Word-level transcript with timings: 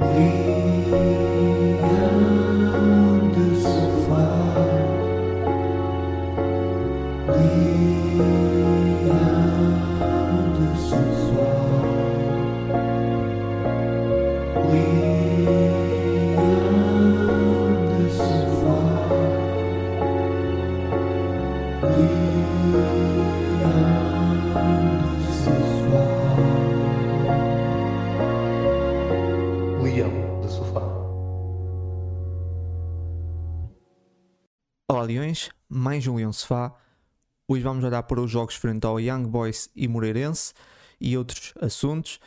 Leão 0.00 0.59
mais 35.80 36.06
um 36.06 36.16
Leão 36.16 36.30
Sofá. 36.30 36.74
Hoje 37.48 37.62
vamos 37.62 37.82
olhar 37.82 38.02
para 38.02 38.20
os 38.20 38.30
jogos 38.30 38.54
frente 38.54 38.84
ao 38.86 39.00
Young 39.00 39.26
Boys 39.26 39.70
e 39.74 39.88
Moreirense 39.88 40.52
e 41.00 41.16
outros 41.16 41.54
assuntos. 41.58 42.20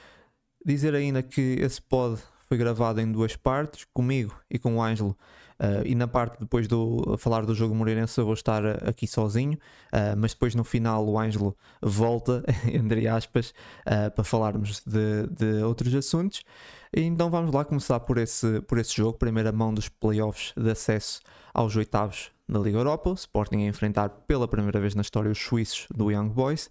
Dizer 0.66 0.96
ainda 0.96 1.22
que 1.22 1.58
esse 1.62 1.80
pod 1.80 2.20
foi 2.48 2.58
gravado 2.58 3.00
em 3.00 3.12
duas 3.12 3.36
partes, 3.36 3.86
comigo 3.94 4.36
e 4.50 4.58
com 4.58 4.78
o 4.78 4.82
Ângelo. 4.82 5.16
Uh, 5.60 5.86
e 5.86 5.94
na 5.94 6.08
parte 6.08 6.40
depois 6.40 6.68
do 6.68 7.16
falar 7.20 7.46
do 7.46 7.54
jogo 7.54 7.76
Moreirense 7.76 8.20
eu 8.20 8.26
vou 8.26 8.34
estar 8.34 8.66
aqui 8.90 9.06
sozinho, 9.06 9.54
uh, 9.54 10.18
mas 10.18 10.34
depois 10.34 10.56
no 10.56 10.64
final 10.64 11.06
o 11.08 11.20
Ângelo 11.20 11.56
volta, 11.80 12.44
entre 12.74 13.08
aspas, 13.08 13.54
uh, 13.86 14.10
para 14.10 14.24
falarmos 14.24 14.82
de, 14.84 15.28
de, 15.28 15.62
outros 15.62 15.94
assuntos. 15.94 16.44
Então 16.92 17.30
vamos 17.30 17.54
lá 17.54 17.64
começar 17.64 18.00
por 18.00 18.18
esse, 18.18 18.62
por 18.62 18.80
esse 18.80 18.96
jogo, 18.96 19.16
primeira 19.20 19.52
mão 19.52 19.72
dos 19.72 19.90
playoffs 19.90 20.54
de 20.58 20.72
acesso 20.72 21.22
aos 21.54 21.76
oitavos 21.76 22.34
da 22.48 22.60
Liga 22.60 22.78
Europa, 22.78 23.10
o 23.10 23.14
Sporting 23.14 23.64
a 23.64 23.68
enfrentar 23.68 24.10
pela 24.10 24.48
primeira 24.48 24.80
vez 24.80 24.96
na 24.96 25.02
história 25.02 25.32
os 25.32 25.40
suíços 25.40 25.88
do 25.94 26.12
Young 26.12 26.30
Boys, 26.30 26.70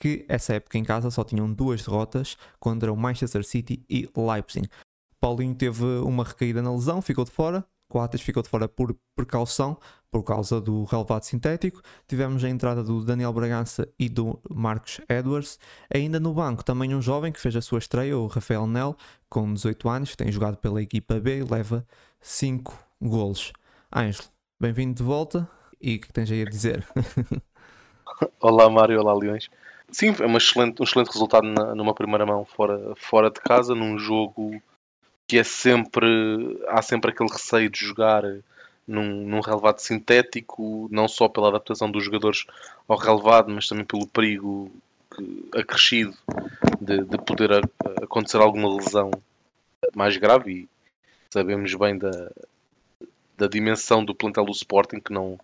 que 0.00 0.24
essa 0.28 0.54
época 0.54 0.78
em 0.78 0.84
casa 0.84 1.10
só 1.10 1.24
tinham 1.24 1.52
duas 1.52 1.82
derrotas 1.82 2.36
contra 2.60 2.92
o 2.92 2.96
Manchester 2.96 3.44
City 3.44 3.84
e 3.88 4.08
Leipzig. 4.16 4.68
Paulinho 5.20 5.54
teve 5.54 5.84
uma 5.84 6.24
recaída 6.24 6.62
na 6.62 6.72
lesão, 6.72 7.02
ficou 7.02 7.24
de 7.24 7.30
fora. 7.30 7.64
Coates 7.90 8.20
ficou 8.20 8.42
de 8.42 8.50
fora 8.50 8.68
por 8.68 8.94
precaução, 9.16 9.78
por 10.10 10.22
causa 10.22 10.60
do 10.60 10.84
relevado 10.84 11.24
sintético. 11.24 11.80
Tivemos 12.06 12.44
a 12.44 12.48
entrada 12.48 12.84
do 12.84 13.02
Daniel 13.02 13.32
Bragança 13.32 13.88
e 13.98 14.10
do 14.10 14.38
Marcos 14.48 15.00
Edwards. 15.08 15.58
Ainda 15.92 16.20
no 16.20 16.34
banco, 16.34 16.62
também 16.62 16.94
um 16.94 17.00
jovem 17.00 17.32
que 17.32 17.40
fez 17.40 17.56
a 17.56 17.62
sua 17.62 17.78
estreia, 17.78 18.16
o 18.16 18.26
Rafael 18.26 18.66
Nel, 18.66 18.94
com 19.30 19.52
18 19.52 19.88
anos, 19.88 20.10
que 20.10 20.18
tem 20.18 20.30
jogado 20.30 20.58
pela 20.58 20.82
equipa 20.82 21.18
B 21.18 21.38
e 21.38 21.42
leva 21.42 21.84
5 22.20 22.78
golos. 23.00 23.52
Ângelo, 23.90 24.28
bem-vindo 24.60 24.94
de 24.94 25.02
volta. 25.02 25.48
E 25.80 25.96
o 25.96 26.00
que 26.00 26.12
tens 26.12 26.30
aí 26.30 26.42
a 26.42 26.44
dizer? 26.44 26.86
olá, 28.40 28.68
Mário. 28.68 29.00
Olá, 29.00 29.14
Leões. 29.14 29.48
Sim, 29.90 30.14
é 30.18 30.26
uma 30.26 30.38
excelente, 30.38 30.80
um 30.80 30.84
excelente 30.84 31.12
resultado 31.12 31.46
na, 31.46 31.74
numa 31.74 31.94
primeira 31.94 32.26
mão 32.26 32.44
fora, 32.44 32.94
fora 32.96 33.30
de 33.30 33.40
casa, 33.40 33.74
num 33.74 33.98
jogo 33.98 34.60
que 35.26 35.38
é 35.38 35.44
sempre. 35.44 36.06
Há 36.68 36.82
sempre 36.82 37.10
aquele 37.10 37.30
receio 37.30 37.70
de 37.70 37.78
jogar 37.78 38.24
num, 38.86 39.24
num 39.24 39.40
relevado 39.40 39.78
sintético, 39.78 40.88
não 40.90 41.06
só 41.06 41.28
pela 41.28 41.48
adaptação 41.48 41.90
dos 41.90 42.04
jogadores 42.04 42.44
ao 42.88 42.96
relevado, 42.96 43.50
mas 43.50 43.68
também 43.68 43.84
pelo 43.84 44.06
perigo 44.06 44.70
acrescido 45.54 46.14
de, 46.80 47.04
de 47.04 47.18
poder 47.18 47.52
a, 47.52 47.60
acontecer 48.02 48.38
alguma 48.38 48.74
lesão 48.74 49.10
mais 49.94 50.16
grave. 50.16 50.52
E 50.52 50.68
sabemos 51.30 51.72
bem 51.74 51.96
da, 51.96 52.30
da 53.38 53.46
dimensão 53.46 54.04
do 54.04 54.14
plantel 54.14 54.44
do 54.44 54.52
Sporting, 54.52 55.00
que 55.00 55.12
não, 55.12 55.38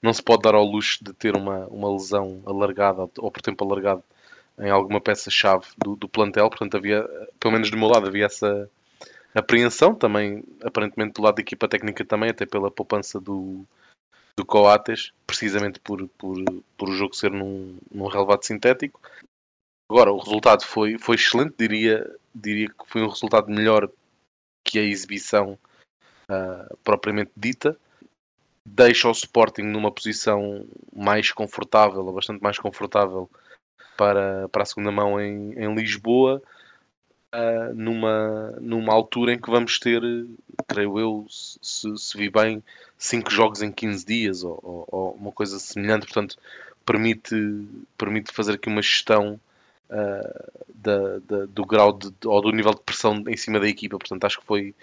não 0.00 0.12
se 0.12 0.22
pode 0.22 0.42
dar 0.42 0.54
ao 0.54 0.64
luxo 0.64 1.02
de 1.02 1.12
ter 1.12 1.36
uma, 1.36 1.66
uma 1.66 1.92
lesão 1.92 2.40
alargada 2.46 3.02
ou 3.18 3.30
por 3.30 3.42
tempo 3.42 3.64
alargado 3.64 4.02
em 4.58 4.70
alguma 4.70 5.00
peça-chave 5.00 5.66
do, 5.76 5.96
do 5.96 6.08
plantel. 6.08 6.48
Portanto, 6.48 6.76
havia, 6.76 7.02
pelo 7.40 7.52
menos 7.52 7.70
do 7.70 7.76
meu 7.76 7.88
lado, 7.88 8.06
havia 8.06 8.26
essa 8.26 8.70
apreensão 9.34 9.94
também, 9.94 10.44
aparentemente 10.62 11.14
do 11.14 11.22
lado 11.22 11.36
da 11.36 11.42
equipa 11.42 11.68
técnica 11.68 12.04
também, 12.04 12.30
até 12.30 12.46
pela 12.46 12.70
poupança 12.70 13.20
do, 13.20 13.66
do 14.36 14.44
Coates, 14.44 15.12
precisamente 15.26 15.80
por, 15.80 16.08
por, 16.10 16.36
por 16.76 16.88
o 16.88 16.94
jogo 16.94 17.14
ser 17.16 17.32
num, 17.32 17.78
num 17.90 18.06
relevado 18.06 18.44
sintético. 18.44 19.00
Agora, 19.90 20.12
o 20.12 20.18
resultado 20.18 20.64
foi, 20.64 20.98
foi 20.98 21.16
excelente, 21.16 21.56
diria, 21.58 22.08
diria 22.32 22.68
que 22.68 22.86
foi 22.86 23.02
um 23.02 23.08
resultado 23.08 23.50
melhor 23.50 23.90
que 24.64 24.78
a 24.78 24.82
exibição 24.82 25.58
uh, 26.30 26.76
propriamente 26.84 27.32
dita. 27.36 27.76
Deixa 28.64 29.08
o 29.08 29.12
Sporting 29.12 29.62
numa 29.62 29.90
posição 29.90 30.66
mais 30.94 31.32
confortável, 31.32 32.04
ou 32.06 32.12
bastante 32.12 32.42
mais 32.42 32.58
confortável, 32.58 33.28
para, 33.96 34.48
para 34.48 34.62
a 34.62 34.66
segunda 34.66 34.90
mão 34.90 35.20
em, 35.20 35.52
em 35.52 35.74
Lisboa 35.74 36.42
uh, 37.34 37.74
numa, 37.74 38.52
numa 38.60 38.92
altura 38.92 39.34
em 39.34 39.40
que 39.40 39.50
vamos 39.50 39.78
ter, 39.78 40.02
creio 40.66 40.98
eu, 40.98 41.26
se, 41.28 41.96
se 41.96 42.16
vi 42.16 42.30
bem, 42.30 42.62
5 42.98 43.30
jogos 43.30 43.62
em 43.62 43.72
15 43.72 44.04
dias 44.04 44.44
ou, 44.44 44.58
ou, 44.62 44.88
ou, 44.90 45.12
uma 45.14 45.32
coisa 45.32 45.58
semelhante. 45.58 46.06
Portanto, 46.06 46.36
permite, 46.84 47.34
permite 47.96 48.32
fazer 48.32 48.54
aqui 48.54 48.68
uma 48.68 48.82
gestão 48.82 49.40
uh, 49.90 50.62
da, 50.74 51.18
da, 51.18 51.46
do 51.46 51.64
grau 51.64 51.92
de, 51.92 52.12
ou 52.24 52.40
do 52.42 52.52
nível 52.52 52.74
de 52.74 52.82
pressão 52.82 53.22
em 53.26 53.36
cima 53.36 53.60
da 53.60 53.68
equipa. 53.68 53.98
Portanto, 53.98 54.24
acho 54.24 54.40
que 54.40 54.46
foi, 54.46 54.74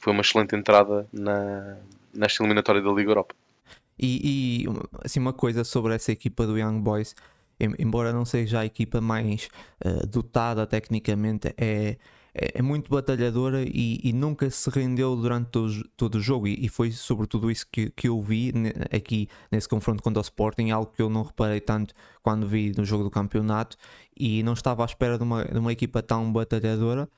foi 0.00 0.12
uma 0.12 0.22
excelente 0.22 0.56
entrada 0.56 1.06
na, 1.12 1.76
nesta 2.12 2.42
eliminatória 2.42 2.82
da 2.82 2.90
Liga 2.90 3.10
Europa. 3.10 3.34
E, 3.98 4.64
e 4.64 4.66
assim, 5.04 5.20
uma 5.20 5.32
coisa 5.32 5.62
sobre 5.62 5.94
essa 5.94 6.10
equipa 6.10 6.46
do 6.46 6.58
Young 6.58 6.80
Boys 6.80 7.14
embora 7.78 8.12
não 8.12 8.24
seja 8.24 8.60
a 8.60 8.64
equipa 8.64 9.00
mais 9.00 9.48
uh, 9.84 10.06
dotada 10.06 10.66
tecnicamente, 10.66 11.48
é, 11.58 11.98
é, 12.34 12.52
é 12.54 12.62
muito 12.62 12.88
batalhadora 12.90 13.62
e, 13.62 14.00
e, 14.02 14.12
nunca 14.12 14.48
se 14.50 14.70
rendeu 14.70 15.16
durante 15.16 15.48
todo, 15.50 15.88
todo 15.96 16.14
o 16.16 16.20
jogo. 16.20 16.46
E, 16.46 16.64
e, 16.64 16.68
foi 16.68 16.90
sobretudo 16.90 17.50
isso 17.50 17.66
que, 17.70 17.90
que 17.90 18.08
eu 18.08 18.20
vi 18.22 18.52
aqui 18.90 19.28
nesse 19.50 19.68
confronto 19.68 20.02
contra 20.02 20.20
o 20.20 20.22
Sporting, 20.22 20.70
algo 20.70 20.92
que 20.92 21.02
eu 21.02 21.10
não 21.10 21.22
reparei 21.22 21.60
tanto 21.60 21.94
quando 22.22 22.46
vi 22.46 22.72
no 22.76 22.84
jogo 22.84 23.04
do 23.04 23.10
campeonato. 23.10 23.76
E 24.16 24.42
não 24.42 24.52
estava 24.52 24.82
à 24.82 24.86
espera 24.86 25.16
de 25.18 25.24
uma, 25.24 25.44
de 25.44 25.58
uma 25.58 25.72
equipa 25.72 26.02
tão 26.02 26.32
batalhadora. 26.32 27.08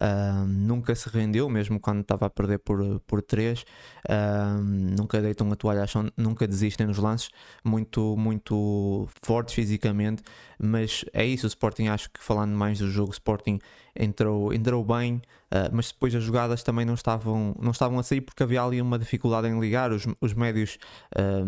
Uh, 0.00 0.46
nunca 0.46 0.94
se 0.94 1.08
rendeu, 1.08 1.48
mesmo 1.50 1.78
quando 1.78 2.00
estava 2.00 2.26
a 2.26 2.30
perder 2.30 2.58
por, 2.58 3.00
por 3.06 3.22
3. 3.22 3.60
Uh, 3.60 4.62
nunca 4.62 5.20
deitam 5.20 5.50
a 5.52 5.56
toalha, 5.56 5.84
nunca 6.16 6.46
desistem 6.46 6.86
nos 6.86 6.98
lances. 6.98 7.30
Muito, 7.64 8.16
muito 8.16 9.06
fortes 9.22 9.54
fisicamente. 9.54 10.22
Mas 10.58 11.04
é 11.12 11.24
isso. 11.24 11.46
O 11.46 11.48
Sporting, 11.48 11.88
acho 11.88 12.10
que 12.10 12.22
falando 12.22 12.52
mais 12.52 12.78
do 12.78 12.90
jogo, 12.90 13.10
o 13.10 13.12
Sporting 13.12 13.58
entrou, 13.94 14.52
entrou 14.54 14.82
bem, 14.84 15.16
uh, 15.50 15.68
mas 15.70 15.92
depois 15.92 16.14
as 16.14 16.22
jogadas 16.22 16.62
também 16.62 16.86
não 16.86 16.94
estavam, 16.94 17.54
não 17.60 17.72
estavam 17.72 17.98
a 17.98 18.02
sair 18.02 18.22
porque 18.22 18.42
havia 18.42 18.62
ali 18.62 18.80
uma 18.80 18.98
dificuldade 18.98 19.46
em 19.46 19.60
ligar. 19.60 19.92
Os, 19.92 20.06
os 20.20 20.32
médios 20.32 20.78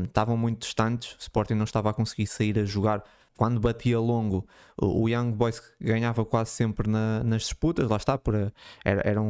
estavam 0.05 0.37
muito 0.37 0.61
distantes. 0.61 1.15
O 1.15 1.21
Sporting 1.21 1.55
não 1.55 1.65
estava 1.65 1.91
a 1.91 1.94
conseguir 1.94 2.26
sair 2.26 2.59
a 2.59 2.65
jogar 2.65 3.03
quando 3.37 3.61
batia 3.61 3.99
longo, 3.99 4.47
o 4.81 5.09
Young 5.09 5.33
Boys 5.33 5.61
ganhava 5.81 6.25
quase 6.25 6.50
sempre 6.50 6.89
na, 6.89 7.22
nas 7.25 7.43
disputas, 7.43 7.89
lá 7.89 7.97
está, 7.97 8.17
por, 8.17 8.34
era, 8.84 9.03
eram 9.05 9.25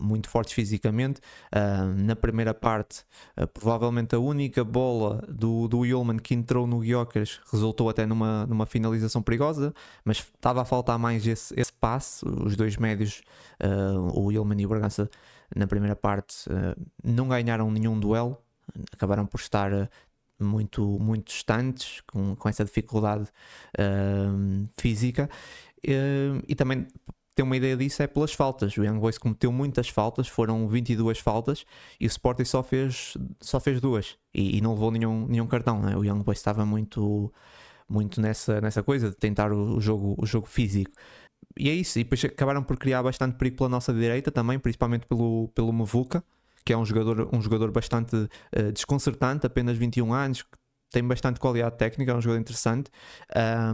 muito 0.00 0.28
fortes 0.28 0.54
fisicamente. 0.54 1.20
Uh, 1.54 1.94
na 1.96 2.16
primeira 2.16 2.54
parte, 2.54 3.04
uh, 3.36 3.46
provavelmente 3.46 4.14
a 4.14 4.18
única 4.18 4.64
bola 4.64 5.22
do, 5.28 5.68
do 5.68 5.80
Ullman 5.80 6.18
que 6.18 6.34
entrou 6.34 6.66
no 6.66 6.80
Guiocas 6.80 7.40
resultou 7.50 7.88
até 7.88 8.06
numa, 8.06 8.46
numa 8.46 8.66
finalização 8.66 9.22
perigosa, 9.22 9.74
mas 10.04 10.18
estava 10.18 10.62
a 10.62 10.64
faltar 10.64 10.98
mais 10.98 11.26
esse, 11.26 11.58
esse 11.58 11.72
passe. 11.72 12.26
Os 12.26 12.56
dois 12.56 12.76
médios, 12.76 13.22
uh, 13.62 14.18
o 14.18 14.30
Ullman 14.32 14.60
e 14.60 14.66
o 14.66 14.68
Bragança, 14.68 15.10
na 15.54 15.66
primeira 15.66 15.94
parte, 15.94 16.46
não 17.04 17.28
ganharam 17.28 17.70
nenhum 17.70 17.98
duelo, 17.98 18.36
acabaram 18.92 19.24
por 19.24 19.38
estar 19.38 19.88
muito, 20.38 20.82
muito 21.00 21.26
distantes, 21.26 22.02
com, 22.06 22.34
com 22.36 22.48
essa 22.48 22.64
dificuldade 22.64 23.24
uh, 23.78 24.68
física. 24.76 25.28
Uh, 25.78 26.42
e 26.48 26.54
também 26.54 26.86
ter 27.36 27.42
uma 27.42 27.56
ideia 27.56 27.76
disso 27.76 28.02
é 28.02 28.06
pelas 28.06 28.32
faltas. 28.32 28.76
O 28.76 28.84
Young 28.84 28.98
Boys 28.98 29.18
cometeu 29.18 29.52
muitas 29.52 29.88
faltas, 29.88 30.26
foram 30.26 30.66
22 30.66 31.18
faltas 31.18 31.66
e 32.00 32.06
o 32.06 32.08
Sporting 32.08 32.44
só 32.44 32.62
fez, 32.62 33.16
só 33.40 33.60
fez 33.60 33.80
duas 33.80 34.16
e, 34.34 34.56
e 34.56 34.60
não 34.60 34.72
levou 34.72 34.90
nenhum, 34.90 35.26
nenhum 35.26 35.46
cartão. 35.46 35.80
Né? 35.80 35.94
O 35.96 36.02
Young 36.02 36.22
Boys 36.22 36.38
estava 36.38 36.64
muito, 36.64 37.32
muito 37.88 38.20
nessa, 38.20 38.60
nessa 38.60 38.82
coisa 38.82 39.10
de 39.10 39.16
tentar 39.16 39.52
o, 39.52 39.76
o, 39.76 39.80
jogo, 39.80 40.14
o 40.18 40.24
jogo 40.24 40.46
físico. 40.46 40.90
E 41.58 41.68
é 41.70 41.74
isso, 41.74 41.98
e 41.98 42.04
depois 42.04 42.24
acabaram 42.24 42.62
por 42.62 42.76
criar 42.78 43.02
bastante 43.02 43.36
perigo 43.36 43.56
pela 43.58 43.68
nossa 43.68 43.92
direita 43.92 44.30
também, 44.30 44.58
principalmente 44.58 45.06
pelo, 45.06 45.48
pelo 45.54 45.72
Mavuca 45.72 46.24
que 46.66 46.72
é 46.72 46.76
um 46.76 46.84
jogador, 46.84 47.28
um 47.32 47.40
jogador 47.40 47.70
bastante 47.70 48.16
uh, 48.16 48.72
desconcertante, 48.72 49.46
apenas 49.46 49.78
21 49.78 50.12
anos, 50.12 50.44
tem 50.90 51.06
bastante 51.06 51.40
qualidade 51.40 51.76
técnica, 51.76 52.12
é 52.12 52.14
um 52.14 52.20
jogador 52.20 52.40
interessante. 52.40 52.90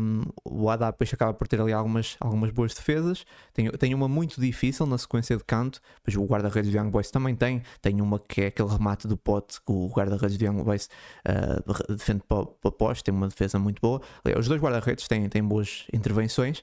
Um, 0.01 0.23
o 0.45 0.69
Haddad 0.69 0.93
depois 0.93 1.13
acaba 1.13 1.33
por 1.33 1.47
ter 1.47 1.61
ali 1.61 1.73
algumas, 1.73 2.17
algumas 2.19 2.51
boas 2.51 2.75
defesas. 2.75 3.25
Tem, 3.53 3.71
tem 3.71 3.95
uma 3.95 4.09
muito 4.09 4.41
difícil 4.41 4.87
na 4.87 4.99
sequência 4.99 5.37
de 5.37 5.45
canto, 5.45 5.81
pois 6.03 6.17
o 6.17 6.25
guarda-redes 6.25 6.71
do 6.71 6.77
Young 6.77 6.91
Boys 6.91 7.11
também 7.11 7.37
tem. 7.37 7.63
Tem 7.81 8.01
uma 8.01 8.19
que 8.19 8.43
é 8.43 8.47
aquele 8.47 8.69
remate 8.69 9.07
do 9.07 9.17
pote 9.17 9.61
que 9.61 9.73
o 9.73 9.89
guarda-redes 9.89 10.37
do 10.37 10.45
Young 10.45 10.65
Boys 10.65 10.89
uh, 11.29 11.95
defende 11.95 12.23
para, 12.27 12.45
poste, 12.73 13.05
tem 13.05 13.15
uma 13.15 13.29
defesa 13.29 13.59
muito 13.59 13.81
boa. 13.81 14.01
Os 14.37 14.49
dois 14.49 14.61
guarda-redes 14.61 15.07
têm, 15.07 15.29
têm 15.29 15.45
boas 15.45 15.87
intervenções. 15.93 16.63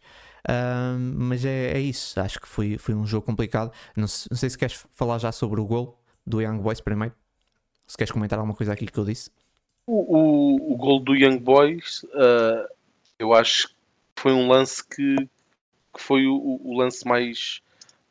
Um, 0.49 1.13
mas 1.27 1.45
é, 1.45 1.73
é, 1.73 1.79
isso, 1.79 2.19
acho 2.19 2.39
que 2.39 2.47
foi, 2.47 2.77
foi 2.77 2.95
um 2.95 3.05
jogo 3.05 3.25
complicado. 3.25 3.71
Não, 3.95 4.07
não 4.29 4.37
sei 4.37 4.49
se 4.49 4.57
queres 4.57 4.85
falar 4.91 5.19
já 5.19 5.31
sobre 5.31 5.59
o 5.61 5.65
gol 5.65 5.98
do 6.29 6.41
Young 6.41 6.59
Boys 6.59 6.79
primeiro. 6.79 7.13
Se 7.87 7.97
queres 7.97 8.11
comentar 8.11 8.37
alguma 8.37 8.55
coisa 8.55 8.71
aqui 8.71 8.85
que 8.85 8.97
eu 8.97 9.03
disse. 9.03 9.31
O, 9.87 10.17
o, 10.17 10.73
o 10.73 10.77
gol 10.77 10.99
do 10.99 11.15
Young 11.15 11.39
Boys, 11.39 12.03
uh, 12.03 12.69
eu 13.17 13.33
acho 13.33 13.69
que 13.69 13.73
foi 14.21 14.31
um 14.31 14.47
lance 14.47 14.87
que, 14.87 15.15
que 15.15 15.99
foi 15.99 16.27
o, 16.27 16.59
o, 16.63 16.77
lance 16.77 17.07
mais, 17.07 17.61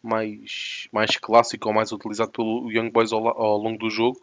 mais, 0.02 0.88
mais 0.90 1.16
clássico 1.16 1.68
ou 1.68 1.74
mais 1.74 1.92
utilizado 1.92 2.32
pelo 2.32 2.68
Young 2.72 2.90
Boys 2.90 3.12
ao, 3.12 3.28
ao 3.28 3.56
longo 3.56 3.78
do 3.78 3.88
jogo. 3.88 4.20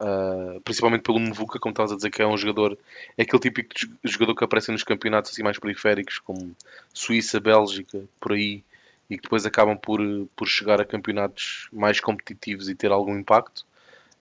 Uh, 0.00 0.60
principalmente 0.62 1.02
pelo 1.02 1.20
Mvuka, 1.20 1.60
como 1.60 1.70
estavas 1.72 1.92
a 1.92 1.96
dizer, 1.96 2.10
que 2.10 2.20
é 2.20 2.26
um 2.26 2.36
jogador, 2.36 2.76
é 3.16 3.22
aquele 3.22 3.40
típico 3.40 3.72
jogador 4.02 4.34
que 4.34 4.42
aparece 4.42 4.72
nos 4.72 4.82
campeonatos 4.82 5.30
assim 5.30 5.44
mais 5.44 5.60
periféricos, 5.60 6.18
como 6.18 6.56
Suíça, 6.92 7.38
Bélgica, 7.38 8.02
por 8.18 8.32
aí, 8.32 8.64
e 9.12 9.16
que 9.18 9.24
depois 9.24 9.44
acabam 9.44 9.76
por, 9.76 10.00
por 10.34 10.48
chegar 10.48 10.80
a 10.80 10.86
campeonatos 10.86 11.68
mais 11.70 12.00
competitivos 12.00 12.70
e 12.70 12.74
ter 12.74 12.90
algum 12.90 13.18
impacto. 13.18 13.66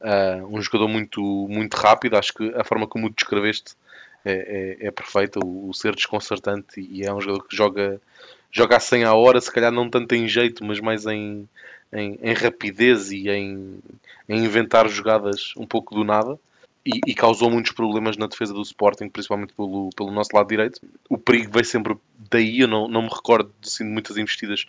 Uh, 0.02 0.46
um 0.48 0.62
jogador 0.62 0.90
muito, 0.90 1.22
muito 1.50 1.76
rápido, 1.76 2.18
acho 2.18 2.34
que 2.34 2.54
a 2.56 2.64
forma 2.66 2.86
como 2.88 3.08
o 3.08 3.10
descreveste 3.10 3.76
é, 4.26 4.78
é, 4.82 4.88
é 4.88 4.92
perfeita, 4.92 5.40
o, 5.40 5.70
o, 5.70 5.74
ser 5.74 5.96
desconcertante 5.96 6.82
e 6.82 7.04
é 7.06 7.14
um 7.14 7.22
jogador 7.22 7.48
que 7.48 7.56
joga, 7.56 8.02
joga 8.52 8.76
a 8.76 8.80
100 8.82 9.06
a 9.06 9.14
hora, 9.14 9.40
se 9.40 9.52
calhar 9.52 9.72
não 9.72 9.90
tanto 9.90 10.14
em 10.14 10.28
jeito, 10.28 10.66
mas 10.66 10.82
mais 10.82 11.06
em, 11.06 11.48
em, 11.94 12.20
em 12.22 12.34
rapidez 12.34 13.12
e 13.12 13.30
em, 13.30 13.80
em, 14.28 14.44
inventar 14.44 14.90
jogadas 14.90 15.54
um 15.56 15.66
pouco 15.66 15.96
do 15.96 16.04
nada. 16.04 16.38
E, 16.84 17.00
e, 17.06 17.14
causou 17.14 17.52
muitos 17.52 17.74
problemas 17.74 18.18
na 18.18 18.26
defesa 18.26 18.54
do 18.54 18.62
Sporting, 18.64 19.08
principalmente 19.08 19.54
pelo, 19.54 19.92
pelo 19.96 20.10
nosso 20.10 20.36
lado 20.36 20.48
direito. 20.48 20.82
O 21.08 21.16
perigo 21.16 21.52
veio 21.52 21.66
sempre 21.66 21.96
daí, 22.32 22.62
eu 22.62 22.68
não, 22.68 22.88
não 22.88 23.04
me 23.04 23.10
recordo 23.10 23.54
de 23.62 23.68
assim, 23.68 23.84
muitas 23.84 24.18
investidas 24.18 24.66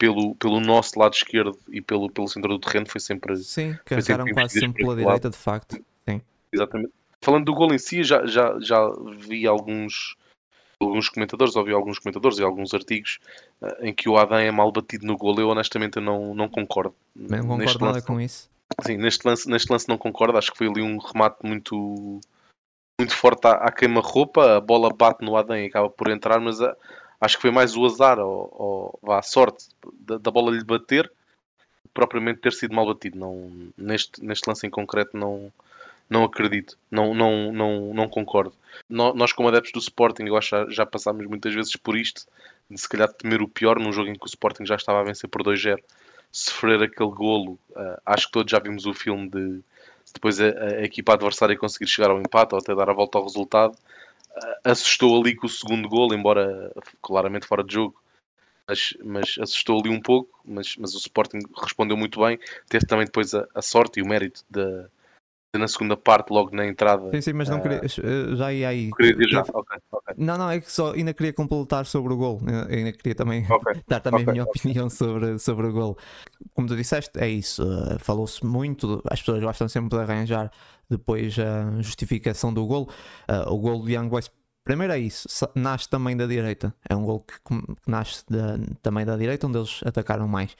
pelo, 0.00 0.34
pelo 0.36 0.58
nosso 0.58 0.98
lado 0.98 1.12
esquerdo 1.12 1.58
e 1.68 1.82
pelo, 1.82 2.10
pelo 2.10 2.26
centro 2.26 2.48
do 2.48 2.58
terreno 2.58 2.86
foi 2.88 3.02
sempre. 3.02 3.36
Sim, 3.36 3.76
carregaram 3.84 4.24
quase 4.32 4.58
sempre 4.58 4.82
pela 4.82 4.96
direita, 4.96 5.28
de 5.28 5.36
facto. 5.36 5.76
Sim. 6.08 6.22
Exatamente. 6.50 6.92
Falando 7.20 7.44
do 7.44 7.54
gol 7.54 7.74
em 7.74 7.78
si, 7.78 8.02
já, 8.02 8.24
já, 8.24 8.58
já 8.60 8.90
vi 9.18 9.46
alguns, 9.46 10.16
alguns 10.80 11.10
comentadores, 11.10 11.54
ouvi 11.54 11.72
alguns 11.72 11.98
comentadores 11.98 12.38
e 12.38 12.42
alguns 12.42 12.72
artigos 12.72 13.18
uh, 13.60 13.84
em 13.84 13.92
que 13.92 14.08
o 14.08 14.16
Adam 14.16 14.38
é 14.38 14.50
mal 14.50 14.72
batido 14.72 15.06
no 15.06 15.18
gol. 15.18 15.38
Eu 15.38 15.50
honestamente 15.50 16.00
não, 16.00 16.34
não 16.34 16.48
concordo. 16.48 16.94
Não 17.14 17.46
concordo 17.46 17.84
nada 17.84 17.92
lance, 17.96 18.06
com 18.06 18.18
isso. 18.18 18.48
Sim, 18.84 18.96
neste 18.96 19.26
lance, 19.26 19.48
neste 19.48 19.70
lance 19.70 19.88
não 19.88 19.98
concordo. 19.98 20.38
Acho 20.38 20.52
que 20.52 20.58
foi 20.58 20.68
ali 20.68 20.82
um 20.82 20.98
remate 20.98 21.38
muito, 21.42 22.20
muito 22.98 23.16
forte 23.16 23.46
à, 23.46 23.52
à 23.52 23.72
queima-roupa. 23.72 24.56
A 24.56 24.60
bola 24.60 24.94
bate 24.94 25.24
no 25.24 25.36
Adam 25.36 25.56
e 25.56 25.66
acaba 25.66 25.90
por 25.90 26.10
entrar, 26.10 26.40
mas 26.40 26.60
a, 26.60 26.76
acho 27.20 27.36
que 27.36 27.42
foi 27.42 27.50
mais 27.50 27.76
o 27.76 27.84
azar 27.84 28.18
ou, 28.18 28.98
ou 29.02 29.12
a 29.12 29.22
sorte 29.22 29.68
da, 30.00 30.16
da, 30.18 30.30
bola 30.30 30.50
lhe 30.50 30.64
bater 30.64 31.10
propriamente 31.92 32.40
ter 32.40 32.52
sido 32.52 32.74
mal 32.74 32.86
batido. 32.86 33.18
Não, 33.18 33.50
neste, 33.76 34.24
neste 34.24 34.48
lance 34.48 34.66
em 34.66 34.70
concreto 34.70 35.16
não, 35.16 35.52
não 36.08 36.24
acredito, 36.24 36.78
não, 36.90 37.14
não, 37.14 37.52
não, 37.52 37.94
não 37.94 38.08
concordo. 38.08 38.54
Nós, 38.88 39.32
como 39.32 39.48
adeptos 39.48 39.72
do 39.72 39.78
Sporting, 39.78 40.24
eu 40.24 40.36
acho 40.36 40.70
já 40.70 40.86
passámos 40.86 41.26
muitas 41.26 41.54
vezes 41.54 41.76
por 41.76 41.96
isto, 41.96 42.26
de 42.70 42.80
se 42.80 42.88
calhar 42.88 43.12
temer 43.12 43.42
o 43.42 43.48
pior 43.48 43.78
num 43.78 43.92
jogo 43.92 44.08
em 44.08 44.14
que 44.14 44.24
o 44.24 44.26
Sporting 44.26 44.64
já 44.64 44.76
estava 44.76 45.00
a 45.00 45.04
vencer 45.04 45.28
por 45.28 45.42
2-0, 45.42 45.78
sofrer 46.30 46.82
aquele 46.82 47.10
golo. 47.10 47.58
Uh, 47.70 48.00
acho 48.06 48.26
que 48.26 48.32
todos 48.32 48.50
já 48.50 48.58
vimos 48.58 48.86
o 48.86 48.94
filme 48.94 49.28
de 49.28 49.60
depois 50.12 50.40
a, 50.40 50.46
a, 50.46 50.84
equipa 50.84 51.14
adversária 51.14 51.56
conseguir 51.56 51.86
chegar 51.86 52.10
ao 52.10 52.18
empate 52.18 52.54
ou 52.54 52.60
até 52.60 52.74
dar 52.74 52.90
a 52.90 52.92
volta 52.92 53.18
ao 53.18 53.24
resultado 53.24 53.76
assustou 54.64 55.20
ali 55.20 55.34
com 55.34 55.46
o 55.46 55.50
segundo 55.50 55.88
gol, 55.88 56.14
embora 56.14 56.72
claramente 57.02 57.46
fora 57.46 57.64
de 57.64 57.74
jogo, 57.74 58.00
mas, 58.66 58.96
mas 59.02 59.36
assustou 59.40 59.80
ali 59.80 59.90
um 59.90 60.00
pouco, 60.00 60.40
mas, 60.44 60.76
mas 60.76 60.94
o 60.94 60.98
Sporting 60.98 61.40
respondeu 61.60 61.96
muito 61.96 62.20
bem, 62.20 62.38
teve 62.68 62.86
também 62.86 63.06
depois 63.06 63.34
a, 63.34 63.46
a 63.54 63.62
sorte 63.62 64.00
e 64.00 64.02
o 64.02 64.06
mérito 64.06 64.44
da, 64.48 64.88
na 65.56 65.66
segunda 65.66 65.96
parte, 65.96 66.30
logo 66.30 66.54
na 66.54 66.66
entrada. 66.66 67.10
Sim, 67.10 67.20
sim, 67.20 67.32
mas 67.32 67.48
não 67.48 67.58
uh, 67.58 67.62
queria. 67.62 67.80
Eh, 67.84 68.36
já 68.36 68.52
ia 68.52 68.68
aí. 68.68 68.90
Queria 68.92 69.28
já. 69.28 69.40
Okay. 69.40 69.78
Não, 70.20 70.36
não, 70.36 70.50
é 70.50 70.60
que 70.60 70.70
só 70.70 70.92
ainda 70.92 71.14
queria 71.14 71.32
completar 71.32 71.86
sobre 71.86 72.12
o 72.12 72.16
gol. 72.16 72.40
ainda 72.68 72.92
queria 72.92 73.14
também 73.14 73.44
okay. 73.50 73.82
dar 73.88 74.00
também 74.00 74.24
a 74.26 74.32
minha 74.32 74.44
opinião 74.44 74.90
sobre, 74.90 75.38
sobre 75.38 75.66
o 75.66 75.72
gol. 75.72 75.98
Como 76.54 76.68
tu 76.68 76.76
disseste, 76.76 77.18
é 77.18 77.28
isso. 77.28 77.62
Uh, 77.62 77.98
Falou-se 77.98 78.44
muito, 78.44 79.02
as 79.10 79.20
pessoas 79.20 79.42
gostam 79.42 79.68
sempre 79.68 79.90
de 79.90 79.96
arranjar 79.96 80.50
depois 80.88 81.36
a 81.38 81.80
justificação 81.80 82.52
do 82.52 82.66
gol. 82.66 82.88
Uh, 83.30 83.52
o 83.52 83.58
gol 83.58 83.82
do 83.82 83.90
Young 83.90 84.08
Boys 84.08 84.30
Primeiro 84.62 84.92
é 84.92 84.98
isso, 84.98 85.26
nasce 85.54 85.88
também 85.88 86.16
da 86.16 86.26
direita. 86.26 86.74
É 86.88 86.94
um 86.94 87.04
gol 87.04 87.20
que, 87.20 87.40
que 87.40 87.90
nasce 87.90 88.24
também 88.82 89.04
da 89.06 89.16
direita, 89.16 89.46
onde 89.46 89.58
eles 89.58 89.80
atacaram 89.84 90.28
mais. 90.28 90.54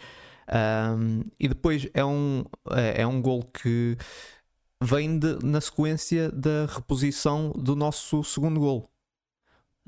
Um, 0.51 1.23
e 1.39 1.47
depois 1.47 1.89
é 1.95 2.05
um, 2.05 2.45
é, 2.73 3.03
é 3.03 3.07
um 3.07 3.23
gol 3.23 3.45
que 3.45 3.97
vem 4.83 5.19
de, 5.19 5.39
na 5.45 5.61
sequência 5.61 6.31
da 6.33 6.67
reposição 6.67 7.53
do 7.53 7.77
nosso 7.77 8.25
segundo 8.25 8.59
gol. 8.59 8.91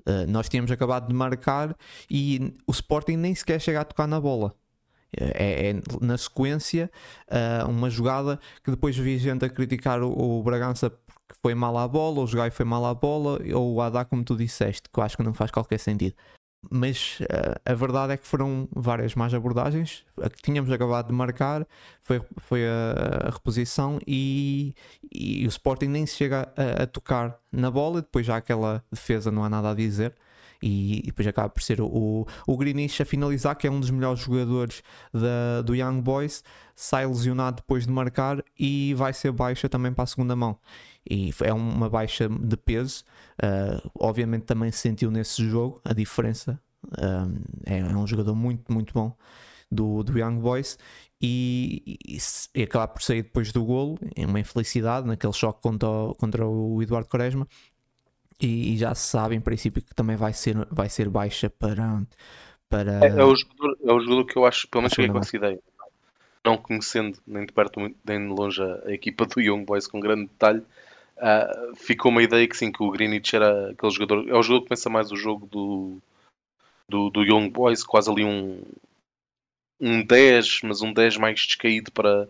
Uh, 0.00 0.26
nós 0.28 0.48
tínhamos 0.48 0.70
acabado 0.70 1.06
de 1.06 1.14
marcar 1.14 1.76
e 2.10 2.54
o 2.66 2.72
Sporting 2.72 3.16
nem 3.16 3.34
sequer 3.34 3.60
chega 3.60 3.80
a 3.80 3.84
tocar 3.84 4.06
na 4.06 4.20
bola. 4.20 4.54
É, 5.14 5.68
é 5.68 5.74
na 6.00 6.16
sequência 6.16 6.90
uh, 7.28 7.68
uma 7.68 7.90
jogada 7.90 8.40
que 8.64 8.70
depois 8.70 8.96
vi 8.96 9.18
gente 9.18 9.44
a 9.44 9.48
criticar 9.48 10.02
o, 10.02 10.38
o 10.38 10.42
Bragança 10.42 10.90
porque 11.32 11.38
foi 11.42 11.54
mal 11.54 11.76
à 11.78 11.88
bola, 11.88 12.20
o 12.20 12.26
Jogai 12.26 12.50
foi 12.50 12.64
mal 12.64 12.84
à 12.84 12.94
bola, 12.94 13.38
ou 13.54 13.74
o 13.74 13.80
Adá, 13.80 14.04
como 14.04 14.24
tu 14.24 14.36
disseste, 14.36 14.88
que 14.92 14.98
eu 14.98 15.02
acho 15.02 15.16
que 15.16 15.22
não 15.22 15.34
faz 15.34 15.50
qualquer 15.50 15.78
sentido. 15.78 16.14
Mas 16.70 17.18
uh, 17.20 17.60
a 17.64 17.74
verdade 17.74 18.12
é 18.12 18.16
que 18.16 18.26
foram 18.26 18.68
várias 18.74 19.14
más 19.14 19.34
abordagens. 19.34 20.04
A 20.22 20.30
que 20.30 20.40
tínhamos 20.40 20.70
acabado 20.70 21.08
de 21.08 21.12
marcar 21.12 21.66
foi, 22.00 22.22
foi 22.38 22.64
a, 22.66 23.26
a 23.26 23.30
reposição 23.30 23.98
e, 24.06 24.74
e, 25.12 25.44
o 25.44 25.48
Sporting 25.48 25.88
nem 25.88 26.06
se 26.06 26.16
chega 26.16 26.52
a, 26.56 26.84
a 26.84 26.86
tocar 26.86 27.38
na 27.50 27.70
bola. 27.70 28.00
Depois 28.00 28.24
já 28.24 28.36
aquela 28.36 28.84
defesa, 28.90 29.30
não 29.30 29.44
há 29.44 29.50
nada 29.50 29.70
a 29.70 29.74
dizer 29.74 30.14
e, 30.62 31.02
depois 31.04 31.26
acaba 31.26 31.48
por 31.48 31.62
ser 31.62 31.80
o, 31.80 32.26
o 32.46 32.58
a 33.02 33.04
finalizar, 33.04 33.56
que 33.56 33.66
é 33.66 33.70
um 33.70 33.80
dos 33.80 33.90
melhores 33.90 34.20
jogadores 34.20 34.82
da, 35.12 35.62
do 35.62 35.74
Young 35.74 36.00
Boys, 36.00 36.44
sai 36.76 37.06
lesionado 37.06 37.56
depois 37.56 37.86
de 37.86 37.92
marcar 37.92 38.42
e 38.58 38.94
vai 38.94 39.12
ser 39.12 39.32
baixa 39.32 39.68
também 39.68 39.92
para 39.92 40.04
a 40.04 40.06
segunda 40.06 40.36
mão. 40.36 40.56
E 41.08 41.32
é 41.42 41.52
uma 41.52 41.90
baixa 41.90 42.28
de 42.28 42.56
peso, 42.56 43.04
uh, 43.42 43.90
obviamente 43.98 44.44
também 44.44 44.70
se 44.70 44.78
sentiu 44.78 45.10
nesse 45.10 45.44
jogo 45.48 45.80
a 45.84 45.92
diferença. 45.92 46.60
Um, 46.98 47.42
é, 47.64 47.78
é, 47.78 47.84
um 47.84 48.06
jogador 48.06 48.34
muito, 48.34 48.72
muito 48.72 48.92
bom 48.92 49.16
do, 49.70 50.02
do 50.02 50.18
Young 50.18 50.40
Boys 50.40 50.76
e, 51.20 51.96
e, 52.04 52.18
e 52.54 52.62
acabar 52.64 52.88
por 52.88 53.00
sair 53.02 53.22
depois 53.22 53.52
do 53.52 53.64
golo, 53.64 53.96
é 54.16 54.26
uma 54.26 54.40
infelicidade 54.40 55.06
naquele 55.06 55.32
choque 55.32 55.62
contra 55.62 55.88
o, 55.88 56.14
contra 56.16 56.46
o 56.46 56.82
Eduardo 56.82 57.08
Quaresma 57.08 57.46
e, 58.40 58.74
e, 58.74 58.76
já 58.76 58.92
se 58.94 59.08
sabe 59.08 59.36
em 59.36 59.40
princípio 59.40 59.80
que 59.80 59.94
também 59.94 60.16
vai 60.16 60.32
ser, 60.32 60.66
vai 60.70 60.88
ser 60.88 61.08
baixa 61.08 61.48
para. 61.48 62.02
para... 62.68 63.04
É, 63.04 63.20
é, 63.20 63.24
o 63.24 63.36
jogador, 63.36 63.78
é 63.84 63.92
o 63.92 64.00
jogador 64.00 64.24
que 64.24 64.36
eu 64.36 64.44
acho, 64.44 64.66
pelo 64.68 64.82
menos 64.82 64.94
fiquei 64.94 65.08
com 65.08 65.18
essa 65.18 65.36
ideia. 65.36 65.60
Não 66.44 66.58
conhecendo 66.58 67.16
nem 67.24 67.46
de 67.46 67.52
perto 67.52 67.78
nem 68.04 68.28
de 68.28 68.34
longe 68.34 68.60
a, 68.60 68.82
a 68.86 68.92
equipa 68.92 69.26
do 69.26 69.40
Young 69.40 69.64
Boys 69.64 69.86
com 69.86 70.00
grande 70.00 70.22
detalhe, 70.22 70.64
uh, 71.16 71.76
ficou 71.76 72.10
uma 72.10 72.22
ideia 72.22 72.46
que 72.48 72.56
sim, 72.56 72.70
que 72.70 72.82
o 72.82 72.90
Greenwich 72.90 73.34
era 73.34 73.70
aquele 73.70 73.92
jogador. 73.92 74.28
É 74.28 74.34
o 74.34 74.42
jogador 74.42 74.62
que 74.62 74.68
pensa 74.70 74.90
mais 74.90 75.10
o 75.12 75.16
jogo 75.16 75.46
do, 75.46 75.98
do, 76.88 77.10
do 77.10 77.22
Young 77.22 77.50
Boys, 77.50 77.84
quase 77.84 78.10
ali 78.10 78.24
um, 78.24 78.62
um 79.80 80.04
10, 80.04 80.60
mas 80.64 80.82
um 80.82 80.92
10 80.92 81.16
mais 81.16 81.40
descaído 81.40 81.90
para, 81.92 82.28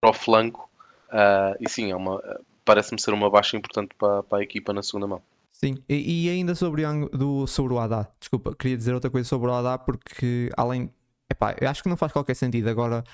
para 0.00 0.10
o 0.10 0.14
flanco. 0.14 0.68
Uh, 1.08 1.56
e 1.60 1.68
sim, 1.68 1.90
é 1.90 1.96
uma, 1.96 2.22
parece-me 2.64 3.00
ser 3.00 3.12
uma 3.12 3.30
baixa 3.30 3.56
importante 3.56 3.94
para, 3.96 4.22
para 4.22 4.38
a 4.38 4.42
equipa 4.42 4.72
na 4.72 4.82
segunda 4.82 5.06
mão. 5.06 5.22
Sim, 5.52 5.82
e, 5.88 6.26
e 6.26 6.30
ainda 6.30 6.54
sobre, 6.54 6.82
do, 7.12 7.46
sobre 7.46 7.74
o 7.74 7.78
Haddad, 7.78 8.08
desculpa, 8.18 8.54
queria 8.54 8.76
dizer 8.76 8.94
outra 8.94 9.10
coisa 9.10 9.28
sobre 9.28 9.48
o 9.48 9.52
Haddad 9.52 9.84
porque 9.84 10.50
além, 10.56 10.92
epá, 11.30 11.54
eu 11.60 11.68
acho 11.68 11.82
que 11.82 11.88
não 11.88 11.96
faz 11.96 12.10
qualquer 12.10 12.34
sentido 12.34 12.68
agora 12.68 13.04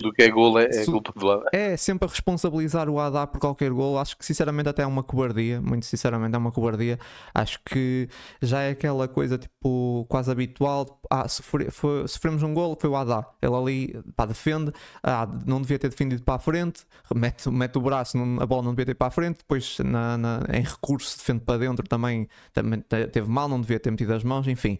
do 0.00 0.12
que 0.12 0.22
é 0.22 0.30
gol 0.30 0.58
é, 0.58 0.64
é 0.64 0.84
culpa 0.84 1.12
do 1.14 1.30
Haddad. 1.30 1.48
É, 1.52 1.76
sempre 1.76 2.06
a 2.06 2.10
responsabilizar 2.10 2.88
o 2.88 2.98
Haddad 2.98 3.30
por 3.30 3.38
qualquer 3.38 3.70
gol. 3.70 3.98
Acho 3.98 4.16
que 4.16 4.24
sinceramente 4.24 4.68
até 4.68 4.82
é 4.82 4.86
uma 4.86 5.02
cobardia. 5.02 5.60
Muito 5.60 5.86
sinceramente 5.86 6.34
é 6.34 6.38
uma 6.38 6.50
cobardia. 6.50 6.98
Acho 7.34 7.60
que 7.64 8.08
já 8.40 8.62
é 8.62 8.70
aquela 8.70 9.06
coisa 9.06 9.38
tipo 9.38 10.06
quase 10.08 10.30
habitual. 10.30 11.00
Ah, 11.10 11.28
sofre, 11.28 11.70
foi, 11.70 12.08
sofremos 12.08 12.42
um 12.42 12.54
gol, 12.54 12.76
foi 12.80 12.90
o 12.90 12.96
Haddad. 12.96 13.26
Ele 13.42 13.54
ali 13.54 14.02
pá, 14.16 14.24
defende. 14.24 14.72
Ah, 15.02 15.28
não 15.46 15.60
devia 15.60 15.78
ter 15.78 15.88
defendido 15.88 16.22
para 16.22 16.34
a 16.34 16.38
frente. 16.38 16.82
Mete, 17.14 17.50
mete 17.50 17.76
o 17.76 17.80
braço, 17.80 18.16
a 18.40 18.46
bola 18.46 18.62
não 18.62 18.70
devia 18.72 18.86
ter 18.86 18.94
para 18.94 19.08
a 19.08 19.10
frente. 19.10 19.38
Depois 19.38 19.78
na, 19.80 20.16
na, 20.16 20.40
em 20.52 20.62
recurso 20.62 21.18
defende 21.18 21.40
para 21.40 21.58
dentro 21.58 21.86
também, 21.86 22.28
também 22.52 22.80
teve 22.80 23.28
mal, 23.28 23.48
não 23.48 23.60
devia 23.60 23.78
ter 23.78 23.90
metido 23.90 24.14
as 24.14 24.24
mãos. 24.24 24.46
Enfim, 24.46 24.78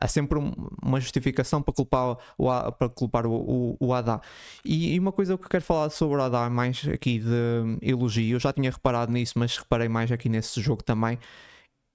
há 0.00 0.08
sempre 0.08 0.38
uma 0.82 1.00
justificação 1.00 1.62
para 1.62 1.74
culpar 1.74 2.16
o, 2.38 2.72
para 2.72 2.88
culpar 2.88 3.26
o, 3.26 3.32
o, 3.32 3.76
o 3.80 3.94
Haddad. 3.94 4.22
E, 4.64 4.94
e, 4.94 4.98
uma 4.98 5.12
coisa 5.12 5.36
que 5.36 5.44
eu 5.44 5.48
quero 5.48 5.64
falar 5.64 5.90
sobre 5.90 6.18
o 6.18 6.22
Haddad, 6.22 6.52
mais 6.52 6.86
aqui 6.88 7.18
de 7.18 7.78
elogio, 7.82 8.36
eu 8.36 8.40
já 8.40 8.52
tinha 8.52 8.70
reparado 8.70 9.12
nisso, 9.12 9.34
mas 9.36 9.56
reparei 9.56 9.88
mais 9.88 10.12
aqui 10.12 10.28
nesse 10.28 10.60
jogo 10.60 10.82
também. 10.82 11.18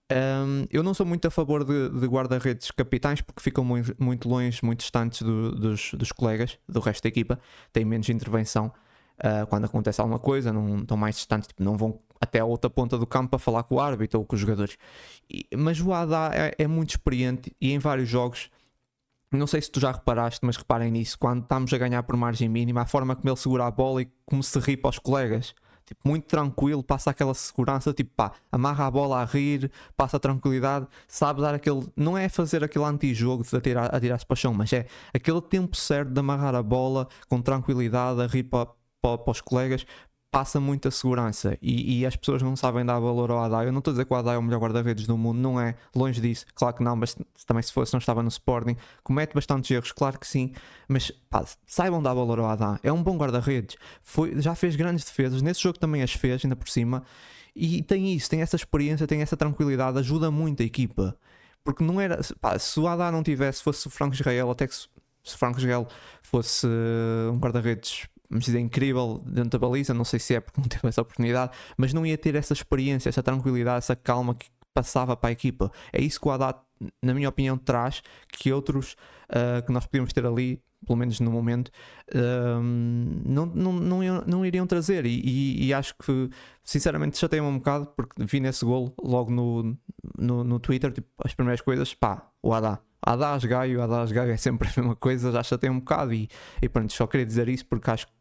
Um, 0.09 0.65
eu 0.71 0.83
não 0.83 0.93
sou 0.93 1.05
muito 1.05 1.27
a 1.27 1.31
favor 1.31 1.65
de, 1.65 1.89
de 1.89 2.07
guarda-redes 2.07 2.71
capitães 2.71 3.19
porque 3.19 3.41
ficam 3.41 3.63
muito, 3.65 3.93
muito 4.01 4.29
longe, 4.29 4.59
muito 4.63 4.79
distantes 4.79 5.21
do, 5.21 5.51
dos, 5.53 5.91
dos 5.93 6.11
colegas, 6.13 6.57
do 6.67 6.79
resto 6.79 7.03
da 7.03 7.09
equipa, 7.09 7.39
têm 7.73 7.83
menos 7.83 8.07
intervenção. 8.07 8.71
Uh, 9.17 9.47
quando 9.47 9.65
acontece 9.65 9.99
alguma 9.99 10.19
coisa, 10.19 10.53
não 10.53 10.79
estão 10.79 10.95
mais 10.95 11.15
distantes, 11.15 11.47
tipo, 11.47 11.63
não 11.63 11.75
vão 11.75 11.99
até 12.21 12.39
a 12.39 12.45
outra 12.45 12.69
ponta 12.69 12.97
do 12.97 13.05
campo 13.05 13.31
para 13.31 13.39
falar 13.39 13.63
com 13.63 13.75
o 13.75 13.79
árbitro 13.79 14.19
ou 14.19 14.25
com 14.25 14.35
os 14.35 14.41
jogadores. 14.41 14.77
E, 15.29 15.45
mas 15.55 15.79
o 15.81 15.93
Haddad 15.93 16.35
é, 16.35 16.55
é, 16.57 16.67
muito 16.67 16.91
experiente 16.91 17.55
e 17.59 17.73
em 17.73 17.79
vários 17.79 18.07
jogos, 18.07 18.49
não 19.31 19.47
sei 19.47 19.61
se 19.61 19.71
tu 19.71 19.79
já 19.79 19.91
reparaste, 19.91 20.45
mas 20.45 20.55
reparem 20.55 20.91
nisso, 20.91 21.17
quando 21.17 21.41
estamos 21.41 21.73
a 21.73 21.77
ganhar 21.77 22.03
por 22.03 22.15
margem 22.15 22.47
mínima, 22.47 22.81
a 22.81 22.85
forma 22.85 23.15
como 23.15 23.29
ele 23.29 23.37
segura 23.37 23.65
a 23.65 23.71
bola 23.71 24.01
e 24.01 24.09
como 24.25 24.43
se 24.43 24.57
ri 24.59 24.77
para 24.77 24.89
os 24.89 24.99
colegas. 24.99 25.53
Tipo, 25.87 26.05
muito 26.05 26.25
tranquilo, 26.25 26.83
passa 26.83 27.11
aquela 27.11 27.33
segurança, 27.33 27.93
tipo, 27.93 28.11
pá, 28.13 28.33
amarra 28.51 28.87
a 28.87 28.91
bola 28.91 29.21
a 29.21 29.25
rir, 29.25 29.71
passa 29.95 30.17
a 30.17 30.19
tranquilidade, 30.19 30.85
sabe 31.07 31.39
dar 31.39 31.55
aquele. 31.55 31.87
Não 31.95 32.17
é 32.17 32.27
fazer 32.27 32.61
aquele 32.61 32.83
antijogo 32.83 33.41
de 33.41 33.55
atirar, 33.55 33.95
atirar-se 33.95 34.25
para 34.25 34.33
o 34.33 34.37
chão, 34.37 34.53
mas 34.53 34.73
é 34.73 34.85
aquele 35.13 35.41
tempo 35.41 35.77
certo 35.77 36.11
de 36.11 36.19
amarrar 36.19 36.55
a 36.55 36.61
bola 36.61 37.07
com 37.29 37.41
tranquilidade, 37.41 38.21
a 38.21 38.27
rir 38.27 38.43
para, 38.43 38.67
para, 39.07 39.17
para 39.17 39.31
os 39.31 39.41
colegas, 39.41 39.85
passa 40.29 40.59
muita 40.59 40.91
segurança 40.91 41.57
e, 41.61 41.99
e, 41.99 42.05
as 42.05 42.15
pessoas 42.15 42.41
não 42.41 42.55
sabem 42.55 42.85
dar 42.85 42.99
valor 42.99 43.31
ao 43.31 43.39
Adai. 43.39 43.67
Eu 43.67 43.71
não 43.71 43.79
estou 43.79 43.91
a 43.91 43.93
dizer 43.93 44.05
que 44.05 44.13
o 44.13 44.15
Adai 44.15 44.35
é 44.35 44.37
o 44.37 44.43
melhor 44.43 44.59
guarda-redes 44.59 45.07
do 45.07 45.17
mundo, 45.17 45.39
não 45.39 45.59
é, 45.59 45.75
longe 45.95 46.19
disso, 46.19 46.45
claro 46.53 46.75
que 46.75 46.83
não, 46.83 46.95
mas 46.95 47.15
também 47.45 47.63
se 47.63 47.71
fosse 47.71 47.93
não 47.93 47.99
estava 47.99 48.21
no 48.21 48.27
Sporting. 48.27 48.75
Comete 49.03 49.33
bastantes 49.33 49.71
erros, 49.71 49.91
claro 49.91 50.19
que 50.19 50.27
sim, 50.27 50.51
mas 50.87 51.11
pá, 51.29 51.45
saibam 51.65 52.01
dar 52.01 52.13
valor 52.13 52.39
ao 52.39 52.45
Adai. 52.47 52.77
É 52.83 52.91
um 52.91 53.01
bom 53.01 53.17
guarda-redes, 53.17 53.77
já 54.35 54.53
fez 54.53 54.75
grandes 54.75 55.05
defesas, 55.05 55.41
nesse 55.41 55.61
jogo 55.61 55.79
também 55.79 56.03
as 56.03 56.11
fez, 56.11 56.43
ainda 56.43 56.55
por 56.55 56.67
cima, 56.67 57.03
e 57.55 57.81
tem 57.81 58.13
isso, 58.13 58.29
tem 58.29 58.41
essa 58.41 58.55
experiência, 58.55 59.07
tem 59.07 59.21
essa 59.21 59.37
tranquilidade, 59.37 59.97
ajuda 59.97 60.29
muito 60.29 60.61
a 60.61 60.65
equipa. 60.65 61.17
Porque 61.63 61.83
não 61.83 61.99
era, 61.99 62.19
pá, 62.39 62.57
se 62.59 62.79
o 62.79 62.87
Adá 62.87 63.11
não 63.11 63.23
tivesse, 63.23 63.63
fosse 63.63 63.87
o 63.87 63.89
Franco 63.89 64.13
Israel, 64.13 64.51
até 64.51 64.67
que 64.67 64.75
se, 64.75 64.87
se 65.23 65.35
o 65.35 65.37
Franco 65.37 65.57
Israel 65.57 65.87
fosse 66.21 66.67
uh, 66.67 67.33
um 67.33 67.39
guarda-redes 67.39 68.07
mas 68.29 68.53
é 68.53 68.59
incrível 68.59 69.21
dentro 69.25 69.51
da 69.51 69.59
baliza. 69.59 69.93
Não 69.93 70.05
sei 70.05 70.19
se 70.19 70.35
é 70.35 70.39
porque 70.39 70.59
não 70.59 70.67
teve 70.69 70.87
essa 70.87 71.01
oportunidade, 71.01 71.51
mas 71.77 71.93
não 71.93 72.05
ia 72.05 72.17
ter 72.17 72.35
essa 72.35 72.53
experiência, 72.53 73.09
essa 73.09 73.23
tranquilidade, 73.23 73.79
essa 73.79 73.95
calma 73.95 74.35
que 74.35 74.47
passava 74.73 75.17
para 75.17 75.29
a 75.29 75.31
equipa. 75.31 75.71
É 75.91 76.01
isso 76.01 76.19
que 76.19 76.27
o 76.27 76.31
Haddad, 76.31 76.59
na 77.01 77.13
minha 77.13 77.29
opinião, 77.29 77.57
traz 77.57 78.03
que 78.31 78.53
outros 78.53 78.95
uh, 79.29 79.65
que 79.65 79.71
nós 79.71 79.85
podíamos 79.87 80.13
ter 80.13 80.23
ali, 80.23 80.61
pelo 80.85 80.97
menos 80.97 81.19
no 81.19 81.31
momento, 81.31 81.69
uh, 82.13 82.61
não, 82.61 83.47
não, 83.47 83.73
não, 83.73 84.21
não, 84.27 84.45
iriam 84.45 84.67
trazer. 84.67 85.07
E, 85.07 85.19
e, 85.19 85.65
e 85.65 85.73
acho 85.73 85.95
que, 85.97 86.29
sinceramente, 86.63 87.17
chateia-me 87.17 87.47
um 87.47 87.57
bocado 87.57 87.87
porque 87.87 88.23
vi 88.23 88.39
nesse 88.39 88.63
gol 88.63 88.93
logo 89.03 89.31
no, 89.31 89.75
no, 90.15 90.43
no 90.43 90.59
Twitter, 90.59 90.91
tipo, 90.91 91.07
as 91.23 91.33
primeiras 91.33 91.61
coisas, 91.61 91.95
pá, 91.95 92.29
o 92.43 92.53
Haddad 92.53 92.79
Haddad 93.11 93.47
Gaio, 93.47 93.81
Haddad 93.81 94.13
Gaio 94.13 94.31
é 94.31 94.37
sempre 94.37 94.67
a 94.67 94.71
mesma 94.75 94.95
coisa, 94.95 95.31
já 95.31 95.43
chatei 95.43 95.69
um 95.69 95.79
bocado 95.79 96.13
e, 96.13 96.27
e 96.61 96.67
pronto, 96.67 96.91
só 96.91 97.07
queria 97.07 97.25
dizer 97.25 97.47
isso 97.47 97.65
porque 97.65 97.89
acho 97.89 98.07
que 98.07 98.13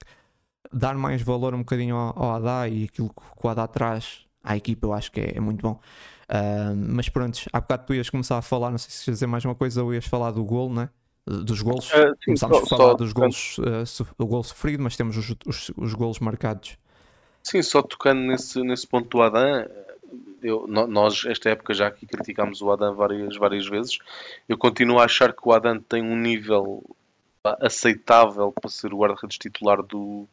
dar 0.73 0.95
mais 0.95 1.23
valor 1.23 1.55
um 1.55 1.59
bocadinho 1.59 1.97
ao, 1.97 2.17
ao 2.17 2.35
Haddad 2.37 2.75
e 2.75 2.85
aquilo 2.85 3.11
que 3.11 3.47
o 3.47 3.49
Haddad 3.49 3.73
traz 3.73 4.27
à 4.43 4.57
equipa 4.57 4.87
eu 4.87 4.93
acho 4.93 5.11
que 5.11 5.21
é, 5.21 5.37
é 5.37 5.41
muito 5.41 5.61
bom. 5.61 5.81
Uh, 6.29 6.75
mas 6.77 7.09
pronto, 7.09 7.39
há 7.53 7.61
bocado 7.61 7.87
tu 7.87 7.95
ias 7.95 8.11
começar 8.11 8.39
a 8.39 8.43
falar, 8.43 8.71
não 8.71 8.79
sei 8.79 8.91
se 8.91 9.11
ias 9.11 9.17
dizer 9.17 9.27
mais 9.27 9.45
uma 9.45 9.55
coisa 9.55 9.83
ou 9.83 9.93
ias 9.93 10.07
falar 10.07 10.31
do 10.31 10.45
gol, 10.45 10.73
né? 10.73 10.89
Dos 11.25 11.61
gols. 11.61 11.91
Uh, 11.93 12.17
Começámos 12.25 12.59
a 12.59 12.67
falar 12.67 12.91
só, 12.91 12.95
dos 12.95 13.13
gols, 13.13 13.59
uh, 13.59 14.07
o 14.19 14.27
gol 14.27 14.45
sofrido, 14.45 14.83
mas 14.83 14.97
temos 14.97 15.17
os, 15.17 15.35
os, 15.45 15.73
os 15.77 15.95
gols 15.95 16.21
marcados. 16.21 16.79
Sim, 17.43 17.63
só 17.63 17.83
tocando 17.83 18.21
nesse, 18.21 18.61
nesse 18.63 18.87
ponto 18.87 19.09
do 19.09 19.23
Adam, 19.23 19.67
eu, 20.43 20.67
nós, 20.67 21.25
esta 21.27 21.51
época, 21.51 21.75
já 21.75 21.87
aqui 21.87 22.07
criticámos 22.07 22.61
o 22.61 22.71
Adam 22.71 22.95
várias, 22.95 23.37
várias 23.37 23.67
vezes. 23.67 23.99
Eu 24.49 24.59
continuo 24.59 24.99
a 24.99 25.05
achar 25.05 25.33
que 25.33 25.47
o 25.47 25.53
Adam 25.53 25.81
tem 25.81 26.03
um 26.03 26.17
nível 26.17 26.85
aceitável 27.61 28.53
para 28.53 28.71
ser 28.71 28.93
o 28.93 28.99
guarda-redes 28.99 29.39
titular 29.39 29.83
do, 29.83 30.27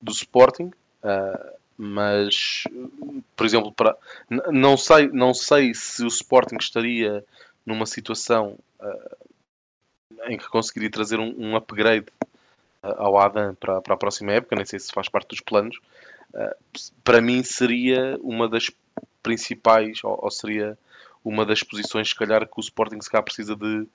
do 0.00 0.12
Sporting. 0.12 0.70
Uh, 1.02 1.56
mas, 1.76 2.64
por 3.34 3.44
exemplo, 3.44 3.72
para, 3.72 3.96
não, 4.50 4.76
sei, 4.76 5.08
não 5.08 5.34
sei 5.34 5.74
se 5.74 6.02
o 6.02 6.08
Sporting 6.08 6.56
estaria 6.58 7.24
numa 7.64 7.84
situação 7.84 8.58
uh, 8.80 9.16
em 10.26 10.38
que 10.38 10.48
conseguiria 10.48 10.90
trazer 10.90 11.20
um, 11.20 11.34
um 11.36 11.56
upgrade 11.56 12.06
uh, 12.82 12.94
ao 12.96 13.18
Adam 13.18 13.54
para, 13.54 13.82
para 13.82 13.94
a 13.94 13.98
próxima 13.98 14.32
época, 14.32 14.56
nem 14.56 14.64
sei 14.64 14.78
se 14.78 14.92
faz 14.92 15.08
parte 15.08 15.28
dos 15.28 15.40
planos. 15.40 15.78
para 17.04 17.20
mim, 17.20 17.42
seria 17.42 18.18
uma 18.22 18.48
das 18.48 18.70
principais, 19.26 20.04
ou, 20.04 20.16
ou, 20.22 20.30
seria 20.30 20.78
uma 21.24 21.44
das 21.44 21.60
posições, 21.64 22.10
se 22.10 22.14
calhar, 22.14 22.46
que 22.46 22.58
o 22.58 22.60
Sporting 22.60 23.00
se 23.00 23.10
calhar 23.10 23.24
precisa 23.24 23.56
de, 23.56 23.88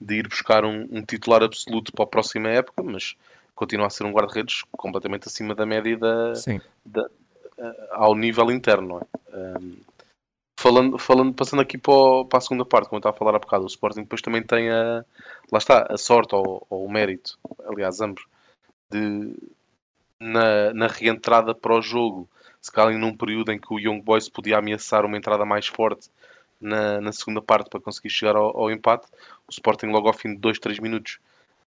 de 0.00 0.14
ir 0.14 0.26
buscar 0.26 0.64
um, 0.64 0.88
um, 0.90 1.02
titular 1.02 1.42
absoluto 1.42 1.92
para 1.92 2.04
a 2.06 2.08
próxima 2.08 2.48
época, 2.48 2.82
mas 2.82 3.14
continua 3.54 3.88
a 3.88 3.90
ser 3.90 4.04
um 4.04 4.12
guarda-redes 4.12 4.62
completamente 4.72 5.28
acima 5.28 5.54
da 5.54 5.66
média 5.66 5.98
da, 5.98 6.32
da 6.86 7.02
uh, 7.58 7.74
ao 7.90 8.14
nível 8.14 8.50
interno, 8.50 9.00
é? 9.00 9.36
Um, 9.36 9.76
falando, 10.58 10.98
falando, 10.98 11.34
passando 11.34 11.60
aqui 11.60 11.76
para, 11.76 11.92
o, 11.92 12.24
para, 12.24 12.38
a 12.38 12.40
segunda 12.40 12.64
parte, 12.64 12.88
como 12.88 12.96
eu 12.96 13.00
estava 13.00 13.14
a 13.14 13.18
falar 13.18 13.36
há 13.36 13.38
bocado, 13.38 13.64
o 13.64 13.68
Sporting 13.68 14.02
depois 14.02 14.22
também 14.22 14.42
tem 14.42 14.70
a, 14.70 15.04
lá 15.52 15.58
está, 15.58 15.86
a 15.90 15.98
sorte 15.98 16.34
ou, 16.34 16.66
ou 16.70 16.86
o 16.86 16.90
mérito, 16.90 17.38
aliás, 17.66 18.00
ambos, 18.00 18.24
de 18.90 19.36
na, 20.18 20.72
na 20.72 20.86
reentrada 20.86 21.54
para 21.54 21.74
o 21.74 21.82
jogo 21.82 22.28
se 22.60 22.72
calhar 22.72 22.98
num 22.98 23.16
período 23.16 23.52
em 23.52 23.58
que 23.58 23.72
o 23.72 23.78
Young 23.78 24.00
Boys 24.00 24.28
podia 24.28 24.58
ameaçar 24.58 25.04
uma 25.04 25.16
entrada 25.16 25.44
mais 25.44 25.66
forte 25.66 26.10
na, 26.60 27.00
na 27.00 27.12
segunda 27.12 27.40
parte 27.40 27.70
para 27.70 27.80
conseguir 27.80 28.10
chegar 28.10 28.36
ao, 28.36 28.56
ao, 28.56 28.70
empate, 28.70 29.06
o 29.46 29.50
Sporting 29.50 29.86
logo 29.86 30.08
ao 30.08 30.14
fim 30.14 30.34
de 30.34 30.38
2, 30.38 30.58
3 30.58 30.78
minutos 30.80 31.18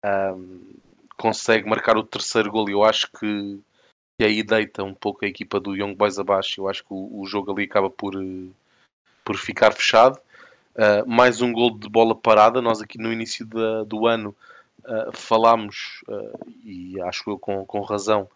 um, 0.04 0.74
consegue 1.16 1.68
marcar 1.68 1.96
o 1.96 2.02
terceiro 2.02 2.50
gol 2.50 2.68
e 2.68 2.72
eu 2.72 2.84
acho 2.84 3.10
que, 3.12 3.60
que 4.18 4.24
aí 4.24 4.42
deita 4.42 4.82
um 4.82 4.94
pouco 4.94 5.24
a 5.24 5.28
equipa 5.28 5.60
do 5.60 5.76
Young 5.76 5.94
Boys 5.94 6.18
abaixo. 6.18 6.60
Eu 6.60 6.68
acho 6.68 6.82
que 6.82 6.92
o, 6.92 7.20
o 7.20 7.26
jogo 7.26 7.52
ali 7.52 7.64
acaba 7.64 7.88
por, 7.88 8.14
por 9.24 9.36
ficar 9.36 9.72
fechado. 9.72 10.18
Uh, 10.74 11.08
mais 11.08 11.40
um 11.40 11.52
gol 11.52 11.70
de 11.78 11.88
bola 11.88 12.14
parada. 12.14 12.60
Nós 12.60 12.80
aqui 12.80 12.98
no 12.98 13.12
início 13.12 13.46
da, 13.46 13.84
do 13.84 14.06
ano 14.06 14.34
uh, 14.80 15.12
falámos, 15.16 16.02
uh, 16.08 16.52
e 16.64 17.00
acho 17.02 17.30
eu 17.30 17.38
com, 17.38 17.64
com 17.64 17.80
razão, 17.82 18.28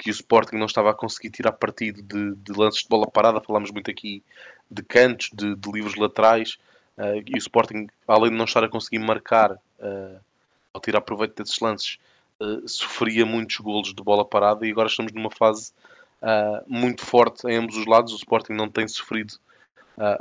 que 0.00 0.08
o 0.08 0.12
Sporting 0.12 0.56
não 0.56 0.64
estava 0.64 0.90
a 0.90 0.94
conseguir 0.94 1.28
tirar 1.28 1.52
partido 1.52 2.00
de, 2.00 2.34
de 2.34 2.58
lances 2.58 2.82
de 2.82 2.88
bola 2.88 3.06
parada. 3.06 3.38
Falámos 3.38 3.70
muito 3.70 3.90
aqui 3.90 4.22
de 4.70 4.82
cantos, 4.82 5.28
de, 5.30 5.54
de 5.54 5.70
livros 5.70 5.94
laterais. 5.94 6.56
Uh, 6.96 7.22
e 7.26 7.34
o 7.34 7.36
Sporting, 7.36 7.86
além 8.08 8.30
de 8.30 8.36
não 8.38 8.46
estar 8.46 8.64
a 8.64 8.68
conseguir 8.68 8.98
marcar 8.98 9.52
uh, 9.52 10.20
ao 10.72 10.80
tirar 10.80 11.02
proveito 11.02 11.42
desses 11.42 11.60
lances, 11.60 11.98
uh, 12.40 12.66
sofria 12.66 13.26
muitos 13.26 13.58
golos 13.58 13.92
de 13.92 14.02
bola 14.02 14.24
parada. 14.24 14.66
E 14.66 14.70
agora 14.70 14.88
estamos 14.88 15.12
numa 15.12 15.30
fase 15.30 15.72
muito 16.66 17.04
forte 17.04 17.46
em 17.46 17.56
ambos 17.56 17.76
os 17.76 17.86
lados. 17.86 18.14
O 18.14 18.16
Sporting 18.16 18.52
não 18.54 18.68
tem 18.68 18.88
sofrido 18.88 19.34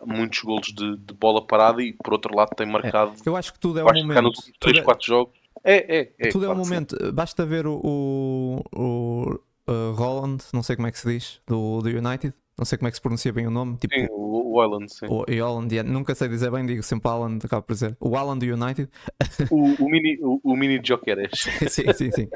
muitos 0.06 0.42
golos 0.42 0.74
de, 0.74 0.98
de, 0.98 1.14
bola 1.14 1.46
parada 1.46 1.82
e, 1.82 1.94
por 1.94 2.14
outro 2.14 2.36
lado, 2.36 2.50
tem 2.56 2.68
é, 2.68 2.70
marcado. 2.70 3.12
É, 3.12 3.30
eu 3.30 3.36
acho 3.38 3.54
que 3.54 3.60
tudo 3.60 3.80
é 3.80 3.84
o 3.84 3.86
momento. 3.86 4.22
Nos 4.24 4.52
3, 4.60 4.78
é... 4.78 4.82
4 4.82 5.06
jogos. 5.06 5.40
É, 5.64 6.00
é, 6.00 6.12
é. 6.20 6.30
Tudo 6.30 6.46
é 6.46 6.50
o 6.50 6.56
momento. 6.56 6.98
Basta 7.14 7.46
ver 7.46 7.66
o, 7.68 8.62
o 8.74 9.40
uh, 9.70 9.94
Roland, 9.94 10.40
não 10.54 10.64
sei 10.64 10.76
como 10.76 10.88
é 10.88 10.92
que 10.92 11.00
se 11.00 11.08
diz, 11.08 11.42
do, 11.48 11.82
do 11.82 11.90
United. 11.90 12.34
Não 12.58 12.66
sei 12.66 12.78
como 12.78 12.90
é 12.90 12.92
que 12.92 12.98
se 12.98 13.02
pronuncia 13.02 13.32
bem 13.32 13.48
o 13.48 13.52
nome. 13.52 13.78
Tipo, 13.78 13.96
sim, 13.96 14.08
o, 14.12 14.58
o 14.58 14.66
Island, 14.66 14.94
sim. 14.94 15.06
O, 15.08 15.24
Island, 15.30 15.74
yeah. 15.74 15.90
nunca 15.90 16.14
sei 16.14 16.28
dizer 16.28 16.52
bem, 16.52 16.66
digo 16.66 16.84
sempre 16.84 17.10
Alan, 17.10 17.38
acabo 17.42 17.64
por 17.64 17.74
dizer. 17.74 17.96
O 18.02 18.18
Alan 18.18 18.38
do 18.38 18.46
United. 18.46 18.90
O, 19.50 19.86
o 19.86 19.90
mini, 19.90 20.20
o, 20.22 20.42
o 20.44 20.56
mini 20.58 20.82
Jokeres. 20.84 21.32
sim, 21.72 21.94
sim, 21.94 22.12
sim. 22.12 22.28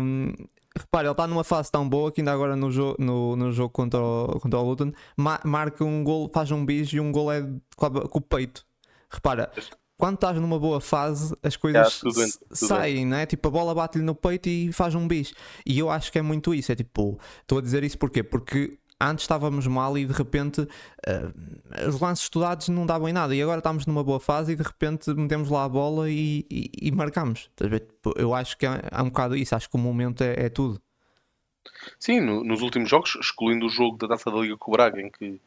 Um, 0.00 0.32
repare, 0.76 1.06
ele 1.06 1.12
está 1.12 1.28
numa 1.28 1.44
fase 1.44 1.70
tão 1.70 1.88
boa 1.88 2.10
que 2.10 2.20
ainda 2.20 2.32
agora 2.32 2.56
no, 2.56 2.68
jogo, 2.72 2.96
no, 2.98 3.36
no 3.36 3.52
jogo 3.52 3.70
contra 3.70 4.00
o, 4.00 4.40
contra 4.40 4.58
o 4.58 4.62
Luton 4.64 4.92
ma 5.16 5.38
marca 5.44 5.84
um 5.84 6.02
gol, 6.02 6.28
faz 6.34 6.50
um 6.50 6.66
bis 6.66 6.92
e 6.92 6.98
um 6.98 7.12
gol 7.12 7.30
é 7.30 7.42
com, 7.76 7.90
com 7.90 8.18
o 8.18 8.22
peito. 8.22 8.66
Repara, 9.08 9.52
quando 10.02 10.16
estás 10.16 10.36
numa 10.36 10.58
boa 10.58 10.80
fase, 10.80 11.32
as 11.44 11.56
coisas 11.56 12.00
tudo 12.00 12.16
bem, 12.16 12.28
tudo 12.28 12.56
saem, 12.56 13.06
né? 13.06 13.24
Tipo, 13.24 13.46
a 13.46 13.50
bola 13.52 13.72
bate-lhe 13.72 14.02
no 14.02 14.16
peito 14.16 14.48
e 14.48 14.72
faz 14.72 14.96
um 14.96 15.06
bis. 15.06 15.32
E 15.64 15.78
eu 15.78 15.88
acho 15.88 16.10
que 16.10 16.18
é 16.18 16.22
muito 16.22 16.52
isso. 16.52 16.72
É 16.72 16.74
tipo, 16.74 17.20
estou 17.40 17.58
a 17.58 17.60
dizer 17.60 17.84
isso 17.84 17.96
porquê? 17.96 18.20
Porque 18.20 18.76
antes 19.00 19.22
estávamos 19.22 19.64
mal 19.68 19.96
e 19.96 20.04
de 20.04 20.12
repente 20.12 20.62
uh, 20.62 21.88
os 21.88 22.00
lances 22.00 22.24
estudados 22.24 22.68
não 22.68 22.84
davam 22.84 23.08
em 23.08 23.12
nada 23.12 23.32
e 23.32 23.40
agora 23.40 23.58
estamos 23.58 23.86
numa 23.86 24.02
boa 24.02 24.18
fase 24.18 24.54
e 24.54 24.56
de 24.56 24.64
repente 24.64 25.08
metemos 25.14 25.48
lá 25.48 25.62
a 25.62 25.68
bola 25.68 26.10
e, 26.10 26.44
e, 26.50 26.70
e 26.82 26.90
marcamos. 26.90 27.48
Tipo, 27.54 28.12
eu 28.16 28.34
acho 28.34 28.58
que 28.58 28.66
há, 28.66 29.02
um 29.04 29.04
bocado 29.04 29.36
isso, 29.36 29.54
acho 29.54 29.70
que 29.70 29.76
o 29.76 29.78
momento 29.78 30.24
é, 30.24 30.46
é 30.46 30.48
tudo. 30.48 30.82
Sim, 31.96 32.22
no, 32.22 32.42
nos 32.42 32.60
últimos 32.60 32.90
jogos, 32.90 33.16
excluindo 33.20 33.66
o 33.66 33.70
jogo 33.70 33.98
da 33.98 34.08
Taça 34.08 34.32
da 34.32 34.38
Liga 34.38 34.56
com 34.56 34.72
o 34.72 34.74
Braga, 34.74 35.00
em 35.00 35.08
que 35.08 35.38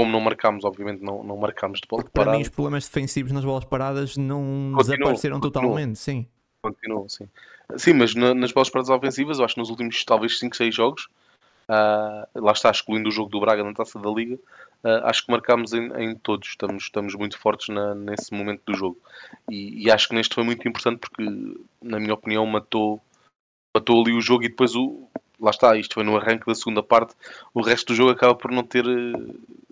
como 0.00 0.10
não 0.10 0.20
marcámos, 0.20 0.64
obviamente 0.64 1.02
não, 1.02 1.22
não 1.22 1.36
marcámos 1.36 1.78
de 1.78 1.86
bola 1.86 2.02
Porque 2.02 2.18
para 2.18 2.32
mim 2.32 2.40
os 2.40 2.48
problemas 2.48 2.86
defensivos 2.86 3.32
nas 3.32 3.44
bolas 3.44 3.64
paradas 3.64 4.16
não 4.16 4.72
desapareceram 4.78 5.38
totalmente, 5.38 5.98
sim. 5.98 6.26
Continuam, 6.62 7.06
sim. 7.06 7.28
Sim, 7.76 7.92
mas 7.92 8.14
na, 8.14 8.32
nas 8.32 8.50
bolas 8.50 8.70
paradas 8.70 8.88
ofensivas, 8.88 9.38
eu 9.38 9.44
acho 9.44 9.54
que 9.54 9.60
nos 9.60 9.68
últimos 9.68 10.02
talvez 10.02 10.38
5, 10.38 10.56
6 10.56 10.74
jogos, 10.74 11.08
Uh, 11.70 12.26
lá 12.34 12.50
está, 12.50 12.68
excluindo 12.68 13.08
o 13.08 13.12
jogo 13.12 13.30
do 13.30 13.38
Braga 13.38 13.62
na 13.62 13.72
taça 13.72 13.96
da 13.96 14.10
Liga, 14.10 14.34
uh, 14.82 15.04
acho 15.04 15.24
que 15.24 15.30
marcámos 15.30 15.72
em, 15.72 15.86
em, 16.02 16.16
todos, 16.16 16.48
estamos, 16.48 16.82
estamos 16.82 17.14
muito 17.14 17.38
fortes 17.38 17.68
na, 17.68 17.94
nesse 17.94 18.34
momento 18.34 18.62
do 18.66 18.74
jogo. 18.74 18.98
E, 19.48 19.84
e, 19.84 19.88
acho 19.88 20.08
que 20.08 20.14
neste 20.16 20.34
foi 20.34 20.42
muito 20.42 20.66
importante 20.66 20.98
porque, 20.98 21.22
na 21.80 22.00
minha 22.00 22.14
opinião, 22.14 22.44
matou, 22.44 23.00
matou 23.72 24.02
ali 24.02 24.12
o 24.12 24.20
jogo 24.20 24.42
e 24.42 24.48
depois 24.48 24.74
o. 24.74 25.08
Lá 25.38 25.50
está, 25.50 25.76
isto 25.76 25.94
foi 25.94 26.02
no 26.02 26.16
arranque 26.16 26.44
da 26.44 26.56
segunda 26.56 26.82
parte. 26.82 27.14
O 27.54 27.62
resto 27.62 27.92
do 27.92 27.94
jogo 27.94 28.10
acaba 28.10 28.34
por 28.34 28.50
não 28.50 28.64
ter 28.64 28.84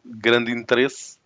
grande 0.09 0.53
interesse. 0.53 1.19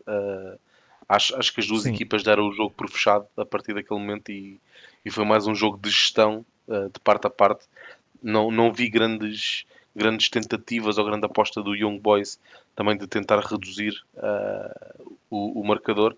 acho, 1.08 1.36
acho 1.36 1.52
que 1.52 1.60
as 1.60 1.66
duas 1.66 1.82
Sim. 1.82 1.94
equipas 1.94 2.22
deram 2.22 2.48
o 2.48 2.52
jogo 2.52 2.74
por 2.76 2.88
fechado 2.90 3.26
a 3.36 3.44
partir 3.44 3.74
daquele 3.74 4.00
momento 4.00 4.30
e, 4.30 4.60
e 5.04 5.10
foi 5.10 5.24
mais 5.24 5.46
um 5.46 5.54
jogo 5.54 5.78
de 5.78 5.90
gestão 5.90 6.44
de 6.68 7.00
parte 7.00 7.26
a 7.26 7.30
parte. 7.30 7.64
Não, 8.22 8.50
não 8.50 8.72
vi 8.72 8.88
grandes 8.88 9.66
grandes 9.94 10.28
tentativas 10.28 10.98
ou 10.98 11.04
grande 11.04 11.26
aposta 11.26 11.62
do 11.62 11.74
Young 11.74 11.98
Boys 11.98 12.40
também 12.74 12.96
de 12.96 13.06
tentar 13.06 13.40
reduzir 13.40 14.02
uh, 14.14 15.14
o, 15.30 15.60
o, 15.60 15.64
marcador. 15.64 16.16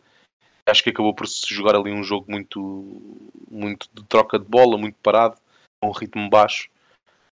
Acho 0.67 0.83
que 0.83 0.91
acabou 0.91 1.13
por 1.13 1.27
se 1.27 1.53
jogar 1.53 1.75
ali 1.75 1.93
um 1.93 2.03
jogo 2.03 2.31
muito, 2.31 3.21
muito 3.51 3.89
de 3.93 4.05
troca 4.05 4.39
de 4.39 4.45
bola, 4.45 4.79
muito 4.79 4.97
parado, 5.03 5.37
com 5.81 5.89
um 5.89 5.93
ritmo 5.93 6.31
baixo, 6.31 6.69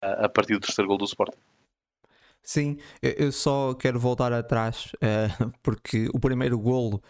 uh, 0.04 0.26
a 0.26 0.30
partir 0.30 0.54
do 0.54 0.60
terceiro 0.60 0.88
gol 0.88 0.98
do 0.98 1.06
Sporting. 1.06 1.38
Sim, 2.44 2.78
eu 3.02 3.32
só 3.32 3.74
quero 3.76 4.00
voltar 4.00 4.34
atrás 4.34 4.92
uh, 4.96 5.52
porque 5.62 6.10
o 6.14 6.20
primeiro 6.20 6.58
golo 6.60 7.02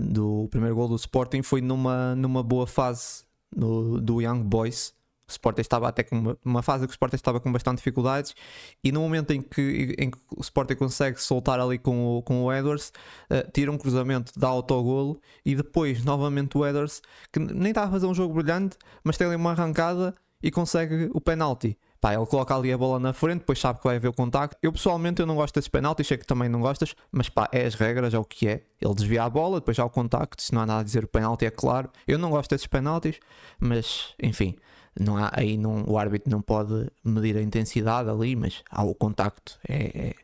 do 0.00 0.44
o 0.44 0.48
primeiro 0.48 0.76
golo 0.76 0.90
do 0.90 0.96
Sporting 0.96 1.42
foi 1.42 1.60
numa, 1.60 2.14
numa 2.14 2.42
boa 2.42 2.66
fase 2.66 3.24
no, 3.54 4.00
do 4.00 4.22
Young 4.22 4.44
Boys 4.44 4.94
o 5.28 5.32
Sporting 5.32 5.60
estava 5.60 5.88
até 5.88 6.02
com 6.02 6.18
uma, 6.18 6.38
uma, 6.44 6.62
fase 6.62 6.86
que 6.86 6.90
o 6.90 6.94
Sporting 6.94 7.16
estava 7.16 7.40
com 7.40 7.50
bastante 7.50 7.78
dificuldades 7.78 8.34
e 8.82 8.92
no 8.92 9.00
momento 9.00 9.32
em 9.32 9.40
que, 9.40 9.94
em 9.98 10.10
que 10.10 10.18
o 10.36 10.40
Sporting 10.40 10.74
consegue 10.74 11.20
soltar 11.20 11.58
ali 11.60 11.78
com 11.78 12.18
o, 12.18 12.22
com 12.22 12.44
o 12.44 12.52
Edwards, 12.52 12.92
uh, 13.30 13.50
tira 13.52 13.70
um 13.70 13.78
cruzamento, 13.78 14.32
dá 14.36 14.48
autogolo 14.48 15.20
e 15.44 15.54
depois 15.54 16.04
novamente 16.04 16.56
o 16.58 16.66
Edwards, 16.66 17.00
que 17.32 17.38
nem 17.38 17.70
estava 17.70 17.88
a 17.88 17.90
fazer 17.90 18.06
um 18.06 18.14
jogo 18.14 18.34
brilhante, 18.34 18.76
mas 19.02 19.16
tem 19.16 19.26
ali 19.26 19.36
uma 19.36 19.52
arrancada 19.52 20.14
e 20.42 20.50
consegue 20.50 21.08
o 21.14 21.20
penalti. 21.20 21.78
Pá, 22.02 22.14
ele 22.14 22.26
coloca 22.26 22.52
ali 22.56 22.72
a 22.72 22.76
bola 22.76 22.98
na 22.98 23.12
frente, 23.12 23.38
depois 23.38 23.60
sabe 23.60 23.78
que 23.78 23.84
vai 23.84 23.94
haver 23.94 24.08
o 24.08 24.12
contacto. 24.12 24.56
Eu 24.60 24.72
pessoalmente 24.72 25.20
eu 25.20 25.26
não 25.26 25.36
gosto 25.36 25.54
desses 25.54 25.68
penaltis, 25.68 26.08
sei 26.08 26.18
que 26.18 26.26
também 26.26 26.48
não 26.48 26.60
gostas, 26.60 26.96
mas 27.12 27.28
pá, 27.28 27.48
é 27.52 27.64
as 27.64 27.76
regras, 27.76 28.12
é 28.12 28.18
o 28.18 28.24
que 28.24 28.48
é. 28.48 28.64
Ele 28.80 28.92
desvia 28.92 29.22
a 29.22 29.30
bola, 29.30 29.60
depois 29.60 29.76
já 29.76 29.84
o 29.84 29.88
contacto, 29.88 30.42
se 30.42 30.52
não 30.52 30.62
há 30.62 30.66
nada 30.66 30.80
a 30.80 30.82
dizer 30.82 31.04
o 31.04 31.06
penalti, 31.06 31.46
é 31.46 31.50
claro. 31.50 31.88
Eu 32.04 32.18
não 32.18 32.30
gosto 32.30 32.50
desses 32.50 32.66
penaltis, 32.66 33.20
mas 33.60 34.16
enfim, 34.20 34.56
não 34.98 35.16
há, 35.16 35.30
aí 35.32 35.56
não, 35.56 35.84
o 35.86 35.96
árbitro 35.96 36.28
não 36.28 36.42
pode 36.42 36.90
medir 37.04 37.36
a 37.36 37.40
intensidade 37.40 38.10
ali, 38.10 38.34
mas 38.34 38.64
há 38.68 38.82
o 38.82 38.96
contacto, 38.96 39.56
é, 39.68 40.08
é, 40.08 40.14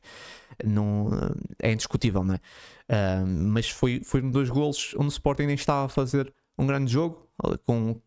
não, 0.66 1.10
é 1.62 1.72
indiscutível, 1.72 2.24
não 2.24 2.34
é? 2.34 2.40
Uh, 2.90 3.24
mas 3.24 3.70
foi, 3.70 4.00
foi 4.04 4.20
um 4.20 4.32
dos 4.32 4.50
golos 4.50 4.96
onde 4.96 5.06
o 5.06 5.10
Sporting 5.10 5.44
nem 5.44 5.54
estava 5.54 5.86
a 5.86 5.88
fazer 5.88 6.34
um 6.58 6.66
grande 6.66 6.92
jogo, 6.92 7.27
com 7.64 8.00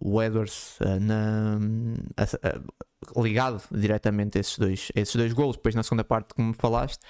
o 0.00 0.22
Edwards 0.22 0.78
uh, 0.80 1.00
na, 1.00 1.58
uh, 1.58 3.22
ligado 3.22 3.62
diretamente 3.70 4.38
a 4.38 4.40
esses 4.40 4.58
dois, 4.58 4.92
esses 4.94 5.16
dois 5.16 5.32
golos. 5.32 5.56
Depois, 5.56 5.74
na 5.74 5.82
segunda 5.82 6.04
parte, 6.04 6.34
como 6.34 6.52
falaste, 6.52 7.00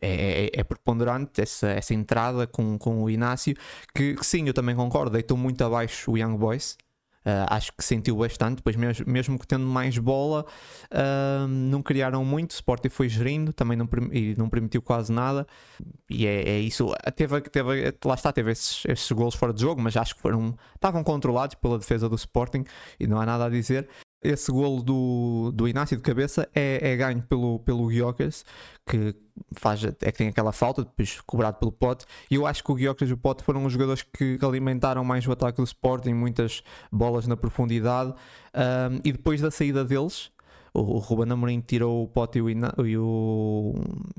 é, 0.00 0.46
é, 0.46 0.50
é 0.52 0.64
preponderante 0.64 1.40
essa, 1.40 1.68
essa 1.68 1.94
entrada 1.94 2.46
com, 2.46 2.78
com 2.78 3.02
o 3.02 3.10
Inácio. 3.10 3.54
Que, 3.94 4.14
que 4.14 4.26
sim, 4.26 4.46
eu 4.46 4.54
também 4.54 4.74
concordo, 4.74 5.12
deitou 5.12 5.36
muito 5.36 5.62
abaixo 5.64 6.12
o 6.12 6.18
Young 6.18 6.36
Boys. 6.36 6.76
Uh, 7.28 7.44
acho 7.50 7.72
que 7.76 7.84
sentiu 7.84 8.16
bastante, 8.16 8.56
depois 8.56 8.74
mesmo, 8.74 9.04
mesmo 9.06 9.38
que 9.38 9.46
tendo 9.46 9.66
mais 9.66 9.98
bola, 9.98 10.46
uh, 10.90 11.46
não 11.46 11.82
criaram 11.82 12.24
muito. 12.24 12.52
O 12.52 12.54
Sporting 12.54 12.88
foi 12.88 13.06
gerindo, 13.06 13.52
também 13.52 13.76
não, 13.76 13.86
e 14.10 14.34
não 14.38 14.48
permitiu 14.48 14.80
quase 14.80 15.12
nada. 15.12 15.46
E 16.08 16.26
é, 16.26 16.48
é 16.48 16.58
isso. 16.58 16.90
Teve, 17.14 17.42
teve, 17.42 17.94
lá 18.02 18.14
está, 18.14 18.32
teve 18.32 18.52
esses, 18.52 18.82
esses 18.86 19.12
gols 19.12 19.34
fora 19.34 19.52
de 19.52 19.60
jogo, 19.60 19.78
mas 19.78 19.94
acho 19.94 20.14
que 20.14 20.22
foram 20.22 20.56
estavam 20.74 21.04
controlados 21.04 21.54
pela 21.56 21.78
defesa 21.78 22.08
do 22.08 22.16
Sporting 22.16 22.64
e 22.98 23.06
não 23.06 23.20
há 23.20 23.26
nada 23.26 23.44
a 23.44 23.50
dizer 23.50 23.86
esse 24.22 24.50
golo 24.50 24.82
do, 24.82 25.52
do 25.54 25.68
Inácio 25.68 25.96
de 25.96 26.02
cabeça 26.02 26.48
é, 26.54 26.92
é 26.92 26.96
ganho 26.96 27.22
pelo, 27.22 27.60
pelo 27.60 27.86
Guiocas, 27.86 28.44
que 28.86 29.14
faz, 29.52 29.84
é 29.84 30.10
que 30.10 30.18
tem 30.18 30.28
aquela 30.28 30.52
falta, 30.52 30.82
depois 30.82 31.20
cobrado 31.20 31.58
pelo 31.58 31.70
Pote. 31.70 32.04
E 32.30 32.34
eu 32.34 32.46
acho 32.46 32.64
que 32.64 32.72
o 32.72 32.74
Guiocas 32.74 33.08
e 33.08 33.12
o 33.12 33.16
Pote 33.16 33.44
foram 33.44 33.64
os 33.64 33.72
jogadores 33.72 34.02
que 34.02 34.38
alimentaram 34.42 35.04
mais 35.04 35.26
o 35.26 35.32
ataque 35.32 35.58
do 35.58 35.64
Sporting, 35.64 36.14
muitas 36.14 36.62
bolas 36.90 37.26
na 37.26 37.36
profundidade. 37.36 38.12
Um, 38.54 39.00
e 39.04 39.12
depois 39.12 39.40
da 39.40 39.50
saída 39.50 39.84
deles, 39.84 40.32
o, 40.80 40.98
Ruben 40.98 41.32
Amorim 41.32 41.60
tirou 41.60 42.04
o 42.04 42.08
Pote 42.08 42.38
e 42.38 42.42
o, 42.42 42.48
e 42.84 42.96
o, 42.96 43.74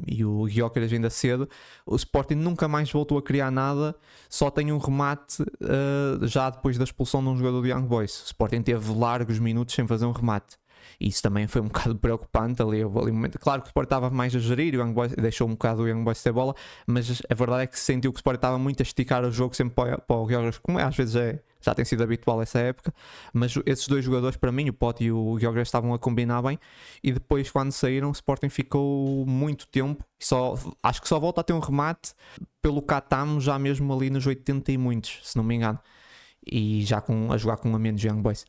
e 0.08 0.62
o 0.62 0.72
ainda 0.94 1.10
cedo. 1.10 1.48
O 1.86 1.96
Sporting 1.96 2.36
nunca 2.36 2.68
mais 2.68 2.92
voltou 2.92 3.18
a 3.18 3.22
criar 3.22 3.52
nada, 3.52 3.96
só 4.30 4.50
tem 4.50 4.72
um 4.72 4.78
remate 4.78 5.42
uh, 5.42 6.28
já 6.28 6.50
depois 6.50 6.78
da 6.78 6.84
expulsão 6.84 7.22
de 7.24 7.30
um 7.30 7.38
jogador 7.38 7.62
do 7.62 7.68
Young 7.68 7.86
Boys. 7.86 8.22
O 8.22 8.26
Sporting 8.26 8.62
teve 8.62 8.94
largos 8.94 9.40
minutos 9.40 9.76
sem 9.76 9.88
fazer 9.88 10.06
um 10.06 10.12
remate. 10.12 10.58
Isso 11.00 11.22
também 11.22 11.48
foi 11.48 11.62
um 11.62 11.68
bocado 11.70 11.96
preocupante 11.96 12.62
ali, 12.62 12.82
ali 12.82 13.12
um 13.12 13.14
momento. 13.14 13.40
Claro 13.40 13.62
que 13.62 13.68
o 13.68 13.70
Sport 13.70 13.86
estava 13.86 14.10
mais 14.10 14.36
a 14.36 14.40
gerir, 14.40 14.76
o 14.76 14.78
Young 14.78 14.94
Boys 14.94 15.14
deixou 15.14 15.48
um 15.48 15.52
bocado 15.52 15.84
o 15.84 15.88
Young 15.88 16.04
Boys 16.04 16.22
ter 16.22 16.32
bola, 16.32 16.54
mas 16.86 17.22
a 17.30 17.34
verdade 17.34 17.64
é 17.64 17.68
que 17.68 17.80
se 17.80 17.86
sentiu 17.86 18.12
que 18.12 18.18
o 18.18 18.20
Sport 18.20 18.36
estava 18.36 18.58
muito 18.58 18.82
a 18.82 18.84
esticar 18.84 19.24
o 19.24 19.32
jogo 19.32 19.56
sempre 19.56 19.76
para, 19.76 19.98
para 19.98 20.16
o 20.16 20.26
Guiogas, 20.26 20.58
como 20.58 20.80
é, 20.80 20.84
às 20.84 20.96
vezes 20.96 21.16
é, 21.16 21.42
já 21.62 21.76
tem 21.76 21.84
sido 21.86 22.04
habitual 22.04 22.42
essa 22.42 22.60
época. 22.60 22.94
Mas 23.34 23.54
esses 23.66 23.88
dois 23.88 24.04
jogadores, 24.04 24.38
para 24.38 24.52
mim, 24.52 24.70
o 24.70 24.74
Pote 24.74 25.04
e 25.04 25.12
o 25.12 25.36
Guiogas, 25.36 25.68
estavam 25.68 25.94
a 25.94 26.00
combinar 26.00 26.42
bem. 26.42 26.60
E 27.04 27.12
depois, 27.12 27.52
quando 27.52 27.72
saíram, 27.72 28.10
o 28.10 28.14
Sporting 28.14 28.50
ficou 28.50 29.26
muito 29.26 29.68
tempo. 29.68 30.04
Só, 30.20 30.56
acho 30.82 31.02
que 31.02 31.08
só 31.08 31.20
volta 31.20 31.42
a 31.42 31.44
ter 31.44 31.54
um 31.54 31.60
remate 31.60 32.14
pelo 32.62 32.82
Catam, 32.82 33.40
já 33.40 33.58
mesmo 33.60 33.94
ali 33.94 34.10
nos 34.10 34.26
80 34.26 34.72
e 34.72 34.78
muitos, 34.78 35.20
se 35.24 35.38
não 35.38 35.44
me 35.44 35.56
engano. 35.56 35.80
E 36.46 36.84
já 36.86 37.02
com, 37.02 37.32
a 37.32 37.38
jogar 37.38 37.58
com 37.58 37.76
a 37.76 37.80
menos 37.80 38.04
Young 38.04 38.22
Boys. 38.22 38.46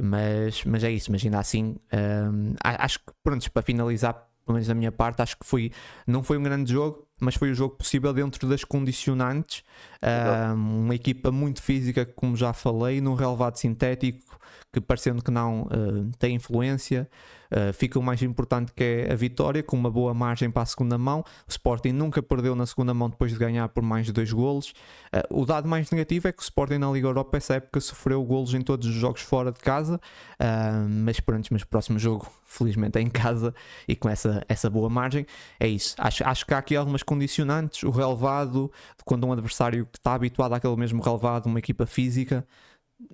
Mas, 0.00 0.64
mas 0.64 0.82
é 0.82 0.90
isso, 0.90 1.12
mas 1.12 1.22
ainda 1.22 1.38
assim, 1.38 1.76
hum, 1.92 2.54
acho 2.62 2.98
que, 3.00 3.12
pronto, 3.22 3.52
para 3.52 3.62
finalizar, 3.62 4.14
pelo 4.46 4.54
menos 4.54 4.66
da 4.66 4.74
minha 4.74 4.90
parte, 4.90 5.20
acho 5.20 5.36
que 5.36 5.44
foi, 5.44 5.70
não 6.06 6.22
foi 6.22 6.38
um 6.38 6.42
grande 6.42 6.72
jogo, 6.72 7.06
mas 7.20 7.34
foi 7.34 7.50
o 7.50 7.54
jogo 7.54 7.76
possível 7.76 8.12
dentro 8.14 8.48
das 8.48 8.64
condicionantes. 8.64 9.62
Um, 10.02 10.84
uma 10.84 10.94
equipa 10.94 11.30
muito 11.30 11.62
física, 11.62 12.06
como 12.06 12.34
já 12.34 12.52
falei, 12.54 13.00
num 13.00 13.14
relevado 13.14 13.56
sintético, 13.56 14.38
que 14.72 14.80
parecendo 14.80 15.22
que 15.22 15.30
não 15.30 15.62
uh, 15.64 16.10
tem 16.18 16.34
influência. 16.34 17.08
Uh, 17.50 17.72
fica 17.72 17.98
o 17.98 18.02
mais 18.02 18.22
importante 18.22 18.72
que 18.74 18.84
é 18.84 19.12
a 19.12 19.16
vitória, 19.16 19.62
com 19.62 19.76
uma 19.76 19.90
boa 19.90 20.14
margem 20.14 20.50
para 20.50 20.62
a 20.62 20.66
segunda 20.66 20.96
mão. 20.96 21.20
O 21.46 21.50
Sporting 21.50 21.92
nunca 21.92 22.22
perdeu 22.22 22.54
na 22.54 22.66
segunda 22.66 22.94
mão 22.94 23.10
depois 23.10 23.32
de 23.32 23.38
ganhar 23.38 23.68
por 23.68 23.82
mais 23.82 24.06
de 24.06 24.12
dois 24.12 24.32
golos. 24.32 24.70
Uh, 25.12 25.40
o 25.40 25.44
dado 25.44 25.68
mais 25.68 25.90
negativo 25.90 26.28
é 26.28 26.32
que 26.32 26.40
o 26.40 26.44
Sporting 26.44 26.78
na 26.78 26.90
Liga 26.90 27.08
Europa 27.08 27.36
essa 27.36 27.54
época 27.54 27.80
sofreu 27.80 28.22
golos 28.24 28.54
em 28.54 28.60
todos 28.60 28.86
os 28.86 28.94
jogos 28.94 29.22
fora 29.22 29.50
de 29.50 29.60
casa, 29.60 29.96
uh, 29.96 30.88
mas 30.88 31.18
pronto, 31.20 31.48
mas 31.50 31.62
o 31.62 31.66
próximo 31.66 31.98
jogo 31.98 32.30
felizmente 32.50 32.98
é 32.98 33.00
em 33.00 33.08
casa 33.08 33.54
e 33.86 33.94
com 33.94 34.08
essa, 34.08 34.44
essa 34.48 34.68
boa 34.68 34.88
margem. 34.88 35.26
É 35.58 35.68
isso. 35.68 35.94
Acho, 35.98 36.24
acho 36.24 36.44
que 36.44 36.52
há 36.52 36.58
aqui 36.58 36.74
algumas 36.76 37.02
condicionantes. 37.02 37.82
O 37.84 37.90
relevado, 37.90 38.70
quando 39.04 39.26
um 39.26 39.32
adversário 39.32 39.86
que 39.86 39.98
está 39.98 40.14
habituado 40.14 40.52
àquele 40.52 40.76
mesmo 40.76 41.00
relevado, 41.02 41.46
uma 41.46 41.58
equipa 41.58 41.86
física, 41.86 42.46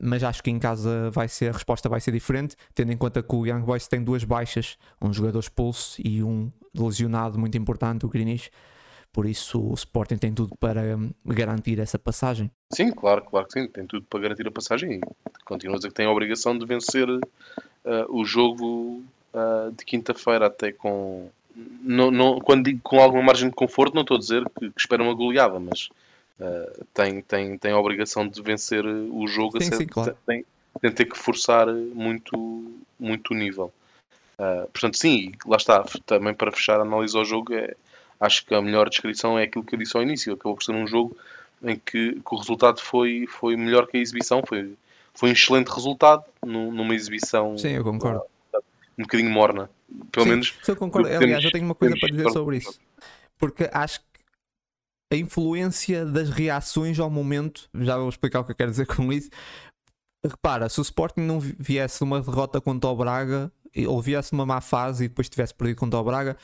mas 0.01 0.23
acho 0.23 0.43
que 0.43 0.51
em 0.51 0.59
casa 0.59 1.11
vai 1.11 1.29
ser, 1.29 1.51
a 1.51 1.53
resposta 1.53 1.89
vai 1.89 2.01
ser 2.01 2.13
diferente, 2.13 2.57
tendo 2.75 2.93
em 2.93 2.97
conta 2.97 3.23
que 3.23 3.35
o 3.35 3.47
Young 3.47 3.63
Boys 3.63 3.87
tem 3.87 4.03
duas 4.03 4.25
baixas, 4.25 4.77
um 5.01 5.13
jogador 5.13 5.41
expulso 5.41 6.01
e 6.05 6.23
um 6.23 6.51
lesionado 6.75 7.39
muito 7.39 7.57
importante, 7.57 8.05
o 8.05 8.09
Greenish. 8.09 8.51
Por 9.13 9.25
isso 9.25 9.59
o 9.59 9.73
Sporting 9.73 10.19
tem 10.19 10.35
tudo 10.35 10.55
para 10.61 10.97
hum, 10.97 11.11
garantir 11.25 11.79
essa 11.79 11.99
passagem. 11.99 12.51
Sim, 12.71 12.91
claro, 12.91 13.23
claro 13.23 13.47
que 13.47 13.55
sim, 13.55 13.67
tem 13.67 13.87
tudo 13.87 14.05
para 14.11 14.21
garantir 14.21 14.47
a 14.47 14.51
passagem 14.51 15.01
continua 15.47 15.77
a 15.77 15.79
dizer 15.79 15.89
que 15.89 15.95
tem 15.95 16.07
a 16.07 16.11
obrigação 16.11 16.59
de 16.59 16.67
vencer 16.67 17.09
uh, 17.09 17.21
o 18.09 18.25
jogo 18.25 19.03
uh, 19.33 19.73
de 19.73 19.85
quinta-feira 19.85 20.47
até 20.47 20.73
com. 20.73 21.31
Não, 21.81 22.11
não, 22.11 22.39
quando 22.41 22.65
digo 22.65 22.81
com 22.83 23.01
alguma 23.01 23.23
margem 23.23 23.49
de 23.49 23.55
conforto, 23.55 23.95
não 23.95 24.03
estou 24.03 24.19
a 24.19 24.21
dizer 24.21 24.45
que, 24.59 24.71
que 24.71 24.81
espera 24.81 25.03
uma 25.03 25.15
goleada, 25.15 25.59
mas 25.59 25.89
uh, 26.41 26.85
tem, 26.93 27.21
tem, 27.23 27.59
tem 27.59 27.73
a 27.73 27.79
obrigação 27.79 28.27
de 28.27 28.41
vencer 28.43 28.85
o 28.85 29.27
jogo, 29.27 29.63
sim, 29.63 29.73
sim, 29.73 29.87
claro. 29.87 30.17
tem, 30.27 30.45
tem 30.81 30.93
ter 30.93 31.05
que 31.07 31.19
forçar 31.19 31.67
muito, 31.67 32.73
muito 32.99 33.33
o 33.33 33.37
nível. 33.37 33.73
Uh, 34.39 34.69
portanto, 34.71 34.97
sim, 34.97 35.33
lá 35.47 35.57
está, 35.57 35.85
também 36.05 36.35
para 36.35 36.53
fechar 36.53 36.79
a 36.79 36.83
análise 36.83 37.17
ao 37.17 37.25
jogo, 37.25 37.55
é, 37.55 37.75
acho 38.21 38.45
que 38.45 38.55
a 38.55 38.61
melhor 38.61 38.89
descrição 38.89 39.39
é 39.39 39.45
aquilo 39.45 39.65
que 39.65 39.75
eu 39.75 39.79
disse 39.79 39.97
ao 39.97 40.03
início, 40.03 40.35
acabou 40.35 40.55
por 40.55 40.63
ser 40.63 40.73
um 40.73 40.87
jogo 40.87 41.17
em 41.63 41.77
que, 41.77 42.13
que 42.13 42.35
o 42.35 42.37
resultado 42.37 42.81
foi, 42.81 43.27
foi 43.27 43.57
melhor 43.57 43.87
que 43.87 43.97
a 43.97 44.01
exibição, 44.01 44.43
foi, 44.47 44.75
foi 45.15 45.31
um 45.31 45.33
excelente 45.33 45.69
resultado 45.69 46.25
numa 46.45 46.95
exibição 46.95 47.57
Sim, 47.57 47.71
eu 47.71 47.85
concordo. 47.85 48.23
um 48.99 49.03
bocadinho 49.03 49.31
morna. 49.31 49.71
Pelo 50.11 50.25
Sim, 50.25 50.31
menos. 50.31 50.55
Eu 50.67 50.77
concordo. 50.77 51.09
Aliás, 51.09 51.45
eu 51.45 51.51
tenho 51.51 51.65
uma 51.65 51.75
coisa 51.75 51.97
para 51.99 52.09
dizer 52.09 52.31
sobre 52.31 52.59
isso. 52.59 52.79
Porque 53.39 53.69
acho 53.73 54.01
que 54.01 54.16
a 55.13 55.17
influência 55.17 56.05
das 56.05 56.31
reações 56.31 56.99
ao 56.99 57.11
momento, 57.11 57.69
já 57.75 57.97
vou 57.97 58.09
explicar 58.09 58.41
o 58.41 58.45
que 58.45 58.53
eu 58.53 58.57
quero 58.57 58.71
dizer 58.71 58.87
com 58.89 59.13
isso. 59.13 59.31
Repara, 60.25 60.69
se 60.69 60.81
o 60.81 60.83
Sporting 60.83 61.21
não 61.21 61.39
viesse 61.39 62.03
uma 62.03 62.21
derrota 62.21 62.61
contra 62.61 62.91
o 62.91 62.97
Braga, 62.97 63.53
ou 63.87 64.01
viesse 64.01 64.33
uma 64.33 64.47
má 64.47 64.61
fase 64.61 65.05
e 65.05 65.09
depois 65.09 65.29
tivesse 65.29 65.55
perdido 65.55 65.79
contra 65.79 65.99
o 65.99 66.05
Braga, 66.05 66.37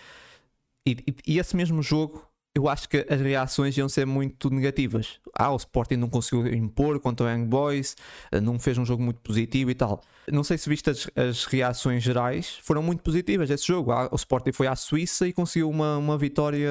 e, 0.87 0.92
e, 1.07 1.35
e 1.35 1.38
esse 1.38 1.57
mesmo 1.57 1.83
jogo 1.83 2.27
eu 2.55 2.68
acho 2.68 2.88
que 2.88 3.07
as 3.09 3.20
reações 3.20 3.77
iam 3.79 3.88
ser 3.88 4.05
muito 4.07 4.51
negativas. 4.51 5.18
Ah, 5.35 5.53
o 5.53 5.57
Sporting 5.57 5.96
não 5.96 6.09
conseguiu 6.09 6.46
impor 6.53 7.01
contra 7.01 7.27
o 7.27 7.31
Young 7.31 7.46
Boys, 7.46 7.96
eh, 8.31 8.40
não 8.40 8.59
fez 8.59 8.77
um 8.77 8.85
jogo 8.85 9.03
muito 9.03 9.20
positivo 9.20 9.70
e 9.70 9.75
tal. 9.75 10.03
Não 10.31 10.44
sei 10.44 10.59
se 10.59 10.68
viste 10.68 10.90
as, 10.90 11.09
as 11.16 11.44
reações 11.46 12.03
gerais, 12.03 12.59
foram 12.62 12.83
muito 12.83 13.03
positivas 13.03 13.48
esse 13.48 13.66
jogo. 13.66 13.90
Ah, 13.90 14.09
o 14.12 14.16
Sporting 14.16 14.53
foi 14.53 14.66
à 14.66 14.77
Suíça 14.77 15.27
e 15.27 15.33
conseguiu 15.33 15.70
uma, 15.70 15.96
uma 15.96 16.18
vitória 16.18 16.68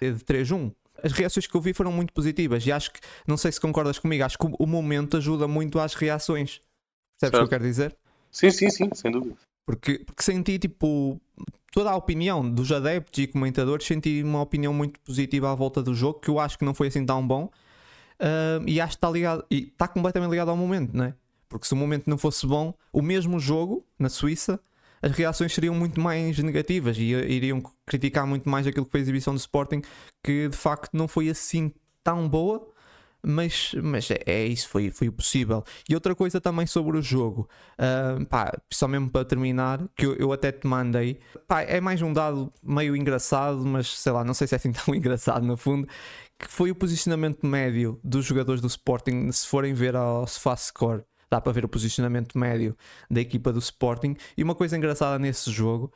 de 0.00 0.22
3-1. 0.24 0.70
As 1.02 1.12
reações 1.12 1.46
que 1.46 1.54
eu 1.54 1.60
vi 1.60 1.72
foram 1.72 1.92
muito 1.92 2.12
positivas 2.12 2.66
e 2.66 2.72
acho 2.72 2.92
que, 2.92 3.00
não 3.26 3.36
sei 3.36 3.52
se 3.52 3.60
concordas 3.60 3.98
comigo, 3.98 4.24
acho 4.24 4.38
que 4.38 4.46
o, 4.58 4.66
momento 4.66 5.16
ajuda 5.16 5.46
muito 5.46 5.78
às 5.78 5.94
reações. 5.94 6.60
Percebes 7.18 7.38
o 7.38 7.42
que 7.42 7.44
eu 7.44 7.48
quero 7.48 7.64
dizer? 7.64 7.96
Sim, 8.30 8.50
sim, 8.50 8.70
sim, 8.70 8.90
sem 8.94 9.10
dúvida. 9.10 9.36
Porque, 9.66 9.98
porque 9.98 10.22
senti 10.22 10.58
tipo 10.58 11.20
toda 11.72 11.90
a 11.90 11.96
opinião 11.96 12.48
dos 12.48 12.72
adeptos 12.72 13.18
e 13.22 13.26
comentadores, 13.26 13.86
senti 13.86 14.22
uma 14.22 14.42
opinião 14.42 14.72
muito 14.72 14.98
positiva 15.00 15.50
à 15.50 15.54
volta 15.54 15.82
do 15.82 15.94
jogo, 15.94 16.20
que 16.20 16.28
eu 16.28 16.38
acho 16.38 16.58
que 16.58 16.64
não 16.64 16.74
foi 16.74 16.88
assim 16.88 17.04
tão 17.04 17.26
bom. 17.26 17.50
Uh, 18.20 18.62
e 18.66 18.80
acho 18.80 18.92
que 18.92 18.96
está 18.98 19.10
ligado, 19.10 19.44
e 19.50 19.68
está 19.68 19.88
completamente 19.88 20.30
ligado 20.30 20.50
ao 20.50 20.56
momento, 20.56 20.96
né? 20.96 21.14
Porque 21.48 21.66
se 21.66 21.72
o 21.72 21.76
momento 21.76 22.08
não 22.08 22.18
fosse 22.18 22.46
bom, 22.46 22.74
o 22.92 23.00
mesmo 23.00 23.40
jogo 23.40 23.84
na 23.98 24.08
Suíça, 24.08 24.60
as 25.02 25.12
reações 25.12 25.52
seriam 25.54 25.74
muito 25.74 26.00
mais 26.00 26.38
negativas 26.38 26.96
e 26.98 27.02
iriam 27.02 27.62
criticar 27.86 28.26
muito 28.26 28.48
mais 28.48 28.66
aquilo 28.66 28.84
que 28.84 28.90
foi 28.90 29.00
a 29.00 29.02
exibição 29.02 29.34
do 29.34 29.38
Sporting, 29.38 29.82
que 30.22 30.48
de 30.48 30.56
facto 30.56 30.90
não 30.92 31.08
foi 31.08 31.28
assim 31.28 31.72
tão 32.02 32.28
boa 32.28 32.70
mas, 33.22 33.74
mas 33.82 34.10
é, 34.10 34.18
é, 34.26 34.46
isso, 34.46 34.68
foi, 34.68 34.90
foi 34.90 35.10
possível. 35.10 35.64
E 35.88 35.94
outra 35.94 36.14
coisa 36.14 36.40
também 36.40 36.66
sobre 36.66 36.96
o 36.96 37.02
jogo, 37.02 37.48
uh, 37.78 38.24
pá, 38.26 38.52
só 38.70 38.88
mesmo 38.88 39.10
para 39.10 39.24
terminar, 39.24 39.86
que 39.94 40.06
eu, 40.06 40.14
eu 40.16 40.32
até 40.32 40.50
te 40.52 40.66
mandei, 40.66 41.20
pá, 41.46 41.62
é 41.62 41.80
mais 41.80 42.00
um 42.02 42.12
dado 42.12 42.52
meio 42.62 42.96
engraçado, 42.96 43.64
mas 43.64 43.98
sei 43.98 44.12
lá, 44.12 44.24
não 44.24 44.34
sei 44.34 44.46
se 44.46 44.54
é 44.54 44.56
assim 44.56 44.72
tão 44.72 44.94
engraçado 44.94 45.44
no 45.44 45.56
fundo, 45.56 45.86
que 46.38 46.48
foi 46.48 46.70
o 46.70 46.74
posicionamento 46.74 47.46
médio 47.46 48.00
dos 48.02 48.24
jogadores 48.24 48.60
do 48.62 48.68
Sporting, 48.68 49.30
se 49.32 49.46
forem 49.46 49.74
ver 49.74 49.94
ao 49.94 50.26
SofaScore. 50.26 51.02
Dá 51.30 51.40
para 51.40 51.52
ver 51.52 51.64
o 51.64 51.68
posicionamento 51.68 52.36
médio 52.36 52.76
da 53.10 53.20
equipa 53.20 53.52
do 53.52 53.58
Sporting. 53.58 54.16
E 54.36 54.42
uma 54.42 54.54
coisa 54.54 54.76
engraçada 54.76 55.18
nesse 55.18 55.50
jogo 55.50 55.92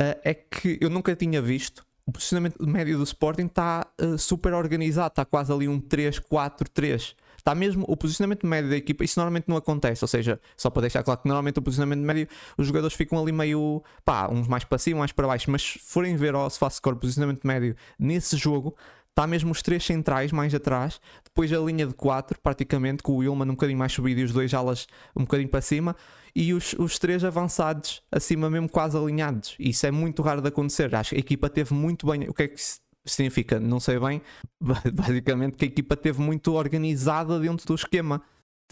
uh, 0.00 0.20
é 0.22 0.34
que 0.34 0.78
eu 0.80 0.90
nunca 0.90 1.16
tinha 1.16 1.40
visto 1.40 1.84
o 2.06 2.12
posicionamento 2.12 2.62
médio 2.66 2.98
do 2.98 3.04
Sporting 3.04 3.46
está 3.46 3.86
uh, 4.00 4.18
super 4.18 4.52
organizado, 4.52 5.08
está 5.08 5.24
quase 5.24 5.50
ali 5.50 5.66
um 5.66 5.80
3-4-3. 5.80 7.14
Está 7.36 7.54
mesmo 7.54 7.84
o 7.88 7.96
posicionamento 7.96 8.46
médio 8.46 8.70
da 8.70 8.76
equipa, 8.76 9.04
isso 9.04 9.18
normalmente 9.18 9.46
não 9.48 9.56
acontece, 9.56 10.02
ou 10.02 10.08
seja, 10.08 10.40
só 10.56 10.70
para 10.70 10.82
deixar 10.82 11.02
claro 11.02 11.20
que 11.20 11.28
normalmente 11.28 11.58
o 11.58 11.62
posicionamento 11.62 12.00
médio, 12.00 12.28
os 12.56 12.66
jogadores 12.66 12.96
ficam 12.96 13.20
ali 13.20 13.32
meio, 13.32 13.82
pá, 14.04 14.28
uns 14.28 14.48
mais 14.48 14.64
para 14.64 14.78
cima, 14.78 15.00
mais 15.00 15.12
para 15.12 15.26
baixo, 15.26 15.50
mas 15.50 15.62
se 15.62 15.78
forem 15.78 16.16
ver 16.16 16.34
ao 16.34 16.48
SofaScore 16.48 16.96
o 16.96 16.98
posicionamento 16.98 17.46
médio 17.46 17.76
nesse 17.98 18.36
jogo, 18.36 18.74
está 19.14 19.28
mesmo 19.28 19.52
os 19.52 19.62
três 19.62 19.84
centrais 19.84 20.32
mais 20.32 20.52
atrás, 20.52 21.00
depois 21.22 21.52
a 21.52 21.58
linha 21.58 21.86
de 21.86 21.94
quatro, 21.94 22.38
praticamente, 22.40 23.00
com 23.00 23.12
o 23.12 23.16
Wilman 23.18 23.46
um 23.46 23.52
bocadinho 23.52 23.78
mais 23.78 23.92
subido 23.92 24.20
e 24.20 24.24
os 24.24 24.32
dois 24.32 24.52
alas 24.52 24.88
um 25.14 25.20
bocadinho 25.20 25.48
para 25.48 25.60
cima, 25.60 25.94
e 26.34 26.52
os, 26.52 26.74
os 26.74 26.98
três 26.98 27.22
avançados 27.22 28.02
acima 28.10 28.50
mesmo 28.50 28.68
quase 28.68 28.96
alinhados. 28.96 29.54
Isso 29.56 29.86
é 29.86 29.92
muito 29.92 30.20
raro 30.20 30.42
de 30.42 30.48
acontecer. 30.48 30.92
Acho 30.92 31.10
que 31.10 31.16
a 31.16 31.20
equipa 31.20 31.48
teve 31.48 31.72
muito 31.72 32.08
bem. 32.08 32.28
O 32.28 32.34
que 32.34 32.42
é 32.42 32.48
que 32.48 32.58
isso 32.58 32.80
significa? 33.06 33.60
Não 33.60 33.78
sei 33.78 34.00
bem. 34.00 34.20
Basicamente 34.92 35.56
que 35.56 35.64
a 35.64 35.68
equipa 35.68 35.96
teve 35.96 36.20
muito 36.20 36.52
organizada 36.52 37.38
dentro 37.38 37.64
do 37.64 37.74
esquema. 37.76 38.20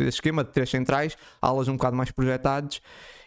Esquema 0.01 0.43
de 0.43 0.51
três 0.51 0.71
centrais, 0.71 1.17
alas 1.41 1.69
um 1.69 1.75
bocado 1.75 1.95
mais 1.95 2.11
projetados 2.11 2.81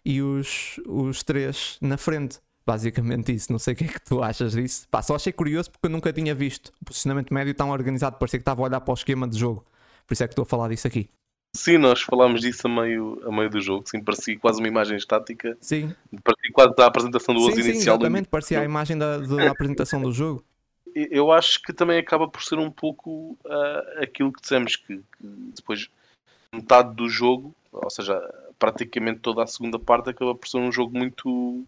e 0.04 0.22
os, 0.22 0.82
os 0.86 1.24
três 1.24 1.78
na 1.80 1.96
frente. 1.96 2.40
Basicamente 2.66 3.32
isso, 3.32 3.52
não 3.52 3.60
sei 3.60 3.74
o 3.74 3.78
que 3.78 3.84
é 3.84 3.88
que 3.88 4.02
tu 4.02 4.24
achas 4.24 4.54
disso. 4.54 4.88
Pá, 4.90 5.02
só 5.02 5.16
achei 5.16 5.32
curioso 5.32 5.70
porque 5.70 5.86
eu 5.86 5.92
nunca 5.92 6.12
tinha 6.12 6.34
visto 6.34 6.72
o 6.82 6.86
posicionamento 6.86 7.34
médio 7.34 7.54
tão 7.54 7.70
organizado, 7.70 8.18
parecia 8.18 8.40
que 8.40 8.42
estava 8.42 8.62
a 8.62 8.66
olhar 8.66 8.82
para 8.82 8.92
o 8.92 8.96
esquema 8.96 9.28
de 9.28 9.38
jogo. 9.38 9.64
Por 10.08 10.14
isso 10.14 10.24
é 10.24 10.28
que 10.28 10.32
estou 10.32 10.44
a 10.44 10.46
falar 10.46 10.70
disso 10.70 10.88
aqui. 10.88 11.10
Sim, 11.56 11.78
nós 11.78 12.02
falámos 12.02 12.42
disso 12.42 12.68
a 12.68 12.70
meio, 12.70 13.22
a 13.26 13.32
meio 13.32 13.50
do 13.50 13.62
jogo, 13.62 13.88
sim, 13.88 14.04
parecia 14.04 14.38
quase 14.38 14.60
uma 14.60 14.68
imagem 14.68 14.98
estática. 14.98 15.58
Sim. 15.62 15.96
Parecia 16.22 16.52
quase 16.52 16.74
a 16.78 16.86
apresentação 16.86 17.34
do 17.34 17.42
11 17.42 17.52
inicial. 17.54 17.74
Sim, 17.74 17.80
exatamente, 17.80 18.28
parecia 18.28 18.60
a 18.60 18.66
imagem 18.66 18.98
da, 18.98 19.20
da 19.20 19.52
apresentação 19.52 20.02
do 20.02 20.12
jogo. 20.12 20.44
Eu 20.94 21.32
acho 21.32 21.62
que 21.62 21.72
também 21.72 21.98
acaba 21.98 22.28
por 22.28 22.44
ser 22.44 22.58
um 22.58 22.70
pouco 22.70 23.38
uh, 23.46 24.04
aquilo 24.04 24.34
que 24.34 24.42
dissemos, 24.42 24.76
que, 24.76 24.98
que, 24.98 25.04
depois 25.56 25.90
metade 26.54 26.94
do 26.94 27.08
jogo, 27.08 27.56
ou 27.72 27.90
seja, 27.90 28.20
praticamente 28.60 29.20
toda 29.20 29.42
a 29.44 29.48
segunda 29.48 29.80
parte, 29.80 30.10
acaba 30.10 30.36
por 30.36 30.48
ser 30.48 30.58
um 30.58 30.72
jogo 30.72 30.98
muito, 30.98 31.66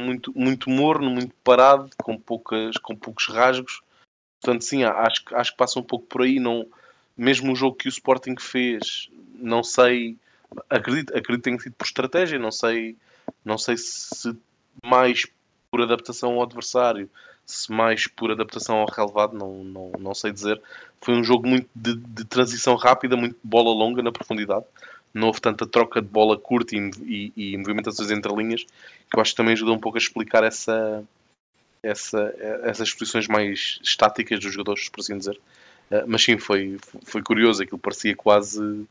muito, 0.00 0.32
muito 0.36 0.70
morno, 0.70 1.10
muito 1.10 1.34
parado, 1.44 1.90
com, 2.02 2.18
poucas, 2.18 2.76
com 2.78 2.96
poucos 2.96 3.28
rasgos. 3.28 3.80
Portanto, 4.40 4.64
sim, 4.64 4.84
acho, 4.84 5.22
acho 5.32 5.50
que 5.52 5.56
passa 5.56 5.78
um 5.78 5.82
pouco 5.82 6.06
por 6.06 6.22
aí. 6.22 6.40
Não, 6.40 6.66
mesmo 7.16 7.52
o 7.52 7.56
jogo 7.56 7.76
que 7.76 7.86
o 7.86 7.90
Sporting 7.90 8.36
fez, 8.38 9.10
não 9.34 9.62
sei, 9.62 10.16
acredito, 10.68 11.10
acredito 11.10 11.42
que 11.42 11.50
tenha 11.50 11.58
sido 11.58 11.74
por 11.74 11.84
estratégia, 11.84 12.38
não 12.38 12.50
sei, 12.50 12.96
não 13.44 13.58
sei 13.58 13.76
se 13.76 14.36
mais 14.84 15.26
por 15.70 15.82
adaptação 15.82 16.32
ao 16.34 16.42
adversário, 16.42 17.08
se 17.44 17.70
mais 17.70 18.06
por 18.06 18.30
adaptação 18.30 18.78
ao 18.78 18.90
relevado, 18.90 19.36
não, 19.36 19.64
não, 19.64 19.92
não 19.98 20.14
sei 20.14 20.32
dizer. 20.32 20.60
Foi 21.00 21.14
um 21.14 21.24
jogo 21.24 21.48
muito 21.48 21.68
de, 21.74 21.94
de 21.94 22.24
transição 22.24 22.74
rápida, 22.74 23.16
muito 23.16 23.36
bola 23.42 23.70
longa 23.70 24.02
na 24.02 24.12
profundidade. 24.12 24.64
Não 25.12 25.28
houve 25.28 25.40
tanta 25.40 25.66
troca 25.66 26.00
de 26.00 26.08
bola 26.08 26.38
curta 26.38 26.76
e, 26.76 26.90
e, 27.36 27.52
e 27.52 27.56
movimentações 27.56 28.10
entre 28.10 28.32
linhas, 28.34 28.64
que 28.64 29.16
eu 29.16 29.20
acho 29.20 29.32
que 29.32 29.36
também 29.36 29.52
ajuda 29.52 29.72
um 29.72 29.78
pouco 29.78 29.98
a 29.98 30.00
explicar 30.00 30.44
essa, 30.44 31.04
essa, 31.82 32.34
essas 32.62 32.92
posições 32.92 33.26
mais 33.26 33.78
estáticas 33.82 34.40
dos 34.40 34.52
jogadores, 34.52 34.88
por 34.88 35.00
assim 35.00 35.18
dizer. 35.18 35.38
Uh, 35.90 36.04
mas 36.06 36.22
sim, 36.22 36.38
foi, 36.38 36.78
foi 37.04 37.22
curioso, 37.22 37.62
aquilo 37.62 37.78
parecia 37.78 38.14
quase 38.14 38.86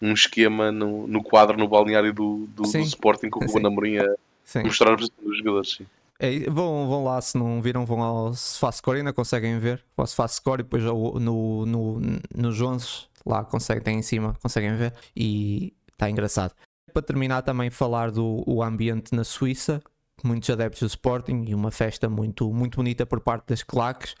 um 0.00 0.12
esquema 0.14 0.72
no, 0.72 1.06
no 1.06 1.22
quadro, 1.22 1.58
no 1.58 1.68
balneário 1.68 2.12
do, 2.12 2.46
do, 2.48 2.62
do 2.62 2.78
Sporting, 2.80 3.28
com 3.28 3.44
o 3.44 3.46
Ruben 3.46 3.66
Amorim 3.66 3.98
a 3.98 4.16
mostrar 4.64 4.94
a 4.94 4.96
posição 4.96 5.24
dos 5.24 5.38
jogadores. 5.38 5.74
Sim. 5.74 5.86
É, 6.18 6.38
vão, 6.50 6.86
vão 6.86 7.04
lá, 7.04 7.18
se 7.20 7.38
não 7.38 7.62
viram, 7.62 7.86
vão 7.86 8.02
ao 8.02 8.34
Score 8.34 8.98
ainda 8.98 9.12
conseguem 9.12 9.58
ver. 9.58 9.82
O 9.96 10.06
Score 10.06 10.60
e 10.60 10.64
depois 10.64 10.82
no, 10.82 11.64
no, 11.64 12.00
nos 12.34 12.60
11 12.60 13.09
lá 13.24 13.44
conseguem, 13.44 13.82
tem 13.82 13.98
em 13.98 14.02
cima, 14.02 14.34
conseguem 14.42 14.74
ver. 14.76 14.94
E 15.14 15.74
está 15.92 16.08
engraçado. 16.08 16.54
Para 16.92 17.02
terminar, 17.02 17.42
também 17.42 17.70
falar 17.70 18.10
do 18.10 18.42
o 18.46 18.62
ambiente 18.62 19.14
na 19.14 19.24
Suíça, 19.24 19.80
muitos 20.24 20.50
adeptos 20.50 20.80
do 20.80 20.86
Sporting 20.86 21.44
e 21.46 21.54
uma 21.54 21.70
festa 21.70 22.08
muito, 22.08 22.52
muito 22.52 22.76
bonita 22.76 23.06
por 23.06 23.20
parte 23.20 23.46
das 23.48 23.62
claques 23.62 24.14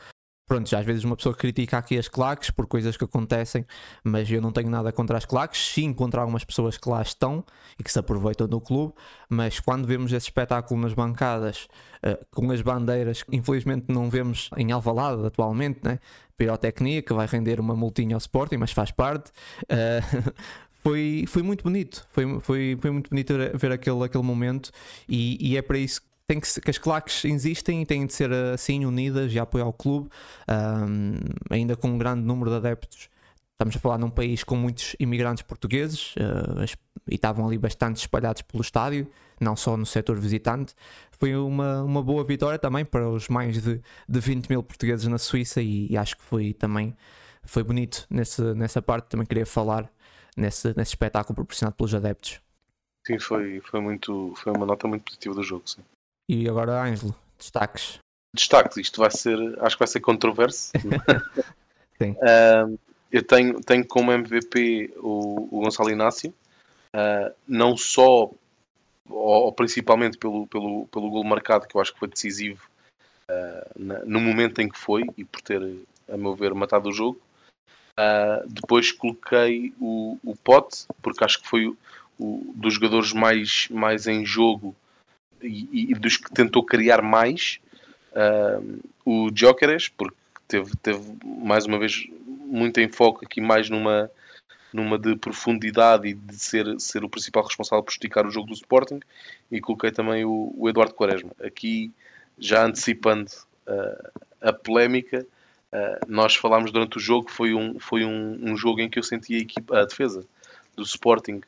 pronto, 0.50 0.74
às 0.74 0.84
vezes 0.84 1.04
uma 1.04 1.14
pessoa 1.14 1.32
critica 1.32 1.78
aqui 1.78 1.96
as 1.96 2.08
claques 2.08 2.50
por 2.50 2.66
coisas 2.66 2.96
que 2.96 3.04
acontecem, 3.04 3.64
mas 4.02 4.28
eu 4.28 4.42
não 4.42 4.50
tenho 4.50 4.68
nada 4.68 4.90
contra 4.90 5.16
as 5.16 5.24
claques, 5.24 5.64
sim 5.64 5.92
contra 5.92 6.22
algumas 6.22 6.42
pessoas 6.42 6.76
que 6.76 6.88
lá 6.88 7.00
estão 7.00 7.44
e 7.78 7.84
que 7.84 7.92
se 7.92 8.00
aproveitam 8.00 8.48
do 8.48 8.60
clube, 8.60 8.92
mas 9.28 9.60
quando 9.60 9.86
vemos 9.86 10.12
esse 10.12 10.26
espetáculo 10.26 10.80
nas 10.80 10.92
bancadas, 10.92 11.68
uh, 12.04 12.26
com 12.32 12.50
as 12.50 12.60
bandeiras, 12.62 13.22
que 13.22 13.36
infelizmente 13.36 13.84
não 13.90 14.10
vemos 14.10 14.50
em 14.56 14.72
Alvalade 14.72 15.24
atualmente, 15.24 15.78
né? 15.84 16.00
pirotecnia, 16.36 17.00
que 17.00 17.14
vai 17.14 17.28
render 17.28 17.60
uma 17.60 17.76
multinha 17.76 18.16
ao 18.16 18.18
Sporting, 18.18 18.56
mas 18.56 18.72
faz 18.72 18.90
parte. 18.90 19.30
Uh, 19.66 20.32
foi, 20.82 21.26
foi 21.28 21.42
muito 21.44 21.62
bonito, 21.62 22.04
foi, 22.10 22.40
foi, 22.40 22.76
foi 22.80 22.90
muito 22.90 23.08
bonito 23.08 23.36
ver, 23.36 23.56
ver 23.56 23.70
aquele, 23.70 24.02
aquele 24.02 24.24
momento 24.24 24.72
e, 25.08 25.52
e 25.52 25.56
é 25.56 25.62
para 25.62 25.78
isso 25.78 26.09
tem 26.30 26.38
que, 26.38 26.60
que 26.60 26.70
as 26.70 26.78
claques 26.78 27.24
existem 27.24 27.82
e 27.82 27.86
têm 27.86 28.06
de 28.06 28.14
ser 28.14 28.32
assim 28.32 28.84
unidas 28.84 29.32
e 29.32 29.38
apoiar 29.40 29.66
o 29.66 29.72
clube, 29.72 30.08
um, 30.48 31.14
ainda 31.50 31.74
com 31.74 31.88
um 31.88 31.98
grande 31.98 32.22
número 32.22 32.50
de 32.50 32.56
adeptos. 32.56 33.10
Estamos 33.52 33.74
a 33.74 33.80
falar 33.80 33.98
num 33.98 34.08
país 34.08 34.44
com 34.44 34.54
muitos 34.54 34.94
imigrantes 35.00 35.42
portugueses 35.42 36.14
uh, 36.14 36.78
e 37.10 37.16
estavam 37.16 37.48
ali 37.48 37.58
bastante 37.58 37.96
espalhados 37.96 38.42
pelo 38.42 38.62
estádio, 38.62 39.08
não 39.40 39.56
só 39.56 39.76
no 39.76 39.84
setor 39.84 40.20
visitante. 40.20 40.72
Foi 41.10 41.34
uma, 41.34 41.82
uma 41.82 42.00
boa 42.00 42.22
vitória 42.22 42.60
também 42.60 42.84
para 42.84 43.08
os 43.08 43.28
mais 43.28 43.60
de, 43.60 43.82
de 44.08 44.20
20 44.20 44.48
mil 44.48 44.62
portugueses 44.62 45.08
na 45.08 45.18
Suíça 45.18 45.60
e, 45.60 45.88
e 45.90 45.96
acho 45.96 46.16
que 46.16 46.22
foi 46.22 46.52
também 46.52 46.96
foi 47.42 47.64
bonito 47.64 48.06
nesse, 48.08 48.40
nessa 48.54 48.80
parte, 48.80 49.08
também 49.08 49.26
queria 49.26 49.46
falar 49.46 49.90
nesse, 50.36 50.68
nesse 50.76 50.92
espetáculo 50.92 51.34
proporcionado 51.34 51.74
pelos 51.74 51.92
adeptos. 51.92 52.40
Sim, 53.04 53.18
foi, 53.18 53.60
foi, 53.62 53.80
muito, 53.80 54.32
foi 54.36 54.52
uma 54.52 54.64
nota 54.64 54.86
muito 54.86 55.02
positiva 55.02 55.34
do 55.34 55.42
jogo, 55.42 55.68
sim. 55.68 55.82
E 56.32 56.48
agora, 56.48 56.80
Ângelo, 56.80 57.12
destaques. 57.36 57.98
Destaques, 58.32 58.76
isto 58.76 59.00
vai 59.00 59.10
ser, 59.10 59.36
acho 59.64 59.74
que 59.74 59.80
vai 59.80 59.88
ser 59.88 59.98
controverso. 59.98 60.70
sim. 62.00 62.12
Uh, 62.12 62.78
eu 63.10 63.20
tenho, 63.20 63.60
tenho 63.60 63.84
como 63.84 64.12
MVP 64.12 64.94
o, 64.98 65.48
o 65.50 65.60
Gonçalo 65.60 65.90
Inácio, 65.90 66.32
uh, 66.94 67.34
não 67.48 67.76
só 67.76 68.30
ou, 69.08 69.52
principalmente 69.52 70.18
pelo, 70.18 70.46
pelo, 70.46 70.86
pelo 70.86 71.10
gol 71.10 71.24
marcado, 71.24 71.66
que 71.66 71.76
eu 71.76 71.80
acho 71.80 71.92
que 71.92 71.98
foi 71.98 72.06
decisivo 72.06 72.64
uh, 73.28 73.68
na, 73.76 73.98
no 74.04 74.20
momento 74.20 74.60
em 74.60 74.68
que 74.68 74.78
foi 74.78 75.02
e 75.16 75.24
por 75.24 75.40
ter, 75.40 75.60
a 76.08 76.16
meu 76.16 76.36
ver, 76.36 76.54
matado 76.54 76.90
o 76.90 76.92
jogo. 76.92 77.20
Uh, 77.98 78.46
depois 78.46 78.92
coloquei 78.92 79.74
o, 79.80 80.16
o 80.22 80.36
Pote, 80.36 80.86
porque 81.02 81.24
acho 81.24 81.42
que 81.42 81.48
foi 81.48 81.66
o, 81.66 81.76
o, 82.20 82.52
dos 82.54 82.74
jogadores 82.74 83.12
mais, 83.12 83.66
mais 83.68 84.06
em 84.06 84.24
jogo 84.24 84.76
e, 85.42 85.90
e 85.90 85.94
dos 85.94 86.16
que 86.16 86.32
tentou 86.32 86.64
criar 86.64 87.02
mais. 87.02 87.58
Uh, 88.12 88.80
o 89.04 89.30
Jóqueres, 89.34 89.88
porque 89.88 90.16
teve, 90.48 90.72
teve 90.82 91.00
mais 91.24 91.66
uma 91.66 91.78
vez 91.78 92.06
muito 92.26 92.80
foco 92.92 93.24
aqui 93.24 93.40
mais 93.40 93.70
numa, 93.70 94.10
numa 94.72 94.98
de 94.98 95.16
profundidade 95.16 96.08
e 96.08 96.14
de 96.14 96.36
ser, 96.36 96.80
ser 96.80 97.04
o 97.04 97.08
principal 97.08 97.44
responsável 97.44 97.82
por 97.82 97.92
esticar 97.92 98.26
o 98.26 98.30
jogo 98.30 98.48
do 98.48 98.54
Sporting 98.54 99.00
e 99.50 99.60
coloquei 99.60 99.92
também 99.92 100.24
o, 100.24 100.52
o 100.56 100.68
Eduardo 100.68 100.94
Quaresma. 100.94 101.30
Aqui, 101.42 101.92
já 102.38 102.64
antecipando 102.64 103.30
uh, 103.68 104.20
a 104.40 104.52
polémica, 104.52 105.26
uh, 105.72 106.06
nós 106.08 106.34
falámos 106.34 106.72
durante 106.72 106.96
o 106.96 107.00
jogo, 107.00 107.30
foi 107.30 107.54
um, 107.54 107.78
foi 107.78 108.04
um, 108.04 108.38
um 108.42 108.56
jogo 108.56 108.80
em 108.80 108.90
que 108.90 108.98
eu 108.98 109.02
senti 109.02 109.36
a, 109.36 109.38
equipa, 109.38 109.78
a 109.78 109.84
defesa 109.84 110.24
do 110.76 110.82
Sporting 110.82 111.40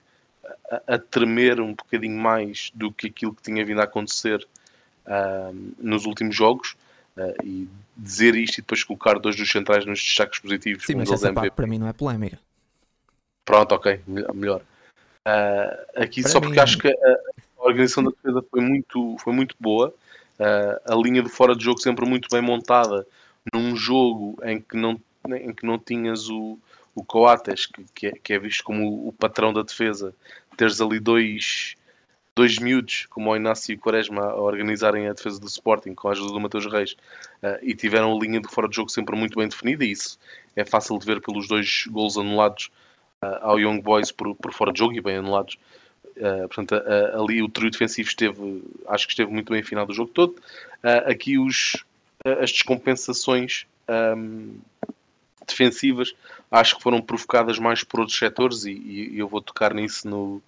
a, 0.71 0.95
a, 0.95 0.99
tremer 0.99 1.61
um 1.61 1.75
bocadinho 1.75 2.17
mais 2.17 2.71
do 2.75 2.93
que 2.93 3.09
aquilo 3.09 3.35
que 3.35 3.43
tinha 3.43 3.65
vindo 3.65 3.81
a 3.81 3.85
acontecer 3.85 4.47
uh, 5.07 5.75
nos 5.79 6.05
últimos 6.07 6.35
jogos. 6.35 6.77
e 7.45 7.69
dizer 7.97 8.35
isto 8.35 8.59
e 8.59 8.63
depois 8.63 8.83
colocar 8.83 9.19
dois 9.19 9.37
dos 9.37 9.51
centrais 9.51 9.85
nos 9.85 10.03
destaques 10.03 10.39
positivos. 10.39 10.85
Sim, 10.85 10.97
mas 10.97 11.11
essa 11.11 11.33
parte 11.33 11.53
para 11.53 11.67
mim 11.67 11.79
não 11.79 11.87
é 11.87 11.93
polémica. 11.93 12.39
Pronto, 13.45 13.75
ok, 13.75 14.01
melhor. 14.35 14.63
Uh, 15.27 16.03
aqui 16.03 16.23
Para 16.23 16.31
só 16.31 16.41
porque 16.41 16.57
mim... 16.57 16.63
acho 16.63 16.79
que 16.79 16.89
a, 16.89 17.19
organização 17.59 18.05
da 18.05 18.11
defesa 18.11 18.45
foi 18.51 18.61
muito, 18.61 19.17
foi 19.19 19.33
muito 19.33 19.55
boa. 19.59 19.95
Uh, 20.39 20.93
a 20.93 20.97
linha 20.97 21.23
de 21.23 21.29
fora 21.29 21.55
de 21.55 21.65
jogo 21.65 21.81
sempre 21.81 22.05
muito 22.07 22.29
bem 22.31 22.41
montada 22.41 23.07
num 23.53 23.77
jogo 23.77 24.39
em 24.43 24.61
que 24.61 24.77
não, 24.77 25.01
em 25.29 25.53
que 25.53 25.65
não 25.65 25.79
tinhas 25.79 26.29
o, 26.29 26.59
o 26.95 27.05
Coates, 27.05 27.67
que, 27.67 27.85
que, 27.95 28.07
é, 28.09 28.13
que 28.13 28.33
é 28.33 28.39
visto 28.39 28.65
como 28.65 29.09
o, 29.09 29.13
patrão 29.13 29.53
da 29.53 29.63
defesa, 29.63 30.15
teres 30.57 30.81
ali 30.81 31.01
dois, 31.01 31.75
dois 32.37 32.59
miúdos, 32.59 33.07
como 33.07 33.31
o 33.31 33.37
Inácio 33.37 33.73
e 33.73 33.77
o 33.77 33.79
Quaresma, 33.79 34.23
a 34.23 34.37
organizarem 34.37 35.09
a 35.09 35.13
defesa 35.13 35.41
do 35.41 35.47
Sporting 35.47 35.95
com 35.95 36.09
a 36.09 36.13
ajuda 36.13 36.33
do 36.33 36.41
Mateus 36.41 36.67
Reis, 36.67 36.93
uh, 37.43 37.59
e 37.63 37.75
tiveram 37.75 38.15
a 38.15 38.21
linha 38.21 38.41
de 38.41 38.49
fora 38.49 38.69
de 38.69 38.77
jogo 38.77 38.91
sempre 38.91 39.17
muito 39.17 39.39
bem 39.39 39.49
definida, 39.49 39.85
e 39.85 39.93
isso 39.93 40.19
é 40.55 40.65
fácil 40.65 40.99
de 40.99 41.07
ver 41.07 41.21
pelos 41.21 41.49
dois 41.49 41.85
gols 41.89 42.19
anulados 42.19 42.71
uh, 43.23 43.39
ao 43.41 43.59
Young 43.59 43.81
Boys 43.81 44.13
por, 44.13 44.35
por 44.35 44.53
fora 44.53 44.73
de 44.73 44.79
jogo 44.79 44.95
e 44.95 45.01
bem 45.01 45.17
anulados. 45.17 45.59
Uh, 46.17 46.47
portanto, 46.47 46.75
ali 47.19 47.43
o 47.43 47.49
trio 47.49 47.71
defensivo 47.71 48.07
esteve, 48.07 48.63
acho 48.87 49.07
que 49.07 49.13
esteve 49.13 49.33
muito 49.33 49.51
bem 49.51 49.63
afinado 49.63 49.91
o 49.91 49.95
jogo 49.95 50.11
todo. 50.11 50.37
aqui 51.07 51.39
os, 51.39 51.85
as 52.23 52.53
descompensações 52.53 53.65
um, 53.89 54.59
defensivas 55.47 56.15
acho 56.51 56.77
que 56.77 56.83
foram 56.83 57.01
provocadas 57.01 57.59
mais 57.59 57.83
por 57.83 58.01
outros 58.01 58.19
setores 58.19 58.65
e, 58.65 58.73
e 58.73 59.19
eu 59.19 59.27
vou 59.27 59.41
tocar 59.41 59.73
nisso 59.73 60.07
no, 60.07 60.43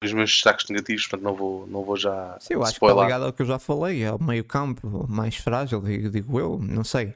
nos 0.00 0.12
meus 0.12 0.30
destaques 0.30 0.68
negativos, 0.68 1.06
portanto 1.06 1.24
não 1.24 1.34
vou, 1.34 1.66
não 1.66 1.82
vou 1.82 1.96
já. 1.96 2.36
Sim, 2.40 2.54
eu 2.54 2.62
acho 2.62 2.72
spoiler. 2.72 2.96
que 2.96 3.02
está 3.02 3.06
ligado 3.06 3.26
ao 3.26 3.32
que 3.32 3.42
eu 3.42 3.46
já 3.46 3.58
falei, 3.58 4.02
é 4.02 4.12
o 4.12 4.22
meio 4.22 4.44
campo 4.44 5.06
mais 5.08 5.36
frágil, 5.36 5.80
digo, 5.80 6.10
digo 6.10 6.40
eu, 6.40 6.58
não 6.58 6.82
sei, 6.82 7.14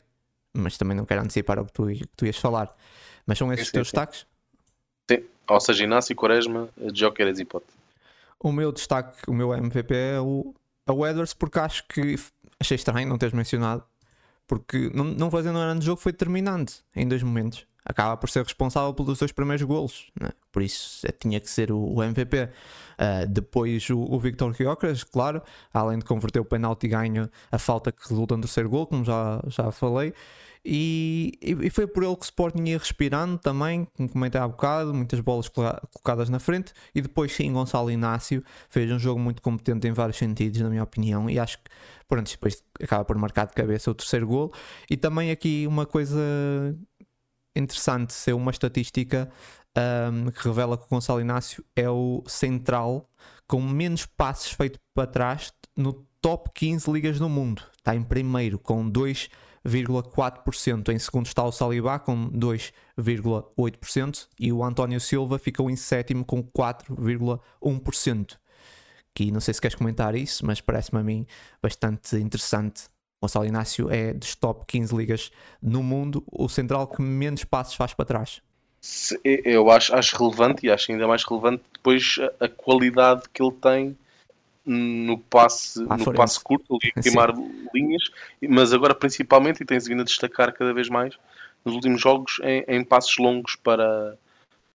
mas 0.55 0.77
também 0.77 0.97
não 0.97 1.07
quero 1.07 1.23
antecipar 1.23 1.59
o 1.59 1.65
que 1.65 1.73
tu, 1.73 1.87
que 1.87 2.07
tu 2.17 2.27
ias 2.27 2.37
falar. 2.37 2.75
Mas 3.27 3.39
são 3.39 3.53
esses 3.53 3.67
os 3.67 3.73
teus 3.73 3.89
sim. 3.89 3.93
destaques? 3.93 4.27
Sim, 5.11 5.25
ou 5.49 5.61
seja, 5.61 5.85
Inácio, 5.85 6.15
Quaresma, 6.15 6.69
Joker 6.93 7.27
e 7.27 7.35
Zipote. 7.35 7.67
O 8.41 8.53
meu 8.53 8.71
destaque, 8.73 9.19
o 9.29 9.35
meu 9.35 9.53
MVP 9.53 9.95
é 9.95 10.21
o, 10.21 10.55
é 10.87 10.93
o 10.93 11.07
Edwards, 11.07 11.35
porque 11.35 11.59
acho 11.59 11.87
que 11.89 12.17
achei 12.61 12.77
estranho 12.77 13.09
não 13.09 13.19
teres 13.19 13.35
mencionado, 13.35 13.85
porque 14.49 14.91
não, 14.95 15.31
fazendo 15.31 15.59
um 15.59 15.63
grande 15.63 15.85
jogo 15.85 16.01
foi 16.01 16.11
determinante 16.11 16.83
em 16.97 17.07
dois 17.07 17.23
momentos. 17.23 17.67
Acaba 17.85 18.17
por 18.17 18.29
ser 18.29 18.43
responsável 18.43 18.93
pelos 18.93 19.19
dois 19.19 19.33
primeiros 19.33 19.65
golos, 19.65 20.11
né? 20.21 20.31
por 20.53 20.63
isso 20.63 21.07
é, 21.07 21.13
tinha 21.13 21.41
que 21.41 21.49
ser 21.49 21.71
o, 21.71 21.79
o 21.79 22.03
MVP. 22.03 22.45
Uh, 22.45 22.49
ah, 22.99 23.25
depois 23.27 23.89
o, 23.89 23.99
o 23.99 24.19
Victor 24.19 24.53
Gyökeres, 24.53 25.05
claro, 25.05 25.41
além 25.73 25.99
de 25.99 26.05
converter 26.05 26.41
o 26.41 26.45
penalti, 26.45 26.89
ganha 26.89 27.31
a 27.51 27.59
falta 27.59 27.93
que 27.93 28.07
resulta 28.09 28.37
no 28.37 28.43
terceiro 28.43 28.69
gol, 28.69 28.87
como 28.87 29.05
já, 29.05 29.41
já 29.47 29.71
falei. 29.71 30.13
E, 30.65 31.39
e, 31.41 31.71
foi 31.71 31.87
por 31.87 32.03
ele 32.03 32.15
que 32.17 32.23
o 32.23 32.25
Sporting 32.25 32.65
ia 32.65 32.79
respirando 32.79 33.39
também, 33.39 33.87
como 33.97 34.09
comentei 34.09 34.41
há 34.41 34.47
bocado, 34.47 34.93
muitas 34.93 35.21
bolas 35.21 35.49
colocadas 35.49 36.29
na 36.29 36.39
frente. 36.39 36.73
E 36.95 37.01
depois, 37.01 37.33
sim, 37.33 37.53
Gonçalo 37.53 37.91
Inácio 37.91 38.45
fez 38.69 38.91
um 38.91 38.99
jogo 38.99 39.21
muito 39.21 39.41
competente 39.41 39.87
em 39.87 39.93
vários 39.93 40.19
sentidos, 40.19 40.61
na 40.61 40.69
minha 40.69 40.83
opinião. 40.83 41.29
E 41.31 41.39
acho 41.39 41.59
que, 41.59 41.71
pronto, 42.07 42.31
depois 42.31 42.63
acaba 42.83 43.05
por 43.05 43.17
marcar 43.17 43.47
de 43.47 43.55
cabeça 43.55 43.91
o 43.91 43.95
terceiro 43.95 44.27
gol. 44.27 44.53
E 44.91 44.97
também 44.97 45.31
aqui 45.31 45.67
uma 45.67 45.87
coisa 45.87 46.19
interessante, 47.55 48.13
ser 48.13 48.35
uma 48.35 48.51
estatística 48.51 49.29
um, 49.77 50.31
que 50.31 50.47
revela 50.47 50.77
que 50.77 50.85
o 50.85 50.89
Gonçalo 50.89 51.21
Inácio 51.21 51.65
é 51.75 51.89
o 51.89 52.23
central 52.27 53.09
com 53.47 53.61
menos 53.61 54.07
passes 54.07 54.53
feitos 54.53 54.79
para 54.95 55.07
trás 55.07 55.53
no 55.77 55.93
top 56.21 56.51
15 56.55 56.91
ligas 56.91 57.19
do 57.19 57.29
mundo. 57.29 57.63
Está 57.77 57.95
em 57.95 58.03
primeiro 58.03 58.59
com 58.59 58.89
2 58.89 59.31
2,4%. 59.67 60.89
Em 60.91 60.99
segundo 60.99 61.27
está 61.27 61.45
o 61.45 61.53
Saliba 61.53 61.99
com 61.99 62.31
2,8% 62.31 64.29
e 64.39 64.53
o 64.53 64.63
António 64.65 65.01
Silva 65.01 65.39
ficou 65.39 65.71
em 65.71 65.77
sétimo 65.77 66.25
com 66.25 66.43
4,1%. 66.43 68.37
Que 69.15 69.31
não 69.31 69.41
sei 69.41 69.55
se 69.55 69.61
queres 69.61 69.75
comentar 69.75 70.15
isso, 70.15 70.47
mas 70.47 70.61
parece-me 70.61 71.01
a 71.01 71.03
mim 71.03 71.27
bastante 71.63 72.17
interessante. 72.17 72.85
Gonçalo 73.21 73.47
Inácio 73.47 73.91
é 73.91 74.13
dos 74.13 74.35
top 74.37 74.65
15 74.67 74.95
ligas 74.95 75.31
no 75.61 75.83
mundo, 75.83 76.23
o 76.31 76.49
central 76.49 76.87
que 76.87 77.03
menos 77.03 77.45
passos 77.45 77.75
faz 77.75 77.93
para 77.93 78.05
trás. 78.05 78.41
Eu 79.25 79.71
acho, 79.71 79.95
acho 79.95 80.17
relevante 80.17 80.67
e 80.67 80.71
acho 80.71 80.93
ainda 80.93 81.07
mais 81.09 81.25
relevante 81.25 81.65
depois 81.73 82.17
a, 82.41 82.45
a 82.45 82.49
qualidade 82.49 83.23
que 83.33 83.43
ele 83.43 83.53
tem 83.53 83.99
no 84.69 85.19
passe, 85.19 85.81
no 85.81 86.13
passe 86.13 86.39
curto, 86.41 86.79
ali 86.81 86.93
a 86.95 87.03
queimar 87.03 87.35
Sim. 87.35 87.69
linhas, 87.75 88.11
mas 88.49 88.73
agora 88.73 88.95
principalmente, 88.95 89.63
e 89.63 89.67
tem-se 89.67 89.89
vindo 89.89 90.03
a 90.03 90.05
destacar 90.05 90.53
cada 90.53 90.73
vez 90.73 90.89
mais 90.89 91.15
nos 91.65 91.75
últimos 91.75 92.01
jogos, 92.01 92.41
em, 92.43 92.65
em 92.69 92.85
passos 92.85 93.17
longos 93.19 93.57
para, 93.57 94.17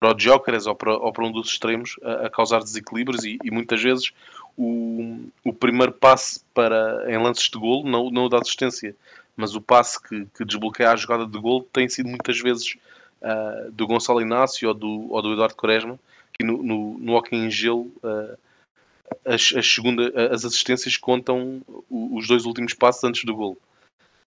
para 0.00 0.14
o 0.14 0.18
Jokeres 0.18 0.66
ou 0.66 0.74
para, 0.74 0.96
ou 0.96 1.12
para 1.12 1.24
um 1.24 1.32
dos 1.32 1.48
extremos, 1.48 1.96
a, 2.02 2.26
a 2.26 2.30
causar 2.30 2.60
desequilíbrios 2.60 3.24
e, 3.24 3.38
e, 3.44 3.50
muitas 3.50 3.82
vezes 3.82 4.12
o, 4.56 5.20
o 5.44 5.52
primeiro 5.52 5.92
passe 5.92 6.42
para, 6.54 7.04
em 7.08 7.16
lances 7.18 7.48
de 7.48 7.58
golo, 7.58 7.88
não, 7.88 8.10
não 8.10 8.24
o 8.24 8.28
da 8.28 8.38
assistência, 8.38 8.96
mas 9.36 9.54
o 9.54 9.60
passe 9.60 10.02
que, 10.02 10.26
que 10.36 10.44
desbloqueia 10.44 10.90
a 10.90 10.96
jogada 10.96 11.26
de 11.26 11.38
golo 11.38 11.66
tem 11.72 11.88
sido 11.88 12.08
muitas 12.08 12.38
vezes 12.40 12.76
uh, 13.22 13.70
do 13.72 13.86
Gonçalo 13.86 14.20
Inácio 14.20 14.68
ou 14.68 14.74
do, 14.74 15.12
ou 15.12 15.22
do 15.22 15.32
Eduardo 15.32 15.54
Quaresma, 15.54 15.98
que 16.32 16.44
no, 16.44 16.62
no, 16.62 16.98
no 16.98 17.14
hockey 17.14 17.36
em 17.36 17.50
gelo 17.50 17.92
uh, 18.02 18.36
as, 19.24 19.52
as, 19.56 19.66
segunda, 19.66 20.32
as 20.32 20.44
assistências 20.44 20.96
contam 20.96 21.62
os 21.90 22.26
dois 22.26 22.44
últimos 22.44 22.74
passos 22.74 23.04
antes 23.04 23.24
do 23.24 23.34
gol. 23.34 23.58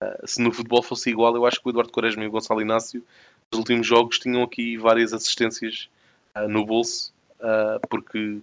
Uh, 0.02 0.26
se 0.26 0.40
no 0.40 0.52
futebol 0.52 0.82
fosse 0.82 1.10
igual, 1.10 1.34
eu 1.34 1.46
acho 1.46 1.60
que 1.60 1.66
o 1.68 1.70
Eduardo 1.70 1.92
Quaresma 1.92 2.24
e 2.24 2.26
o 2.26 2.30
Gonçalo 2.30 2.60
Inácio, 2.60 3.02
nos 3.50 3.58
últimos 3.58 3.86
jogos, 3.86 4.18
tinham 4.18 4.42
aqui 4.42 4.76
várias 4.76 5.12
assistências 5.12 5.88
uh, 6.36 6.48
no 6.48 6.64
bolso, 6.64 7.12
uh, 7.40 7.86
porque 7.88 8.40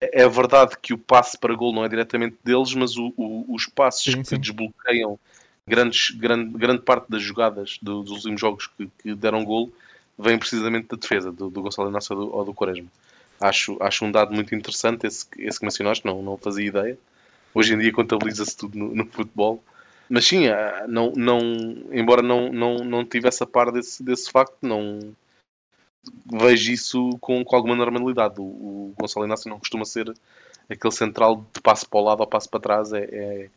é 0.00 0.28
verdade 0.28 0.76
que 0.80 0.92
o 0.92 0.98
passe 0.98 1.38
para 1.38 1.54
gol 1.54 1.72
não 1.72 1.84
é 1.84 1.88
diretamente 1.88 2.36
deles, 2.42 2.74
mas 2.74 2.96
o, 2.96 3.12
o, 3.16 3.54
os 3.54 3.66
passos 3.66 4.04
sim, 4.04 4.24
sim. 4.24 4.36
que 4.36 4.38
desbloqueiam 4.38 5.18
grandes, 5.66 6.10
grande, 6.10 6.58
grande 6.58 6.82
parte 6.82 7.08
das 7.08 7.22
jogadas 7.22 7.78
do, 7.80 8.02
dos 8.02 8.12
últimos 8.12 8.40
jogos 8.40 8.66
que, 8.66 8.88
que 8.98 9.14
deram 9.14 9.44
gol 9.44 9.72
vêm 10.18 10.38
precisamente 10.38 10.88
da 10.88 10.96
defesa 10.96 11.30
do, 11.30 11.48
do 11.48 11.62
Gonçalo 11.62 11.88
Inácio 11.88 12.16
ou 12.16 12.26
do, 12.26 12.34
ou 12.36 12.44
do 12.44 12.54
Quaresma. 12.54 12.88
Acho, 13.42 13.76
acho 13.80 14.04
um 14.04 14.12
dado 14.12 14.32
muito 14.32 14.54
interessante 14.54 15.06
esse, 15.06 15.26
esse 15.38 15.58
que 15.58 15.64
mencionaste, 15.64 16.04
não, 16.04 16.22
não 16.22 16.36
fazia 16.36 16.66
ideia. 16.66 16.98
Hoje 17.54 17.74
em 17.74 17.78
dia 17.78 17.92
contabiliza-se 17.92 18.56
tudo 18.56 18.78
no, 18.78 18.94
no, 18.94 19.06
futebol. 19.06 19.62
Mas 20.08 20.26
sim, 20.26 20.48
ah, 20.48 20.86
não, 20.88 21.12
não, 21.16 21.38
embora 21.92 22.22
não, 22.22 22.52
não, 22.52 22.76
não 22.78 23.04
tivesse 23.04 23.42
a 23.42 23.46
par 23.46 23.70
desse, 23.70 24.02
desse 24.02 24.30
facto, 24.30 24.56
não 24.62 25.14
vejo 26.26 26.72
isso 26.72 27.10
com, 27.20 27.44
com 27.44 27.56
alguma 27.56 27.76
normalidade. 27.76 28.40
O, 28.40 28.44
o 28.44 28.94
Gonçalo 28.98 29.26
Inácio 29.26 29.50
não 29.50 29.58
costuma 29.58 29.84
ser 29.84 30.12
aquele 30.68 30.94
central 30.94 31.44
de 31.52 31.60
passo 31.60 31.88
para 31.88 32.00
o 32.00 32.04
lado 32.04 32.20
ou 32.20 32.26
passo 32.26 32.48
para 32.48 32.60
trás. 32.60 32.92
É, 32.92 33.48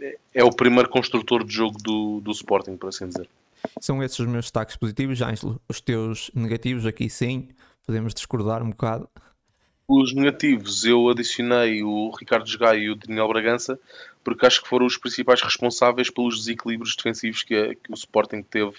é, 0.00 0.16
é 0.34 0.44
o 0.44 0.50
primeiro 0.50 0.88
construtor 0.88 1.44
de 1.44 1.54
jogo 1.54 1.78
do, 1.78 2.20
do 2.20 2.30
Sporting, 2.30 2.76
por 2.76 2.88
assim 2.88 3.08
dizer. 3.08 3.28
São 3.80 4.02
esses 4.02 4.18
os 4.18 4.26
meus 4.26 4.46
destaques 4.46 4.76
positivos. 4.76 5.18
Já 5.18 5.32
os 5.68 5.80
teus 5.80 6.30
negativos 6.34 6.86
aqui 6.86 7.10
sim, 7.10 7.48
podemos 7.84 8.14
discordar 8.14 8.62
um 8.62 8.70
bocado. 8.70 9.08
Os 9.90 10.12
negativos, 10.12 10.84
eu 10.84 11.08
adicionei 11.08 11.82
o 11.82 12.10
Ricardo 12.10 12.58
Gai 12.58 12.80
e 12.80 12.90
o 12.90 12.94
Daniel 12.94 13.26
Bragança, 13.26 13.80
porque 14.22 14.44
acho 14.44 14.62
que 14.62 14.68
foram 14.68 14.84
os 14.84 14.98
principais 14.98 15.40
responsáveis 15.40 16.10
pelos 16.10 16.40
desequilíbrios 16.40 16.94
defensivos 16.94 17.42
que, 17.42 17.74
que 17.74 17.90
o 17.90 17.94
Sporting 17.94 18.42
teve 18.42 18.76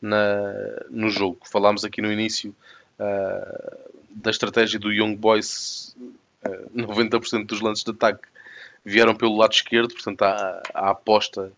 na, 0.00 0.42
no 0.88 1.10
jogo. 1.10 1.40
Falámos 1.44 1.84
aqui 1.84 2.00
no 2.00 2.10
início 2.10 2.56
uh, 2.98 3.90
da 4.08 4.30
estratégia 4.30 4.78
do 4.78 4.90
Young 4.90 5.14
Boys, 5.14 5.94
uh, 6.48 6.70
90% 6.74 7.44
dos 7.44 7.60
lances 7.60 7.84
de 7.84 7.90
ataque 7.90 8.26
vieram 8.82 9.14
pelo 9.14 9.36
lado 9.36 9.52
esquerdo, 9.52 9.92
portanto 9.92 10.22
a, 10.22 10.62
aposta 10.72 11.52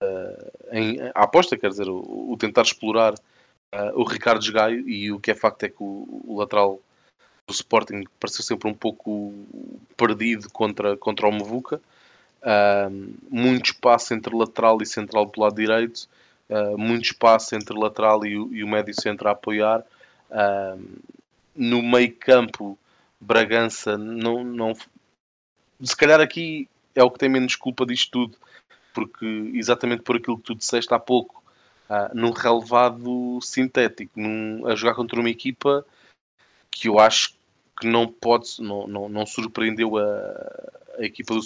uh, 0.00 0.50
em, 0.70 1.00
a 1.12 1.24
aposta, 1.24 1.58
quer 1.58 1.70
dizer, 1.70 1.88
o, 1.88 2.30
o 2.30 2.36
tentar 2.38 2.62
explorar 2.62 3.14
o 3.94 4.02
Ricardo 4.02 4.50
Gaio 4.50 4.88
e 4.88 5.12
o 5.12 5.20
que 5.20 5.30
é 5.30 5.34
facto 5.34 5.64
é 5.64 5.68
que 5.68 5.82
o, 5.82 6.22
o, 6.26 6.38
lateral 6.38 6.80
Sporting 7.52 8.04
pareceu 8.20 8.44
sempre 8.44 8.68
um 8.68 8.74
pouco 8.74 9.32
perdido 9.96 10.50
contra, 10.50 10.96
contra 10.96 11.26
o 11.26 11.32
Mavuca. 11.32 11.80
Uh, 12.40 13.14
muito 13.28 13.72
espaço 13.72 14.14
entre 14.14 14.34
lateral 14.34 14.80
e 14.80 14.86
central 14.86 15.26
do 15.26 15.40
lado 15.40 15.56
direito, 15.56 16.08
muito 16.78 17.04
espaço 17.04 17.54
entre 17.54 17.76
lateral 17.76 18.24
e, 18.24 18.30
e, 18.30 18.64
o 18.64 18.68
médio 18.68 18.94
centro 18.98 19.28
a 19.28 19.32
apoiar. 19.32 19.84
no 21.54 21.82
meio 21.82 22.14
campo, 22.14 22.78
Bragança 23.20 23.98
não, 23.98 24.44
não, 24.44 24.72
se 25.82 25.96
calhar 25.96 26.20
aqui 26.20 26.68
é 26.94 27.02
o 27.02 27.10
que 27.10 27.18
tem 27.18 27.28
menos 27.28 27.54
culpa 27.54 27.86
disto 27.86 28.10
tudo, 28.10 28.38
porque 28.92 29.26
exatamente 29.54 30.02
por 30.02 30.16
aquilo 30.16 30.38
que 30.38 30.44
tu 30.44 30.54
disseste 30.54 30.92
há 30.92 30.98
pouco, 30.98 31.42
uh, 31.88 32.14
num 32.14 32.30
relevado 32.30 33.40
sintético, 33.40 34.18
num, 34.18 34.66
a 34.66 34.74
jogar 34.74 34.94
contra 34.94 35.18
uma 35.20 35.30
equipa 35.30 35.84
que 36.70 36.88
eu 36.88 36.98
acho 36.98 37.34
que 37.78 37.86
não 37.86 38.06
pode, 38.06 38.60
não, 38.60 38.86
não, 38.86 39.08
não 39.08 39.26
surpreendeu 39.26 39.96
a, 39.96 40.04
a 40.98 41.04
equipa 41.04 41.34
do 41.34 41.40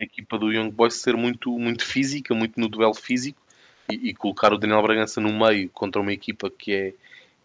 a 0.00 0.04
equipa 0.04 0.38
do 0.38 0.52
Young 0.52 0.70
Boys 0.70 0.94
ser 0.94 1.16
muito, 1.16 1.56
muito 1.56 1.84
física, 1.84 2.34
muito 2.34 2.58
no 2.58 2.68
duelo 2.68 2.94
físico 2.94 3.40
e, 3.88 4.10
e, 4.10 4.14
colocar 4.14 4.52
o 4.52 4.58
Daniel 4.58 4.82
Bragança 4.82 5.20
no 5.20 5.32
meio 5.32 5.68
contra 5.70 6.00
uma 6.00 6.12
equipa 6.12 6.50
que 6.50 6.72
é, 6.72 6.94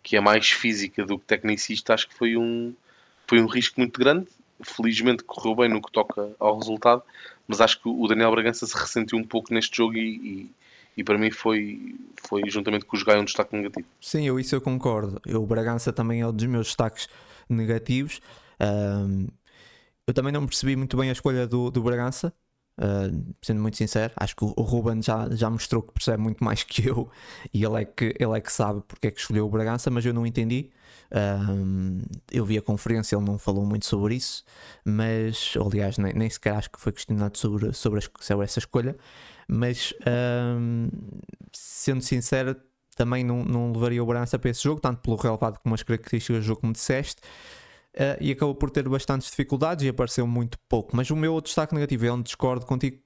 que 0.01 0.15
é 0.15 0.19
mais 0.19 0.49
física 0.49 1.05
do 1.05 1.19
que 1.19 1.25
tecnicista, 1.25 1.93
acho 1.93 2.07
que 2.07 2.15
foi 2.15 2.35
um, 2.37 2.73
foi 3.27 3.41
um 3.41 3.45
risco 3.45 3.79
muito 3.79 3.99
grande. 3.99 4.27
Felizmente 4.61 5.23
correu 5.23 5.55
bem 5.55 5.69
no 5.69 5.81
que 5.81 5.91
toca 5.91 6.31
ao 6.39 6.57
resultado, 6.57 7.03
mas 7.47 7.61
acho 7.61 7.79
que 7.81 7.87
o 7.87 8.07
Daniel 8.07 8.31
Bragança 8.31 8.65
se 8.65 8.75
ressentiu 8.75 9.17
um 9.17 9.23
pouco 9.23 9.53
neste 9.53 9.77
jogo 9.77 9.95
e, 9.95 10.51
e, 10.99 11.03
para 11.03 11.17
mim 11.17 11.31
foi, 11.31 11.95
foi 12.27 12.41
juntamente 12.49 12.85
com 12.85 12.97
os 12.97 13.03
Gaio 13.03 13.21
um 13.21 13.25
destaque 13.25 13.55
negativo. 13.55 13.87
Sim, 14.01 14.27
eu 14.27 14.39
isso 14.39 14.55
eu 14.55 14.61
concordo. 14.61 15.21
Eu, 15.25 15.41
o 15.41 15.45
Bragança 15.45 15.93
também 15.93 16.21
é 16.21 16.27
um 16.27 16.33
dos 16.33 16.45
meus 16.45 16.67
destaques 16.67 17.07
negativos. 17.49 18.21
Um, 18.59 19.27
eu 20.05 20.13
também 20.13 20.33
não 20.33 20.45
percebi 20.45 20.75
muito 20.75 20.97
bem 20.97 21.09
a 21.09 21.13
escolha 21.13 21.47
do, 21.47 21.71
do 21.71 21.81
Bragança. 21.81 22.33
Uh, 22.79 23.35
sendo 23.41 23.59
muito 23.59 23.75
sincero, 23.75 24.13
acho 24.15 24.33
que 24.37 24.45
o 24.45 24.61
Ruben 24.61 25.01
já, 25.01 25.27
já 25.31 25.49
mostrou 25.49 25.81
que 25.81 25.91
percebe 25.91 26.23
muito 26.23 26.41
mais 26.41 26.63
que 26.63 26.87
eu 26.87 27.11
e 27.53 27.61
ele 27.65 27.81
é 27.81 27.83
que, 27.83 28.15
ele 28.17 28.37
é 28.37 28.39
que 28.39 28.51
sabe 28.51 28.81
porque 28.87 29.07
é 29.07 29.11
que 29.11 29.19
escolheu 29.19 29.45
o 29.45 29.49
Bragança, 29.49 29.89
mas 29.91 30.05
eu 30.05 30.13
não 30.13 30.25
entendi. 30.25 30.69
Um, 31.11 32.01
eu 32.31 32.45
vi 32.45 32.57
a 32.57 32.61
conferência, 32.61 33.17
ele 33.17 33.25
não 33.25 33.37
falou 33.37 33.65
muito 33.65 33.85
sobre 33.85 34.15
isso, 34.15 34.45
mas 34.85 35.53
aliás, 35.59 35.97
nem, 35.97 36.13
nem 36.13 36.29
sequer 36.29 36.55
acho 36.55 36.69
que 36.71 36.79
foi 36.79 36.93
questionado 36.93 37.37
sobre, 37.37 37.73
sobre, 37.73 37.99
sobre 38.21 38.45
essa 38.45 38.59
escolha. 38.59 38.95
Mas 39.45 39.93
um, 40.57 40.89
sendo 41.51 42.01
sincero, 42.01 42.55
também 42.95 43.23
não, 43.23 43.43
não 43.43 43.71
levaria 43.73 44.01
o 44.01 44.05
Bragança 44.05 44.39
para 44.39 44.51
esse 44.51 44.63
jogo, 44.63 44.79
tanto 44.79 45.01
pelo 45.01 45.17
relevado 45.17 45.57
como 45.59 45.75
as 45.75 45.83
características 45.83 46.43
do 46.43 46.45
jogo, 46.45 46.61
como 46.61 46.71
disseste. 46.71 47.21
Uh, 47.95 48.21
e 48.21 48.31
acabou 48.31 48.53
por 48.53 48.69
ter 48.69 48.87
bastantes 48.87 49.29
dificuldades 49.29 49.83
e 49.83 49.89
apareceu 49.89 50.27
muito 50.27 50.57
pouco. 50.69 50.95
Mas 50.95 51.09
o 51.09 51.15
meu 51.15 51.39
destaque 51.41 51.73
negativo 51.73 52.05
é 52.05 52.11
onde 52.11 52.23
discordo 52.23 52.65
contigo. 52.65 52.99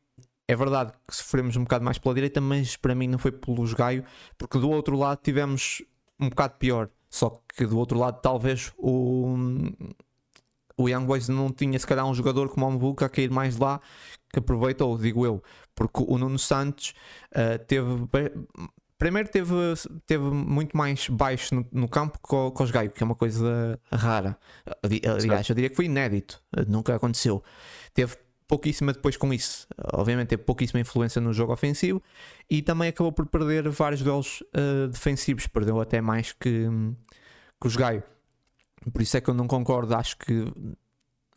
É 0.48 0.56
verdade 0.56 0.92
que 1.08 1.16
sofremos 1.16 1.56
um 1.56 1.64
bocado 1.64 1.86
mais 1.86 1.98
pela 1.98 2.14
direita, 2.14 2.42
mas 2.42 2.76
para 2.76 2.94
mim 2.94 3.08
não 3.08 3.18
foi 3.18 3.32
pelo 3.32 3.64
Gaio, 3.76 4.04
porque 4.38 4.60
do 4.60 4.70
outro 4.70 4.98
lado 4.98 5.20
tivemos 5.24 5.82
um 6.20 6.30
bocado 6.30 6.56
pior. 6.60 6.90
Só 7.10 7.42
que 7.56 7.66
do 7.66 7.78
outro 7.78 7.98
lado, 7.98 8.20
talvez 8.22 8.74
o, 8.78 9.36
o 10.78 10.90
Young 10.90 11.06
Boys 11.06 11.30
não 11.30 11.52
tinha 11.52 11.78
se 11.80 11.88
calhar 11.88 12.06
um 12.06 12.14
jogador 12.14 12.50
como 12.50 12.68
o 12.68 12.72
Mbuka 12.72 13.06
a 13.06 13.10
cair 13.10 13.30
mais 13.30 13.58
lá 13.58 13.80
que 14.32 14.40
aproveitou, 14.40 14.98
digo 14.98 15.26
eu, 15.26 15.44
porque 15.76 16.04
o 16.08 16.18
Nuno 16.18 16.40
Santos 16.40 16.94
uh, 17.32 17.64
teve. 17.66 17.88
Primeiro 19.04 19.28
teve, 19.28 19.54
teve 20.08 20.24
muito 20.24 20.78
mais 20.78 21.10
baixo 21.10 21.54
no, 21.54 21.68
no 21.74 21.90
campo 21.90 22.18
com, 22.22 22.50
com 22.52 22.64
os 22.64 22.72
Gaio, 22.72 22.90
que 22.90 23.04
é 23.04 23.06
uma 23.06 23.16
coisa 23.16 23.78
rara. 23.92 24.38
Aliás, 24.82 25.50
eu 25.50 25.54
diria 25.54 25.70
que 25.70 25.76
foi 25.76 25.88
inédito, 25.88 26.42
nunca 26.70 26.96
aconteceu. 26.96 27.44
Teve 27.94 28.16
pouquíssima 28.48 28.94
depois 28.94 29.18
com 29.18 29.34
isso. 29.34 29.68
Obviamente 29.92 30.30
teve 30.30 30.44
pouquíssima 30.44 30.80
influência 30.80 31.20
no 31.20 31.34
jogo 31.34 31.52
ofensivo 31.52 32.02
e 32.50 32.62
também 32.62 32.88
acabou 32.88 33.12
por 33.12 33.26
perder 33.26 33.68
vários 33.68 34.02
duelos 34.02 34.42
uh, 34.56 34.88
defensivos, 34.88 35.48
perdeu 35.48 35.82
até 35.82 36.00
mais 36.00 36.32
que, 36.32 36.70
que 37.60 37.68
os 37.68 37.76
Gaio. 37.76 38.04
Por 38.94 39.02
isso 39.02 39.18
é 39.18 39.20
que 39.20 39.30
eu 39.30 39.34
não 39.34 39.48
concordo, 39.48 39.94
acho 39.96 40.18
que 40.18 40.50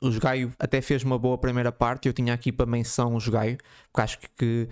os 0.00 0.18
Gaio 0.18 0.52
até 0.58 0.80
fez 0.80 1.02
uma 1.02 1.18
boa 1.18 1.38
primeira 1.38 1.72
parte. 1.72 2.06
Eu 2.06 2.12
tinha 2.12 2.32
aqui 2.32 2.52
para 2.52 2.66
menção 2.66 3.14
os 3.14 3.28
Gaio, 3.28 3.58
porque 3.90 4.00
acho 4.02 4.20
que, 4.36 4.68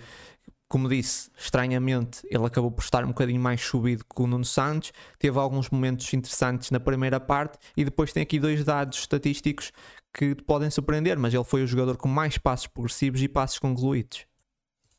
como 0.67 0.89
disse, 0.89 1.29
estranhamente 1.37 2.25
ele 2.29 2.45
acabou 2.45 2.71
por 2.71 2.81
estar 2.81 3.03
um 3.03 3.09
bocadinho 3.09 3.39
mais 3.39 3.61
subido 3.61 4.03
que 4.03 4.21
o 4.21 4.27
Nuno 4.27 4.45
Santos. 4.45 4.91
Teve 5.19 5.37
alguns 5.37 5.69
momentos 5.69 6.11
interessantes 6.13 6.71
na 6.71 6.79
primeira 6.79 7.19
parte 7.19 7.57
e 7.77 7.85
depois 7.85 8.11
tem 8.11 8.23
aqui 8.23 8.39
dois 8.39 8.63
dados 8.63 8.99
estatísticos 8.99 9.71
que 10.13 10.33
podem 10.33 10.69
surpreender, 10.69 11.19
mas 11.19 11.33
ele 11.33 11.43
foi 11.43 11.63
o 11.63 11.67
jogador 11.67 11.97
com 11.97 12.07
mais 12.07 12.37
passos 12.37 12.67
progressivos 12.67 13.21
e 13.21 13.27
passos 13.27 13.59
concluídos. 13.59 14.25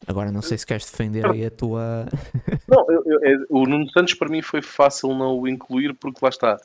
Agora 0.07 0.31
não 0.31 0.43
sei 0.43 0.59
se 0.59 0.67
queres 0.67 0.89
defender 0.91 1.27
aí 1.27 1.47
a 1.47 1.51
tua. 1.51 2.07
não, 2.69 2.87
eu, 2.91 3.03
eu, 3.07 3.19
é, 3.25 3.47
o 3.49 3.65
Nuno 3.65 3.91
Santos 3.91 4.15
para 4.15 4.29
mim 4.29 4.43
foi 4.43 4.61
fácil 4.61 5.15
não 5.15 5.39
o 5.39 5.49
incluir 5.49 5.95
porque 5.95 6.21
lá 6.23 6.29
está. 6.29 6.61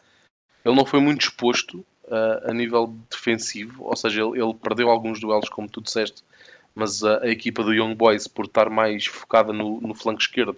Ele 0.63 0.75
não 0.75 0.85
foi 0.85 0.99
muito 0.99 1.21
exposto 1.21 1.83
uh, 2.05 2.49
a 2.49 2.53
nível 2.53 2.93
defensivo, 3.09 3.85
ou 3.85 3.95
seja, 3.95 4.21
ele, 4.21 4.41
ele, 4.41 4.53
perdeu 4.53 4.89
alguns 4.89 5.19
duelos, 5.19 5.49
como 5.49 5.69
tu 5.69 5.81
disseste, 5.81 6.23
mas 6.73 7.03
a, 7.03 7.23
a 7.23 7.29
equipa 7.29 7.63
do 7.63 7.73
Young 7.73 7.95
Boys, 7.95 8.27
por 8.27 8.45
estar 8.45 8.69
mais 8.69 9.05
focada 9.05 9.51
no, 9.51 9.81
no 9.81 9.93
flanco 9.93 10.21
esquerdo, 10.21 10.57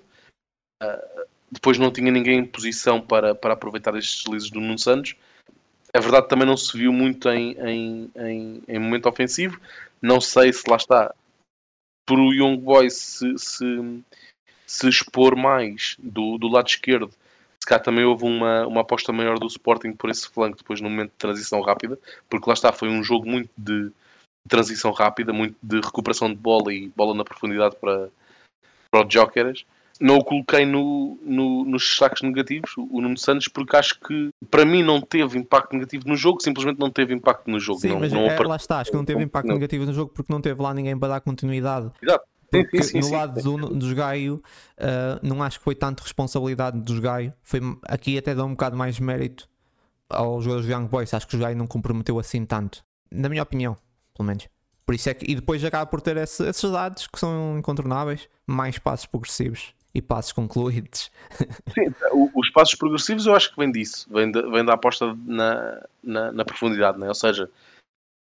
uh, 0.82 1.26
depois 1.52 1.78
não 1.78 1.92
tinha 1.92 2.12
ninguém 2.12 2.40
em 2.40 2.46
posição 2.46 3.00
para, 3.00 3.36
para 3.36 3.54
aproveitar 3.54 3.96
estes 3.96 4.24
deslizes 4.24 4.50
do 4.50 4.60
Nuno 4.60 4.80
Santos 4.80 5.16
é 5.94 6.00
verdade 6.00 6.28
também 6.28 6.48
não 6.48 6.58
se 6.58 6.76
viu 6.76 6.92
muito 6.92 7.30
em, 7.30 7.52
em, 7.60 8.12
em, 8.16 8.64
em 8.68 8.80
momento 8.80 9.08
ofensivo. 9.08 9.62
Não 10.02 10.20
sei 10.20 10.52
se 10.52 10.68
lá 10.68 10.76
está 10.76 11.14
por 12.06 12.20
o 12.20 12.34
Young 12.34 12.58
Boys 12.58 12.96
se, 12.96 13.38
se, 13.38 14.04
se 14.66 14.90
expor 14.90 15.36
mais 15.36 15.96
do, 16.00 16.40
do 16.40 16.48
lado 16.48 16.68
esquerdo. 16.68 17.12
Se 17.60 17.68
cá 17.68 17.80
também 17.80 18.04
houve 18.04 18.26
uma, 18.26 18.66
uma 18.66 18.82
aposta 18.82 19.14
maior 19.14 19.38
do 19.38 19.46
Sporting 19.46 19.94
por 19.94 20.10
esse 20.10 20.28
flanco 20.28 20.58
depois 20.58 20.82
no 20.82 20.90
momento 20.90 21.12
de 21.12 21.18
transição 21.18 21.62
rápida, 21.62 21.98
porque 22.28 22.50
lá 22.50 22.56
está, 22.56 22.74
foi 22.74 22.90
um 22.90 23.04
jogo 23.04 23.30
muito 23.30 23.52
de 23.56 23.92
transição 24.48 24.92
rápida, 24.92 25.32
muito 25.34 25.56
de 25.62 25.80
recuperação 25.80 26.30
de 26.30 26.36
bola 26.36 26.74
e 26.74 26.90
bola 26.90 27.14
na 27.14 27.24
profundidade 27.24 27.76
para, 27.80 28.10
para 28.92 29.08
os 29.08 29.14
Jokeras 29.14 29.66
não 30.00 30.18
o 30.18 30.24
coloquei 30.24 30.66
no, 30.66 31.18
no, 31.22 31.64
nos 31.66 31.84
destaques 31.84 32.22
negativos, 32.22 32.76
o 32.78 33.00
Nuno 33.00 33.18
Santos, 33.18 33.48
porque 33.48 33.76
acho 33.76 34.00
que 34.00 34.30
para 34.50 34.66
mim 34.66 34.84
não 34.84 35.00
teve 35.00 35.38
impacto 35.38 35.74
negativo 35.74 36.08
no 36.08 36.16
jogo, 36.16 36.42
simplesmente 36.42 36.80
não 36.80 36.90
teve 36.90 37.14
impacto 37.14 37.50
no 37.50 37.60
jogo. 37.60 37.80
Sim, 37.80 37.90
não, 37.90 38.00
mas 38.00 38.12
não 38.12 38.22
é, 38.22 38.38
lá 38.40 38.56
está, 38.56 38.80
acho 38.80 38.92
que 38.92 38.98
não 38.98 39.06
teve 39.06 39.24
impacto 39.24 39.48
não. 39.48 39.56
negativo 39.56 39.86
no 39.86 39.94
jogo 39.94 40.12
porque 40.14 40.32
não 40.32 40.42
teve 40.42 40.62
lá 40.62 40.74
ninguém 40.74 40.98
para 40.98 41.10
dar 41.10 41.22
continuidade. 41.22 41.92
Exato. 42.02 42.26
Porque 42.50 42.84
sim, 42.84 43.02
sim, 43.02 43.10
no 43.10 43.18
lado 43.18 43.42
do, 43.42 43.76
dos 43.76 43.94
Gaio, 43.94 44.36
uh, 44.78 45.26
não 45.26 45.42
acho 45.42 45.58
que 45.58 45.64
foi 45.64 45.74
tanto 45.74 46.02
responsabilidade 46.02 46.80
dos 46.82 47.00
Gaio. 47.00 47.34
Foi, 47.42 47.60
aqui 47.84 48.18
até 48.18 48.36
dá 48.36 48.44
um 48.46 48.52
bocado 48.52 48.78
mais 48.78 49.00
mérito 49.00 49.50
aos 50.08 50.44
jogadores 50.44 50.68
do 50.68 50.72
Young 50.72 50.88
Boys. 50.88 51.14
Acho 51.14 51.28
que 51.28 51.36
os 51.36 51.42
Gaio 51.42 51.58
não 51.58 51.66
comprometeu 51.66 52.20
assim 52.20 52.46
tanto. 52.46 52.84
Na 53.12 53.28
minha 53.28 53.42
opinião, 53.42 53.76
pelo 54.14 54.28
menos. 54.28 54.48
Por 54.86 54.96
isso 54.96 55.10
é 55.10 55.14
que, 55.14 55.30
e 55.30 55.36
depois 55.36 55.64
acaba 55.64 55.86
por 55.86 56.02
ter 56.02 56.18
esse, 56.18 56.44
esses 56.48 56.70
dados 56.70 57.08
que 57.08 57.20
são 57.20 57.58
incontornáveis, 57.58 58.28
mais 58.46 58.78
passos 58.78 59.06
progressivos 59.06 59.74
e 59.94 60.02
passos 60.02 60.32
concluídos. 60.32 61.12
Sim, 61.74 61.94
os 62.34 62.50
passos 62.50 62.76
progressivos 62.76 63.26
eu 63.26 63.36
acho 63.36 63.52
que 63.52 63.58
vem 63.58 63.72
disso, 63.72 64.08
vem, 64.12 64.32
de, 64.32 64.42
vem 64.50 64.66
da 64.66 64.74
aposta 64.74 65.16
na, 65.26 65.82
na, 66.04 66.32
na 66.32 66.46
profundidade, 66.46 67.00
né? 67.00 67.08
ou 67.08 67.16
seja, 67.16 67.50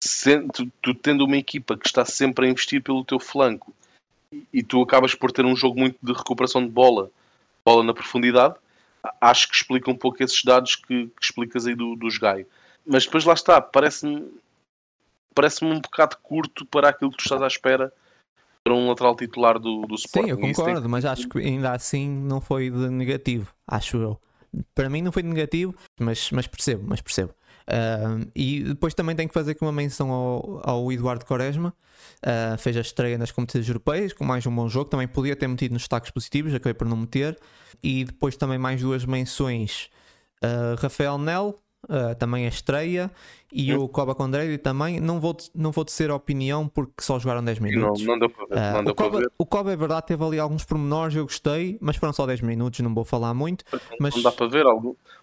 se, 0.00 0.40
tu, 0.48 0.70
tu, 0.80 0.94
tendo 0.94 1.24
uma 1.24 1.36
equipa 1.36 1.76
que 1.76 1.86
está 1.86 2.04
sempre 2.04 2.46
a 2.46 2.50
investir 2.50 2.82
pelo 2.82 3.04
teu 3.04 3.18
flanco 3.18 3.74
e 4.52 4.62
tu 4.62 4.82
acabas 4.82 5.14
por 5.14 5.32
ter 5.32 5.44
um 5.44 5.56
jogo 5.56 5.78
muito 5.78 5.96
de 6.02 6.12
recuperação 6.12 6.62
de 6.62 6.70
bola, 6.70 7.10
bola 7.64 7.82
na 7.82 7.94
profundidade, 7.94 8.54
acho 9.20 9.48
que 9.48 9.56
explica 9.56 9.90
um 9.90 9.96
pouco 9.96 10.22
esses 10.22 10.42
dados 10.44 10.76
que, 10.76 11.06
que 11.06 11.24
explicas 11.24 11.66
aí 11.66 11.74
do, 11.74 11.96
dos 11.96 12.18
Gaio. 12.18 12.46
Mas 12.86 13.04
depois 13.04 13.24
lá 13.24 13.34
está, 13.34 13.60
parece-me 13.60 14.28
parece-me 15.34 15.72
um 15.72 15.80
bocado 15.80 16.16
curto 16.22 16.64
para 16.66 16.88
aquilo 16.88 17.10
que 17.10 17.18
tu 17.18 17.22
estás 17.22 17.42
à 17.42 17.46
espera 17.46 17.92
para 18.64 18.74
um 18.74 18.88
lateral 18.88 19.16
titular 19.16 19.58
do, 19.58 19.82
do 19.86 19.94
Sporting. 19.94 20.28
Sim, 20.28 20.30
eu 20.30 20.38
concordo, 20.38 20.88
mas 20.88 21.04
acho 21.04 21.28
que 21.28 21.38
ainda 21.38 21.72
assim 21.72 22.08
não 22.08 22.40
foi 22.40 22.70
de 22.70 22.88
negativo, 22.88 23.52
acho 23.66 23.96
eu. 23.96 24.20
Para 24.74 24.88
mim 24.88 25.02
não 25.02 25.10
foi 25.10 25.22
de 25.22 25.28
negativo, 25.28 25.74
mas, 25.98 26.30
mas 26.30 26.46
percebo, 26.46 26.84
mas 26.86 27.00
percebo. 27.00 27.34
Uh, 27.62 28.30
e 28.34 28.62
depois 28.62 28.92
também 28.94 29.14
tenho 29.14 29.28
que 29.28 29.34
fazer 29.34 29.52
aqui 29.52 29.62
uma 29.62 29.72
menção 29.72 30.10
ao, 30.10 30.60
ao 30.68 30.92
Eduardo 30.92 31.24
Quaresma. 31.24 31.74
Uh, 32.18 32.58
fez 32.58 32.76
a 32.76 32.80
estreia 32.80 33.16
nas 33.16 33.30
competições 33.30 33.68
europeias 33.68 34.12
com 34.12 34.24
mais 34.24 34.46
um 34.46 34.54
bom 34.54 34.68
jogo. 34.68 34.90
Também 34.90 35.08
podia 35.08 35.36
ter 35.36 35.46
metido 35.48 35.72
nos 35.72 35.82
destaques 35.82 36.10
positivos, 36.10 36.54
acabei 36.54 36.74
por 36.74 36.86
não 36.86 36.96
meter. 36.96 37.38
E 37.82 38.04
depois 38.04 38.36
também 38.36 38.58
mais 38.58 38.80
duas 38.80 39.04
menções: 39.04 39.88
uh, 40.44 40.80
Rafael 40.80 41.18
Nel, 41.18 41.61
uh, 41.84 42.14
também 42.18 42.46
a 42.46 42.48
estreia, 42.48 43.10
e 43.52 43.74
o 43.74 43.86
Coba 43.88 44.14
Condredi 44.14 44.56
também. 44.58 44.98
Não 44.98 45.20
vou, 45.20 45.36
não 45.54 45.70
vou 45.70 45.84
dizer 45.84 46.10
a 46.10 46.14
opinião 46.14 46.66
porque 46.66 47.02
só 47.02 47.18
jogaram 47.18 47.44
10 47.44 47.58
minutos. 47.58 48.02
Não, 48.02 48.12
não 48.12 48.18
deu 48.18 48.30
para 48.30 48.46
ver. 48.46 48.54
Uh, 48.54 48.76
não 48.76 48.84
deu 48.84 48.92
o, 48.92 48.96
Coba, 48.96 49.18
ver. 49.18 49.32
o 49.38 49.46
Coba 49.46 49.72
é 49.72 49.76
verdade, 49.76 50.06
teve 50.06 50.24
ali 50.24 50.38
alguns 50.38 50.64
pormenores, 50.64 51.14
eu 51.14 51.24
gostei, 51.24 51.76
mas 51.80 51.96
foram 51.96 52.12
só 52.12 52.26
10 52.26 52.40
minutos, 52.40 52.80
não 52.80 52.94
vou 52.94 53.04
falar 53.04 53.34
muito. 53.34 53.64
Mas... 54.00 54.14
Não 54.14 54.22
dá 54.22 54.32
para 54.32 54.46
ver 54.46 54.64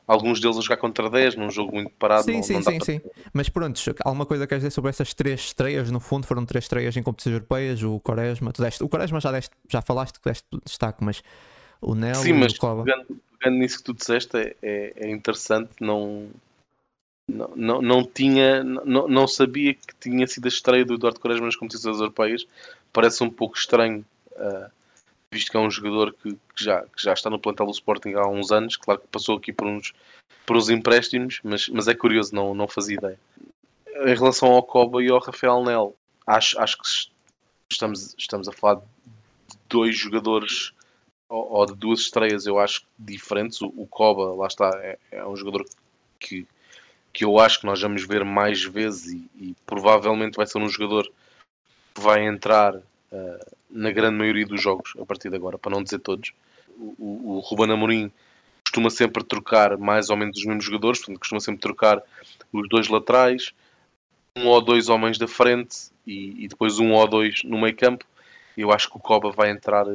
alguns 0.07 0.39
deles 0.39 0.57
a 0.57 0.61
jogar 0.61 0.77
contra 0.77 1.09
10 1.09 1.35
num 1.35 1.49
jogo 1.49 1.73
muito 1.73 1.91
parado. 1.91 2.23
Sim, 2.23 2.37
não, 2.37 2.43
sim, 2.43 2.53
não 2.53 2.61
sim, 2.63 2.79
sim. 2.81 3.01
Mas 3.33 3.49
pronto, 3.49 3.79
alguma 4.03 4.25
coisa 4.25 4.45
queres 4.47 4.63
dizer 4.63 4.71
sobre 4.71 4.89
essas 4.89 5.13
três 5.13 5.39
estreias? 5.41 5.89
No 5.89 5.99
fundo, 5.99 6.27
foram 6.27 6.45
três 6.45 6.65
estreias 6.65 6.95
em 6.97 7.03
competições 7.03 7.33
europeias. 7.33 7.81
O 7.83 7.99
Quaresma, 7.99 8.51
tu 8.51 8.61
deste, 8.61 8.83
o 8.83 8.89
Quaresma 8.89 9.19
já, 9.19 9.31
deste, 9.31 9.51
já 9.67 9.81
falaste 9.81 10.19
que 10.19 10.29
deste 10.29 10.45
destaque, 10.65 11.03
mas 11.03 11.21
o 11.81 11.95
Nel 11.95 12.15
sim, 12.15 12.33
mas 12.33 12.53
o 12.53 12.59
Coba. 12.59 12.83
Pegando, 12.83 13.05
pegando 13.39 13.57
nisso 13.59 13.77
que 13.77 13.83
tu 13.83 13.93
disseste, 13.93 14.35
é, 14.37 14.55
é, 14.61 14.93
é 14.95 15.11
interessante 15.11 15.71
não 15.79 16.27
não, 17.29 17.55
não, 17.55 17.81
não 17.81 18.03
tinha, 18.03 18.63
não, 18.63 19.07
não 19.07 19.27
sabia 19.27 19.73
que 19.73 19.95
tinha 19.99 20.25
sido 20.27 20.45
a 20.45 20.49
estreia 20.49 20.83
do 20.83 20.95
Eduardo 20.95 21.19
Quaresma 21.19 21.45
nas 21.45 21.55
competições 21.55 21.99
europeias. 21.99 22.45
Parece 22.91 23.23
um 23.23 23.29
pouco 23.29 23.57
estranho, 23.57 24.05
uh, 24.31 24.71
visto 25.31 25.51
que 25.51 25.57
é 25.57 25.59
um 25.59 25.69
jogador 25.69 26.13
que, 26.13 26.33
que, 26.33 26.63
já, 26.63 26.81
que 26.81 27.01
já 27.01 27.13
está 27.13 27.29
no 27.29 27.39
plantel 27.39 27.67
do 27.67 27.71
Sporting 27.71 28.13
há 28.13 28.27
uns 28.27 28.51
anos. 28.51 28.75
Claro 28.75 28.99
que 28.99 29.07
passou 29.07 29.37
aqui 29.37 29.53
por 29.53 29.67
uns, 29.67 29.93
por 30.45 30.57
uns 30.57 30.69
empréstimos, 30.69 31.39
mas, 31.43 31.69
mas 31.69 31.87
é 31.87 31.93
curioso, 31.93 32.33
não, 32.33 32.53
não 32.53 32.67
fazia 32.67 32.97
ideia. 32.97 33.19
Em 34.05 34.15
relação 34.15 34.49
ao 34.49 34.63
Coba 34.63 35.03
e 35.03 35.09
ao 35.09 35.19
Rafael 35.19 35.63
Nel, 35.63 35.95
acho, 36.25 36.59
acho 36.59 36.77
que 36.77 36.87
estamos, 37.71 38.15
estamos 38.17 38.47
a 38.47 38.51
falar 38.51 38.75
de 38.75 38.81
dois 39.69 39.95
jogadores 39.95 40.73
ou, 41.27 41.51
ou 41.51 41.65
de 41.65 41.75
duas 41.75 41.99
estreias, 41.99 42.45
eu 42.45 42.57
acho, 42.57 42.83
diferentes. 42.97 43.61
O, 43.61 43.85
Coba, 43.87 44.33
lá 44.33 44.47
está, 44.47 44.71
é, 44.81 44.97
é 45.11 45.25
um 45.27 45.35
jogador 45.35 45.65
que 46.19 46.47
que 47.19 47.25
eu 47.25 47.37
acho 47.37 47.59
que 47.59 47.65
nós 47.65 47.81
vamos 47.81 48.07
ver 48.07 48.23
mais 48.23 48.63
vezes 48.63 49.11
e, 49.11 49.29
e 49.35 49.55
provavelmente 49.65 50.37
vai 50.37 50.47
ser 50.47 50.57
um 50.57 50.69
jogador 50.69 51.03
que 51.93 51.99
vai 51.99 52.25
entrar 52.25 52.73
uh, 52.73 53.55
na 53.69 53.91
grande 53.91 54.15
maioria 54.15 54.45
dos 54.45 54.61
jogos 54.61 54.93
a 54.97 55.05
partir 55.05 55.29
de 55.29 55.35
agora, 55.35 55.57
para 55.57 55.69
não 55.69 55.83
dizer 55.83 55.99
todos. 55.99 56.31
O, 56.77 56.95
o, 56.97 57.35
o 57.35 57.39
Ruben 57.39 57.73
Amorim 57.73 58.09
costuma 58.63 58.89
sempre 58.89 59.21
trocar 59.21 59.77
mais 59.77 60.09
ou 60.09 60.15
menos 60.15 60.37
os 60.37 60.45
mesmos 60.45 60.63
jogadores, 60.63 60.99
portanto, 60.99 61.19
costuma 61.19 61.41
sempre 61.41 61.59
trocar 61.59 62.01
os 62.53 62.69
dois 62.69 62.87
laterais, 62.87 63.51
um 64.37 64.47
ou 64.47 64.61
dois 64.61 64.87
homens 64.87 65.17
da 65.17 65.27
frente 65.27 65.91
e, 66.07 66.45
e 66.45 66.47
depois 66.47 66.79
um 66.79 66.93
ou 66.93 67.05
dois 67.05 67.43
no 67.43 67.59
meio 67.59 67.75
campo. 67.75 68.05
Eu 68.55 68.71
acho 68.71 68.89
que 68.89 68.95
o 68.95 68.99
Coba 69.01 69.29
vai 69.29 69.51
entrar 69.51 69.85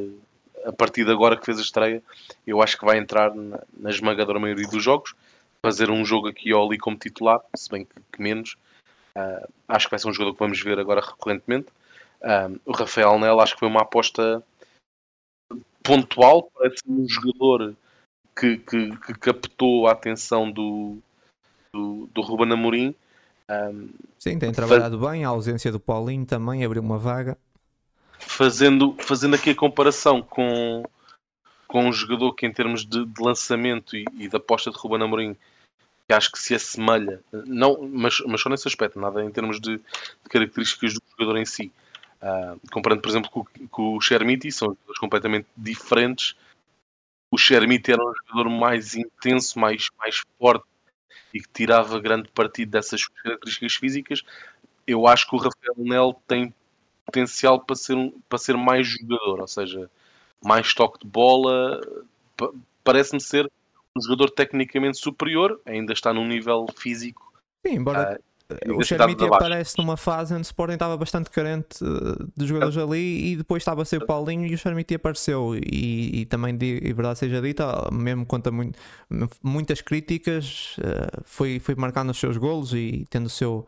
a 0.62 0.72
partir 0.74 1.06
de 1.06 1.10
agora 1.10 1.38
que 1.38 1.46
fez 1.46 1.58
a 1.58 1.62
estreia, 1.62 2.02
eu 2.46 2.60
acho 2.60 2.78
que 2.78 2.84
vai 2.84 2.98
entrar 2.98 3.34
na, 3.34 3.62
na 3.74 3.88
esmagadora 3.88 4.38
maioria 4.38 4.68
dos 4.68 4.84
jogos 4.84 5.14
fazer 5.64 5.90
um 5.90 6.04
jogo 6.04 6.28
aqui 6.28 6.52
ou 6.52 6.66
ali 6.66 6.76
como 6.76 6.98
titular, 6.98 7.40
se 7.56 7.70
bem 7.70 7.86
que, 8.12 8.22
menos. 8.22 8.54
Uh, 9.16 9.48
acho 9.66 9.86
que 9.86 9.92
vai 9.92 9.98
ser 9.98 10.08
um 10.08 10.12
jogador 10.12 10.34
que 10.34 10.38
vamos 10.40 10.60
ver 10.60 10.78
agora 10.78 11.00
recorrentemente. 11.00 11.68
Uh, 12.20 12.60
o 12.66 12.72
Rafael 12.72 13.18
Nel 13.18 13.40
acho 13.40 13.54
que 13.54 13.60
foi 13.60 13.68
uma 13.68 13.80
aposta 13.80 14.42
pontual, 15.82 16.50
parece 16.54 16.82
um 16.86 17.08
jogador 17.08 17.74
que, 18.38 18.58
que, 18.58 18.96
que 18.96 19.14
captou 19.14 19.86
a 19.86 19.92
atenção 19.92 20.50
do, 20.50 20.98
do, 21.72 22.10
do 22.12 22.20
Ruben 22.20 22.52
Amorim. 22.52 22.94
Um, 23.50 23.88
Sim, 24.18 24.38
tem 24.38 24.52
trabalhado 24.52 24.98
faz... 24.98 25.12
bem, 25.12 25.24
a 25.24 25.28
ausência 25.28 25.72
do 25.72 25.80
Paulinho 25.80 26.26
também 26.26 26.62
abriu 26.62 26.82
uma 26.82 26.98
vaga. 26.98 27.38
Fazendo, 28.18 28.94
fazendo 28.98 29.34
aqui 29.34 29.50
a 29.50 29.54
comparação 29.54 30.20
com, 30.20 30.82
com 31.66 31.86
um 31.86 31.92
jogador 31.92 32.34
que 32.34 32.46
em 32.46 32.52
termos 32.52 32.84
de, 32.84 33.04
de 33.04 33.22
lançamento 33.22 33.96
e, 33.96 34.04
e 34.18 34.28
da 34.28 34.36
aposta 34.38 34.70
de 34.70 34.76
Ruben 34.76 35.02
Amorim 35.02 35.36
que 36.06 36.14
acho 36.14 36.30
que 36.32 36.38
se 36.38 36.54
assemelha, 36.54 37.22
não, 37.32 37.88
mas, 37.88 38.20
mas 38.26 38.40
só 38.40 38.48
nesse 38.50 38.68
aspecto, 38.68 39.00
nada 39.00 39.24
em 39.24 39.30
termos 39.30 39.58
de, 39.60 39.78
de 39.78 40.28
características 40.28 40.94
do 40.94 41.02
jogador 41.10 41.38
em 41.38 41.46
si. 41.46 41.72
Uh, 42.20 42.58
comparando, 42.70 43.02
por 43.02 43.08
exemplo, 43.08 43.30
com, 43.30 43.44
com 43.68 43.96
o 43.96 44.00
Chermiti, 44.00 44.50
são 44.52 44.68
jogadores 44.68 44.98
completamente 44.98 45.46
diferentes. 45.56 46.34
O 47.30 47.38
Chermiti 47.38 47.92
era 47.92 48.02
um 48.02 48.12
jogador 48.14 48.50
mais 48.50 48.94
intenso, 48.94 49.58
mais, 49.58 49.88
mais 49.98 50.22
forte 50.38 50.64
e 51.32 51.40
que 51.40 51.48
tirava 51.52 52.00
grande 52.00 52.28
partido 52.30 52.70
dessas 52.70 53.06
características 53.06 53.74
físicas. 53.74 54.22
Eu 54.86 55.06
acho 55.06 55.28
que 55.28 55.34
o 55.34 55.38
Rafael 55.38 55.74
Nel 55.76 56.22
tem 56.26 56.54
potencial 57.04 57.60
para 57.60 57.76
ser, 57.76 57.96
para 58.28 58.38
ser 58.38 58.56
mais 58.56 58.86
jogador, 58.86 59.40
ou 59.40 59.48
seja, 59.48 59.90
mais 60.42 60.72
toque 60.74 61.00
de 61.00 61.06
bola. 61.06 61.80
Parece-me 62.82 63.20
ser 63.20 63.50
um 63.96 64.02
jogador 64.02 64.30
tecnicamente 64.30 64.98
superior, 64.98 65.60
ainda 65.64 65.92
está 65.92 66.12
num 66.12 66.26
nível 66.26 66.66
físico. 66.76 67.32
Sim, 67.64 67.76
embora 67.76 68.20
uh, 68.50 68.78
o 68.78 68.82
Chermiti 68.82 69.24
aparece 69.24 69.78
numa 69.78 69.96
fase 69.96 70.34
onde 70.34 70.42
o 70.42 70.44
Sporting 70.44 70.74
estava 70.74 70.96
bastante 70.96 71.30
carente 71.30 71.82
uh, 71.82 72.30
de 72.36 72.46
jogadores 72.46 72.76
é. 72.76 72.82
ali 72.82 73.32
e 73.32 73.36
depois 73.36 73.62
estava 73.62 73.82
a 73.82 73.84
ser 73.84 74.02
o 74.02 74.06
Paulinho 74.06 74.46
e 74.46 74.54
o 74.54 74.58
Chermiti 74.58 74.94
apareceu. 74.94 75.54
E, 75.54 76.20
e 76.20 76.26
também, 76.26 76.56
de, 76.56 76.80
e 76.82 76.92
verdade 76.92 77.20
seja 77.20 77.40
dita, 77.40 77.88
mesmo 77.92 78.26
contra 78.26 78.52
muito, 78.52 78.78
muitas 79.42 79.80
críticas, 79.80 80.76
uh, 80.78 81.22
foi, 81.24 81.60
foi 81.60 81.74
marcando 81.76 82.10
os 82.10 82.18
seus 82.18 82.36
golos 82.36 82.74
e 82.74 83.06
tendo 83.08 83.26
o 83.26 83.30
seu. 83.30 83.66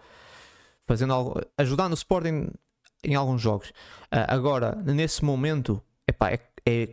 fazendo 0.87 1.13
algo, 1.13 1.41
ajudando 1.57 1.93
o 1.93 1.97
Sporting 1.97 2.49
em 3.05 3.15
alguns 3.15 3.41
jogos. 3.41 3.73
agora, 4.11 4.75
nesse 4.85 5.25
momento, 5.25 5.81
epá, 6.09 6.31
é, 6.31 6.41
é 6.67 6.89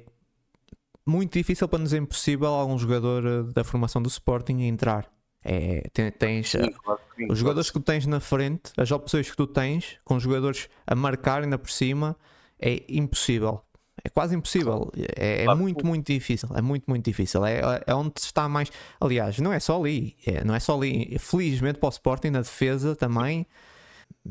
muito 1.05 1.33
difícil 1.33 1.67
para 1.67 1.79
nos 1.79 1.93
é 1.93 1.97
impossível 1.97 2.49
algum 2.49 2.77
jogador 2.77 3.25
eh, 3.25 3.43
da 3.53 3.63
formação 3.63 4.01
do 4.01 4.09
Sporting 4.09 4.61
entrar. 4.61 5.11
É, 5.45 5.83
tens 6.17 6.51
sim, 6.51 6.71
claro, 6.71 7.01
sim, 7.17 7.27
os 7.29 7.37
jogadores 7.37 7.69
que 7.69 7.77
tu 7.77 7.83
tens 7.83 8.05
na 8.05 8.21
frente, 8.21 8.71
as 8.77 8.89
opções 8.91 9.29
que 9.29 9.35
tu 9.35 9.45
tens, 9.45 9.97
com 10.05 10.17
jogadores 10.17 10.69
a 10.87 10.95
marcar 10.95 11.43
ainda 11.43 11.57
por 11.57 11.69
cima, 11.69 12.15
é 12.57 12.81
impossível. 12.87 13.61
É 14.03 14.09
quase 14.09 14.35
impossível. 14.35 14.91
É, 15.17 15.43
é 15.43 15.55
muito, 15.55 15.85
muito 15.85 16.11
difícil. 16.11 16.49
É 16.55 16.61
muito, 16.61 16.85
muito 16.87 17.05
difícil. 17.05 17.45
É, 17.45 17.83
é 17.85 17.93
onde 17.93 18.13
está 18.17 18.49
mais. 18.49 18.71
Aliás, 18.99 19.39
não 19.39 19.53
é 19.53 19.59
só 19.59 19.79
ali. 19.79 20.15
É, 20.25 20.43
não 20.43 20.55
é 20.55 20.59
só 20.59 20.75
ali. 20.75 21.17
Felizmente 21.19 21.79
para 21.79 21.87
o 21.87 21.89
Sporting, 21.89 22.29
na 22.29 22.41
defesa 22.41 22.95
também. 22.95 23.45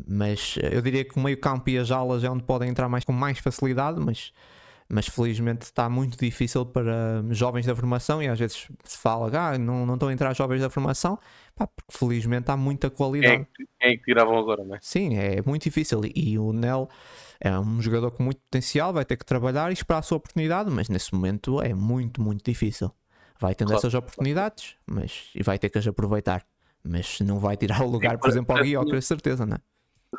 Mas 0.09 0.57
eu 0.70 0.83
diria 0.83 1.05
que 1.05 1.16
o 1.16 1.20
meio-campo 1.20 1.68
e 1.70 1.79
as 1.79 1.91
alas 1.91 2.25
é 2.25 2.31
onde 2.31 2.43
podem 2.43 2.68
entrar 2.68 2.89
mais 2.89 3.05
com 3.05 3.12
mais 3.12 3.39
facilidade. 3.39 4.01
Mas 4.01 4.33
mas 4.93 5.09
felizmente 5.09 5.62
está 5.62 5.88
muito 5.88 6.18
difícil 6.18 6.66
para 6.66 7.24
jovens 7.30 7.64
da 7.64 7.74
formação 7.74 8.22
e 8.22 8.28
às 8.28 8.38
vezes 8.38 8.68
se 8.84 8.99
fala, 8.99 9.30
ah, 9.34 9.57
não, 9.57 9.86
não 9.86 9.95
estão 9.95 10.11
a 10.11 10.12
entrar 10.12 10.34
jovens 10.36 10.61
da 10.61 10.68
formação, 10.68 11.18
pá, 11.57 11.66
porque 11.66 11.97
felizmente 11.97 12.51
há 12.51 12.59
muita 12.59 12.90
qualidade. 12.90 13.47
Quem 13.80 13.90
é 13.90 13.97
que 13.97 14.05
tiravam 14.05 14.36
agora, 14.36 14.62
não 14.62 14.74
é? 14.74 14.78
Sim, 14.82 15.16
é 15.16 15.40
muito 15.47 15.62
difícil 15.62 16.03
e 16.14 16.38
o 16.38 16.53
Nel 16.53 16.90
é 17.40 17.59
um 17.59 17.80
jogador 17.80 18.11
com 18.11 18.22
muito 18.22 18.43
potencial, 18.43 18.93
vai 18.93 19.07
ter 19.07 19.16
que 19.16 19.24
trabalhar 19.24 19.70
e 19.70 19.72
esperar 19.72 20.01
a 20.01 20.03
sua 20.03 20.18
oportunidade, 20.18 20.70
mas 20.70 20.90
nesse 20.90 21.14
momento 21.14 21.62
é 21.62 21.72
muito, 21.72 22.20
muito 22.20 22.45
difícil. 22.45 22.93
Vai 23.40 23.55
tendo 23.55 23.68
claro. 23.68 23.78
essas 23.80 23.95
oportunidades, 23.95 24.76
mas 24.86 25.30
e 25.34 25.43
vai 25.43 25.59
ter 25.59 25.70
que 25.70 25.78
as 25.78 25.86
aproveitar, 25.86 26.45
mas 26.84 27.18
não 27.20 27.38
vai 27.38 27.57
tirar 27.57 27.80
o 27.82 27.88
lugar, 27.88 28.18
por 28.18 28.28
exemplo, 28.28 28.55
ao 28.55 28.62
Guiocre, 28.62 29.01
certeza, 29.01 29.47
não 29.47 29.57
é? 29.57 29.61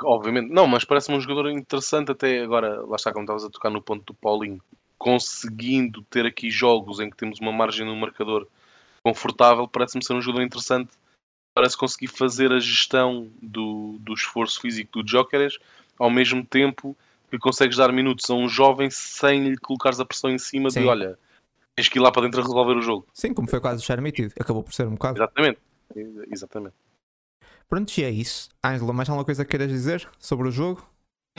Obviamente, 0.02 0.52
não, 0.52 0.68
mas 0.68 0.84
parece-me 0.84 1.18
um 1.18 1.22
jogador 1.22 1.50
interessante 1.50 2.12
até 2.12 2.42
agora, 2.42 2.82
lá 2.86 2.96
está 2.96 3.12
como 3.12 3.24
estavas 3.24 3.44
a 3.44 3.50
tocar 3.50 3.70
no 3.70 3.82
ponto 3.82 4.04
do 4.06 4.14
Paulinho, 4.14 4.62
conseguindo 4.98 6.02
ter 6.04 6.26
aqui 6.26 6.50
jogos 6.50 7.00
em 7.00 7.10
que 7.10 7.18
temos 7.18 7.40
uma 7.40 7.52
margem 7.52 7.86
no 7.86 7.96
marcador 7.96 8.48
confortável, 9.04 9.68
parece-me 9.68 10.04
ser 10.04 10.14
um 10.14 10.22
jogador 10.22 10.44
interessante 10.44 10.90
parece 11.54 11.78
conseguir 11.78 12.08
fazer 12.08 12.52
a 12.52 12.60
gestão 12.60 13.30
do, 13.42 13.98
do 14.00 14.14
esforço 14.14 14.60
físico 14.60 15.04
do 15.04 15.10
Jokeres 15.10 15.60
ao 16.00 16.10
mesmo 16.10 16.44
tempo 16.44 16.98
que 17.30 17.38
consegues 17.38 17.78
dar 17.78 17.92
minutos 17.92 18.30
a 18.30 18.34
um 18.34 18.50
jovem 18.50 18.90
sem 18.90 19.50
lhe 19.50 19.58
colocares 19.58 20.00
a 20.00 20.06
pressão 20.06 20.30
em 20.30 20.40
cima 20.40 20.70
Sim. 20.70 20.82
de 20.82 20.86
olha, 20.88 21.18
tens 21.76 21.90
que 21.90 21.98
ir 21.98 22.02
lá 22.02 22.12
para 22.12 22.24
dentro 22.24 22.40
a 22.40 22.44
resolver 22.44 22.74
o 22.74 22.82
jogo. 22.82 23.08
Sim, 23.14 23.34
como 23.34 23.48
foi 23.48 23.60
o 23.60 23.62
caso 23.62 23.82
do 23.82 23.86
Charmity, 23.86 24.32
acabou 24.40 24.64
por 24.64 24.74
ser 24.74 24.88
um 24.88 24.92
bocado. 24.92 25.18
Exatamente, 25.18 25.60
exatamente. 26.32 26.76
Pronto, 27.74 27.98
e 27.98 28.04
é 28.04 28.12
isso. 28.12 28.50
Ângela, 28.64 28.94
mais 28.94 29.10
alguma 29.10 29.26
coisa 29.26 29.44
que 29.44 29.50
queiras 29.50 29.68
dizer 29.68 30.08
sobre 30.20 30.48
o 30.48 30.52
jogo? 30.52 30.88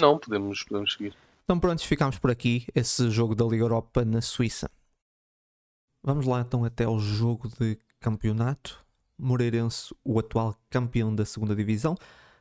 Não, 0.00 0.18
podemos, 0.18 0.64
podemos 0.64 0.92
seguir. 0.92 1.16
Então 1.44 1.60
pronto, 1.60 1.80
ficamos 1.86 2.18
por 2.18 2.28
aqui. 2.28 2.66
Esse 2.74 3.08
jogo 3.08 3.36
da 3.36 3.44
Liga 3.44 3.62
Europa 3.62 4.04
na 4.04 4.20
Suíça. 4.20 4.68
Vamos 6.02 6.26
lá 6.26 6.40
então 6.40 6.64
até 6.64 6.82
ao 6.82 6.98
jogo 6.98 7.48
de 7.60 7.78
campeonato. 8.00 8.84
Moreirense, 9.16 9.94
o 10.04 10.18
atual 10.18 10.56
campeão 10.68 11.14
da 11.14 11.24
segunda 11.24 11.54
divisão, 11.54 11.94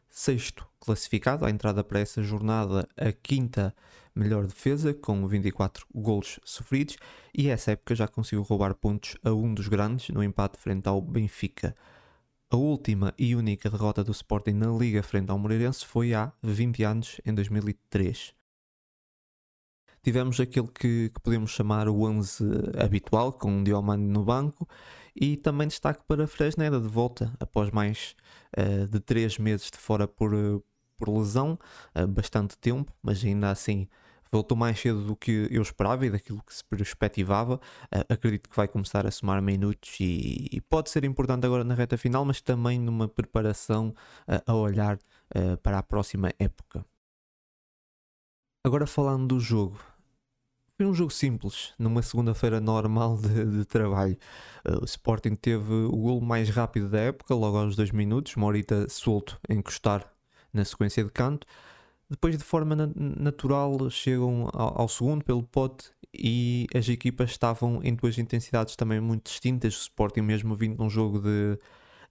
sexto 0.09 0.67
classificado, 0.79 1.45
à 1.45 1.51
entrada 1.51 1.83
para 1.83 1.99
essa 1.99 2.23
jornada, 2.23 2.89
a 2.97 3.11
quinta 3.11 3.75
melhor 4.15 4.47
defesa, 4.47 4.91
com 4.91 5.27
24 5.27 5.85
golos 5.93 6.39
sofridos, 6.43 6.97
e 7.31 7.47
essa 7.47 7.73
época 7.73 7.93
já 7.93 8.07
conseguiu 8.07 8.41
roubar 8.41 8.73
pontos 8.73 9.17
a 9.23 9.31
um 9.31 9.53
dos 9.53 9.67
grandes 9.67 10.09
no 10.09 10.23
empate 10.23 10.57
frente 10.57 10.87
ao 10.87 10.99
Benfica. 10.99 11.75
A 12.53 12.55
última 12.55 13.15
e 13.17 13.35
única 13.35 13.67
derrota 13.67 14.03
do 14.03 14.11
Sporting 14.11 14.51
na 14.51 14.67
Liga 14.67 15.01
frente 15.01 15.31
ao 15.31 15.39
Moreirense 15.39 15.83
foi 15.83 16.13
há 16.13 16.31
20 16.43 16.83
anos, 16.83 17.19
em 17.25 17.33
2003. 17.33 18.31
Tivemos 20.03 20.39
aquele 20.39 20.67
que, 20.67 21.09
que 21.09 21.19
podemos 21.23 21.49
chamar 21.49 21.89
o 21.89 22.03
11 22.03 22.43
habitual, 22.77 23.33
com 23.33 23.59
o 23.59 23.63
Diomande 23.63 24.03
no 24.03 24.23
banco, 24.23 24.69
e 25.19 25.35
também 25.35 25.67
destaque 25.67 26.03
para 26.07 26.27
Fresneda 26.27 26.79
de 26.79 26.87
volta, 26.87 27.35
após 27.39 27.71
mais 27.71 28.15
uh, 28.55 28.87
de 28.87 28.99
3 28.99 29.39
meses 29.39 29.71
de 29.71 29.79
fora 29.79 30.07
por, 30.07 30.31
por 30.95 31.09
lesão, 31.09 31.57
uh, 31.95 32.05
bastante 32.05 32.55
tempo, 32.55 32.93
mas 33.01 33.25
ainda 33.25 33.49
assim 33.49 33.87
voltou 34.33 34.57
mais 34.57 34.79
cedo 34.79 35.01
do 35.01 35.15
que 35.15 35.47
eu 35.51 35.61
esperava 35.61 36.05
e 36.05 36.09
daquilo 36.09 36.41
que 36.43 36.53
se 36.53 36.63
perspectivava. 36.63 37.59
Acredito 38.09 38.49
que 38.49 38.55
vai 38.55 38.67
começar 38.67 39.05
a 39.05 39.11
somar 39.11 39.41
minutos 39.41 39.97
e, 39.99 40.49
e, 40.51 40.61
pode 40.61 40.89
ser 40.89 41.03
importante 41.05 41.45
agora 41.45 41.63
na 41.63 41.75
reta 41.75 41.97
final, 41.97 42.25
mas 42.25 42.41
também 42.41 42.79
numa 42.79 43.07
preparação 43.07 43.93
a 44.45 44.53
olhar 44.53 44.97
para 45.61 45.79
a 45.79 45.83
próxima 45.83 46.31
época. 46.39 46.85
Agora 48.65 48.87
falando 48.87 49.27
do 49.27 49.39
jogo. 49.39 49.77
Foi 50.75 50.87
um 50.87 50.93
jogo 50.93 51.11
simples, 51.11 51.73
numa 51.77 52.01
segunda-feira 52.01 52.59
normal 52.59 53.17
de, 53.17 53.59
de 53.59 53.65
trabalho. 53.65 54.17
o 54.81 54.85
Sporting 54.85 55.35
teve 55.35 55.71
o 55.71 55.95
golo 55.95 56.21
mais 56.21 56.49
rápido 56.49 56.89
da 56.89 56.99
época, 56.99 57.35
logo 57.35 57.57
aos 57.57 57.75
dois 57.75 57.91
minutos. 57.91 58.35
Morita 58.35 58.89
solto 58.89 59.39
a 59.47 59.53
encostar 59.53 60.11
na 60.51 60.65
sequência 60.65 61.03
de 61.03 61.11
canto. 61.11 61.45
Depois, 62.09 62.37
de 62.37 62.43
forma 62.43 62.75
na 62.75 62.89
natural, 62.95 63.89
chegam 63.89 64.49
ao, 64.53 64.81
ao, 64.81 64.87
segundo 64.87 65.23
pelo 65.23 65.43
pote 65.43 65.91
e 66.13 66.67
as 66.73 66.87
equipas 66.87 67.31
estavam 67.31 67.79
em 67.83 67.95
duas 67.95 68.17
intensidades 68.17 68.75
também 68.75 68.99
muito 68.99 69.29
distintas. 69.29 69.75
O 69.75 69.81
Sporting, 69.81 70.21
mesmo 70.21 70.55
vindo 70.55 70.77
de 70.77 70.83
um 70.83 70.89
jogo 70.89 71.19
de, 71.19 71.57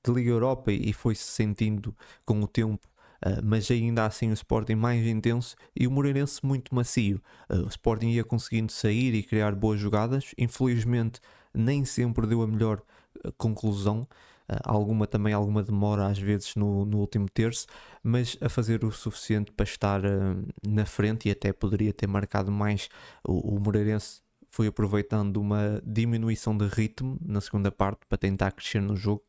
de 0.05 0.12
Liga 0.12 0.30
Europa, 0.30 0.72
e 0.72 0.93
foi-se 0.93 1.24
sentindo 1.24 1.95
com 2.24 2.40
o 2.40 2.49
tempo. 2.49 2.93
Uh, 3.24 3.38
mas 3.45 3.70
ainda 3.70 4.05
assim 4.05 4.30
o 4.30 4.34
Sporting 4.34 4.74
mais 4.74 5.07
intenso 5.07 5.55
e 5.76 5.86
o 5.86 5.90
Moreirense 5.93 6.45
muito 6.45 6.74
macio. 6.74 7.22
Uh, 7.49 7.64
o 7.64 7.68
Sporting 7.68 8.09
ia 8.09 8.24
conseguindo 8.24 8.72
sair 8.72 9.14
e 9.14 9.22
criar 9.22 9.55
boas 9.55 9.78
jogadas. 9.78 10.34
Infelizmente, 10.36 11.20
nem 11.55 11.84
sempre 11.84 12.26
deu 12.26 12.43
a 12.43 12.47
melhor 12.49 12.82
uh, 13.24 13.32
conclusão. 13.38 14.09
Ah, 14.53 14.61
alguma 14.64 15.07
também 15.07 15.32
alguma 15.32 15.62
demora 15.62 16.07
às 16.07 16.18
vezes 16.18 16.55
no, 16.55 16.84
no 16.84 16.98
último 16.98 17.28
terço, 17.28 17.66
mas 18.03 18.36
a 18.40 18.48
fazer 18.48 18.84
o 18.84 18.90
suficiente 18.90 19.53
para 19.53 19.64
estar 19.64 20.05
uh, 20.05 20.46
na 20.66 20.84
frente 20.84 21.28
e 21.28 21.32
até 21.32 21.53
poderia 21.53 21.92
ter 21.92 22.07
marcado 22.07 22.50
mais. 22.50 22.88
O, 23.26 23.57
o 23.57 23.61
Moreirense 23.61 24.22
foi 24.50 24.66
aproveitando 24.66 25.38
uma 25.38 25.80
diminuição 25.84 26.57
de 26.57 26.66
ritmo 26.66 27.18
na 27.24 27.40
segunda 27.40 27.72
parte 27.72 28.00
para 28.09 28.18
tentar 28.18 28.53
crescer 28.53 28.82
no 28.82 28.96
jogo, 28.96 29.22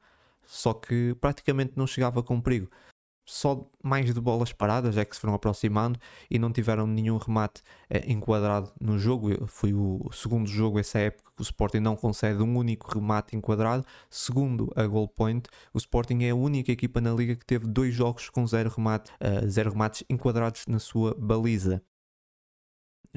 só 0.45 0.73
que 0.73 1.15
praticamente 1.21 1.73
não 1.75 1.87
chegava 1.87 2.21
com 2.21 2.41
perigo 2.41 2.69
só 3.25 3.65
mais 3.81 4.13
de 4.13 4.19
bolas 4.19 4.51
paradas 4.51 4.97
é 4.97 5.05
que 5.05 5.15
se 5.15 5.21
foram 5.21 5.33
aproximando 5.33 5.99
e 6.29 6.37
não 6.37 6.51
tiveram 6.51 6.85
nenhum 6.85 7.17
remate 7.17 7.61
eh, 7.89 8.03
enquadrado 8.11 8.71
no 8.79 8.99
jogo. 8.99 9.47
Foi 9.47 9.73
o 9.73 10.09
segundo 10.11 10.47
jogo 10.47 10.79
essa 10.79 10.99
época 10.99 11.31
que 11.35 11.41
o 11.41 11.43
Sporting 11.43 11.79
não 11.79 11.95
concede 11.95 12.41
um 12.43 12.57
único 12.57 12.91
remate 12.91 13.35
enquadrado. 13.35 13.85
Segundo 14.09 14.71
a 14.75 14.85
goal 14.85 15.07
point, 15.07 15.47
o 15.73 15.77
Sporting 15.77 16.23
é 16.23 16.31
a 16.31 16.35
única 16.35 16.71
equipa 16.71 16.99
na 16.99 17.13
liga 17.13 17.35
que 17.35 17.45
teve 17.45 17.65
dois 17.67 17.93
jogos 17.93 18.29
com 18.29 18.45
zero, 18.45 18.69
remate, 18.69 19.11
uh, 19.13 19.49
zero 19.49 19.71
remates 19.71 20.03
enquadrados 20.09 20.65
na 20.67 20.79
sua 20.79 21.15
baliza. 21.17 21.81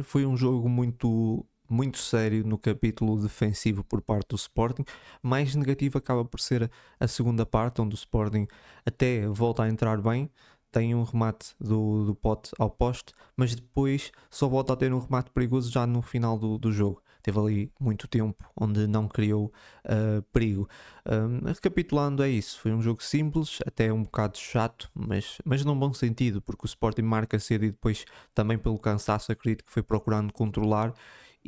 Foi 0.03 0.27
um 0.27 0.37
jogo 0.37 0.69
muito 0.69 1.47
muito 1.69 1.99
sério 1.99 2.45
no 2.45 2.59
capítulo 2.59 3.21
defensivo 3.21 3.85
por 3.85 4.01
parte 4.01 4.29
do 4.29 4.37
Sporting. 4.37 4.85
Mais 5.23 5.55
negativo 5.55 5.99
acaba 5.99 6.25
por 6.25 6.41
ser 6.41 6.71
a 6.99 7.09
segunda 7.09 7.45
parte, 7.47 7.81
onde 7.81 7.95
o 7.95 7.97
Sporting 7.97 8.47
até 8.85 9.27
volta 9.27 9.63
a 9.63 9.69
entrar 9.69 10.01
bem, 10.01 10.31
tem 10.71 10.95
um 10.95 11.05
remate 11.05 11.55
do, 11.59 12.05
do 12.05 12.15
pote 12.15 12.51
ao 12.59 12.69
poste, 12.69 13.13
mas 13.37 13.55
depois 13.55 14.13
só 14.31 14.47
volta 14.47 14.75
a 14.75 14.77
ter 14.77 14.93
um 14.93 14.99
remate 14.99 15.31
perigoso 15.31 15.71
já 15.71 15.87
no 15.87 16.03
final 16.03 16.39
do, 16.39 16.59
do 16.59 16.71
jogo. 16.71 17.03
Teve 17.27 17.41
ali 17.41 17.73
muito 17.81 18.07
tempo 18.07 18.49
onde 18.55 18.87
não 18.87 19.09
criou 19.09 19.53
uh, 19.85 20.23
perigo. 20.33 20.69
Um, 21.05 21.45
recapitulando, 21.49 22.23
é 22.23 22.29
isso. 22.29 22.61
Foi 22.61 22.73
um 22.73 22.81
jogo 22.81 23.03
simples, 23.03 23.59
até 23.67 23.93
um 23.93 24.05
bocado 24.05 24.39
chato, 24.39 24.89
mas, 24.95 25.39
mas 25.45 25.65
num 25.65 25.77
bom 25.77 25.93
sentido, 25.93 26.41
porque 26.41 26.65
o 26.65 26.69
Sporting 26.69 27.03
marca 27.03 27.37
cedo 27.41 27.65
e 27.65 27.73
depois, 27.73 28.05
também 28.33 28.57
pelo 28.57 28.79
cansaço, 28.79 29.33
acredito 29.33 29.65
que 29.65 29.73
foi 29.73 29.83
procurando 29.83 30.33
controlar 30.33 30.95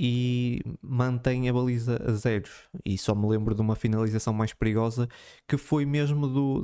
e 0.01 0.63
mantém 0.81 1.49
a 1.49 1.53
baliza 1.53 2.01
a 2.07 2.13
zeros. 2.13 2.69
E 2.85 2.97
só 2.97 3.15
me 3.17 3.27
lembro 3.27 3.53
de 3.53 3.61
uma 3.61 3.75
finalização 3.75 4.33
mais 4.33 4.53
perigosa 4.55 5.09
que 5.47 5.57
foi 5.57 5.85
mesmo 5.85 6.29
do 6.29 6.63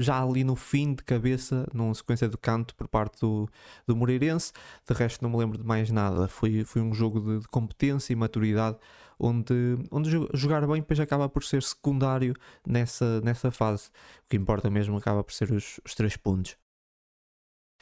já 0.00 0.22
ali 0.22 0.44
no 0.44 0.54
fim 0.54 0.94
de 0.94 1.02
cabeça, 1.02 1.66
numa 1.72 1.92
sequência 1.94 2.28
de 2.28 2.36
canto 2.36 2.74
por 2.74 2.86
parte 2.88 3.20
do, 3.20 3.48
do 3.86 3.96
Moreirense. 3.96 4.52
De 4.88 4.94
resto, 4.94 5.22
não 5.22 5.30
me 5.30 5.36
lembro 5.36 5.58
de 5.58 5.64
mais 5.64 5.90
nada. 5.90 6.28
Foi, 6.28 6.64
foi 6.64 6.82
um 6.82 6.94
jogo 6.94 7.20
de, 7.20 7.40
de 7.40 7.48
competência 7.48 8.12
e 8.12 8.16
maturidade 8.16 8.76
onde, 9.18 9.76
onde 9.90 10.10
jogar 10.34 10.66
bem 10.66 10.80
depois 10.80 11.00
acaba 11.00 11.28
por 11.28 11.42
ser 11.44 11.62
secundário 11.62 12.34
nessa, 12.66 13.20
nessa 13.20 13.50
fase. 13.50 13.88
O 14.24 14.28
que 14.30 14.36
importa 14.36 14.70
mesmo 14.70 14.96
acaba 14.96 15.24
por 15.24 15.32
ser 15.32 15.52
os, 15.52 15.80
os 15.84 15.94
três 15.94 16.16
pontos. 16.16 16.56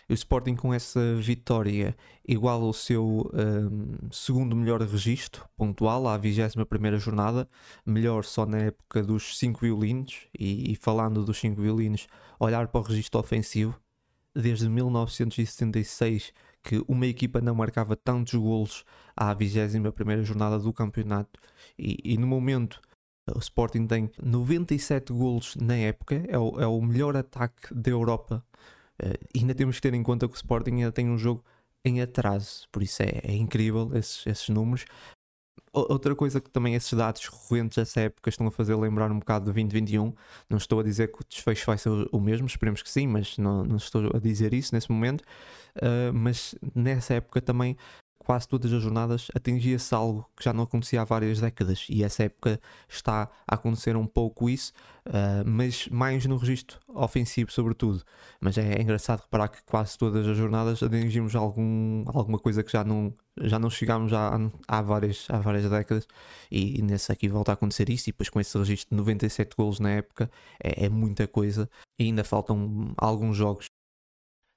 O 0.09 0.12
Sporting 0.12 0.54
com 0.54 0.72
essa 0.72 1.16
vitória 1.16 1.96
igual 2.26 2.62
ao 2.62 2.72
seu 2.72 3.28
um, 3.34 4.09
segundo 4.12 4.54
melhor 4.54 4.80
registro 4.80 5.44
pontual 5.57 6.07
à 6.07 6.16
21 6.16 6.96
jornada, 6.98 7.48
melhor 7.84 8.24
só 8.24 8.46
na 8.46 8.59
época 8.59 9.02
dos 9.02 9.36
5 9.36 9.61
violinos, 9.61 10.28
e, 10.38 10.70
e, 10.70 10.76
falando 10.76 11.24
dos 11.24 11.40
5 11.40 11.61
violinos, 11.61 12.07
olhar 12.38 12.68
para 12.68 12.80
o 12.80 12.84
registro 12.84 13.18
ofensivo, 13.18 13.80
desde 14.32 14.68
1976 14.68 16.32
que 16.62 16.84
uma 16.86 17.07
equipa 17.07 17.40
não 17.40 17.57
marcava 17.57 17.96
tantos 17.96 18.34
golos 18.34 18.84
à 19.16 19.34
21 19.34 20.24
jornada 20.24 20.57
do 20.57 20.72
campeonato, 20.72 21.40
e, 21.76 21.98
e 22.04 22.16
no 22.16 22.28
momento 22.28 22.80
o 23.34 23.40
Sporting 23.40 23.88
tem 23.88 24.09
97 24.22 25.12
golos 25.12 25.57
na 25.57 25.74
época, 25.74 26.24
é 26.28 26.38
o, 26.38 26.61
é 26.61 26.66
o 26.66 26.80
melhor 26.80 27.16
ataque 27.16 27.74
da 27.74 27.90
Europa 27.90 28.44
Uh, 29.03 29.14
ainda 29.36 29.55
temos 29.55 29.76
que 29.76 29.82
ter 29.82 29.94
em 29.94 30.03
conta 30.03 30.26
que 30.26 30.34
o 30.34 30.36
Sporting 30.36 30.72
ainda 30.72 30.92
tem 30.92 31.09
um 31.09 31.18
jogo 31.18 31.44
em 31.84 32.01
atraso, 32.01 32.66
por 32.72 32.82
isso 32.82 33.03
é, 33.03 33.20
é 33.22 33.34
incrível 33.34 33.90
esses, 33.94 34.26
esses 34.26 34.49
números. 34.49 34.84
Outra 35.72 36.16
coisa 36.16 36.40
que 36.40 36.49
também 36.49 36.74
esses 36.74 36.92
dados 36.94 37.28
correntes 37.28 37.76
dessa 37.76 38.01
época 38.01 38.30
estão 38.30 38.47
a 38.47 38.51
fazer 38.51 38.74
lembrar 38.74 39.12
um 39.12 39.18
bocado 39.18 39.44
do 39.44 39.53
2021. 39.53 40.14
Não 40.49 40.57
estou 40.57 40.80
a 40.80 40.82
dizer 40.82 41.12
que 41.12 41.20
o 41.20 41.24
desfecho 41.28 41.66
vai 41.66 41.76
ser 41.76 41.90
o 42.11 42.18
mesmo, 42.18 42.47
esperemos 42.47 42.82
que 42.82 42.88
sim, 42.88 43.07
mas 43.07 43.36
não, 43.36 43.62
não 43.62 43.76
estou 43.76 44.11
a 44.14 44.18
dizer 44.18 44.55
isso 44.55 44.74
nesse 44.74 44.90
momento. 44.90 45.20
Uh, 45.76 46.11
mas 46.14 46.55
nessa 46.74 47.14
época 47.14 47.42
também 47.42 47.76
quase 48.27 48.49
todas 48.49 48.72
as 48.72 48.83
jornadas 48.83 49.29
atingia-se 49.37 49.95
algo 49.95 50.29
que 50.37 50.45
já 50.45 50.53
não 50.53 50.64
acontecia 50.64 51.01
há 51.01 51.05
várias 51.05 51.41
décadas 51.41 51.87
e 51.89 52.03
essa 52.03 52.24
época 52.24 52.61
está 52.89 53.31
a 53.47 53.55
acontecer 53.55 53.97
um 53.97 54.05
pouco 54.05 54.51
isso, 54.51 54.72
uh, 55.07 55.49
mas 55.49 55.87
mais 55.91 56.27
no 56.27 56.37
registro 56.37 56.81
ofensivo 56.89 57.53
sobretudo. 57.53 58.03
Mas 58.41 58.59
é, 58.59 58.72
é, 58.72 58.83
engraçado 58.83 59.20
reparar 59.20 59.47
que 59.47 59.62
quase 59.62 59.97
todas 59.97 60.27
as 60.27 60.37
jornadas 60.37 60.83
atingimos 60.83 61.37
algum, 61.37 62.03
alguma 62.09 62.37
coisa 62.37 62.64
que 62.64 62.72
já 62.72 62.83
não, 62.83 63.14
já 63.43 63.61
não 63.61 63.70
chegámos 63.70 64.12
há, 64.12 64.37
há, 64.66 64.83
várias, 64.83 65.29
há 65.31 65.39
várias 65.39 65.70
décadas 65.70 66.09
e, 66.51 66.81
e 66.81 66.83
nesse 66.83 67.12
aqui 67.12 67.29
volta 67.29 67.53
a 67.53 67.55
acontecer 67.55 67.89
isso 67.91 68.11
e 68.11 68.12
depois 68.12 68.29
com 68.29 68.41
esse 68.41 68.59
registro 68.59 68.91
de 68.91 68.97
97 68.97 69.55
golos 69.57 69.79
na 69.79 69.91
época 69.91 70.29
é, 70.61 70.87
é 70.87 70.89
muita 70.89 71.29
coisa 71.29 71.70
e 71.97 72.07
ainda 72.07 72.24
faltam 72.24 72.93
alguns 72.97 73.37
jogos. 73.37 73.66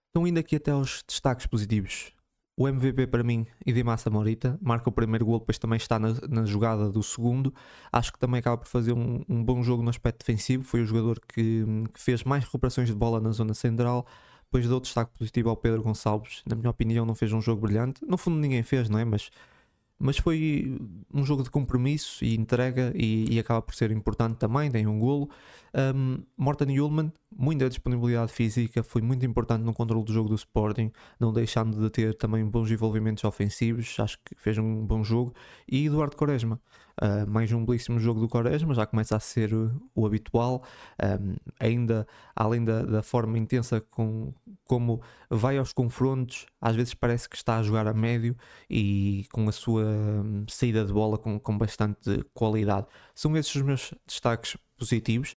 Então 0.09 0.25
indo 0.25 0.39
aqui 0.39 0.55
até 0.55 0.71
aos 0.71 1.03
destaques 1.07 1.45
positivos 1.45 2.11
o 2.59 2.67
MVP 2.67 3.07
para 3.07 3.23
mim, 3.23 3.47
Massa 3.85 4.09
Morita, 4.09 4.59
marca 4.61 4.89
o 4.89 4.91
primeiro 4.91 5.25
gol, 5.25 5.39
depois 5.39 5.57
também 5.57 5.77
está 5.77 5.97
na, 5.97 6.13
na, 6.27 6.45
jogada 6.45 6.89
do 6.89 7.01
segundo. 7.01 7.53
Acho 7.89 8.11
que 8.11 8.19
também 8.19 8.41
acaba 8.41 8.57
por 8.57 8.67
fazer 8.67 8.91
um, 8.91 9.23
um 9.29 9.41
bom 9.41 9.63
jogo 9.63 9.81
no 9.81 9.89
aspecto 9.89 10.19
defensivo. 10.19 10.65
Foi 10.65 10.81
o 10.81 10.85
jogador 10.85 11.21
que, 11.21 11.63
que, 11.93 12.01
fez 12.01 12.21
mais 12.25 12.43
recuperações 12.43 12.89
de 12.89 12.93
bola 12.93 13.21
na 13.21 13.31
zona 13.31 13.53
central. 13.53 14.05
Depois 14.43 14.67
dou 14.67 14.81
destaque 14.81 15.17
positivo 15.17 15.49
ao 15.49 15.55
Pedro 15.55 15.81
Gonçalves. 15.81 16.43
Na 16.45 16.53
minha 16.53 16.69
opinião, 16.69 17.05
não 17.05 17.15
fez 17.15 17.31
um 17.31 17.39
jogo 17.39 17.61
brilhante. 17.61 18.05
No 18.05 18.17
fundo, 18.17 18.37
ninguém 18.37 18.61
fez, 18.61 18.89
não 18.89 18.99
é? 18.99 19.05
Mas 19.05 19.29
mas 19.99 20.17
foi 20.17 20.79
um 21.13 21.25
jogo 21.25 21.43
de 21.43 21.51
compromisso 21.51 22.23
e 22.23 22.35
entrega 22.35 22.93
e, 22.95 23.35
e 23.35 23.39
acaba 23.39 23.61
por 23.61 23.75
ser 23.75 23.91
importante 23.91 24.37
também, 24.37 24.71
tem 24.71 24.87
um 24.87 24.97
golo. 24.97 25.29
Um, 25.73 26.23
Morten 26.37 26.79
Ullman, 26.79 27.11
muita 27.35 27.69
disponibilidade 27.69 28.31
física, 28.31 28.81
foi 28.81 29.01
muito 29.01 29.25
importante 29.25 29.63
no 29.63 29.73
controle 29.73 30.03
do 30.03 30.13
jogo 30.13 30.29
do 30.29 30.35
Sporting, 30.35 30.91
não 31.19 31.31
deixando 31.33 31.77
de 31.79 31.89
ter 31.89 32.15
também 32.15 32.43
bons 32.45 32.71
envolvimentos 32.71 33.23
ofensivos, 33.23 33.99
acho 33.99 34.17
que 34.23 34.33
fez 34.35 34.57
um 34.57 34.85
bom 34.85 35.03
jogo. 35.03 35.33
E 35.67 35.85
Eduardo 35.85 36.15
Quaresma, 36.15 36.59
uh, 37.01 37.29
mais 37.29 37.51
um 37.51 37.65
belíssimo 37.65 37.99
jogo 37.99 38.19
do 38.19 38.27
Quaresma, 38.27 38.73
já 38.73 38.85
começa 38.85 39.15
a 39.15 39.19
ser 39.19 39.53
o, 39.53 39.71
o 39.95 40.05
habitual, 40.05 40.63
um, 41.01 41.35
ainda 41.59 42.07
além 42.35 42.63
da, 42.63 42.83
da, 42.83 43.01
forma 43.01 43.37
intensa 43.37 43.81
com 43.81 44.33
como 44.65 45.01
vai 45.29 45.57
aos 45.57 45.73
confrontos, 45.73 46.45
às 46.61 46.75
vezes 46.75 46.93
parece 46.93 47.27
que 47.27 47.35
está 47.35 47.57
a 47.57 47.63
jogar 47.63 47.87
a 47.87 47.93
médio 47.93 48.35
e 48.69 49.25
com 49.31 49.47
a 49.47 49.51
sua 49.51 49.83
um, 49.83 50.45
saída 50.47 50.85
de 50.85 50.93
bola 50.93 51.17
com, 51.17 51.39
com 51.39 51.57
bastante 51.57 52.23
qualidade. 52.33 52.87
São 53.15 53.35
esses 53.35 53.53
os 53.55 53.61
meus 53.61 53.93
destaques 54.05 54.57
positivos. 54.77 55.35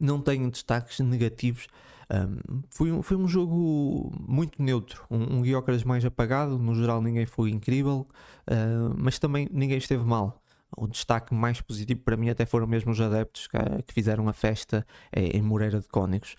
Não 0.00 0.20
tenho 0.20 0.50
destaques 0.50 1.00
negativos 1.00 1.66
um, 2.10 2.62
foi, 2.70 2.90
um, 2.90 3.02
foi 3.02 3.16
um 3.16 3.28
jogo 3.28 4.10
muito 4.18 4.62
neutro, 4.62 5.04
um, 5.10 5.40
um 5.40 5.42
mais 5.84 6.04
apagado, 6.04 6.58
no 6.58 6.74
geral 6.74 7.02
ninguém 7.02 7.26
foi 7.26 7.50
incrível, 7.50 8.06
uh, 8.50 8.94
mas 8.96 9.18
também 9.18 9.48
ninguém 9.52 9.78
esteve 9.78 10.04
mal. 10.04 10.42
O 10.76 10.86
destaque 10.86 11.34
mais 11.34 11.60
positivo 11.60 12.00
para 12.02 12.16
mim 12.16 12.28
até 12.28 12.44
foram 12.44 12.66
mesmo 12.66 12.92
os 12.92 13.00
adeptos 13.00 13.46
que, 13.46 13.92
fizeram 13.92 14.28
a 14.28 14.32
festa 14.32 14.86
em 15.12 15.40
Moreira 15.42 15.80
de 15.80 15.88
Cónigos. 15.88 16.36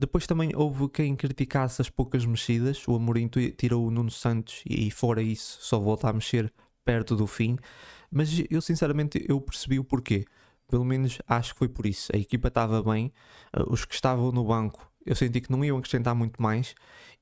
Depois 0.00 0.26
também 0.26 0.52
houve 0.54 0.88
quem 0.88 1.16
criticasse 1.16 1.82
as 1.82 1.90
poucas 1.90 2.24
mexidas. 2.24 2.86
O 2.86 2.94
Amorim 2.94 3.28
tirou 3.56 3.86
o 3.86 3.90
Nuno 3.90 4.10
Santos 4.10 4.62
e 4.64 4.90
fora 4.90 5.20
isso 5.20 5.58
só 5.60 5.78
volta 5.78 6.08
a 6.08 6.12
mexer 6.12 6.52
perto 6.84 7.16
do 7.16 7.26
fim. 7.26 7.56
Mas 8.10 8.30
eu 8.48 8.60
sinceramente 8.62 9.24
eu 9.28 9.40
percebi 9.40 9.78
o 9.78 9.84
porquê. 9.84 10.24
Pelo 10.68 10.84
menos 10.84 11.18
acho 11.26 11.52
que 11.52 11.58
foi 11.58 11.68
por 11.68 11.86
isso. 11.86 12.12
A 12.14 12.18
equipa 12.18 12.48
estava 12.48 12.82
bem, 12.82 13.12
uh, 13.56 13.72
os 13.72 13.84
que 13.84 13.94
estavam 13.94 14.30
no 14.30 14.44
banco 14.44 14.88
eu 15.08 15.16
senti 15.16 15.40
que 15.40 15.50
não 15.50 15.64
iam 15.64 15.78
acrescentar 15.78 16.14
muito 16.14 16.40
mais. 16.40 16.74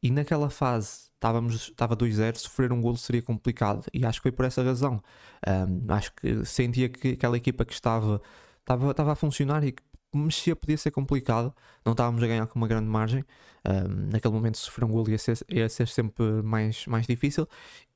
E 0.03 0.11
naquela 0.11 0.51
fase 0.51 1.07
estávamos, 1.15 1.69
estava 1.69 1.97
2-0, 1.97 2.37
sofrer 2.37 2.73
um 2.73 2.81
golo 2.81 2.97
seria 2.97 3.23
complicado. 3.23 3.85
E 3.95 4.05
acho 4.05 4.19
que 4.19 4.25
foi 4.25 4.33
por 4.33 4.45
essa 4.45 4.63
razão. 4.63 5.01
Um, 5.47 5.93
acho 5.93 6.13
que 6.15 6.45
sentia 6.45 6.89
que 6.89 7.11
aquela 7.13 7.37
equipa 7.37 7.65
que 7.65 7.73
estava, 7.73 8.21
estava, 8.61 8.91
estava 8.91 9.13
a 9.13 9.15
funcionar 9.15 9.65
e 9.65 9.73
que 9.73 9.83
mexia 10.13 10.57
podia 10.57 10.77
ser 10.79 10.91
complicado, 10.91 11.55
não 11.85 11.93
estávamos 11.93 12.23
a 12.23 12.27
ganhar 12.27 12.47
com 12.47 12.59
uma 12.59 12.67
grande 12.67 12.89
margem. 12.89 13.25
Um, 13.65 14.11
naquele 14.11 14.35
momento, 14.35 14.59
sofrer 14.59 14.85
um 14.85 14.89
golo 14.89 15.11
ia 15.11 15.19
ser, 15.19 15.39
ia 15.49 15.69
ser 15.69 15.89
sempre 15.89 16.25
mais, 16.43 16.87
mais 16.87 17.07
difícil. 17.07 17.47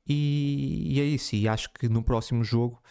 E, 0.07 0.97
e, 0.97 1.01
é 1.01 1.05
isso, 1.05 1.37
e 1.37 1.49
acho 1.49 1.73
que 1.73 1.89
no 1.89 2.03
próximo 2.03 2.43
jogo 2.43 2.83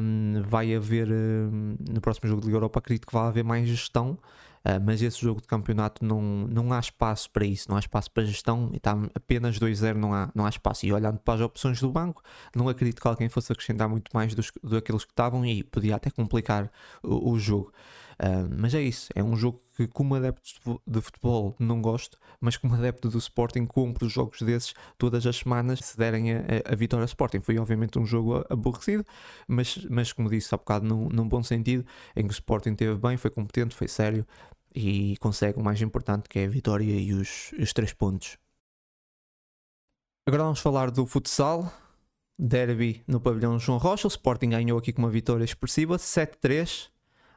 um, 0.00 0.42
vai 0.42 0.74
haver, 0.74 1.08
um, 1.10 1.76
no 1.88 2.00
próximo 2.00 2.28
jogo 2.28 2.40
de 2.40 2.46
Liga 2.48 2.56
Europa, 2.56 2.78
acredito 2.78 3.06
que 3.06 3.12
vai 3.14 3.26
haver 3.26 3.44
mais 3.44 3.66
gestão, 3.66 4.18
uh, 4.64 4.80
mas 4.84 5.02
esse 5.02 5.20
jogo 5.20 5.40
de 5.40 5.46
campeonato 5.46 6.04
não, 6.04 6.20
não 6.20 6.72
há 6.72 6.80
espaço 6.80 7.30
para 7.30 7.44
isso, 7.44 7.68
não 7.68 7.76
há 7.76 7.80
espaço 7.80 8.10
para 8.10 8.24
gestão, 8.24 8.70
e 8.72 8.76
está 8.76 8.96
apenas 9.14 9.58
2-0, 9.58 9.94
não 9.94 10.14
há, 10.14 10.30
não 10.34 10.46
há 10.46 10.48
espaço. 10.48 10.86
E 10.86 10.92
olhando 10.92 11.18
para 11.18 11.34
as 11.34 11.40
opções 11.40 11.80
do 11.80 11.90
banco, 11.90 12.22
não 12.54 12.68
acredito 12.68 13.00
que 13.00 13.08
alguém 13.08 13.28
fosse 13.28 13.52
acrescentar 13.52 13.88
muito 13.88 14.10
mais 14.14 14.34
dos, 14.34 14.52
daqueles 14.62 15.04
que 15.04 15.12
estavam 15.12 15.44
e 15.44 15.62
podia 15.62 15.96
até 15.96 16.10
complicar 16.10 16.70
o, 17.02 17.32
o 17.32 17.38
jogo. 17.38 17.72
Uh, 18.22 18.48
mas 18.56 18.74
é 18.74 18.80
isso, 18.80 19.08
é 19.14 19.22
um 19.22 19.34
jogo 19.34 19.60
que, 19.76 19.86
como 19.88 20.14
adepto 20.14 20.80
de 20.86 21.00
futebol, 21.00 21.56
não 21.58 21.80
gosto, 21.80 22.18
mas 22.40 22.56
como 22.56 22.74
adepto 22.74 23.08
do 23.08 23.18
Sporting, 23.18 23.66
compro 23.66 24.06
os 24.06 24.12
jogos 24.12 24.40
desses 24.42 24.74
todas 24.98 25.26
as 25.26 25.36
semanas 25.36 25.80
se 25.80 25.96
derem 25.96 26.32
a, 26.32 26.38
a, 26.38 26.72
a 26.72 26.76
vitória 26.76 27.02
ao 27.02 27.06
Sporting. 27.06 27.40
Foi 27.40 27.58
obviamente 27.58 27.98
um 27.98 28.06
jogo 28.06 28.44
aborrecido, 28.48 29.04
mas, 29.48 29.78
mas 29.90 30.12
como 30.12 30.28
disse 30.28 30.54
há 30.54 30.58
bocado, 30.58 30.86
num, 30.86 31.08
num 31.08 31.26
bom 31.26 31.42
sentido, 31.42 31.84
em 32.14 32.22
que 32.22 32.30
o 32.30 32.32
Sporting 32.32 32.74
teve 32.74 32.96
bem, 32.96 33.16
foi 33.16 33.30
competente, 33.30 33.74
foi 33.74 33.88
sério 33.88 34.26
e 34.74 35.16
consegue 35.18 35.58
o 35.58 35.62
mais 35.62 35.80
importante 35.80 36.28
que 36.28 36.38
é 36.38 36.46
a 36.46 36.48
vitória 36.48 36.92
e 36.92 37.12
os, 37.12 37.52
os 37.58 37.72
três 37.72 37.92
pontos. 37.92 38.38
Agora 40.26 40.44
vamos 40.44 40.60
falar 40.60 40.90
do 40.90 41.06
futsal. 41.06 41.72
Derby 42.38 43.04
no 43.06 43.20
pavilhão 43.20 43.58
João 43.58 43.78
Rocha. 43.78 44.06
O 44.06 44.08
Sporting 44.08 44.50
ganhou 44.50 44.78
aqui 44.78 44.92
com 44.92 45.02
uma 45.02 45.10
vitória 45.10 45.44
expressiva, 45.44 45.96
7-3. 45.96 46.90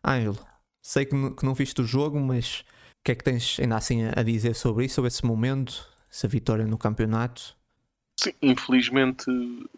Ângelo, 0.04 0.40
Sei 0.86 1.04
que, 1.04 1.16
que 1.32 1.44
não 1.44 1.56
viste 1.56 1.82
o 1.82 1.84
jogo, 1.84 2.20
mas 2.20 2.60
o 2.60 3.04
que 3.04 3.12
é 3.12 3.16
que 3.16 3.24
tens 3.24 3.60
ainda 3.60 3.76
assim 3.76 4.04
a 4.04 4.22
dizer 4.22 4.54
sobre 4.54 4.86
isso, 4.86 4.94
sobre 4.94 5.08
esse 5.08 5.26
momento, 5.26 5.90
essa 6.12 6.28
vitória 6.28 6.64
no 6.64 6.78
campeonato? 6.78 7.58
Sim, 8.20 8.32
infelizmente, 8.40 9.26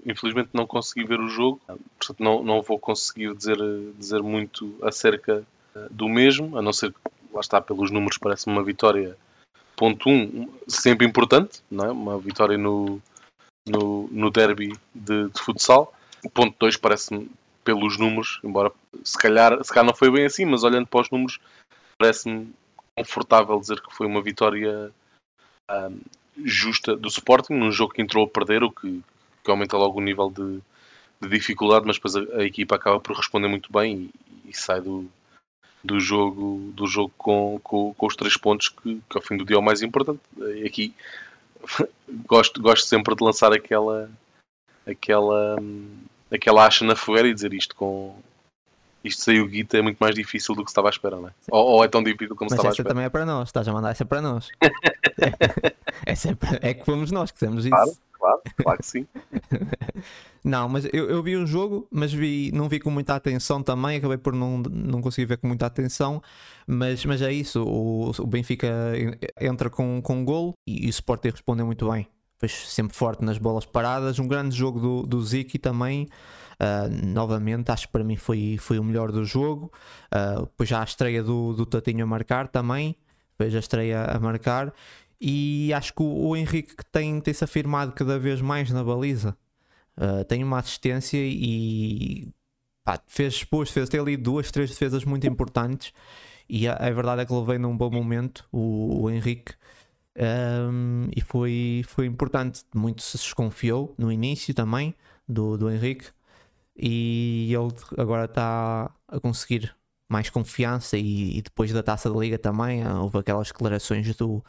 infelizmente 0.06 0.50
não 0.52 0.68
consegui 0.68 1.08
ver 1.08 1.22
o 1.22 1.30
jogo, 1.30 1.62
portanto 1.66 2.20
não, 2.20 2.44
não 2.44 2.62
vou 2.62 2.78
conseguir 2.78 3.34
dizer, 3.34 3.58
dizer 3.98 4.22
muito 4.22 4.78
acerca 4.84 5.48
eh, 5.74 5.88
do 5.90 6.10
mesmo, 6.10 6.58
a 6.58 6.62
não 6.62 6.74
ser 6.74 6.92
que 6.92 7.00
lá 7.38 7.42
está 7.42 7.62
pelos 7.62 7.92
números 7.92 8.18
parece 8.18 8.48
uma 8.48 8.64
vitória 8.64 9.16
ponto 9.76 10.10
1 10.10 10.14
um, 10.14 10.54
sempre 10.68 11.06
importante, 11.06 11.62
não 11.70 11.86
é? 11.86 11.92
uma 11.92 12.18
vitória 12.18 12.58
no, 12.58 13.00
no, 13.68 14.08
no 14.12 14.32
derby 14.32 14.76
de, 14.94 15.30
de 15.30 15.40
futsal. 15.40 15.94
Ponto 16.34 16.56
2 16.60 16.78
parece-me 16.78 17.30
pelos 17.64 17.98
números, 17.98 18.40
embora 18.44 18.72
se 19.04 19.18
calhar, 19.18 19.64
se 19.64 19.70
calhar 19.72 19.86
não 19.86 19.94
foi 19.94 20.10
bem 20.10 20.26
assim, 20.26 20.46
mas 20.46 20.64
olhando 20.64 20.88
para 20.88 21.02
os 21.02 21.12
números, 21.12 21.40
parece-me 21.98 22.52
confortável 22.96 23.60
dizer 23.60 23.80
que 23.82 23.96
foi 23.96 24.08
uma 24.08 24.22
vitória 24.22 24.92
um, 25.70 26.00
justa 26.44 26.96
do 26.96 27.08
Sporting, 27.08 27.54
num 27.54 27.72
jogo 27.72 27.94
que 27.94 28.02
entrou 28.02 28.26
a 28.26 28.30
perder, 28.30 28.64
o 28.64 28.72
que, 28.72 29.04
que 29.44 29.52
aumenta 29.52 29.78
logo 29.78 30.00
o 30.00 30.04
nível 30.04 30.32
de, 30.32 30.60
de 31.22 31.30
dificuldade, 31.30 31.86
mas 31.86 31.98
depois 31.98 32.16
a, 32.16 32.22
a, 32.38 32.44
equipa 32.44 32.76
acaba 32.76 33.00
por 33.00 33.16
responder 33.16 33.48
muito 33.48 33.72
bem 33.72 34.10
e, 34.46 34.50
e 34.50 34.58
sai 34.58 34.82
do, 34.82 35.08
do 35.88 36.00
jogo, 36.00 36.72
do 36.74 36.86
jogo 36.86 37.12
com, 37.18 37.60
com, 37.64 37.94
com, 37.94 38.06
os 38.06 38.16
três 38.16 38.36
pontos, 38.36 38.70
que, 38.70 39.02
que 39.10 39.18
ao 39.18 39.22
fim 39.22 39.38
do 39.38 39.46
dia 39.46 39.56
é 39.56 39.60
o 39.60 39.64
mais 39.64 39.82
importante. 39.82 40.20
Aqui 40.66 40.94
gosto, 42.28 42.62
gosto 42.62 42.86
sempre 42.86 43.16
de 43.16 43.24
lançar 43.24 43.54
aquela 43.54 44.10
aquela 44.86 45.56
aquela 46.32 46.66
acha 46.66 46.86
na 46.86 46.96
fogueira 46.96 47.28
e 47.28 47.34
dizer 47.34 47.54
isto 47.54 47.76
com. 47.76 48.16
Isto 49.04 49.24
saiu 49.24 49.48
guita 49.48 49.78
é 49.78 49.82
muito 49.82 49.98
mais 50.00 50.14
difícil 50.14 50.54
do 50.54 50.66
que 50.66 50.70
se 50.70 50.74
estava 50.74 50.90
à 50.90 50.92
espera, 50.92 51.16
não 51.16 51.30
é? 51.30 51.32
Ou, 51.50 51.66
ou, 51.66 51.84
é 51.84 51.88
tão 51.88 52.04
difícil 52.04 52.36
como 52.36 52.50
Mas 52.50 52.60
se 52.60 52.68
estava 52.68 52.70
à 52.70 52.72
espera. 52.72 52.88
essa 52.88 52.94
também 52.94 53.06
é 53.06 53.10
para 53.10 53.26
nós, 53.26 53.48
estás 53.48 53.68
a 53.68 53.72
mandar 53.72 53.92
essa 53.92 54.06
para 54.06 54.22
nós. 54.22 54.50
essa 56.06 56.32
é, 56.32 56.36
para... 56.36 56.60
é, 56.62 56.74
que 56.74 56.84
fomos 56.84 57.12
nós 57.12 57.32
que 57.32 57.40
fizemos 57.40 57.64
isso. 57.64 57.70
Claro, 57.70 57.92
claro, 58.18 58.42
claro 58.58 58.80
que 58.80 58.86
sim. 58.86 59.08
não, 60.44 60.68
mas 60.68 60.86
eu, 60.86 61.10
eu 61.10 61.24
vi 61.24 61.36
o 61.36 61.46
jogo, 61.46 61.88
mas 61.92 62.14
vi, 62.14 62.52
não 62.54 62.68
vi 62.68 62.80
com 62.80 62.90
muita 62.90 63.16
atenção 63.16 63.62
também, 63.62 63.98
acabei 63.98 64.18
por 64.18 64.34
não, 64.34 64.58
não 64.58 65.02
conseguir 65.02 65.26
ver 65.26 65.38
com 65.38 65.48
muita 65.48 65.66
atenção, 65.66 66.22
mas, 66.66 67.04
mas 67.06 67.22
é 67.22 67.32
isso, 67.32 67.64
o, 67.64 68.12
o 68.12 68.28
Benfica 68.28 68.68
entra 69.40 69.70
com, 69.70 70.02
com 70.02 70.18
um 70.18 70.26
golo 70.26 70.54
e, 70.66 70.86
e 70.86 70.88
o 70.88 70.90
Sporting 70.90 71.30
respondeu 71.30 71.66
muito 71.66 71.90
bem 71.90 72.08
depois 72.38 72.70
sempre 72.70 72.96
forte 72.96 73.26
nas 73.26 73.38
bolas 73.40 73.66
paradas. 73.66 74.20
Um 74.20 74.28
grande 74.28 74.56
jogo 74.56 74.80
do, 74.80 75.04
do 75.04 75.22
Ziki 75.22 75.58
também. 75.58 76.08
Uh, 76.60 77.06
novamente, 77.08 77.72
acho 77.72 77.88
que 77.88 77.92
para 77.92 78.04
mim 78.04 78.16
foi, 78.16 78.58
foi 78.60 78.80
o 78.80 78.84
melhor 78.84 79.12
do 79.12 79.26
jogo. 79.26 79.72
Uh, 80.14 80.42
depois 80.42 80.70
já 80.70 80.82
a 80.82 80.84
estreia 80.84 81.24
do, 81.24 81.54
do 81.54 81.66
Tatinho 81.66 82.04
a 82.04 82.08
marcar 82.08 82.48
também. 82.48 82.96
Depois 83.32 83.56
a 83.56 83.60
estreia 83.60 84.04
a 84.04 84.20
marcar. 84.20 84.72
E 85.20 85.74
acho 85.74 85.94
que 85.94 86.02
o, 86.02 86.30
o 86.30 86.36
Henrique 86.36 86.76
tem, 86.92 87.20
tem 87.22 87.34
se 87.34 87.44
afirmado 87.44 87.92
cada 87.94 88.20
vez 88.20 88.42
mais 88.42 88.70
na 88.70 88.84
baliza. 88.84 89.38
Uh, 89.98 90.24
tem 90.26 90.44
uma 90.44 90.60
assistência 90.60 91.18
e 91.20 92.32
pá, 92.84 93.02
fez, 93.08 93.40
depois 93.40 93.72
fez 93.72 93.90
até 93.90 94.00
ali 94.00 94.16
duas, 94.16 94.52
três 94.52 94.70
defesas 94.70 95.04
muito 95.04 95.28
importantes. 95.28 95.92
E 96.50 96.68
a, 96.68 96.74
a 96.76 96.92
verdade 96.92 97.22
é 97.22 97.26
que 97.26 97.34
ele 97.34 97.46
veio 97.46 97.60
num 97.60 97.76
bom 97.76 97.90
momento, 97.90 98.48
o, 98.52 99.04
o 99.04 99.10
Henrique. 99.10 99.54
Um, 100.18 101.10
e 101.16 101.22
foi, 101.22 101.84
foi 101.88 102.06
importante. 102.06 102.64
Muito 102.74 103.02
se 103.02 103.18
desconfiou 103.18 103.94
no 103.98 104.12
início 104.12 104.54
também 104.54 104.96
do, 105.28 105.58
do 105.58 105.70
Henrique, 105.70 106.08
e 106.76 107.54
ele 107.54 107.74
agora 107.98 108.26
está 108.26 108.92
a 109.08 109.20
conseguir 109.20 109.76
mais 110.10 110.30
confiança. 110.30 110.98
E, 110.98 111.38
e, 111.38 111.42
depois 111.42 111.72
da 111.74 111.84
taça 111.84 112.10
da 112.10 112.18
Liga 112.20 112.38
também 112.38 112.88
houve 112.88 113.18
aquelas 113.20 113.48
declarações 113.48 114.16
do, 114.16 114.44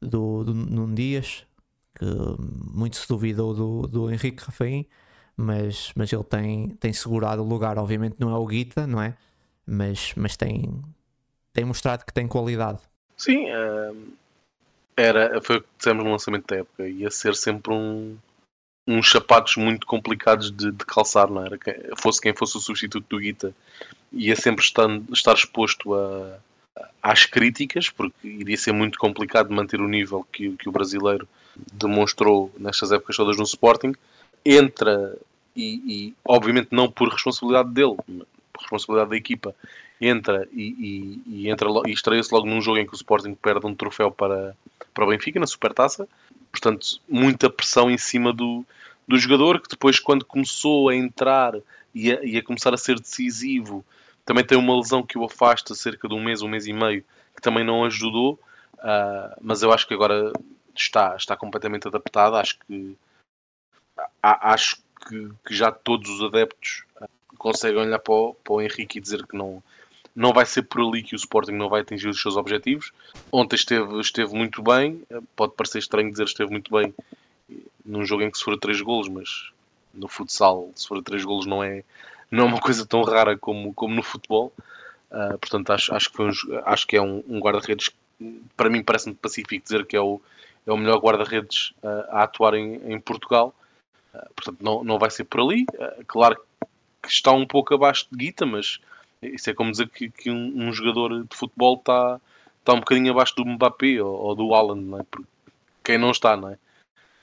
do, 0.00 0.44
do 0.44 0.54
Num 0.54 0.94
Dias 0.94 1.46
que 1.94 2.06
muito 2.72 2.96
se 2.96 3.08
duvidou 3.08 3.52
do, 3.54 3.86
do 3.88 4.10
Henrique 4.10 4.44
Rafaim, 4.44 4.86
mas, 5.36 5.92
mas 5.96 6.12
ele 6.12 6.24
tem, 6.24 6.68
tem 6.80 6.92
segurado 6.92 7.42
o 7.42 7.48
lugar. 7.48 7.76
Obviamente 7.76 8.16
não 8.20 8.34
é 8.34 8.38
o 8.38 8.46
Guita, 8.46 8.86
não 8.86 9.02
é? 9.02 9.16
Mas, 9.66 10.12
mas 10.16 10.36
tem, 10.36 10.80
tem 11.52 11.64
mostrado 11.64 12.04
que 12.04 12.12
tem 12.12 12.28
qualidade. 12.28 12.80
Sim, 13.16 13.46
era, 14.96 15.40
foi 15.40 15.56
o 15.56 15.60
que 15.60 15.68
dissemos 15.76 16.04
no 16.04 16.10
lançamento 16.10 16.46
da 16.46 16.56
época, 16.56 16.88
ia 16.88 17.10
ser 17.10 17.34
sempre 17.34 17.72
um, 17.72 18.16
uns 18.86 19.10
sapatos 19.10 19.56
muito 19.56 19.86
complicados 19.86 20.50
de, 20.50 20.72
de 20.72 20.84
calçar, 20.84 21.30
não 21.30 21.44
era? 21.44 21.58
Fosse 21.96 22.20
quem 22.20 22.34
fosse 22.34 22.56
o 22.56 22.60
substituto 22.60 23.06
do 23.08 23.20
Guita, 23.20 23.54
ia 24.12 24.34
sempre 24.34 24.64
estar, 24.64 24.88
estar 25.12 25.34
exposto 25.34 25.94
a, 25.94 26.38
às 27.02 27.24
críticas, 27.24 27.88
porque 27.88 28.26
iria 28.26 28.56
ser 28.56 28.72
muito 28.72 28.98
complicado 28.98 29.52
manter 29.52 29.80
o 29.80 29.88
nível 29.88 30.26
que, 30.32 30.50
que 30.56 30.68
o 30.68 30.72
brasileiro 30.72 31.28
demonstrou 31.72 32.52
nestas 32.58 32.92
épocas 32.92 33.16
todas 33.16 33.36
no 33.36 33.44
Sporting. 33.44 33.94
Entra, 34.44 35.16
e, 35.54 35.82
e 35.86 36.14
obviamente 36.24 36.68
não 36.70 36.90
por 36.90 37.08
responsabilidade 37.08 37.70
dele, 37.70 37.96
por 38.52 38.60
responsabilidade 38.60 39.10
da 39.10 39.16
equipa, 39.16 39.54
entra 40.00 40.48
e, 40.52 41.22
e, 41.26 41.42
e 41.42 41.50
entra 41.50 41.68
e 41.86 41.92
estreia-se 41.92 42.32
logo 42.32 42.46
num 42.46 42.60
jogo 42.60 42.78
em 42.78 42.86
que 42.86 42.92
o 42.92 42.96
Sporting 42.96 43.34
perde 43.34 43.66
um 43.66 43.74
troféu 43.74 44.10
para, 44.10 44.56
para 44.94 45.04
o 45.04 45.08
Benfica 45.08 45.40
na 45.40 45.46
Supertaça. 45.46 46.08
Portanto, 46.50 47.00
muita 47.08 47.50
pressão 47.50 47.90
em 47.90 47.98
cima 47.98 48.32
do, 48.32 48.64
do 49.06 49.18
jogador, 49.18 49.60
que 49.60 49.68
depois, 49.68 49.98
quando 49.98 50.24
começou 50.24 50.88
a 50.88 50.94
entrar 50.94 51.54
e 51.94 52.12
a, 52.12 52.24
e 52.24 52.36
a 52.36 52.42
começar 52.42 52.72
a 52.72 52.78
ser 52.78 52.98
decisivo, 52.98 53.84
também 54.28 54.44
tem 54.44 54.58
uma 54.58 54.76
lesão 54.76 55.02
que 55.02 55.16
o 55.16 55.24
afasta 55.24 55.74
cerca 55.74 56.06
de 56.06 56.14
um 56.14 56.22
mês, 56.22 56.42
um 56.42 56.48
mês 56.48 56.66
e 56.66 56.72
meio, 56.74 57.02
que 57.34 57.40
também 57.40 57.64
não 57.64 57.82
ajudou. 57.86 58.38
Uh, 58.74 59.34
mas 59.40 59.62
eu 59.62 59.72
acho 59.72 59.88
que 59.88 59.94
agora 59.94 60.30
está, 60.76 61.16
está 61.16 61.34
completamente 61.34 61.88
adaptado. 61.88 62.36
Acho 62.36 62.58
que 62.58 62.94
acho 64.22 64.76
que, 65.08 65.30
que 65.46 65.54
já 65.54 65.72
todos 65.72 66.10
os 66.10 66.22
adeptos 66.22 66.84
ah, 67.00 67.08
conseguem 67.38 67.80
olhar 67.80 67.98
para 68.00 68.12
o, 68.12 68.34
para 68.34 68.52
o 68.52 68.60
Henrique 68.60 68.98
e 68.98 69.00
dizer 69.00 69.26
que 69.26 69.34
não, 69.34 69.62
não 70.14 70.34
vai 70.34 70.44
ser 70.44 70.64
por 70.64 70.82
ali 70.82 71.02
que 71.02 71.14
o 71.14 71.16
Sporting 71.16 71.52
não 71.52 71.70
vai 71.70 71.80
atingir 71.80 72.08
os 72.08 72.20
seus 72.20 72.36
objetivos. 72.36 72.92
Ontem 73.32 73.56
esteve, 73.56 73.98
esteve 73.98 74.34
muito 74.34 74.62
bem, 74.62 75.02
pode 75.34 75.54
parecer 75.54 75.78
estranho 75.78 76.10
dizer 76.10 76.24
esteve 76.24 76.50
muito 76.50 76.70
bem 76.70 76.94
num 77.82 78.04
jogo 78.04 78.24
em 78.24 78.30
que 78.30 78.36
se 78.36 78.44
for 78.44 78.58
três 78.58 78.78
golos, 78.82 79.08
mas 79.08 79.50
no 79.94 80.06
futsal, 80.06 80.70
se 80.74 80.86
for 80.86 81.02
três 81.02 81.24
golos, 81.24 81.46
não 81.46 81.64
é, 81.64 81.82
não 82.30 82.44
é 82.44 82.46
uma 82.46 82.60
coisa 82.60 82.86
tão 82.86 83.02
rara 83.02 83.36
como, 83.36 83.72
como 83.74 83.94
no 83.94 84.02
futebol. 84.02 84.52
Uh, 85.10 85.38
portanto, 85.38 85.70
acho, 85.70 85.94
acho, 85.94 86.10
que 86.10 86.16
foi 86.16 86.26
um, 86.26 86.32
acho 86.64 86.86
que 86.86 86.96
é 86.96 87.02
um, 87.02 87.24
um 87.26 87.40
guarda-redes, 87.40 87.90
para 88.56 88.68
mim 88.68 88.82
parece-me 88.82 89.14
pacífico 89.14 89.62
dizer 89.62 89.86
que 89.86 89.96
é 89.96 90.00
o, 90.00 90.20
é 90.66 90.72
o 90.72 90.76
melhor 90.76 90.98
guarda-redes 90.98 91.72
uh, 91.82 92.04
a 92.10 92.24
atuar 92.24 92.54
em, 92.54 92.92
em 92.92 93.00
Portugal. 93.00 93.54
Uh, 94.14 94.34
portanto, 94.34 94.58
não, 94.60 94.84
não 94.84 94.98
vai 94.98 95.10
ser 95.10 95.24
por 95.24 95.40
ali. 95.40 95.64
claro 96.06 96.36
que 97.02 97.08
está 97.08 97.32
um 97.32 97.46
pouco 97.46 97.74
abaixo 97.74 98.06
de 98.10 98.18
Guita, 98.18 98.44
mas 98.44 98.78
isso 99.22 99.48
é 99.48 99.54
como 99.54 99.70
dizer 99.70 99.88
que, 99.88 100.10
que 100.10 100.30
um, 100.30 100.68
um, 100.68 100.72
jogador 100.72 101.24
de 101.24 101.36
futebol 101.36 101.76
está, 101.76 102.20
está 102.60 102.74
um 102.74 102.80
bocadinho 102.80 103.12
abaixo 103.12 103.34
do 103.34 103.46
Mbappé 103.46 104.02
ou, 104.02 104.12
ou 104.12 104.34
do 104.34 104.54
Haaland, 104.54 104.84
não 104.84 105.00
é? 105.00 105.02
Porque 105.10 105.28
quem 105.82 105.96
não 105.96 106.10
está, 106.10 106.36
não 106.36 106.50
é? 106.50 106.58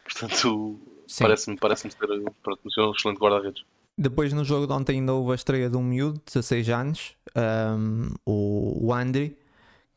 Portanto, 0.04 0.80
parece-me 1.20 1.58
parece 1.58 1.90
ser, 1.90 1.98
ser 1.98 2.82
um 2.82 2.92
excelente 2.92 3.20
guarda-redes. 3.20 3.64
Depois 3.98 4.34
no 4.34 4.44
jogo 4.44 4.68
de 4.68 4.74
ontem 4.74 5.00
ainda 5.00 5.14
houve 5.14 5.32
a 5.32 5.36
estreia 5.36 5.70
de 5.70 5.78
um 5.78 5.84
miúdo 5.84 6.20
de 6.20 6.26
16 6.26 6.70
anos, 6.70 7.16
um, 7.36 8.14
o, 8.26 8.88
o 8.88 8.94
Andri, 8.94 9.38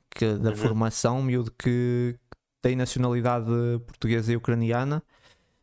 que, 0.08 0.34
da 0.34 0.50
uhum. 0.50 0.56
formação, 0.56 1.18
um 1.18 1.22
miúdo 1.22 1.50
que 1.50 2.16
tem 2.62 2.76
nacionalidade 2.76 3.46
portuguesa 3.86 4.32
e 4.32 4.36
ucraniana. 4.36 5.02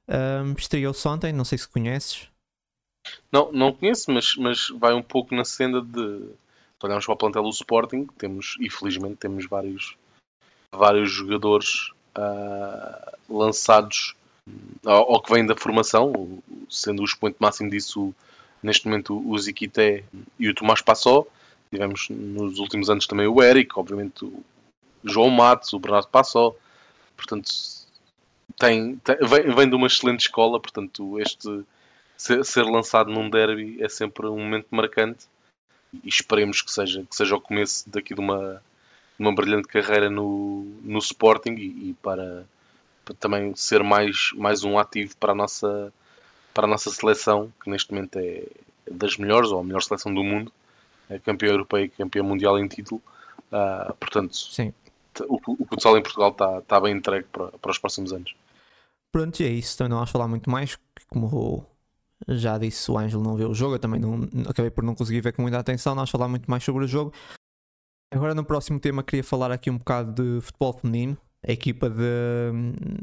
Um, 0.08 0.54
Estreou-se 0.54 1.08
ontem, 1.08 1.32
não 1.32 1.46
sei 1.46 1.58
se 1.58 1.68
conheces. 1.68 2.30
Não, 3.32 3.52
não 3.52 3.72
conheço, 3.72 4.12
mas, 4.12 4.36
mas 4.36 4.70
vai 4.70 4.94
um 4.94 5.02
pouco 5.02 5.34
na 5.34 5.46
senda 5.46 5.82
de. 5.82 6.30
Se 6.78 6.86
olharmos 6.86 7.06
para 7.06 7.14
o 7.14 7.18
plantel 7.18 7.44
do 7.44 7.50
Sporting, 7.50 8.06
temos, 8.18 8.58
e 8.60 8.70
felizmente 8.70 9.16
temos 9.16 9.48
vários, 9.48 9.96
vários 10.74 11.10
jogadores 11.10 11.90
uh, 12.18 13.18
lançados 13.30 14.16
ou, 14.86 15.22
que 15.22 15.34
vêm 15.34 15.46
da 15.46 15.56
formação, 15.56 16.42
sendo 16.70 17.02
o 17.02 17.06
expoente 17.06 17.38
máximo 17.40 17.70
disso 17.70 18.14
neste 18.62 18.88
momento 18.88 19.22
o 19.28 19.38
Ziquité 19.38 20.04
e 20.40 20.50
o 20.50 20.56
Tomás 20.56 20.82
Passó. 20.82 21.26
Tivemos 21.72 22.08
nos 22.10 22.60
últimos 22.60 22.90
anos 22.90 23.08
também 23.08 23.28
o 23.28 23.42
Eric, 23.42 23.78
obviamente 23.78 24.24
o 24.26 24.44
João 25.04 25.30
Matos, 25.30 25.74
o 25.74 25.80
Bernardo 25.80 26.08
Passó. 26.08 26.56
Portanto, 27.18 27.50
tem, 28.58 28.98
tem 28.98 29.18
vem, 29.22 29.54
vem, 29.54 29.70
de 29.70 29.76
uma 29.76 29.88
excelente 29.88 30.22
escola. 30.22 30.60
Portanto, 30.60 31.20
este 31.20 31.64
ser, 32.18 32.46
ser, 32.46 32.64
lançado 32.64 33.12
num 33.12 33.30
derby 33.30 33.82
é 33.82 33.90
sempre 33.90 34.28
um 34.28 34.38
momento 34.38 34.68
marcante. 34.72 35.26
E 36.04 36.10
esperemos 36.10 36.62
que 36.62 36.72
seja, 36.72 37.04
que 37.10 37.16
seja 37.16 37.36
o 37.36 37.42
começo 37.42 37.90
daqui 37.90 38.14
de 38.14 38.20
uma, 38.20 38.62
uma 39.18 39.34
brilhante 39.34 39.68
carreira 39.68 40.10
no, 40.10 40.66
no 40.84 41.00
Sporting 41.00 41.54
e, 41.54 41.90
e 41.90 41.96
para, 42.02 42.46
para 43.06 43.16
também 43.16 43.56
ser 43.56 43.84
mais, 43.84 44.32
mais 44.36 44.64
um 44.64 44.78
ativo 44.78 45.16
para 45.18 45.32
a 45.32 45.36
nossa 45.36 45.94
para 46.54 46.66
a 46.66 46.70
nossa 46.70 46.90
seleção, 46.90 47.52
que 47.62 47.70
neste 47.70 47.94
momento 47.94 48.18
é 48.18 48.44
das 48.90 49.18
melhores, 49.18 49.52
ou 49.52 49.60
a 49.60 49.64
melhor 49.64 49.84
seleção 49.84 50.14
do 50.14 50.24
mundo, 50.24 50.52
é 51.10 51.20
campeã 51.20 51.50
europeia 51.50 51.84
e 51.84 51.90
campeã 51.90 52.24
mundial 52.24 52.58
em 52.58 52.68
título. 52.68 53.02
Uh, 53.52 53.94
portanto, 53.96 54.36
Sim. 54.36 54.74
O, 55.28 55.36
o 55.36 55.66
futsal 55.66 55.98
em 55.98 56.02
Portugal 56.02 56.32
está, 56.32 56.60
está 56.60 56.80
bem 56.80 56.96
entregue 56.96 57.26
para, 57.32 57.48
para 57.48 57.72
os 57.72 57.78
próximos 57.78 58.12
anos. 58.14 58.36
Pronto, 59.12 59.40
e 59.40 59.46
é 59.46 59.50
isso. 59.50 59.78
Também 59.78 59.90
não 59.90 59.98
vamos 59.98 60.12
falar 60.12 60.28
muito 60.28 60.50
mais, 60.50 60.78
como 61.08 61.66
já 62.28 62.58
disse, 62.58 62.90
o 62.92 62.98
Ângelo 62.98 63.24
não 63.24 63.36
vê 63.36 63.46
o 63.46 63.54
jogo. 63.54 63.76
Eu 63.76 63.80
também 63.80 64.00
não, 64.00 64.28
acabei 64.50 64.72
por 64.72 64.84
não 64.84 64.96
conseguir 64.96 65.22
ver 65.22 65.34
com 65.34 65.42
muita 65.42 65.60
atenção. 65.60 65.96
Nós 65.96 66.10
falar 66.10 66.28
muito 66.28 66.50
mais 66.50 66.64
sobre 66.64 66.84
o 66.86 66.88
jogo. 66.88 67.14
Agora, 68.14 68.34
no 68.34 68.46
próximo 68.46 68.80
tema, 68.80 69.04
queria 69.04 69.24
falar 69.24 69.52
aqui 69.52 69.70
um 69.70 69.78
bocado 69.78 70.12
de 70.14 70.42
futebol 70.42 70.74
feminino. 70.74 71.18
A 71.48 71.52
equipa 71.52 71.92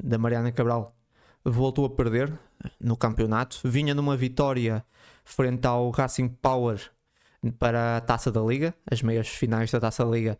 da 0.02 0.18
Mariana 0.18 0.50
Cabral 0.50 0.96
voltou 1.44 1.84
a 1.84 1.90
perder 1.90 2.32
no 2.80 2.96
campeonato. 2.96 3.60
Vinha 3.64 3.94
numa 3.94 4.16
vitória 4.16 4.84
frente 5.24 5.64
ao 5.66 5.90
Racing 5.90 6.28
Power 6.28 6.80
para 7.58 7.98
a 7.98 8.00
Taça 8.00 8.32
da 8.32 8.40
Liga, 8.40 8.74
as 8.90 9.00
meias 9.00 9.28
finais 9.28 9.70
da 9.70 9.78
Taça 9.78 10.04
da 10.04 10.10
Liga. 10.10 10.38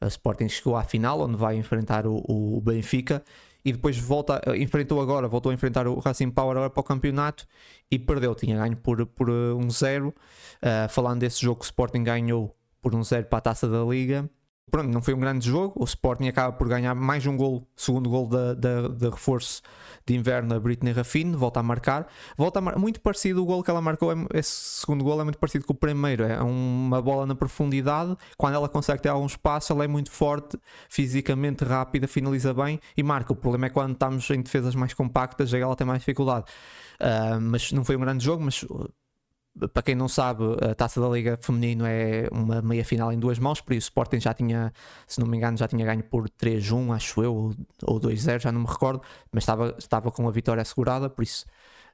A 0.00 0.06
Sporting 0.08 0.48
chegou 0.48 0.76
à 0.76 0.82
final, 0.82 1.20
onde 1.20 1.36
vai 1.36 1.56
enfrentar 1.56 2.06
o, 2.06 2.16
o 2.26 2.60
Benfica 2.60 3.22
e 3.64 3.72
depois 3.72 3.96
volta, 3.96 4.42
enfrentou 4.56 5.00
agora, 5.00 5.28
voltou 5.28 5.50
a 5.50 5.54
enfrentar 5.54 5.86
o 5.86 5.98
Racing 6.00 6.30
Power 6.30 6.56
agora 6.56 6.70
para 6.70 6.80
o 6.80 6.84
campeonato 6.84 7.46
e 7.88 7.98
perdeu, 7.98 8.34
tinha 8.34 8.56
ganho 8.56 8.76
por, 8.76 9.06
por 9.06 9.30
um 9.30 9.70
zero. 9.70 10.08
Uh, 10.56 10.88
falando 10.88 11.20
desse 11.20 11.40
jogo 11.40 11.60
o 11.62 11.64
Sporting 11.64 12.02
ganhou 12.02 12.54
por 12.82 12.94
um 12.94 13.02
zero 13.04 13.26
para 13.26 13.38
a 13.38 13.42
Taça 13.42 13.68
da 13.68 13.82
Liga 13.84 14.28
pronto, 14.70 14.88
não 14.88 15.02
foi 15.02 15.14
um 15.14 15.20
grande 15.20 15.48
jogo. 15.48 15.74
O 15.76 15.84
Sporting 15.84 16.28
acaba 16.28 16.52
por 16.52 16.68
ganhar 16.68 16.94
mais 16.94 17.26
um 17.26 17.36
gol, 17.36 17.66
segundo 17.76 18.10
gol 18.10 18.28
da, 18.28 18.54
da, 18.54 18.88
da 18.88 19.10
reforço 19.10 19.62
de 20.06 20.14
inverno 20.14 20.54
a 20.54 20.60
Britney 20.60 20.92
Raffine, 20.92 21.34
volta 21.34 21.60
a 21.60 21.62
marcar. 21.62 22.06
Volta 22.36 22.58
a 22.58 22.62
mar... 22.62 22.78
Muito 22.78 23.00
parecido 23.00 23.42
o 23.42 23.46
gol 23.46 23.62
que 23.62 23.70
ela 23.70 23.80
marcou, 23.80 24.12
é, 24.12 24.16
esse 24.34 24.50
segundo 24.80 25.02
gol 25.02 25.20
é 25.20 25.24
muito 25.24 25.38
parecido 25.38 25.64
com 25.64 25.72
o 25.72 25.76
primeiro. 25.76 26.24
É 26.24 26.42
uma 26.42 27.00
bola 27.00 27.24
na 27.26 27.34
profundidade. 27.34 28.16
Quando 28.36 28.54
ela 28.54 28.68
consegue 28.68 29.00
ter 29.00 29.08
algum 29.08 29.26
espaço, 29.26 29.72
ela 29.72 29.84
é 29.84 29.88
muito 29.88 30.10
forte, 30.10 30.58
fisicamente 30.88 31.64
rápida, 31.64 32.06
finaliza 32.06 32.52
bem 32.52 32.80
e 32.96 33.02
marca. 33.02 33.32
O 33.32 33.36
problema 33.36 33.66
é 33.66 33.70
quando 33.70 33.92
estamos 33.92 34.28
em 34.30 34.42
defesas 34.42 34.74
mais 34.74 34.92
compactas, 34.92 35.54
aí 35.54 35.60
ela 35.60 35.76
tem 35.76 35.86
mais 35.86 36.00
dificuldade. 36.00 36.46
Uh, 37.00 37.40
mas 37.40 37.72
não 37.72 37.84
foi 37.84 37.96
um 37.96 38.00
grande 38.00 38.24
jogo, 38.24 38.44
mas 38.44 38.64
para 39.72 39.82
quem 39.82 39.94
não 39.94 40.08
sabe, 40.08 40.44
a 40.68 40.74
Taça 40.74 41.00
da 41.00 41.08
Liga 41.08 41.38
Feminino 41.40 41.84
é 41.86 42.28
uma 42.32 42.60
meia 42.60 42.84
final 42.84 43.12
em 43.12 43.18
duas 43.18 43.38
mãos, 43.38 43.60
por 43.60 43.72
isso 43.72 43.86
o 43.86 43.90
Sporting 43.90 44.20
já 44.20 44.34
tinha, 44.34 44.72
se 45.06 45.20
não 45.20 45.26
me 45.26 45.36
engano, 45.36 45.56
já 45.56 45.68
tinha 45.68 45.84
ganho 45.84 46.02
por 46.02 46.28
3-1, 46.28 46.94
acho 46.94 47.22
eu, 47.22 47.54
ou 47.82 48.00
2-0, 48.00 48.40
já 48.40 48.50
não 48.50 48.62
me 48.62 48.66
recordo, 48.66 49.00
mas 49.30 49.44
estava, 49.44 49.74
estava 49.78 50.10
com 50.10 50.28
a 50.28 50.32
vitória 50.32 50.60
assegurada, 50.60 51.08
por 51.08 51.22
isso, 51.22 51.46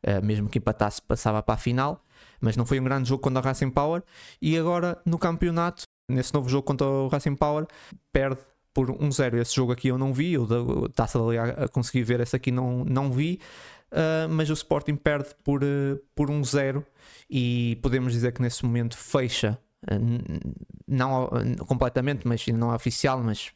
uh, 0.07 0.25
mesmo 0.25 0.49
que 0.49 0.59
empatasse, 0.59 1.03
passava 1.03 1.43
para 1.43 1.55
a 1.55 1.59
final. 1.59 2.03
Mas 2.41 2.57
não 2.57 2.65
foi 2.65 2.81
um 2.81 2.85
grande 2.85 3.09
jogo 3.09 3.23
contra 3.23 3.41
o 3.41 3.45
Racing 3.45 3.71
Power. 3.71 4.03
E 4.41 4.57
agora, 4.57 4.99
no 5.05 5.19
campeonato, 5.19 5.83
nesse 6.09 6.33
novo 6.33 6.49
jogo 6.49 6.63
contra 6.63 6.87
o 6.87 7.09
Racing 7.09 7.37
Power, 7.37 7.67
perde 8.11 8.41
por 8.73 8.91
1-0. 8.91 9.35
Esse 9.39 9.55
jogo 9.55 9.73
aqui 9.73 9.89
eu 9.89 9.99
não 9.99 10.13
vi, 10.13 10.39
o 10.39 10.47
da 10.47 10.89
Taça 10.95 11.19
da 11.19 11.25
Liga 11.27 11.69
consegui 11.69 12.03
ver, 12.03 12.21
esse 12.21 12.35
aqui 12.37 12.51
não, 12.51 12.85
não 12.85 13.11
vi. 13.11 13.41
Uh, 13.93 14.29
mas 14.29 14.49
o 14.51 14.53
Sporting 14.53 14.97
perde 14.97 15.31
por, 15.43 15.65
uh, 15.65 16.01
por 16.15 16.31
1-0 16.31 16.85
e 17.29 17.79
podemos 17.83 18.13
dizer 18.13 18.33
que 18.33 18.41
nesse 18.41 18.65
momento 18.65 18.97
fecha, 18.97 19.59
eh, 19.89 19.99
não 20.87 21.31
completamente, 21.67 22.27
mas 22.27 22.45
não 22.49 22.73
é 22.73 22.75
oficial, 22.75 23.23
mas 23.23 23.53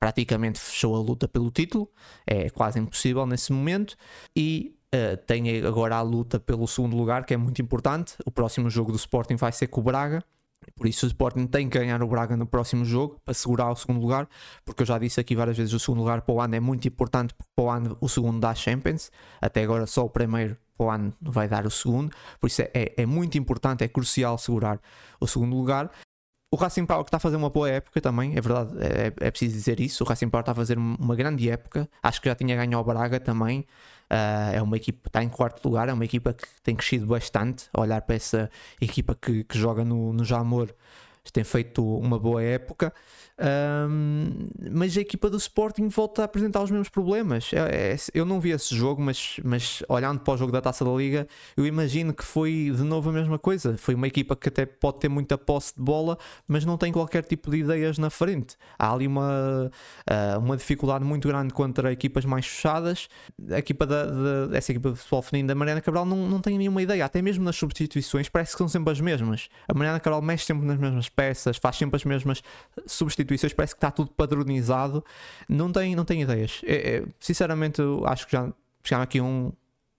praticamente 0.00 0.58
fechou 0.58 0.96
a 0.96 0.98
luta 0.98 1.28
pelo 1.28 1.50
título, 1.50 1.90
é 2.26 2.48
quase 2.48 2.78
impossível 2.78 3.26
nesse 3.26 3.52
momento, 3.52 3.96
e 4.34 4.74
uh, 4.94 5.16
tem 5.26 5.64
agora 5.64 5.96
a 5.96 6.02
luta 6.02 6.40
pelo 6.40 6.66
segundo 6.66 6.96
lugar, 6.96 7.26
que 7.26 7.34
é 7.34 7.36
muito 7.36 7.60
importante. 7.60 8.14
O 8.24 8.30
próximo 8.30 8.70
jogo 8.70 8.92
do 8.92 8.96
Sporting 8.96 9.36
vai 9.36 9.52
ser 9.52 9.66
com 9.66 9.80
o 9.80 9.84
Braga, 9.84 10.24
por 10.74 10.86
isso 10.86 11.06
o 11.06 11.08
Sporting 11.08 11.46
tem 11.46 11.68
que 11.68 11.78
ganhar 11.78 12.02
o 12.02 12.06
Braga 12.06 12.36
no 12.36 12.46
próximo 12.46 12.84
jogo 12.84 13.20
para 13.24 13.34
segurar 13.34 13.70
o 13.70 13.76
segundo 13.76 14.00
lugar, 14.00 14.28
porque 14.64 14.82
eu 14.82 14.86
já 14.86 14.98
disse 14.98 15.20
aqui 15.20 15.34
várias 15.34 15.56
vezes 15.56 15.72
o 15.72 15.78
segundo 15.78 16.00
lugar 16.00 16.22
para 16.22 16.34
o 16.34 16.40
ano 16.40 16.54
é 16.54 16.60
muito 16.60 16.86
importante, 16.88 17.34
porque 17.34 17.50
para 17.54 17.64
o 17.64 17.70
ano 17.70 17.96
o 18.00 18.08
segundo 18.08 18.40
dá 18.40 18.54
Champions, 18.54 19.10
até 19.40 19.62
agora 19.62 19.86
só 19.86 20.04
o 20.04 20.10
primeiro 20.10 20.56
para 20.76 20.86
o 20.86 20.90
ano 20.90 21.14
vai 21.20 21.48
dar 21.48 21.66
o 21.66 21.70
segundo, 21.70 22.14
por 22.40 22.46
isso 22.46 22.62
é, 22.62 22.70
é, 22.74 22.94
é 23.02 23.06
muito 23.06 23.36
importante, 23.38 23.84
é 23.84 23.88
crucial 23.88 24.38
segurar 24.38 24.80
o 25.20 25.26
segundo 25.26 25.56
lugar. 25.56 25.90
O 26.52 26.56
Racing 26.56 26.84
Power 26.84 27.02
está 27.02 27.16
a 27.16 27.20
fazer 27.20 27.36
uma 27.36 27.48
boa 27.48 27.68
época 27.68 27.98
também, 27.98 28.36
é 28.36 28.40
verdade, 28.40 28.72
é, 28.78 29.06
é 29.06 29.30
preciso 29.30 29.54
dizer 29.54 29.80
isso. 29.80 30.04
O 30.04 30.06
Racing 30.06 30.28
Power 30.28 30.42
está 30.42 30.52
a 30.52 30.54
fazer 30.54 30.76
uma 30.76 31.16
grande 31.16 31.48
época, 31.48 31.88
acho 32.02 32.20
que 32.20 32.28
já 32.28 32.34
tinha 32.34 32.54
ganho 32.54 32.76
ao 32.76 32.84
Braga 32.84 33.18
também. 33.18 33.66
Uh, 34.12 34.52
é 34.56 34.60
uma 34.60 34.76
equipa 34.76 35.00
que 35.04 35.08
está 35.08 35.24
em 35.24 35.28
quarto 35.30 35.64
lugar, 35.66 35.88
é 35.88 35.92
uma 35.92 36.04
equipa 36.04 36.34
que 36.34 36.46
tem 36.62 36.76
crescido 36.76 37.06
bastante. 37.06 37.70
olhar 37.74 38.02
para 38.02 38.14
essa 38.14 38.50
equipa 38.78 39.14
que, 39.14 39.42
que 39.44 39.58
joga 39.58 39.86
no, 39.86 40.12
no 40.12 40.22
Jamor, 40.22 40.68
tem 41.30 41.44
feito 41.44 41.84
uma 41.98 42.18
boa 42.18 42.42
época. 42.42 42.92
Um, 43.42 44.48
mas 44.70 44.96
a 44.96 45.00
equipa 45.00 45.28
do 45.30 45.36
Sporting 45.36 45.88
volta 45.88 46.22
a 46.22 46.24
apresentar 46.24 46.62
os 46.62 46.70
mesmos 46.70 46.88
problemas. 46.88 47.50
É, 47.52 47.92
é, 47.92 47.96
eu 48.14 48.24
não 48.24 48.40
vi 48.40 48.50
esse 48.50 48.74
jogo, 48.74 49.00
mas, 49.02 49.36
mas 49.44 49.82
olhando 49.88 50.20
para 50.20 50.34
o 50.34 50.36
jogo 50.36 50.52
da 50.52 50.60
taça 50.60 50.84
da 50.84 50.90
Liga, 50.92 51.26
eu 51.56 51.66
imagino 51.66 52.12
que 52.12 52.24
foi 52.24 52.72
de 52.74 52.82
novo 52.82 53.10
a 53.10 53.12
mesma 53.12 53.38
coisa. 53.38 53.76
Foi 53.76 53.94
uma 53.94 54.06
equipa 54.06 54.36
que 54.36 54.48
até 54.48 54.66
pode 54.66 55.00
ter 55.00 55.08
muita 55.08 55.36
posse 55.38 55.74
de 55.74 55.82
bola, 55.82 56.18
mas 56.46 56.64
não 56.64 56.76
tem 56.76 56.92
qualquer 56.92 57.24
tipo 57.24 57.50
de 57.50 57.58
ideias 57.58 57.98
na 57.98 58.10
frente. 58.10 58.56
Há 58.78 58.92
ali 58.92 59.06
uma, 59.06 59.70
uh, 60.08 60.38
uma 60.38 60.56
dificuldade 60.56 61.04
muito 61.04 61.26
grande 61.28 61.52
contra 61.52 61.92
equipas 61.92 62.24
mais 62.24 62.46
fechadas. 62.46 63.08
A 63.50 63.58
equipa 63.58 63.86
da, 63.86 64.06
da 64.46 64.56
essa 64.56 64.72
equipa 64.72 64.90
de 64.90 64.96
futebol 64.96 65.22
feminino 65.22 65.48
da 65.48 65.54
Mariana 65.54 65.80
Cabral 65.80 66.04
não, 66.04 66.28
não 66.28 66.40
tem 66.40 66.58
nenhuma 66.58 66.82
ideia, 66.82 67.04
até 67.04 67.22
mesmo 67.22 67.44
nas 67.44 67.56
substituições, 67.56 68.28
parece 68.28 68.52
que 68.52 68.58
são 68.58 68.68
sempre 68.68 68.92
as 68.92 69.00
mesmas. 69.00 69.48
A 69.66 69.74
Mariana 69.74 69.98
Cabral 69.98 70.22
mexe 70.22 70.44
sempre 70.44 70.66
nas 70.66 70.78
mesmas 70.78 71.08
peças, 71.14 71.56
faz 71.56 71.76
sempre 71.76 71.96
as 71.96 72.04
mesmas 72.04 72.42
substituições, 72.86 73.52
parece 73.52 73.74
que 73.74 73.78
está 73.78 73.90
tudo 73.90 74.10
padronizado. 74.10 75.04
Não 75.48 75.70
tem, 75.70 75.94
não 75.94 76.04
tem 76.04 76.22
ideias. 76.22 76.60
É, 76.64 76.96
é, 76.96 77.04
sinceramente, 77.20 77.80
acho 78.06 78.26
que 78.26 78.32
já 78.32 78.52
chegaram 78.82 79.04
aqui 79.04 79.20
um, 79.20 79.52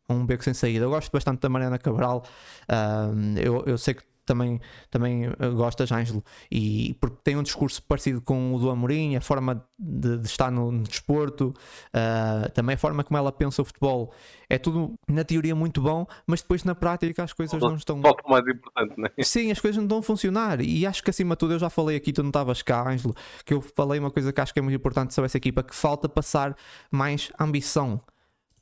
um 0.09 0.25
beco 0.25 0.43
sem 0.43 0.53
saída. 0.53 0.85
Eu 0.85 0.89
gosto 0.89 1.11
bastante 1.11 1.39
da 1.39 1.49
Mariana 1.49 1.77
Cabral. 1.77 2.23
Um, 2.69 3.37
eu, 3.37 3.63
eu 3.65 3.77
sei 3.77 3.93
que 3.93 4.03
também, 4.25 4.59
também 4.89 5.25
eh, 5.25 5.49
gostas, 5.49 5.91
Ângelo, 5.91 6.23
e 6.51 6.95
porque 6.99 7.17
tem 7.23 7.37
um 7.37 7.43
discurso 7.43 7.81
parecido 7.83 8.21
com 8.21 8.53
o 8.53 8.59
do 8.59 8.69
Amorim, 8.69 9.15
a 9.15 9.21
forma 9.21 9.65
de, 9.77 10.17
de 10.17 10.27
estar 10.27 10.51
no, 10.51 10.71
no 10.71 10.83
desporto, 10.83 11.53
uh, 11.93 12.49
também 12.51 12.75
a 12.75 12.77
forma 12.77 13.03
como 13.03 13.17
ela 13.17 13.31
pensa 13.31 13.61
o 13.61 13.65
futebol, 13.65 14.13
é 14.49 14.57
tudo 14.57 14.93
na 15.07 15.23
teoria 15.23 15.55
muito 15.55 15.81
bom, 15.81 16.05
mas 16.25 16.41
depois 16.41 16.63
na 16.63 16.75
prática 16.75 17.23
as 17.23 17.33
coisas 17.33 17.59
não 17.59 17.75
estão. 17.75 18.01
Mais 18.27 18.47
importante, 18.47 18.93
não 18.97 19.05
é? 19.05 19.11
Sim, 19.23 19.51
as 19.51 19.59
coisas 19.59 19.77
não 19.77 19.85
estão 19.85 19.99
a 19.99 20.03
funcionar, 20.03 20.61
e 20.61 20.85
acho 20.85 21.03
que 21.03 21.09
acima 21.09 21.35
de 21.35 21.39
tudo, 21.39 21.53
eu 21.53 21.59
já 21.59 21.69
falei 21.69 21.97
aqui, 21.97 22.13
tu 22.13 22.23
não 22.23 22.29
estavas 22.29 22.61
cá, 22.61 22.87
Ângelo, 22.89 23.15
que 23.45 23.53
eu 23.53 23.61
falei 23.61 23.99
uma 23.99 24.11
coisa 24.11 24.31
que 24.31 24.41
acho 24.41 24.53
que 24.53 24.59
é 24.59 24.61
muito 24.61 24.75
importante 24.75 25.13
sobre 25.13 25.25
essa 25.25 25.37
equipa, 25.37 25.63
que 25.63 25.75
falta 25.75 26.07
passar 26.07 26.55
mais 26.91 27.31
ambição. 27.39 28.01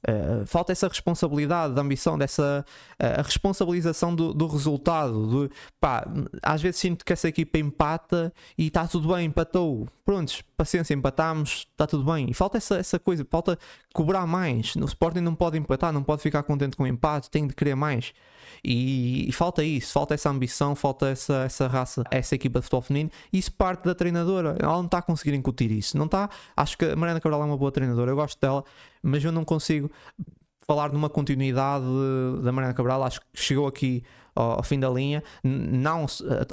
Uh, 0.07 0.45
falta 0.47 0.71
essa 0.71 0.87
responsabilidade, 0.87 1.75
da 1.75 1.81
ambição, 1.81 2.17
dessa 2.17 2.65
uh, 2.99 3.19
a 3.19 3.21
responsabilização 3.21 4.15
do, 4.15 4.33
do 4.33 4.47
resultado. 4.47 5.27
Do, 5.27 5.51
pá, 5.79 6.05
às 6.41 6.61
vezes 6.61 6.79
sinto 6.79 7.05
que 7.05 7.13
essa 7.13 7.27
equipa 7.27 7.59
empata 7.59 8.33
e 8.57 8.67
está 8.67 8.87
tudo 8.87 9.13
bem, 9.13 9.27
empatou. 9.27 9.87
Prontos, 10.03 10.41
paciência, 10.57 10.95
empatamos, 10.95 11.67
está 11.71 11.85
tudo 11.85 12.03
bem. 12.11 12.29
E 12.29 12.33
falta 12.33 12.57
essa, 12.57 12.77
essa 12.77 12.97
coisa, 12.97 13.25
falta 13.29 13.59
cobrar 13.93 14.25
mais. 14.25 14.75
No 14.75 14.85
Sporting 14.85 15.21
não 15.21 15.35
pode 15.35 15.57
empatar, 15.57 15.93
não 15.93 16.03
pode 16.03 16.23
ficar 16.23 16.41
contente 16.43 16.75
com 16.75 16.83
o 16.83 16.87
empate, 16.87 17.29
tem 17.29 17.45
de 17.45 17.53
querer 17.53 17.75
mais. 17.75 18.11
E, 18.63 19.27
e, 19.29 19.31
falta 19.31 19.63
isso, 19.63 19.93
falta 19.93 20.13
essa 20.13 20.29
ambição, 20.29 20.75
falta 20.75 21.07
essa, 21.07 21.43
essa 21.43 21.67
raça, 21.67 22.03
essa 22.11 22.35
equipa 22.35 22.59
de 22.59 22.63
futebol 22.63 22.81
feminino. 22.81 23.11
E 23.31 23.37
isso 23.37 23.51
parte 23.51 23.83
da 23.83 23.95
treinadora. 23.95 24.55
Ela 24.59 24.73
não 24.73 24.85
está 24.85 24.99
a 24.99 25.01
conseguir 25.01 25.35
incutir 25.35 25.71
isso. 25.71 25.97
Não 25.97 26.05
está. 26.05 26.29
Acho 26.55 26.77
que 26.77 26.85
a 26.85 26.95
Mariana 26.95 27.19
Cabral 27.19 27.41
é 27.41 27.45
uma 27.45 27.57
boa 27.57 27.71
treinadora, 27.71 28.11
eu 28.11 28.15
gosto 28.15 28.39
dela, 28.39 28.63
mas 29.01 29.23
eu 29.23 29.31
não 29.31 29.43
consigo 29.43 29.91
falar 30.65 30.91
numa 30.91 31.09
continuidade 31.09 31.85
da 32.43 32.51
Mariana 32.51 32.73
Cabral. 32.73 33.03
Acho 33.03 33.21
que 33.21 33.27
chegou 33.33 33.67
aqui 33.67 34.03
ao, 34.35 34.63
fim 34.63 34.79
da 34.79 34.89
linha. 34.89 35.23
Não 35.43 36.05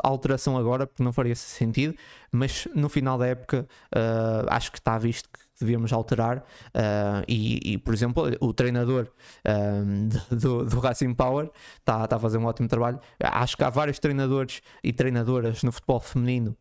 alteração 0.03 0.57
agora, 0.57 0.87
porque 0.87 1.03
não 1.03 1.13
faria 1.13 1.35
sentido, 1.35 1.95
mas 2.31 2.67
no 2.75 2.89
final 2.89 3.19
da 3.19 3.27
época 3.27 3.69
uh, 3.95 4.47
acho 4.49 4.73
que 4.73 4.79
está 4.79 4.99
visto 4.99 5.29
que 5.29 5.48
devíamos 5.59 5.93
alterar. 5.93 6.39
Uh, 6.69 7.25
e, 7.27 7.73
e, 7.73 7.79
por 7.79 7.93
exemplo, 7.93 8.25
o 8.41 8.53
treinador 8.53 9.09
uh, 9.47 10.35
do, 10.35 10.65
do 10.65 10.81
Racing 10.81 11.15
Power 11.15 11.51
está 11.79 12.07
tá 12.07 12.17
a 12.17 12.19
fazer 12.19 12.39
um 12.39 12.45
ótimo 12.47 12.69
trabalho. 12.69 13.01
Acho 13.21 13.57
que 13.57 13.65
há 13.65 13.71
vários 13.71 13.99
treinadores 13.99 14.63
e 14.83 14.93
treinadoras 14.93 15.63
no 15.63 15.73
futebol 15.73 16.01
feminino 16.01 16.57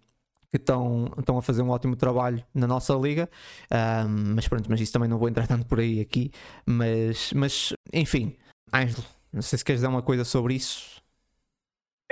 que 0.49 0.57
estão, 0.57 1.11
estão 1.19 1.37
a 1.37 1.41
fazer 1.41 1.61
um 1.61 1.69
ótimo 1.69 1.95
trabalho 1.95 2.43
na 2.53 2.65
nossa 2.65 2.93
liga, 2.93 3.29
uh, 3.65 4.07
mas 4.07 4.47
pronto, 4.47 4.69
mas 4.69 4.79
isso 4.79 4.93
também 4.93 5.09
não 5.09 5.17
vou 5.17 5.27
entrar 5.27 5.45
tanto 5.45 5.65
por 5.65 5.79
aí 5.79 5.99
aqui, 5.99 6.31
mas, 6.65 7.33
mas 7.33 7.73
enfim, 7.91 8.35
Ângelo, 8.73 9.03
não 9.31 9.41
sei 9.41 9.59
se 9.59 9.65
queres 9.65 9.81
dizer 9.81 9.89
uma 9.89 10.01
coisa 10.01 10.23
sobre 10.23 10.55
isso. 10.55 11.01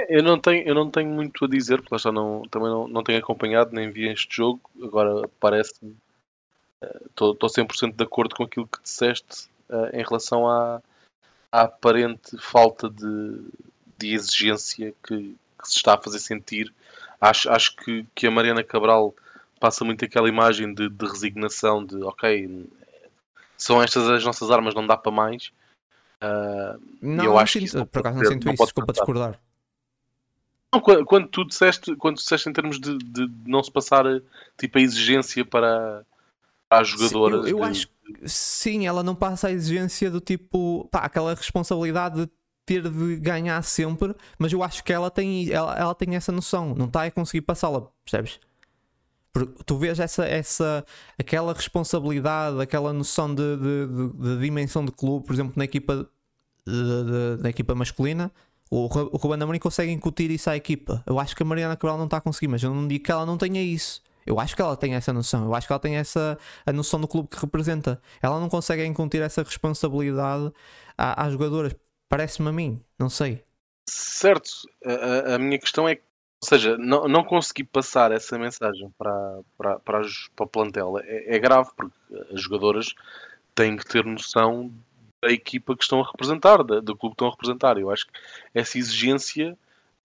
Eu 0.09 0.21
não 0.21 0.37
tenho, 0.37 0.67
eu 0.67 0.75
não 0.75 0.91
tenho 0.91 1.09
muito 1.09 1.45
a 1.45 1.47
dizer, 1.47 1.81
porque 1.81 1.97
já 1.97 2.11
não, 2.11 2.41
também 2.51 2.67
não, 2.67 2.87
não 2.87 3.01
tenho 3.01 3.19
acompanhado 3.19 3.73
nem 3.73 3.89
vi 3.89 4.09
este 4.09 4.35
jogo. 4.35 4.59
Agora 4.83 5.29
parece-me 5.39 5.95
Estou 6.81 7.35
100% 7.35 7.95
de 7.95 8.03
acordo 8.03 8.35
com 8.35 8.43
aquilo 8.43 8.67
que 8.67 8.81
disseste 8.81 9.47
uh, 9.69 9.87
em 9.93 10.03
relação 10.03 10.47
à, 10.47 10.81
à 11.51 11.61
aparente 11.61 12.37
falta 12.37 12.89
de, 12.89 13.41
de 13.97 14.13
exigência 14.13 14.93
que, 15.03 15.35
que, 15.57 15.67
se 15.67 15.77
está 15.77 15.95
a 15.95 16.01
fazer 16.01 16.19
sentir. 16.19 16.73
Acho, 17.19 17.49
acho 17.49 17.75
que, 17.77 18.05
que 18.13 18.27
a 18.27 18.31
Mariana 18.31 18.63
Cabral 18.63 19.15
passa 19.59 19.85
muito 19.85 20.03
aquela 20.03 20.27
imagem 20.27 20.73
de, 20.73 20.89
de 20.89 21.05
resignação, 21.05 21.83
de 21.83 21.95
ok, 22.03 22.67
são 23.57 23.81
estas 23.81 24.09
as 24.09 24.23
nossas 24.23 24.51
armas, 24.51 24.75
não 24.75 24.85
dá 24.85 24.97
para 24.97 25.11
mais. 25.11 25.51
Uh, 26.21 26.79
não, 27.01 27.23
eu 27.23 27.37
acho 27.37 27.59
sinto, 27.59 27.85
que 27.85 27.85
por 27.85 27.99
acaso 27.99 28.17
não 28.17 28.25
sinto 28.25 28.51
isso, 28.51 28.63
desculpa 28.63 28.93
discordar. 28.93 29.39
Não, 30.73 30.81
quando, 30.81 31.05
quando, 31.05 31.27
tu 31.29 31.45
disseste, 31.45 31.95
quando 31.95 32.17
tu 32.17 32.23
disseste 32.23 32.49
em 32.49 32.53
termos 32.53 32.79
de, 32.79 32.97
de 32.97 33.29
não 33.45 33.63
se 33.63 33.71
passar 33.71 34.03
tipo 34.57 34.77
a 34.77 34.81
exigência 34.81 35.45
para, 35.45 36.05
à 36.69 36.83
jogadora. 36.83 37.43
Sim, 37.43 37.49
eu, 37.49 37.57
eu 37.57 37.57
de... 37.57 37.63
acho 37.63 37.87
que 37.87 37.93
sim, 38.29 38.85
ela 38.87 39.03
não 39.03 39.15
passa 39.15 39.47
a 39.47 39.51
exigência 39.51 40.09
do 40.11 40.19
tipo, 40.19 40.87
pá, 40.91 40.99
aquela 40.99 41.33
responsabilidade 41.33 42.21
de 42.21 42.29
ter 42.65 42.89
de 42.89 43.15
ganhar 43.17 43.61
sempre, 43.63 44.15
mas 44.39 44.51
eu 44.51 44.63
acho 44.63 44.83
que 44.83 44.91
ela 44.91 45.11
tem, 45.11 45.49
ela, 45.51 45.77
ela 45.77 45.95
tem 45.95 46.15
essa 46.15 46.31
noção, 46.31 46.73
não 46.73 46.87
está 46.87 47.03
a 47.03 47.11
conseguir 47.11 47.41
passá-la, 47.41 47.87
percebes? 48.03 48.39
Porque 49.31 49.63
tu 49.65 49.77
vês 49.77 49.99
essa, 49.99 50.25
essa, 50.25 50.85
aquela 51.19 51.53
responsabilidade, 51.53 52.59
aquela 52.61 52.93
noção 52.93 53.35
de, 53.35 53.57
de, 53.57 53.87
de, 53.87 54.17
de 54.17 54.39
dimensão 54.39 54.83
de 54.83 54.91
clube, 54.91 55.25
por 55.25 55.33
exemplo, 55.33 55.53
na 55.55 55.65
equipa, 55.65 56.09
na 57.39 57.49
equipa 57.49 57.75
masculina, 57.75 58.31
o, 58.71 58.85
o 58.85 59.17
Ruben 59.17 59.43
Amorim 59.43 59.59
consegue 59.59 59.91
incutir 59.91 60.31
isso 60.31 60.49
à 60.49 60.55
equipa. 60.55 61.03
Eu 61.05 61.19
acho 61.19 61.35
que 61.35 61.43
a 61.43 61.45
Mariana 61.45 61.75
Cabral 61.75 61.97
não 61.97 62.05
está 62.05 62.17
a 62.17 62.21
conseguir, 62.21 62.47
mas 62.47 62.63
eu 62.63 62.73
não 62.73 62.87
digo 62.87 63.03
que 63.03 63.11
ela 63.11 63.25
não 63.25 63.37
tenha 63.37 63.61
isso. 63.61 64.01
Eu 64.25 64.39
acho 64.39 64.55
que 64.55 64.61
ela 64.61 64.75
tem 64.75 64.95
essa 64.95 65.13
noção, 65.13 65.45
eu 65.45 65.53
acho 65.53 65.67
que 65.67 65.73
ela 65.73 65.79
tem 65.79 65.97
essa 65.97 66.37
a 66.65 66.73
noção 66.73 66.99
do 66.99 67.07
clube 67.07 67.29
que 67.29 67.39
representa. 67.39 68.01
Ela 68.21 68.39
não 68.39 68.49
consegue 68.49 68.83
incutir 68.83 69.21
essa 69.21 69.43
responsabilidade 69.43 70.51
às 70.97 71.31
jogadoras. 71.31 71.75
Parece-me 72.09 72.49
a 72.49 72.51
mim, 72.51 72.81
não 72.97 73.09
sei. 73.09 73.43
Certo, 73.87 74.49
a, 74.83 75.35
a, 75.35 75.39
minha 75.39 75.59
questão 75.59 75.87
é 75.87 75.95
que, 75.95 76.01
ou 76.41 76.49
seja, 76.49 76.75
não, 76.77 77.07
não 77.07 77.23
consegui 77.23 77.63
passar 77.63 78.11
essa 78.11 78.37
mensagem 78.37 78.91
para, 78.97 79.39
para, 79.57 79.79
para, 79.79 80.01
para 80.35 80.43
o 80.43 80.47
plantel 80.47 80.97
é, 80.99 81.35
é 81.35 81.39
grave, 81.39 81.69
porque 81.75 81.95
as 82.33 82.41
jogadoras 82.41 82.95
têm 83.53 83.77
que 83.77 83.85
ter 83.85 84.03
noção 84.03 84.71
da 85.23 85.31
equipa 85.31 85.75
que 85.75 85.83
estão 85.83 86.01
a 86.01 86.05
representar, 86.05 86.63
da, 86.63 86.79
do 86.79 86.95
clube 86.95 87.15
que 87.15 87.23
estão 87.23 87.27
a 87.27 87.31
representar. 87.31 87.77
Eu 87.77 87.91
acho 87.91 88.07
que 88.07 88.13
essa 88.53 88.77
exigência, 88.77 89.55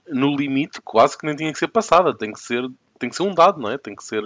no 0.06 0.36
limite, 0.36 0.80
quase 0.82 1.16
que 1.16 1.26
nem 1.26 1.36
tinha 1.36 1.52
que 1.52 1.58
ser 1.58 1.68
passada, 1.68 2.16
tem 2.16 2.32
que 2.32 2.40
ser 2.40 2.70
tem 3.00 3.08
que 3.08 3.16
ser 3.16 3.24
um 3.24 3.34
dado, 3.34 3.58
não 3.58 3.70
é? 3.70 3.78
Tem 3.78 3.96
que 3.96 4.04
ser, 4.04 4.22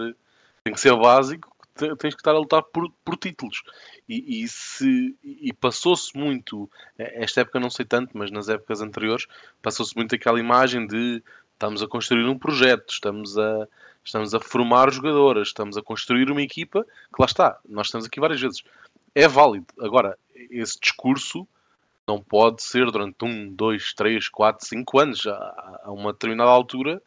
tem 0.64 0.74
que 0.74 0.80
ser 0.80 0.94
básico, 0.96 1.50
tens 1.74 2.14
que 2.14 2.20
estar 2.20 2.32
a 2.32 2.38
lutar 2.38 2.62
por, 2.64 2.92
por 3.04 3.16
títulos. 3.16 3.62
E, 4.08 4.42
e, 4.42 4.48
se, 4.48 5.16
e 5.22 5.52
passou-se 5.52 6.16
muito, 6.16 6.68
eh, 6.98 7.22
esta 7.22 7.40
época 7.40 7.60
não 7.60 7.70
sei 7.70 7.86
tanto, 7.86 8.10
mas 8.18 8.30
nas 8.30 8.48
épocas 8.48 8.82
anteriores, 8.82 9.26
passou-se 9.62 9.96
muito 9.96 10.14
aquela 10.14 10.38
imagem 10.38 10.86
de 10.86 11.22
estamos 11.52 11.82
a 11.82 11.88
construir 11.88 12.26
um 12.26 12.38
projeto, 12.38 12.92
estamos 12.92 13.38
a, 13.38 13.66
estamos 14.04 14.34
a 14.34 14.40
formar 14.40 14.92
jogadoras, 14.92 15.48
estamos 15.48 15.76
a 15.76 15.82
construir 15.82 16.30
uma 16.30 16.42
equipa, 16.42 16.84
que 16.84 17.20
lá 17.20 17.26
está, 17.26 17.58
nós 17.66 17.86
estamos 17.86 18.06
aqui 18.06 18.20
várias 18.20 18.40
vezes. 18.40 18.62
É 19.14 19.28
válido. 19.28 19.66
Agora, 19.80 20.18
esse 20.34 20.78
discurso 20.80 21.46
não 22.06 22.20
pode 22.20 22.62
ser 22.62 22.90
durante 22.90 23.24
um, 23.24 23.48
dois, 23.48 23.94
três, 23.94 24.28
quatro, 24.28 24.66
cinco 24.66 24.98
anos. 24.98 25.26
A, 25.26 25.80
a 25.84 25.92
uma 25.92 26.12
determinada 26.12 26.50
altura 26.50 27.00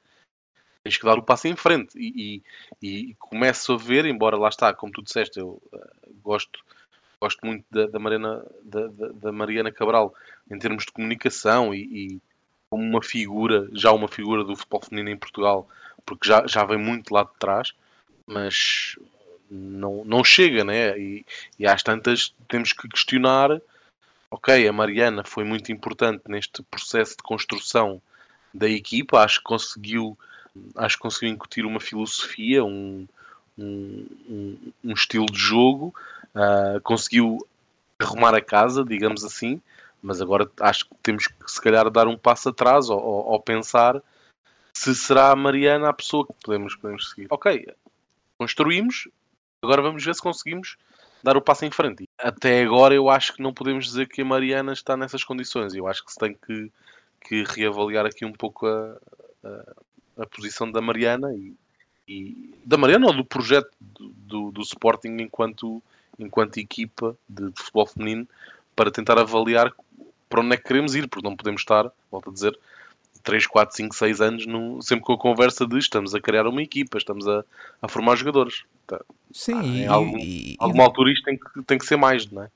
tens 0.87 0.97
que 0.97 1.05
dar 1.05 1.17
o 1.17 1.23
passo 1.23 1.49
em 1.49 1.55
frente 1.55 1.97
e, 1.97 2.41
e, 2.81 3.09
e 3.09 3.15
começo 3.15 3.73
a 3.73 3.77
ver, 3.77 4.05
embora 4.05 4.37
lá 4.37 4.47
está, 4.47 4.73
como 4.73 4.93
tu 4.93 5.03
disseste, 5.03 5.37
eu 5.37 5.61
uh, 5.73 6.13
gosto, 6.23 6.59
gosto 7.19 7.45
muito 7.45 7.65
da, 7.69 7.87
da, 7.87 7.99
Mariana, 7.99 8.45
da, 8.63 8.87
da, 8.87 9.31
Mariana 9.33 9.69
Cabral 9.69 10.13
em 10.49 10.57
termos 10.57 10.85
de 10.85 10.93
comunicação 10.93 11.75
e, 11.75 11.81
e, 11.81 12.21
como 12.69 12.83
uma 12.83 13.03
figura, 13.03 13.67
já 13.73 13.91
uma 13.91 14.07
figura 14.07 14.45
do 14.45 14.55
futebol 14.55 14.81
feminino 14.81 15.09
em 15.09 15.17
Portugal, 15.17 15.67
porque 16.05 16.25
já, 16.25 16.47
já 16.47 16.63
vem 16.63 16.77
muito 16.77 17.13
lá 17.13 17.23
de 17.23 17.37
trás, 17.37 17.73
mas 18.25 18.97
não, 19.51 20.05
não 20.05 20.23
chega, 20.23 20.63
né? 20.63 20.97
E, 20.97 21.25
e 21.59 21.67
às 21.67 21.83
tantas 21.83 22.33
temos 22.47 22.71
que 22.71 22.87
questionar. 22.87 23.61
Ok, 24.31 24.67
a 24.67 24.73
Mariana 24.73 25.23
foi 25.25 25.43
muito 25.43 25.71
importante 25.71 26.23
neste 26.27 26.61
processo 26.63 27.17
de 27.17 27.23
construção 27.23 28.01
da 28.53 28.69
equipa, 28.69 29.23
acho 29.23 29.39
que 29.39 29.45
conseguiu 29.45 30.17
acho 30.75 30.95
que 30.97 31.01
conseguiu 31.01 31.29
incutir 31.29 31.65
uma 31.65 31.79
filosofia, 31.79 32.63
um, 32.63 33.07
um, 33.57 34.57
um 34.83 34.93
estilo 34.93 35.25
de 35.25 35.39
jogo, 35.39 35.93
uh, 36.35 36.79
conseguiu 36.81 37.45
arrumar 37.99 38.35
a 38.35 38.41
casa, 38.41 38.83
digamos 38.83 39.23
assim, 39.23 39.61
mas 40.01 40.21
agora 40.21 40.49
acho 40.61 40.85
que 40.85 40.95
temos 41.01 41.27
que 41.27 41.51
se 41.51 41.61
calhar 41.61 41.89
dar 41.89 42.07
um 42.07 42.17
passo 42.17 42.49
atrás 42.49 42.89
ou, 42.89 43.39
pensar 43.41 44.01
se 44.73 44.93
será 44.93 45.31
a 45.31 45.35
Mariana 45.35 45.89
a 45.89 45.93
pessoa 45.93 46.25
que 46.25 46.33
podemos, 46.43 46.75
podemos 46.75 47.09
seguir. 47.09 47.27
Ok, 47.31 47.67
construímos, 48.37 49.07
agora 49.61 49.81
vamos 49.81 50.05
ver 50.05 50.13
se 50.13 50.21
conseguimos 50.21 50.77
dar 51.23 51.35
o 51.35 51.41
passo 51.41 51.65
em 51.65 51.71
frente. 51.71 52.07
Até 52.17 52.61
agora 52.61 52.93
eu 52.93 53.09
acho 53.09 53.33
que 53.33 53.41
não 53.41 53.51
podemos 53.53 53.85
dizer 53.85 54.07
que 54.07 54.21
a 54.21 54.25
Mariana 54.25 54.73
está 54.73 54.95
nessas 54.95 55.23
condições. 55.23 55.73
Eu 55.73 55.87
acho 55.87 56.05
que 56.05 56.11
se 56.11 56.19
tem 56.19 56.35
que, 56.35 56.71
que 57.21 57.43
reavaliar 57.43 58.05
aqui 58.05 58.23
um 58.23 58.31
pouco 58.31 58.67
a, 58.67 58.97
a 60.17 60.25
posição 60.25 60.71
da 60.71 60.81
Mariana 60.81 61.33
e, 61.33 61.53
e, 62.07 62.53
da 62.65 62.77
Mariana 62.77 63.07
ou 63.07 63.13
do 63.13 63.25
projeto 63.25 63.69
do, 63.79 64.09
do, 64.09 64.51
do 64.51 64.61
Sporting 64.61 65.17
enquanto, 65.19 65.81
enquanto 66.17 66.57
equipa 66.57 67.17
de, 67.27 67.51
de, 67.51 67.59
futebol 67.59 67.85
feminino 67.85 68.27
para 68.75 68.91
tentar 68.91 69.19
avaliar 69.19 69.73
para 70.29 70.41
onde 70.41 70.55
é 70.55 70.57
que 70.57 70.63
queremos 70.63 70.93
ir, 70.95 71.07
porque 71.07 71.27
não 71.27 71.35
podemos 71.35 71.61
estar, 71.61 71.89
volto 72.11 72.29
a 72.29 72.33
dizer, 72.33 72.57
3, 73.23 73.45
4, 73.47 73.75
5, 73.75 73.95
6 73.95 74.21
anos 74.21 74.45
no, 74.45 74.81
sempre 74.81 75.05
com 75.05 75.13
a 75.13 75.17
conversa 75.17 75.65
de 75.65 75.77
estamos 75.77 76.13
a 76.15 76.21
criar 76.21 76.47
uma 76.47 76.61
equipa, 76.61 76.97
estamos 76.97 77.27
a, 77.27 77.43
a 77.81 77.87
formar 77.87 78.15
jogadores. 78.15 78.63
Tá. 78.85 79.03
Sim, 79.31 79.59
em 79.59 79.83
e, 79.83 79.85
algum, 79.85 80.17
e, 80.17 80.55
alguma 80.59 80.83
altura 80.83 81.11
isto 81.11 81.23
tem 81.23 81.37
que, 81.37 81.63
tem 81.63 81.77
que 81.77 81.85
ser 81.85 81.97
mais, 81.97 82.29
não 82.31 82.43
é? 82.43 82.49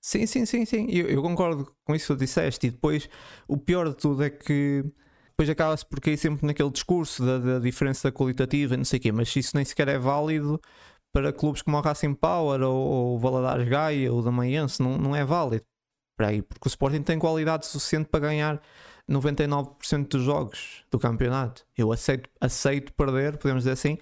Sim, 0.00 0.26
sim, 0.26 0.46
sim, 0.46 0.64
sim. 0.64 0.86
Eu, 0.90 1.08
eu, 1.08 1.22
concordo 1.22 1.70
com 1.84 1.94
isso 1.94 2.06
que 2.06 2.14
tu 2.14 2.18
disseste. 2.18 2.66
E 2.66 2.70
depois 2.70 3.08
o 3.46 3.56
pior 3.56 3.88
de 3.88 3.94
tudo 3.96 4.22
é 4.22 4.30
que 4.30 4.84
depois 5.40 5.48
acaba-se 5.48 5.86
por 5.86 6.00
cair 6.00 6.18
sempre 6.18 6.46
naquele 6.46 6.70
discurso 6.70 7.24
da, 7.24 7.38
da, 7.38 7.58
diferença 7.58 8.12
qualitativa, 8.12 8.76
não 8.76 8.84
sei 8.84 8.98
o 8.98 9.02
quê, 9.02 9.10
mas 9.10 9.34
isso 9.34 9.56
nem 9.56 9.64
sequer 9.64 9.88
é 9.88 9.98
válido 9.98 10.60
para 11.14 11.32
clubes 11.32 11.62
como 11.62 11.78
o 11.78 11.80
Racing 11.80 12.12
Power 12.12 12.60
ou, 12.60 13.14
o 13.14 13.18
Valadares 13.18 13.66
Gaia 13.66 14.12
ou 14.12 14.18
o 14.18 14.22
Damaense, 14.22 14.82
não, 14.82 14.98
não 14.98 15.16
é 15.16 15.24
válido 15.24 15.64
para 16.14 16.28
aí, 16.28 16.42
porque 16.42 16.66
o 16.66 16.68
Sporting 16.68 17.00
tem 17.00 17.18
qualidade 17.18 17.64
suficiente 17.64 18.10
para 18.10 18.20
ganhar 18.20 18.60
99% 19.08 20.08
dos 20.08 20.22
jogos 20.22 20.84
do 20.90 20.98
campeonato. 20.98 21.64
Eu 21.74 21.90
aceito, 21.90 22.28
aceito 22.38 22.92
perder, 22.92 23.38
podemos 23.38 23.62
dizer 23.62 23.72
assim, 23.72 23.96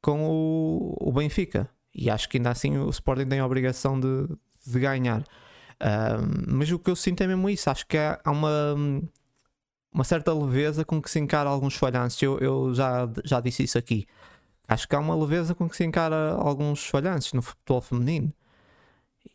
com 0.00 0.30
o, 0.30 0.94
o 1.00 1.12
Benfica. 1.12 1.68
E 1.92 2.08
acho 2.08 2.28
que 2.28 2.36
ainda 2.36 2.50
assim 2.50 2.78
o 2.78 2.88
Sporting 2.88 3.26
tem 3.26 3.40
a 3.40 3.46
obrigação 3.46 3.98
de, 3.98 4.28
de 4.64 4.78
ganhar. 4.78 5.24
mas 6.46 6.70
o 6.70 6.78
que 6.78 6.88
eu 6.88 6.94
sinto 6.94 7.20
é 7.24 7.26
mesmo 7.26 7.50
isso. 7.50 7.68
Acho 7.68 7.84
que 7.84 7.98
há 7.98 8.20
uma, 8.30 8.76
uma 9.92 10.04
certa 10.04 10.32
leveza 10.32 10.84
com 10.84 11.00
que 11.00 11.10
se 11.10 11.18
encara 11.18 11.48
alguns 11.48 11.74
falhanços. 11.74 12.20
Eu, 12.22 12.38
eu 12.38 12.74
já, 12.74 13.08
já 13.24 13.40
disse 13.40 13.62
isso 13.62 13.78
aqui. 13.78 14.06
Acho 14.66 14.86
que 14.86 14.94
há 14.94 14.98
uma 14.98 15.16
leveza 15.16 15.54
com 15.54 15.68
que 15.68 15.76
se 15.76 15.84
encara 15.84 16.32
alguns 16.34 16.86
falhanços 16.86 17.32
no 17.32 17.42
futebol 17.42 17.80
feminino. 17.80 18.32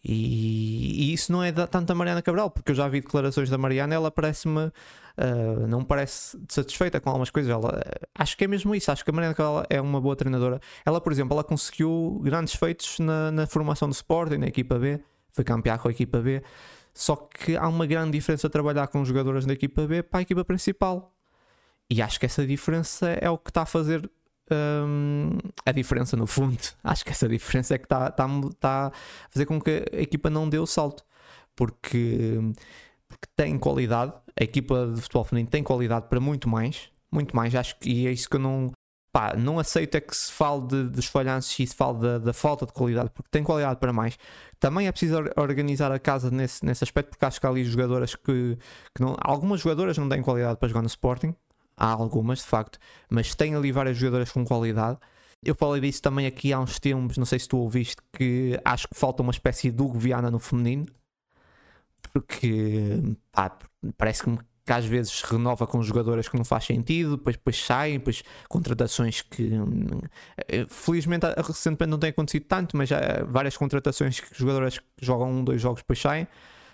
E, 0.04 1.10
e, 1.10 1.14
isso 1.14 1.32
não 1.32 1.44
é 1.44 1.52
da, 1.52 1.66
tanto 1.66 1.88
da 1.88 1.96
Mariana 1.96 2.22
Cabral, 2.22 2.50
porque 2.50 2.72
eu 2.72 2.76
já 2.76 2.88
vi 2.88 3.02
declarações 3.02 3.50
da 3.50 3.58
Mariana, 3.58 3.96
ela 3.96 4.12
parece-me, 4.12 4.66
uh, 4.66 5.68
não 5.68 5.84
parece 5.84 6.38
satisfeita 6.50 7.00
com 7.00 7.10
algumas 7.10 7.30
coisas. 7.30 7.52
Ela, 7.52 7.70
uh, 7.70 8.08
acho 8.16 8.38
que 8.38 8.44
é 8.44 8.48
mesmo 8.48 8.76
isso. 8.76 8.92
Acho 8.92 9.04
que 9.04 9.10
a 9.10 9.14
Mariana 9.14 9.34
Cabral 9.34 9.66
é 9.70 9.82
uma 9.82 10.02
boa 10.02 10.16
treinadora. 10.16 10.60
Ela, 10.86 11.00
por 11.00 11.12
exemplo, 11.12 11.34
ela 11.34 11.44
conseguiu 11.44 12.20
grandes 12.24 12.54
feitos 12.54 13.00
na, 13.00 13.32
na 13.32 13.48
formação 13.48 13.88
do 13.88 13.94
Sporting, 13.94 14.38
na 14.38 14.48
equipa 14.48 14.78
B, 14.78 15.00
foi 15.32 15.44
campeã 15.44 15.78
com 15.78 15.88
a 15.88 15.92
equipa 15.92 16.20
B. 16.20 16.44
Só 16.94 17.16
que 17.16 17.58
há 17.58 17.68
uma 17.68 17.88
grande 17.88 18.12
diferença 18.12 18.50
trabalhar 18.50 18.88
com 18.88 19.04
jogadoras 19.04 19.46
da 19.46 19.54
equipa 19.54 19.88
B 19.88 20.04
para 20.04 20.20
a 20.20 20.22
equipa 20.22 20.46
principal. 20.46 21.16
E 21.90 22.02
acho 22.02 22.20
que 22.20 22.26
essa 22.26 22.46
diferença 22.46 23.10
é 23.10 23.30
o 23.30 23.38
que 23.38 23.50
está 23.50 23.64
a 23.64 23.66
fazer 23.66 24.10
um, 24.52 25.38
a 25.66 25.72
diferença 25.72 26.16
no 26.16 26.28
fundo. 26.28 26.58
Acho 26.84 27.04
que 27.04 27.12
essa 27.12 27.28
diferença 27.28 27.76
é 27.76 27.78
que 27.78 27.86
está 27.86 28.12
tá, 28.12 28.28
tá 28.60 28.88
a 28.88 28.92
fazer 29.30 29.46
com 29.46 29.60
que 29.60 29.86
a 29.92 30.02
equipa 30.02 30.30
não 30.30 30.48
dê 30.48 30.58
o 30.58 30.66
salto. 30.66 31.04
Porque, 31.56 32.40
porque 33.08 33.28
tem 33.36 33.58
qualidade, 33.60 34.14
a 34.40 34.44
equipa 34.44 34.92
de 34.94 35.02
futebol 35.02 35.24
feminino 35.24 35.50
tem 35.50 35.64
qualidade 35.64 36.08
para 36.08 36.20
muito 36.20 36.50
mais, 36.50 36.90
muito 37.12 37.36
mais. 37.36 37.54
Acho 37.54 37.78
que 37.80 37.90
e 37.90 38.08
é 38.08 38.12
isso 38.12 38.30
que 38.30 38.38
eu 38.38 38.40
não, 38.40 38.72
pá, 39.14 39.36
não 39.38 39.60
aceito 39.60 39.96
é 39.96 40.02
que 40.02 40.16
se 40.18 40.32
fale 40.32 40.66
de, 40.68 40.90
dos 40.90 41.06
falhanços 41.06 41.58
e 41.60 41.68
se 41.68 41.76
fale 41.76 42.00
da, 42.00 42.18
da, 42.18 42.34
falta 42.34 42.66
de 42.66 42.74
qualidade, 42.74 43.12
porque 43.14 43.30
tem 43.30 43.44
qualidade 43.44 43.80
para 43.80 43.94
mais. 43.94 44.18
Também 44.60 44.88
é 44.88 44.92
preciso 44.92 45.18
organizar 45.38 45.92
a 45.92 46.00
casa 46.00 46.32
nesse, 46.32 46.66
nesse 46.66 46.84
aspecto, 46.84 47.12
porque 47.12 47.24
acho 47.24 47.40
que 47.40 47.46
há 47.46 47.50
ali 47.50 47.64
jogadoras 47.64 48.16
que, 48.16 48.58
que 48.94 49.02
não, 49.02 49.16
algumas 49.22 49.62
jogadoras 49.62 49.98
não 50.00 50.10
têm 50.10 50.24
qualidade 50.24 50.58
para 50.58 50.68
jogar 50.68 50.82
no 50.82 50.88
Sporting, 50.88 51.36
há 51.78 51.92
algumas 51.92 52.40
de 52.40 52.46
facto, 52.46 52.80
mas 53.08 53.36
tem 53.36 53.56
ali 53.56 53.72
várias 53.72 53.98
jogadoras 53.98 54.32
com 54.32 54.44
qualidade. 54.44 54.98
Eu 55.44 55.54
falei 55.54 55.80
disso 55.82 56.02
também 56.02 56.26
aqui 56.26 56.52
há 56.52 56.60
uns 56.60 56.80
tempos, 56.80 57.18
não 57.18 57.26
sei 57.26 57.38
se 57.38 57.48
tu 57.48 57.58
ouviste, 57.58 58.02
que 58.14 58.60
acho 58.66 58.88
que 58.88 58.96
falta 58.96 59.22
uma 59.22 59.32
espécie 59.32 59.70
de 59.70 59.82
Hugo 59.82 60.00
Viana 60.00 60.32
no 60.32 60.40
feminino, 60.40 60.88
porque 62.02 63.00
pá, 63.32 63.56
parece-me 63.96 64.38
que 64.38 64.46
às 64.72 64.86
vezes 64.86 65.22
renova 65.22 65.68
com 65.68 65.82
jogadoras 65.84 66.30
que 66.30 66.38
não 66.38 66.46
faz 66.46 66.66
sentido, 66.66 67.18
depois, 67.18 67.36
depois 67.36 67.66
saem, 67.66 67.98
depois 67.98 68.24
contratações 68.48 69.22
que 69.22 69.52
eh, 70.48 70.66
felizmente 70.70 71.26
recentemente 71.38 71.90
não 71.92 72.00
tem 72.00 72.12
acontecido 72.12 72.46
tanto, 72.46 72.78
mas 72.78 72.88
já 72.88 73.00
várias 73.28 73.58
contratações 73.58 74.20
que 74.22 74.38
jogadoras 74.38 74.78
que 74.78 74.86
jogam 75.02 75.30
um, 75.32 75.44
dois 75.44 75.62
jogos 75.62 75.82
depois 75.82 76.00
saem. 76.00 76.28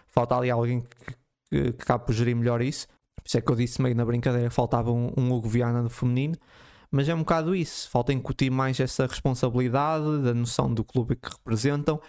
Falta 0.08 0.36
ali 0.36 0.52
alguém 0.52 0.82
que, 0.82 1.72
que, 1.72 1.74
que 1.74 2.00
por 2.00 2.14
gerir 2.14 2.36
melhor 2.36 2.62
isso. 2.62 2.88
Por 3.16 3.28
isso 3.28 3.38
é 3.38 3.42
que 3.42 3.52
eu 3.52 3.56
disse 3.56 3.82
meio 3.82 3.96
na 3.96 4.06
brincadeira 4.06 4.50
faltava 4.52 4.92
um, 4.92 5.12
um 5.18 5.32
Hugo 5.32 5.50
Viana 5.50 5.82
no 5.82 5.90
feminino, 5.90 6.36
mas 6.92 7.10
é 7.10 7.16
um 7.16 7.20
bocado 7.20 7.56
isso. 7.56 7.90
Falta 7.90 8.14
incutir 8.14 8.52
mais 8.52 8.80
essa 8.80 9.08
responsabilidade, 9.08 10.24
da 10.24 10.34
noção 10.34 10.72
do 10.74 10.84
clube 10.84 11.16
que 11.16 11.30
representam. 11.30 12.00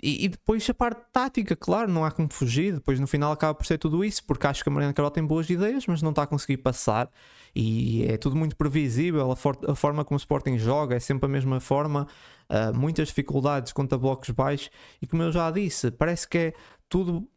E, 0.00 0.26
e, 0.26 0.28
depois 0.28 0.68
a 0.70 0.74
parte 0.74 1.00
tática, 1.12 1.56
claro, 1.56 1.90
não 1.90 2.04
há 2.04 2.10
como 2.10 2.32
fugir. 2.32 2.74
Depois 2.74 3.00
no 3.00 3.06
final 3.06 3.32
acaba 3.32 3.54
por 3.54 3.66
ser 3.66 3.78
tudo 3.78 4.04
isso, 4.04 4.22
porque 4.24 4.46
acho 4.46 4.62
que 4.62 4.68
a 4.68 4.72
Mariana 4.72 4.94
Carol 4.94 5.10
tem 5.10 5.24
boas 5.24 5.50
ideias, 5.50 5.86
mas 5.86 6.02
não 6.02 6.10
está 6.10 6.22
a 6.22 6.26
conseguir 6.26 6.58
passar. 6.58 7.10
E 7.54 8.04
é 8.04 8.16
tudo 8.16 8.36
muito 8.36 8.54
previsível. 8.54 9.32
A, 9.32 9.36
for 9.36 9.58
a 9.66 9.74
forma 9.74 10.04
como 10.04 10.16
o 10.16 10.20
Sporting 10.20 10.56
joga 10.56 10.94
é 10.94 11.00
sempre 11.00 11.26
a 11.26 11.28
mesma 11.28 11.58
forma. 11.58 12.06
Uh, 12.48 12.74
muitas 12.74 13.08
dificuldades 13.08 13.72
contra 13.72 13.98
blocos 13.98 14.30
baixos. 14.30 14.70
E 15.02 15.06
como 15.06 15.22
eu 15.22 15.32
já 15.32 15.50
disse, 15.50 15.90
parece 15.90 16.28
que 16.28 16.38
é 16.38 16.52
tudo 16.88 17.28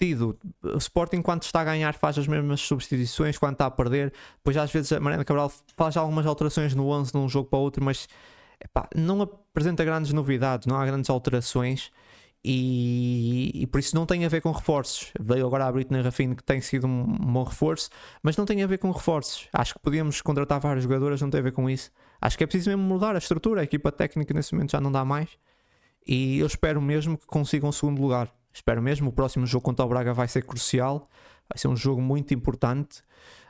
repetido. 0.00 0.38
O 0.62 0.78
Sporting, 0.78 1.22
quando 1.22 1.42
está 1.44 1.60
a 1.60 1.64
ganhar, 1.64 1.94
faz 1.94 2.18
as 2.18 2.26
mesmas 2.26 2.60
substituições, 2.60 3.38
quando 3.38 3.52
está 3.52 3.66
a 3.66 3.70
perder, 3.70 4.12
depois 4.36 4.56
às 4.56 4.72
vezes 4.72 4.92
a 4.92 5.00
Mariana 5.00 5.24
Cabral 5.24 5.52
faz 5.76 5.96
algumas 5.96 6.26
alterações 6.26 6.74
no 6.74 6.88
11 6.88 7.12
de 7.12 7.18
um 7.18 7.28
jogo 7.28 7.48
para 7.48 7.58
outro, 7.58 7.84
mas 7.84 8.08
epá, 8.64 8.88
não 8.94 9.22
apresenta 9.22 9.84
grandes 9.84 10.12
novidades, 10.12 10.66
não 10.66 10.76
há 10.76 10.86
grandes 10.86 11.10
alterações. 11.10 11.90
E, 12.42 13.50
e, 13.54 13.66
por 13.66 13.80
isso 13.80 13.94
não 13.94 14.06
tem 14.06 14.24
a 14.24 14.28
ver 14.28 14.40
com 14.40 14.50
reforços. 14.50 15.12
Veio 15.20 15.46
agora 15.46 15.66
a 15.66 15.72
Britney 15.72 16.00
Rafine 16.00 16.34
que 16.34 16.42
tem 16.42 16.60
sido 16.60 16.86
um, 16.86 17.02
um, 17.02 17.32
bom 17.32 17.44
reforço, 17.44 17.90
mas 18.22 18.34
não 18.36 18.46
tem 18.46 18.62
a 18.62 18.66
ver 18.66 18.78
com 18.78 18.90
reforços. 18.90 19.46
Acho 19.52 19.74
que 19.74 19.80
podíamos 19.80 20.22
contratar 20.22 20.58
vários 20.58 20.84
jogadores, 20.84 21.20
não 21.20 21.28
tem 21.28 21.40
a 21.40 21.42
ver 21.42 21.52
com 21.52 21.68
isso. 21.68 21.90
Acho 22.18 22.38
que 22.38 22.44
é 22.44 22.46
preciso 22.46 22.70
mesmo 22.70 22.82
mudar 22.82 23.14
a 23.14 23.18
estrutura. 23.18 23.60
A 23.60 23.64
equipa 23.64 23.92
técnica 23.92 24.32
nesse 24.32 24.54
momento 24.54 24.72
já 24.72 24.80
não 24.80 24.90
dá 24.90 25.04
mais. 25.04 25.28
E 26.06 26.38
eu 26.38 26.46
espero 26.46 26.80
mesmo 26.80 27.18
que 27.18 27.26
consigam 27.26 27.68
um 27.68 27.72
segundo 27.72 28.00
lugar. 28.00 28.32
Espero 28.52 28.80
mesmo. 28.80 29.10
O 29.10 29.12
próximo 29.12 29.46
jogo 29.46 29.62
contra 29.62 29.84
o 29.84 29.88
Braga 29.88 30.14
vai 30.14 30.26
ser 30.26 30.42
crucial. 30.42 31.08
Vai 31.48 31.58
ser 31.58 31.68
um 31.68 31.76
jogo 31.76 32.00
muito 32.00 32.32
importante. 32.32 33.02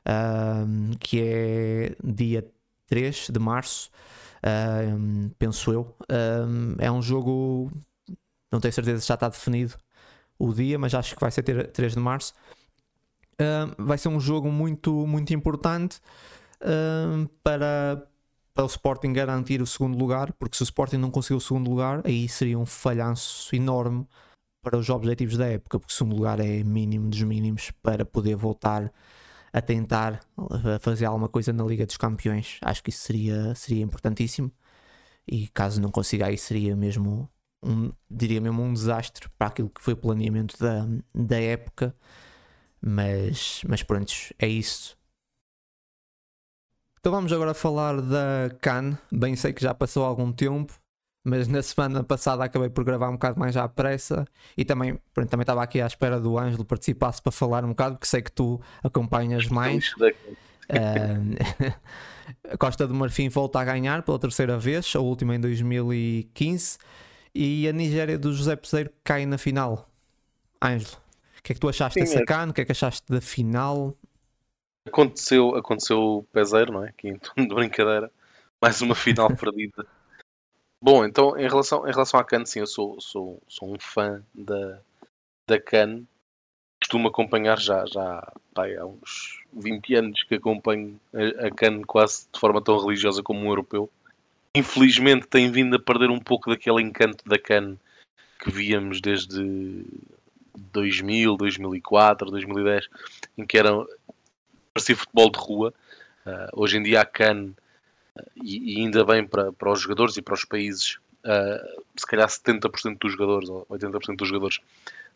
Um, 0.06 0.92
que 0.98 1.20
é 1.22 1.96
dia 2.02 2.44
3 2.88 3.28
de 3.30 3.38
março. 3.38 3.90
Um, 4.42 5.30
penso 5.38 5.72
eu. 5.72 5.96
É 6.78 6.90
um 6.90 7.02
jogo. 7.02 7.70
Não 8.52 8.60
tenho 8.60 8.72
certeza 8.72 9.00
se 9.00 9.08
já 9.08 9.14
está 9.14 9.28
definido 9.28 9.74
o 10.38 10.52
dia, 10.52 10.78
mas 10.78 10.94
acho 10.94 11.14
que 11.14 11.20
vai 11.20 11.30
ser 11.30 11.42
3 11.42 11.92
de 11.94 12.00
março. 12.00 12.34
vai 13.78 13.98
ser 13.98 14.08
um 14.08 14.18
jogo 14.18 14.50
muito, 14.50 15.06
muito 15.06 15.32
importante 15.32 16.00
para, 17.42 18.06
para 18.54 18.64
o 18.64 18.66
Sporting 18.66 19.12
garantir 19.12 19.62
o 19.62 19.66
segundo 19.66 19.98
lugar, 19.98 20.32
porque 20.32 20.56
se 20.56 20.62
o 20.62 20.64
Sporting 20.64 20.96
não 20.96 21.10
conseguir 21.10 21.36
o 21.36 21.40
segundo 21.40 21.70
lugar, 21.70 22.02
aí 22.04 22.28
seria 22.28 22.58
um 22.58 22.66
falhanço 22.66 23.54
enorme 23.54 24.06
para 24.62 24.76
os 24.76 24.90
objetivos 24.90 25.36
da 25.36 25.46
época, 25.46 25.78
porque 25.78 25.92
o 25.92 25.96
segundo 25.96 26.16
lugar 26.16 26.40
é 26.40 26.62
mínimo 26.64 27.08
dos 27.08 27.22
mínimos 27.22 27.70
para 27.82 28.04
poder 28.04 28.36
voltar 28.36 28.92
a 29.52 29.60
tentar 29.60 30.20
fazer 30.80 31.06
alguma 31.06 31.28
coisa 31.28 31.52
na 31.52 31.64
Liga 31.64 31.86
dos 31.86 31.96
Campeões. 31.96 32.58
Acho 32.62 32.82
que 32.82 32.90
isso 32.90 33.00
seria, 33.00 33.54
seria 33.54 33.82
importantíssimo. 33.82 34.50
E 35.26 35.48
caso 35.48 35.80
não 35.80 35.90
consiga, 35.90 36.26
aí 36.26 36.38
seria 36.38 36.74
mesmo 36.76 37.28
um, 37.62 37.92
diria 38.10 38.40
mesmo 38.40 38.62
um 38.62 38.72
desastre 38.72 39.28
para 39.38 39.48
aquilo 39.48 39.70
que 39.70 39.82
foi 39.82 39.94
o 39.94 39.96
planeamento 39.96 40.56
da, 40.58 40.86
da 41.14 41.40
época. 41.40 41.94
Mas, 42.80 43.62
mas 43.68 43.82
pronto, 43.82 44.12
é 44.38 44.48
isso. 44.48 44.96
Então 46.98 47.12
vamos 47.12 47.32
agora 47.32 47.54
falar 47.54 48.00
da 48.00 48.50
Cannes. 48.60 48.98
Bem 49.10 49.36
sei 49.36 49.52
que 49.52 49.62
já 49.62 49.74
passou 49.74 50.04
algum 50.04 50.32
tempo, 50.32 50.78
mas 51.22 51.46
na 51.48 51.62
semana 51.62 52.02
passada 52.02 52.44
acabei 52.44 52.70
por 52.70 52.84
gravar 52.84 53.08
um 53.08 53.12
bocado 53.12 53.38
mais 53.38 53.56
à 53.56 53.68
pressa 53.68 54.26
e 54.56 54.64
também, 54.64 54.98
pronto, 55.12 55.28
também 55.28 55.42
estava 55.42 55.62
aqui 55.62 55.80
à 55.80 55.86
espera 55.86 56.18
do 56.18 56.38
Ângelo 56.38 56.64
participasse 56.64 57.20
para 57.20 57.32
falar 57.32 57.64
um 57.64 57.68
bocado, 57.68 57.96
porque 57.96 58.06
sei 58.06 58.22
que 58.22 58.32
tu 58.32 58.60
acompanhas 58.82 59.46
mais. 59.48 59.92
Uh, 59.94 61.36
a 62.50 62.56
Costa 62.58 62.86
do 62.86 62.94
Marfim 62.94 63.28
volta 63.28 63.60
a 63.60 63.64
ganhar 63.64 64.02
pela 64.02 64.18
terceira 64.18 64.58
vez, 64.58 64.94
a 64.96 65.00
última 65.00 65.34
em 65.34 65.40
2015, 65.40 66.78
e 67.34 67.68
a 67.68 67.72
Nigéria 67.72 68.18
do 68.18 68.32
José 68.32 68.56
Peseiro 68.56 68.90
cai 69.04 69.26
na 69.26 69.36
final. 69.36 69.88
Ângelo, 70.62 70.96
o 71.38 71.42
que 71.42 71.52
é 71.52 71.54
que 71.54 71.60
tu 71.60 71.68
achaste 71.68 71.94
Sim, 71.94 72.00
dessa 72.00 72.18
é. 72.20 72.46
O 72.46 72.52
que 72.52 72.60
é 72.60 72.64
que 72.64 72.72
achaste 72.72 73.10
da 73.10 73.20
final? 73.20 73.94
Aconteceu, 74.86 75.54
aconteceu 75.54 76.00
o 76.00 76.22
peseiro, 76.24 76.72
não 76.72 76.84
é? 76.84 76.88
Aqui 76.88 77.08
em 77.08 77.16
tom 77.16 77.46
de 77.46 77.54
brincadeira. 77.54 78.10
Mais 78.60 78.80
uma 78.80 78.94
final 78.94 79.28
perdida. 79.36 79.86
Bom, 80.82 81.04
então 81.04 81.38
em 81.38 81.46
relação, 81.46 81.86
em 81.86 81.90
relação 81.90 82.18
à 82.18 82.24
CAN, 82.24 82.46
sim, 82.46 82.60
eu 82.60 82.66
sou, 82.66 82.98
sou, 83.00 83.42
sou 83.46 83.74
um 83.74 83.78
fã 83.78 84.22
da, 84.34 84.80
da 85.46 85.60
CAN. 85.60 86.02
Costumo 86.80 87.08
acompanhar 87.08 87.58
já, 87.60 87.84
já 87.84 88.32
há 88.56 88.86
uns 88.86 89.44
20 89.52 89.94
anos 89.94 90.22
que 90.22 90.36
acompanho 90.36 90.98
a, 91.12 91.48
a 91.48 91.50
CAN 91.50 91.82
quase 91.82 92.26
de 92.32 92.40
forma 92.40 92.62
tão 92.62 92.78
religiosa 92.78 93.22
como 93.22 93.40
um 93.40 93.48
europeu. 93.48 93.90
Infelizmente 94.54 95.26
tem 95.26 95.50
vindo 95.50 95.76
a 95.76 95.78
perder 95.78 96.10
um 96.10 96.18
pouco 96.18 96.48
daquele 96.48 96.82
encanto 96.82 97.22
da 97.28 97.38
CAN 97.38 97.76
que 98.38 98.50
víamos 98.50 99.02
desde 99.02 99.84
2000, 100.72 101.36
2004, 101.36 102.30
2010, 102.30 102.88
em 103.36 103.46
que 103.46 103.58
era 103.58 103.70
parecia 104.72 104.96
futebol 104.96 105.30
de 105.30 105.38
rua. 105.38 105.74
Uh, 106.24 106.48
hoje 106.62 106.78
em 106.78 106.82
dia 106.82 107.02
a 107.02 107.04
CAN, 107.04 107.48
uh, 107.48 107.54
e, 108.36 108.74
e, 108.74 108.80
ainda 108.80 109.04
bem 109.04 109.26
para, 109.26 109.52
para 109.52 109.70
os 109.70 109.80
jogadores 109.80 110.16
e 110.16 110.22
para 110.22 110.34
os 110.34 110.44
países, 110.44 110.98
uh, 111.24 111.82
se 111.96 112.06
calhar 112.06 112.28
70% 112.28 112.98
dos 112.98 113.12
jogadores 113.12 113.48
ou 113.48 113.66
80% 113.70 114.16
dos 114.16 114.28
jogadores 114.28 114.58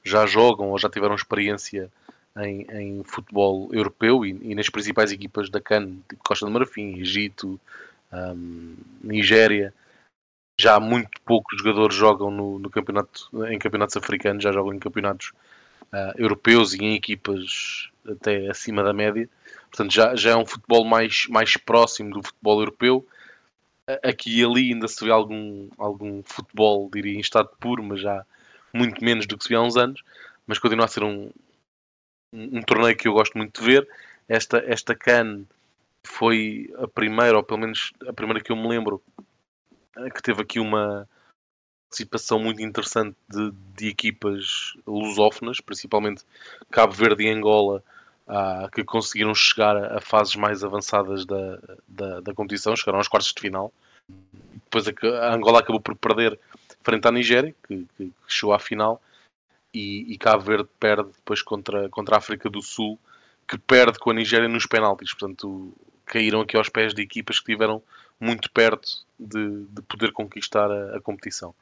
já 0.03 0.27
jogam 0.27 0.69
ou 0.69 0.79
já 0.79 0.89
tiveram 0.89 1.15
experiência 1.15 1.91
em, 2.39 2.67
em 2.71 3.05
futebol 3.05 3.69
europeu 3.73 4.25
e, 4.25 4.31
e, 4.43 4.55
nas 4.55 4.69
principais 4.69 5.13
equipas 5.13 5.49
da 5.49 5.61
CAN, 5.61 5.97
tipo 6.09 6.23
Costa 6.25 6.47
do 6.47 6.53
Marfim, 6.53 6.99
Egito, 6.99 7.61
um, 8.13 8.77
Nigéria. 9.03 9.73
Já 10.61 10.79
muito 10.79 11.21
poucos 11.23 11.59
jogadores 11.59 11.97
jogam 11.97 12.31
no, 12.31 12.61
no, 12.61 12.71
campeonato, 12.71 13.29
em 13.51 13.59
campeonatos 13.59 13.97
africanos, 13.97 14.45
já 14.45 14.53
jogam 14.53 14.73
em 14.73 14.79
campeonatos 14.79 15.33
europeus 16.17 16.75
e 16.75 16.79
em 16.79 16.95
equipas 16.95 17.91
até 18.09 18.49
acima 18.49 18.83
da 18.83 18.93
média. 18.93 19.29
Portanto, 19.71 19.93
já, 19.93 20.15
já 20.15 20.31
é 20.31 20.37
um 20.37 20.47
futebol 20.47 20.85
mais, 20.85 21.27
mais 21.29 21.57
próximo 21.57 22.11
do 22.11 22.23
futebol 22.23 22.61
europeu. 22.61 23.07
Aqui 24.03 24.41
e 24.41 24.45
ali 24.45 24.73
ainda 24.73 24.89
se 24.89 25.05
vê 25.05 25.11
algum, 25.11 25.69
algum 25.77 26.23
futebol, 26.23 26.89
diria, 26.93 27.15
em 27.15 27.21
estado 27.21 27.51
puro, 27.61 27.83
mas 27.83 28.01
já 28.01 28.25
muito 28.73 29.05
menos 29.05 29.27
do 29.27 29.37
que 29.37 29.45
se 29.45 29.51
vê 29.51 29.57
há 29.57 29.63
uns 29.63 29.77
anos. 29.77 30.03
Mas 30.47 30.59
continua 30.59 30.87
a 30.87 30.89
ser 30.89 31.03
um, 31.03 31.31
um, 32.33 32.59
um 32.59 32.63
torneio 32.63 32.97
que 32.97 33.09
eu 33.09 33.13
gosto 33.13 33.37
muito 33.37 33.61
de 33.61 33.67
ver. 33.67 33.89
Esta, 34.29 34.59
esta 34.67 34.95
CAN 34.95 35.45
foi 36.03 36.73
a 36.79 36.89
primeira, 36.89 37.37
ou 37.37 37.43
pelo 37.43 37.61
menos 37.61 37.93
a 38.07 38.13
primeira 38.13 38.43
que 38.43 38.53
eu 38.53 38.57
me 38.57 38.69
lembro, 38.69 39.03
que 40.15 40.23
teve 40.23 40.43
aqui 40.43 40.59
uma 40.59 41.09
participação 41.95 42.41
muito 42.41 42.61
interessante 42.61 43.17
de, 43.29 43.53
de 43.77 43.89
equipas 43.89 44.75
lusófonas, 44.85 45.61
principalmente 45.61 46.25
Cabo 46.71 46.93
Verde 46.93 47.23
e 47.23 47.31
Angola, 47.31 47.85
ah, 48.27 48.68
que 48.72 48.83
conseguiram 48.85 49.35
chegar 49.35 49.77
a, 49.77 50.01
fases 50.01 50.35
mais 50.35 50.64
avançadas 50.64 51.27
da, 51.27 51.59
da, 51.87 52.20
da, 52.20 52.35
competição, 52.35 52.75
chegaram 52.75 52.99
aos 52.99 53.09
quartos 53.09 53.33
de 53.33 53.41
final. 53.41 53.72
Depois 54.64 54.89
a, 54.89 54.93
a 55.27 55.35
Angola 55.35 55.61
acabou 55.61 55.81
por 55.81 55.95
perder 55.95 56.39
frente 56.83 57.07
à 57.07 57.12
Nigéria, 57.12 57.55
que, 57.66 57.87
que 57.97 58.12
chegou 58.27 58.55
à 58.55 58.59
final, 58.59 59.01
e, 59.72 60.12
e, 60.12 60.18
Cabo 60.18 60.43
Verde 60.43 60.68
perde 60.79 61.11
depois 61.16 61.43
contra, 61.43 61.89
contra 61.89 62.14
a 62.14 62.18
África 62.18 62.49
do 62.49 62.62
Sul, 62.62 62.99
que 63.47 63.59
perde 63.59 63.99
com 63.99 64.11
a 64.11 64.14
Nigéria 64.14 64.49
nos 64.49 64.66
penaltis. 64.66 65.12
Portanto, 65.12 65.75
caíram 66.07 66.41
aqui 66.41 66.57
aos 66.57 66.68
pés 66.68 66.95
de 66.95 67.03
equipas 67.03 67.41
que 67.41 67.51
estiveram 67.51 67.83
muito 68.20 68.51
perto 68.51 69.05
de, 69.18 69.64
de 69.66 69.83
poder 69.83 70.12
conquistar 70.12 70.70
a, 70.70 70.97
a 70.97 71.01
competição 71.01 71.55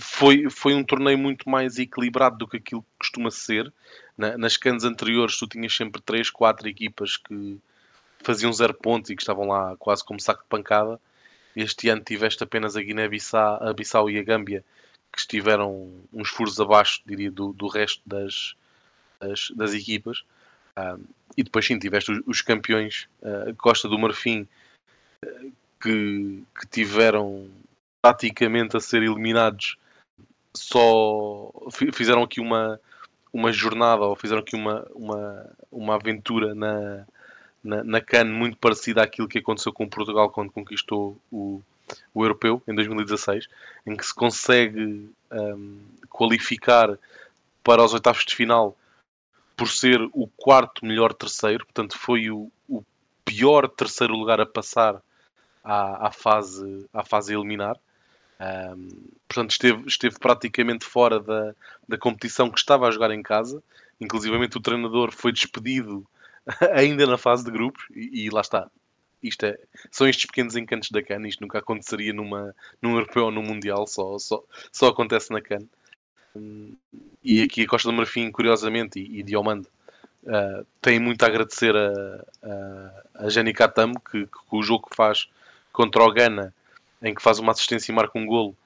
foi, 0.00 0.48
foi 0.50 0.74
um 0.74 0.84
torneio 0.84 1.18
muito 1.18 1.48
mais 1.48 1.78
equilibrado 1.78 2.38
do 2.38 2.48
que 2.48 2.56
aquilo 2.56 2.82
que 2.82 2.88
costuma 2.98 3.30
ser. 3.30 3.72
Na, 4.16 4.36
nas 4.36 4.56
cans 4.56 4.84
anteriores, 4.84 5.38
tu 5.38 5.46
tinhas 5.46 5.74
sempre 5.74 6.00
3, 6.00 6.30
4 6.30 6.68
equipas 6.68 7.16
que 7.16 7.58
faziam 8.22 8.52
zero 8.52 8.74
pontos 8.74 9.10
e 9.10 9.16
que 9.16 9.22
estavam 9.22 9.46
lá 9.46 9.76
quase 9.78 10.04
como 10.04 10.20
saco 10.20 10.42
de 10.42 10.48
pancada. 10.48 11.00
Este 11.54 11.88
ano 11.88 12.02
tiveste 12.02 12.42
apenas 12.42 12.76
a 12.76 12.82
Guiné-Bissau 12.82 13.74
Bissau 13.74 14.10
e 14.10 14.18
a 14.18 14.22
Gâmbia, 14.22 14.64
que 15.12 15.18
estiveram 15.18 15.90
uns 16.12 16.28
furos 16.28 16.60
abaixo, 16.60 17.02
diria, 17.04 17.30
do, 17.30 17.52
do 17.52 17.66
resto 17.66 18.02
das, 18.06 18.54
das, 19.18 19.50
das 19.56 19.74
equipas. 19.74 20.24
Um, 20.78 21.04
e 21.36 21.42
depois 21.42 21.66
sim, 21.66 21.78
tiveste 21.78 22.12
os, 22.12 22.20
os 22.26 22.40
campeões 22.42 23.08
uh, 23.22 23.54
Costa 23.56 23.88
do 23.88 23.98
Marfim, 23.98 24.46
uh, 25.24 25.52
que, 25.82 26.44
que 26.58 26.66
tiveram 26.70 27.50
praticamente 28.02 28.76
a 28.76 28.80
ser 28.80 29.02
eliminados 29.02 29.76
só 30.60 31.50
fizeram 31.92 32.22
aqui 32.22 32.40
uma, 32.40 32.80
uma 33.32 33.52
jornada 33.52 34.04
ou 34.04 34.16
fizeram 34.16 34.40
aqui 34.40 34.54
uma, 34.54 34.86
uma, 34.94 35.50
uma 35.70 35.94
aventura 35.94 36.54
na, 36.54 37.06
na, 37.62 37.84
na 37.84 38.00
CAN 38.00 38.24
muito 38.24 38.56
parecida 38.56 39.02
àquilo 39.02 39.28
que 39.28 39.38
aconteceu 39.38 39.72
com 39.72 39.88
Portugal 39.88 40.30
quando 40.30 40.52
conquistou 40.52 41.16
o, 41.30 41.62
o 42.14 42.24
europeu 42.24 42.62
em 42.66 42.74
2016, 42.74 43.48
em 43.86 43.96
que 43.96 44.04
se 44.04 44.14
consegue 44.14 45.08
um, 45.30 45.80
qualificar 46.08 46.98
para 47.62 47.84
os 47.84 47.94
oitavos 47.94 48.24
de 48.24 48.34
final 48.34 48.76
por 49.56 49.68
ser 49.68 50.00
o 50.12 50.26
quarto 50.36 50.84
melhor 50.84 51.12
terceiro, 51.12 51.64
portanto 51.66 51.98
foi 51.98 52.30
o, 52.30 52.50
o 52.68 52.82
pior 53.24 53.68
terceiro 53.68 54.14
lugar 54.14 54.40
a 54.40 54.46
passar 54.46 55.00
à, 55.62 56.08
à, 56.08 56.10
fase, 56.10 56.86
à 56.92 57.04
fase 57.04 57.34
eliminar. 57.34 57.76
Um, 58.40 58.88
portanto, 59.28 59.50
esteve, 59.50 59.84
esteve 59.86 60.18
praticamente 60.18 60.86
fora 60.86 61.20
da, 61.20 61.54
da 61.86 61.98
competição 61.98 62.50
que 62.50 62.58
estava 62.58 62.88
a 62.88 62.90
jogar 62.90 63.10
em 63.10 63.22
casa. 63.22 63.62
Inclusivamente 64.00 64.56
o 64.56 64.60
treinador 64.60 65.12
foi 65.12 65.30
despedido 65.30 66.06
ainda 66.72 67.06
na 67.06 67.18
fase 67.18 67.44
de 67.44 67.50
grupos 67.50 67.84
e, 67.90 68.24
e 68.24 68.30
lá 68.30 68.40
está. 68.40 68.70
Isto 69.22 69.44
é, 69.44 69.58
são 69.90 70.08
estes 70.08 70.24
pequenos 70.24 70.56
encantos 70.56 70.90
da 70.90 71.02
CAN. 71.02 71.26
Isto 71.28 71.42
nunca 71.42 71.58
aconteceria 71.58 72.14
numa, 72.14 72.54
num 72.80 72.94
europeu 72.94 73.26
ou 73.26 73.30
num 73.30 73.42
mundial, 73.42 73.86
só, 73.86 74.18
só, 74.18 74.42
só 74.72 74.88
acontece 74.88 75.30
na 75.30 75.42
CAN. 75.42 75.66
E 77.22 77.42
aqui 77.42 77.62
a 77.62 77.66
Costa 77.66 77.90
do 77.90 77.94
Marfim, 77.94 78.30
curiosamente, 78.30 78.98
e, 78.98 79.18
e 79.18 79.22
Diomande, 79.22 79.68
uh, 80.24 80.66
tem 80.80 80.98
muito 80.98 81.22
a 81.22 81.26
agradecer 81.26 81.76
a, 81.76 82.24
a, 82.42 83.26
a 83.26 83.28
Jani 83.28 83.52
Katam, 83.52 83.92
que, 83.92 84.26
que, 84.26 84.38
o 84.50 84.62
jogo 84.62 84.88
que 84.88 84.96
faz 84.96 85.28
contra 85.70 86.02
o 86.02 86.10
Ghana 86.10 86.54
em 87.02 87.14
que 87.14 87.22
faz 87.22 87.38
uma 87.38 87.52
assistência 87.52 87.90
e 87.90 87.94
marca 87.94 88.18
um 88.18 88.26
golo, 88.26 88.56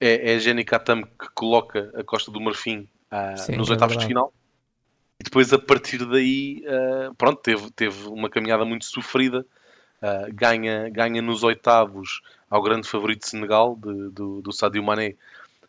é, 0.00 0.32
é 0.32 0.34
a 0.36 0.38
Jenny 0.38 0.64
Katam 0.64 1.02
que 1.02 1.28
coloca 1.34 1.92
a 1.94 2.02
Costa 2.02 2.30
do 2.30 2.40
Marfim 2.40 2.88
uh, 3.10 3.38
Sim, 3.38 3.56
nos 3.56 3.68
é 3.68 3.72
oitavos 3.72 3.96
de 3.96 4.06
final. 4.06 4.32
E 5.20 5.24
depois, 5.24 5.52
a 5.52 5.58
partir 5.58 6.04
daí, 6.04 6.64
uh, 6.66 7.14
pronto, 7.14 7.40
teve, 7.40 7.70
teve 7.70 8.08
uma 8.08 8.28
caminhada 8.28 8.64
muito 8.64 8.84
sofrida. 8.84 9.46
Uh, 10.02 10.32
ganha, 10.34 10.90
ganha 10.90 11.22
nos 11.22 11.42
oitavos 11.42 12.20
ao 12.50 12.62
grande 12.62 12.88
favorito 12.88 13.26
Senegal, 13.26 13.76
de, 13.76 14.10
do, 14.10 14.42
do 14.42 14.52
Sadio 14.52 14.82
Mané. 14.82 15.14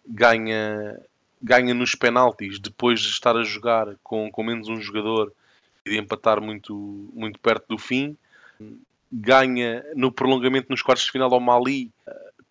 Ganha, 0.08 1.00
ganha 1.42 1.74
nos 1.74 1.96
penaltis, 1.96 2.60
depois 2.60 3.00
de 3.00 3.10
estar 3.10 3.36
a 3.36 3.44
jogar 3.44 3.96
com, 4.04 4.30
com 4.32 4.44
menos 4.44 4.68
um 4.68 4.80
jogador 4.82 5.32
e 5.86 5.92
de 5.92 5.98
empatar 5.98 6.42
muito, 6.42 7.10
muito 7.14 7.40
perto 7.40 7.68
do 7.70 7.78
fim 7.78 8.18
ganha 9.12 9.84
no 9.96 10.12
prolongamento 10.12 10.68
nos 10.70 10.82
quartos 10.82 11.06
de 11.06 11.12
final 11.12 11.34
ao 11.34 11.40
Mali 11.40 11.92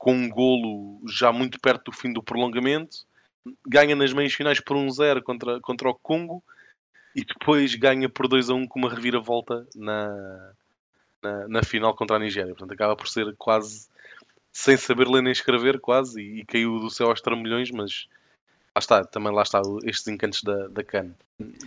com 0.04 0.12
um 0.12 0.28
golo 0.28 1.00
já 1.08 1.32
muito 1.32 1.58
perto 1.58 1.90
do 1.90 1.96
fim 1.96 2.12
do 2.12 2.22
prolongamento, 2.22 2.98
ganha 3.66 3.96
nas 3.96 4.12
meias 4.12 4.34
finais 4.34 4.60
por 4.60 4.76
1-0 4.76 5.22
contra, 5.22 5.60
contra 5.60 5.88
o 5.88 5.94
Congo 5.94 6.44
e 7.16 7.24
depois 7.24 7.74
ganha 7.74 8.06
por 8.06 8.28
2-1 8.28 8.68
com 8.68 8.80
uma 8.80 8.90
reviravolta 8.90 9.66
na, 9.74 10.52
na, 11.22 11.48
na, 11.48 11.62
final 11.62 11.94
contra 11.94 12.16
a 12.16 12.18
Nigéria. 12.18 12.54
Portanto, 12.54 12.72
acaba 12.72 12.94
por 12.94 13.08
ser 13.08 13.34
quase 13.38 13.88
sem 14.52 14.76
saber 14.76 15.08
ler 15.08 15.22
nem 15.22 15.32
escrever, 15.32 15.80
quase, 15.80 16.20
e, 16.20 16.40
e 16.40 16.44
caiu 16.44 16.78
do 16.80 16.90
céu 16.90 17.08
aos 17.08 17.22
trambolhões, 17.22 17.70
mas 17.70 18.06
lá 18.76 18.78
está, 18.78 19.04
também 19.04 19.32
lá 19.32 19.42
está 19.42 19.62
estes 19.84 20.06
encantos 20.06 20.42
da, 20.42 20.68
da 20.68 20.84
CAN. 20.84 21.14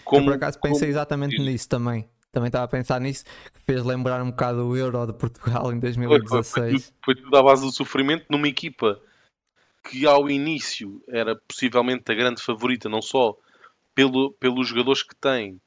Como, 0.03 0.21
Eu 0.21 0.25
por 0.25 0.33
acaso 0.35 0.59
pensei 0.59 0.79
como... 0.79 0.91
exatamente 0.91 1.39
nisso 1.39 1.67
também 1.67 2.07
também 2.37 2.49
estava 2.49 2.65
a 2.65 2.67
pensar 2.67 3.01
nisso, 3.01 3.25
que 3.25 3.61
fez 3.65 3.83
lembrar 3.83 4.21
um 4.21 4.29
bocado 4.29 4.67
o 4.67 4.77
Euro 4.77 5.07
de 5.07 5.13
Portugal 5.13 5.73
em 5.73 5.79
2016. 5.79 6.53
Foi, 6.53 6.79
foi, 6.79 6.93
foi 7.03 7.15
tudo 7.15 7.35
à 7.35 7.41
base 7.41 7.63
do 7.63 7.71
sofrimento 7.71 8.25
numa 8.29 8.47
equipa 8.47 9.01
que 9.83 10.05
ao 10.05 10.29
início 10.29 11.01
era 11.07 11.35
possivelmente 11.35 12.11
a 12.11 12.15
grande 12.15 12.41
favorita, 12.41 12.87
não 12.87 13.01
só 13.01 13.35
pelo, 13.95 14.33
pelos 14.33 14.67
jogadores 14.67 15.01
que 15.01 15.15
tem, 15.15 15.59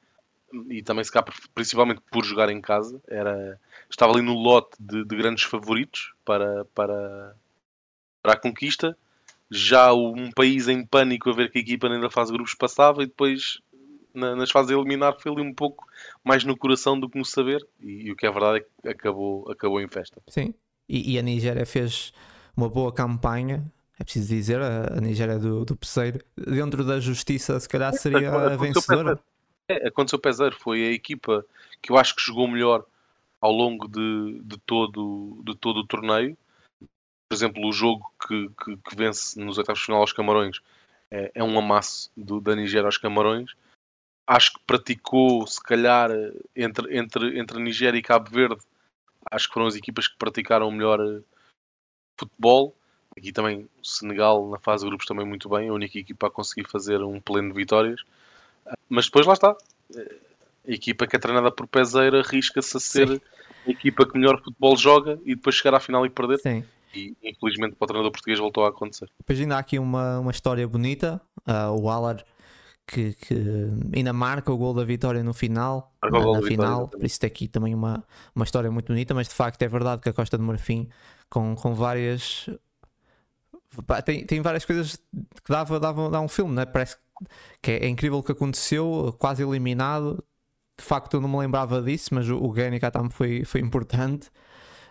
e 0.68 0.82
também 0.82 1.02
se 1.02 1.10
cá 1.10 1.24
principalmente 1.54 2.00
por 2.10 2.24
jogar 2.24 2.50
em 2.50 2.60
casa, 2.60 3.00
era, 3.08 3.58
estava 3.88 4.12
ali 4.12 4.22
no 4.22 4.34
lote 4.34 4.76
de, 4.78 5.04
de 5.04 5.16
grandes 5.16 5.44
favoritos 5.44 6.12
para, 6.24 6.64
para, 6.66 7.34
para 8.22 8.32
a 8.34 8.36
conquista. 8.36 8.96
Já 9.50 9.92
um 9.92 10.30
país 10.30 10.68
em 10.68 10.86
pânico 10.86 11.30
a 11.30 11.32
ver 11.32 11.50
que 11.50 11.58
a 11.58 11.60
equipa 11.60 11.88
ainda 11.88 12.08
faz 12.08 12.30
grupos 12.30 12.54
passava 12.54 13.02
e 13.02 13.06
depois 13.06 13.60
na, 14.14 14.34
nas 14.36 14.50
fases 14.50 14.70
a 14.70 14.74
eliminar 14.74 15.16
foi 15.18 15.32
ali 15.32 15.42
um 15.42 15.54
pouco 15.54 15.86
mais 16.24 16.44
no 16.44 16.56
coração 16.56 16.98
do 16.98 17.08
que 17.08 17.18
no 17.18 17.24
saber, 17.24 17.66
e, 17.80 18.06
e 18.06 18.12
o 18.12 18.16
que 18.16 18.26
é 18.26 18.30
verdade 18.30 18.64
é 18.84 18.92
que 18.92 19.00
acabou, 19.00 19.50
acabou 19.50 19.80
em 19.80 19.88
festa. 19.88 20.20
Sim, 20.28 20.54
e, 20.88 21.14
e 21.14 21.18
a 21.18 21.22
Nigéria 21.22 21.64
fez 21.64 22.12
uma 22.56 22.68
boa 22.68 22.92
campanha, 22.92 23.64
é 23.98 24.04
preciso 24.04 24.28
dizer, 24.28 24.60
a, 24.60 25.00
Nigéria 25.00 25.38
do, 25.38 25.64
do 25.64 25.76
Pesseiro, 25.76 26.20
dentro 26.36 26.84
da 26.84 26.98
justiça, 26.98 27.58
se 27.60 27.68
calhar 27.68 27.92
seria 27.92 28.32
a 28.32 28.56
vencedora. 28.56 29.18
É, 29.68 29.88
aconteceu 29.88 30.18
o 30.18 30.22
Peseiro, 30.22 30.56
foi 30.56 30.84
a 30.84 30.90
equipa 30.90 31.44
que 31.80 31.92
eu 31.92 31.96
acho 31.96 32.16
que 32.16 32.22
jogou 32.22 32.48
melhor 32.48 32.84
ao 33.40 33.52
longo 33.52 33.86
de, 33.86 34.40
de, 34.42 34.58
todo, 34.58 35.40
de 35.44 35.56
todo 35.56 35.80
o 35.80 35.86
torneio. 35.86 36.36
Por 37.28 37.34
exemplo, 37.34 37.66
o 37.66 37.72
jogo 37.72 38.10
que, 38.26 38.50
que, 38.64 38.76
que 38.76 38.96
vence 38.96 39.38
nos 39.38 39.56
oitavos 39.58 39.78
de 39.78 39.86
final 39.86 40.00
aos 40.00 40.12
Camarões 40.12 40.60
é, 41.10 41.30
é 41.34 41.44
um 41.44 41.58
amasso 41.58 42.10
do, 42.16 42.40
da 42.40 42.56
Nigéria 42.56 42.86
aos 42.86 42.98
Camarões. 42.98 43.52
Acho 44.32 44.52
que 44.52 44.60
praticou, 44.64 45.44
se 45.44 45.60
calhar, 45.60 46.08
entre, 46.54 46.96
entre, 46.96 47.36
entre 47.36 47.58
a 47.58 47.60
Nigéria 47.60 47.98
e 47.98 48.02
Cabo 48.02 48.30
Verde, 48.30 48.60
acho 49.28 49.48
que 49.48 49.54
foram 49.54 49.66
as 49.66 49.74
equipas 49.74 50.06
que 50.06 50.16
praticaram 50.16 50.70
melhor 50.70 51.00
eh, 51.00 51.20
futebol. 52.16 52.76
Aqui 53.16 53.32
também 53.32 53.68
o 53.82 53.84
Senegal, 53.84 54.48
na 54.48 54.58
fase 54.60 54.84
de 54.84 54.88
grupos, 54.88 55.06
também 55.06 55.26
muito 55.26 55.48
bem, 55.48 55.68
a 55.68 55.72
única 55.72 55.98
equipa 55.98 56.28
a 56.28 56.30
conseguir 56.30 56.68
fazer 56.68 57.02
um 57.02 57.20
pleno 57.20 57.48
de 57.48 57.56
vitórias. 57.56 58.04
Mas 58.88 59.06
depois 59.06 59.26
lá 59.26 59.32
está. 59.32 59.50
A 59.50 60.72
equipa 60.72 61.08
que 61.08 61.16
é 61.16 61.18
treinada 61.18 61.50
por 61.50 61.66
Peseira 61.66 62.20
arrisca-se 62.20 62.76
a 62.76 62.80
ser 62.80 63.08
Sim. 63.08 63.20
a 63.66 63.70
equipa 63.70 64.06
que 64.06 64.16
melhor 64.16 64.40
futebol 64.40 64.76
joga 64.76 65.18
e 65.24 65.34
depois 65.34 65.56
chegar 65.56 65.74
à 65.74 65.80
final 65.80 66.06
e 66.06 66.10
perder. 66.10 66.38
Sim. 66.38 66.64
E 66.94 67.16
infelizmente 67.20 67.74
para 67.74 67.84
o 67.84 67.88
treinador 67.88 68.12
português 68.12 68.38
voltou 68.38 68.64
a 68.64 68.68
acontecer. 68.68 69.10
Depois 69.18 69.40
ainda 69.40 69.56
há 69.56 69.58
aqui 69.58 69.76
uma, 69.76 70.20
uma 70.20 70.30
história 70.30 70.68
bonita. 70.68 71.20
Uh, 71.48 71.72
o 71.72 71.82
Waller 71.82 72.24
que, 72.90 73.14
que, 73.14 73.34
ainda 73.94 74.12
marca 74.12 74.52
o 74.52 74.56
gol 74.56 74.74
da 74.74 74.84
vitória 74.84 75.22
no 75.22 75.32
final, 75.32 75.94
na, 76.02 76.10
na 76.10 76.42
final, 76.42 76.88
por 76.88 77.04
isso 77.04 77.20
tem 77.20 77.28
aqui 77.28 77.46
também 77.46 77.72
uma, 77.72 78.04
uma 78.34 78.44
história 78.44 78.68
muito 78.68 78.88
bonita, 78.88 79.14
mas 79.14 79.28
de 79.28 79.34
facto 79.34 79.62
é 79.62 79.68
verdade 79.68 80.02
que 80.02 80.08
a 80.08 80.12
Costa 80.12 80.36
de 80.36 80.42
Marfim, 80.42 80.88
com, 81.28 81.54
com 81.54 81.72
várias 81.72 82.50
tem, 84.04 84.26
tem 84.26 84.40
várias 84.40 84.64
coisas 84.64 84.96
que 84.96 85.48
dava, 85.48 85.78
dava, 85.78 86.10
dava 86.10 86.24
um 86.24 86.28
filme, 86.28 86.52
né? 86.52 86.66
parece 86.66 86.96
que 87.62 87.70
é, 87.70 87.84
é, 87.84 87.88
incrível 87.88 88.18
o 88.18 88.22
que 88.24 88.32
aconteceu, 88.32 89.14
quase 89.18 89.42
eliminado. 89.44 90.24
De 90.76 90.84
facto, 90.84 91.14
eu 91.14 91.20
não 91.20 91.28
me 91.28 91.38
lembrava 91.38 91.80
disso, 91.80 92.12
mas 92.12 92.28
o, 92.28 92.36
o 92.36 92.50
Gani 92.50 92.80
Katam 92.80 93.08
foi, 93.08 93.44
foi 93.44 93.60
importante 93.60 94.28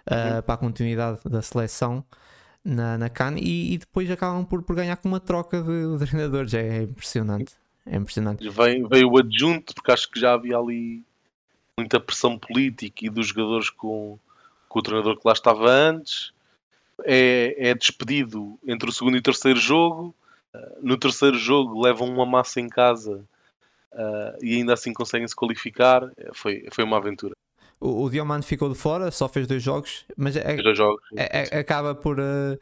uh, 0.08 0.42
para 0.44 0.54
a 0.54 0.58
continuidade 0.58 1.20
da 1.26 1.42
seleção 1.42 2.06
na, 2.64 2.98
na 2.98 3.10
CAN 3.10 3.36
e, 3.38 3.74
e, 3.74 3.78
depois 3.78 4.10
acabam 4.10 4.46
por, 4.46 4.64
por 4.64 4.76
ganhar 4.76 4.96
com 4.98 5.10
uma 5.10 5.20
troca 5.20 5.62
de, 5.62 5.98
de 5.98 6.06
treinadores. 6.06 6.54
É, 6.54 6.78
é 6.78 6.84
impressionante. 6.84 7.54
É 7.92 7.98
impressionante. 7.98 8.48
Vem, 8.50 8.88
veio 8.88 9.12
o 9.12 9.18
adjunto, 9.18 9.74
porque 9.74 9.92
acho 9.92 10.10
que 10.10 10.20
já 10.20 10.34
havia 10.34 10.58
ali 10.58 11.04
muita 11.78 12.00
pressão 12.00 12.38
política 12.38 13.06
e 13.06 13.10
dos 13.10 13.28
jogadores 13.28 13.70
com, 13.70 14.20
com 14.68 14.80
o 14.80 14.82
treinador 14.82 15.18
que 15.18 15.28
lá 15.28 15.34
estava 15.34 15.70
antes 15.70 16.32
é, 17.06 17.70
é 17.70 17.74
despedido 17.74 18.58
entre 18.66 18.90
o 18.90 18.94
segundo 18.94 19.16
e 19.16 19.20
o 19.20 19.24
terceiro 19.24 19.60
jogo. 19.60 20.16
Uh, 20.54 20.80
no 20.82 20.98
terceiro 20.98 21.38
jogo 21.38 21.82
levam 21.82 22.08
uma 22.08 22.26
massa 22.26 22.60
em 22.60 22.68
casa 22.68 23.24
uh, 23.94 24.44
e 24.44 24.56
ainda 24.56 24.74
assim 24.74 24.94
conseguem 24.94 25.28
se 25.28 25.36
qualificar. 25.36 26.10
É, 26.18 26.30
foi, 26.34 26.68
foi 26.72 26.84
uma 26.84 26.98
aventura. 26.98 27.34
O, 27.80 28.04
o 28.04 28.10
Diamante 28.10 28.46
ficou 28.46 28.70
de 28.70 28.76
fora, 28.76 29.12
só 29.12 29.30
fez 29.30 29.48
dois 29.48 29.64
jogos, 29.64 30.06
mas 30.18 30.36
é, 30.36 30.56
dois 30.58 30.78
jogos, 30.78 31.02
é, 31.16 31.48
é, 31.52 31.60
acaba 31.60 31.96
por. 31.96 32.20
Uh, 32.20 32.60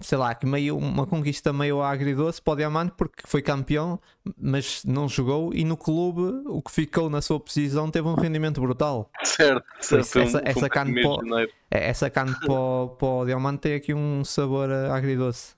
sei 0.00 0.16
lá, 0.18 0.34
que 0.34 0.46
meio, 0.46 0.76
uma 0.76 1.06
conquista 1.06 1.52
meio 1.52 1.82
agridoce 1.82 2.40
para 2.40 2.52
o 2.52 2.56
Diamante 2.56 2.92
porque 2.96 3.22
foi 3.26 3.42
campeão, 3.42 4.00
mas 4.38 4.84
não 4.84 5.08
jogou 5.08 5.52
e 5.52 5.64
no 5.64 5.76
clube 5.76 6.44
o 6.46 6.62
que 6.62 6.70
ficou 6.70 7.10
na 7.10 7.20
sua 7.20 7.40
posição 7.40 7.90
teve 7.90 8.06
um 8.06 8.14
rendimento 8.14 8.60
brutal. 8.60 9.10
Certo, 9.24 9.64
certo. 9.80 10.00
essa, 10.00 10.18
um, 10.18 10.22
essa, 10.22 10.68
para, 10.68 11.42
é, 11.70 11.88
essa 11.88 12.10
carne 12.10 12.34
para, 12.38 12.52
o 12.54 13.24
Diamante 13.24 13.60
tem 13.60 13.74
aqui 13.74 13.92
um 13.92 14.24
sabor 14.24 14.70
agridoce. 14.70 15.54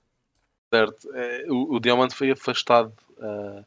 Certo, 0.73 1.09
é, 1.15 1.45
o, 1.49 1.77
o, 1.77 1.81
Diamante 1.81 2.15
foi 2.15 2.31
afastado 2.31 2.93
uh, 3.19 3.65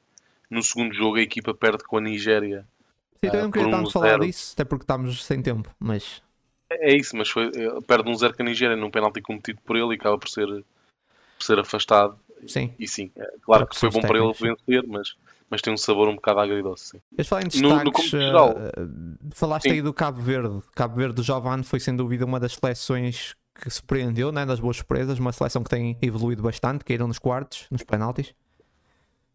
no 0.49 0.63
segundo 0.63 0.93
jogo, 0.93 1.17
a 1.17 1.21
equipa 1.21 1.53
perde 1.53 1.83
com 1.83 1.97
a 1.97 2.01
Nigéria. 2.01 2.67
Sim, 3.13 3.27
então 3.27 3.39
eu 3.39 3.43
não 3.43 3.51
queria 3.51 3.77
um 3.77 3.89
falar 3.89 4.19
disso, 4.19 4.53
até 4.53 4.65
porque 4.65 4.83
estamos 4.83 5.23
sem 5.23 5.41
tempo, 5.41 5.69
mas 5.79 6.21
é 6.69 6.95
isso, 6.95 7.15
mas 7.15 7.29
foi, 7.29 7.47
eh, 7.47 7.81
perde 7.85 8.09
um 8.09 8.15
zero 8.15 8.35
com 8.35 8.43
a 8.43 8.45
Nigéria 8.45 8.75
num 8.75 8.91
penalti 8.91 9.21
cometido 9.21 9.59
por 9.65 9.75
ele 9.75 9.93
e 9.93 9.95
acaba 9.95 10.17
por 10.17 10.29
ser, 10.29 10.47
por 10.47 11.43
ser 11.43 11.59
afastado. 11.59 12.17
Sim. 12.45 12.73
E, 12.77 12.87
sim, 12.87 13.11
é, 13.15 13.33
claro 13.41 13.65
que 13.65 13.77
foi 13.77 13.89
bom 13.89 14.01
para 14.01 14.17
ele 14.17 14.33
vencer, 14.33 14.85
mas, 14.87 15.15
mas 15.49 15.61
tem 15.61 15.73
um 15.73 15.77
sabor 15.77 16.07
um 16.07 16.15
bocado 16.15 16.39
agridoce. 16.39 17.01
Mas 17.17 17.27
falando 17.27 17.45
em 17.45 17.61
destaques, 17.61 18.11
no, 18.13 18.19
no 18.19 18.25
geral, 18.25 18.51
uh, 18.51 19.29
falaste 19.33 19.69
sim. 19.69 19.71
aí 19.71 19.81
do 19.81 19.93
Cabo 19.93 20.21
Verde. 20.21 20.61
Cabo 20.75 20.95
Verde 20.95 21.15
do 21.15 21.23
Jovane 21.23 21.63
foi 21.63 21.79
sem 21.79 21.95
dúvida 21.95 22.25
uma 22.25 22.39
das 22.39 22.53
seleções 22.53 23.35
que 23.55 23.69
surpreendeu, 23.71 24.31
né, 24.31 24.45
das 24.45 24.59
boas 24.59 24.77
surpresas, 24.77 25.17
uma 25.17 25.31
seleção 25.31 25.63
que 25.63 25.69
tem 25.69 25.97
evoluído 25.99 26.43
bastante, 26.43 26.85
caíram 26.85 27.07
nos 27.07 27.17
quartos, 27.17 27.65
nos 27.71 27.83
penaltis. 27.83 28.35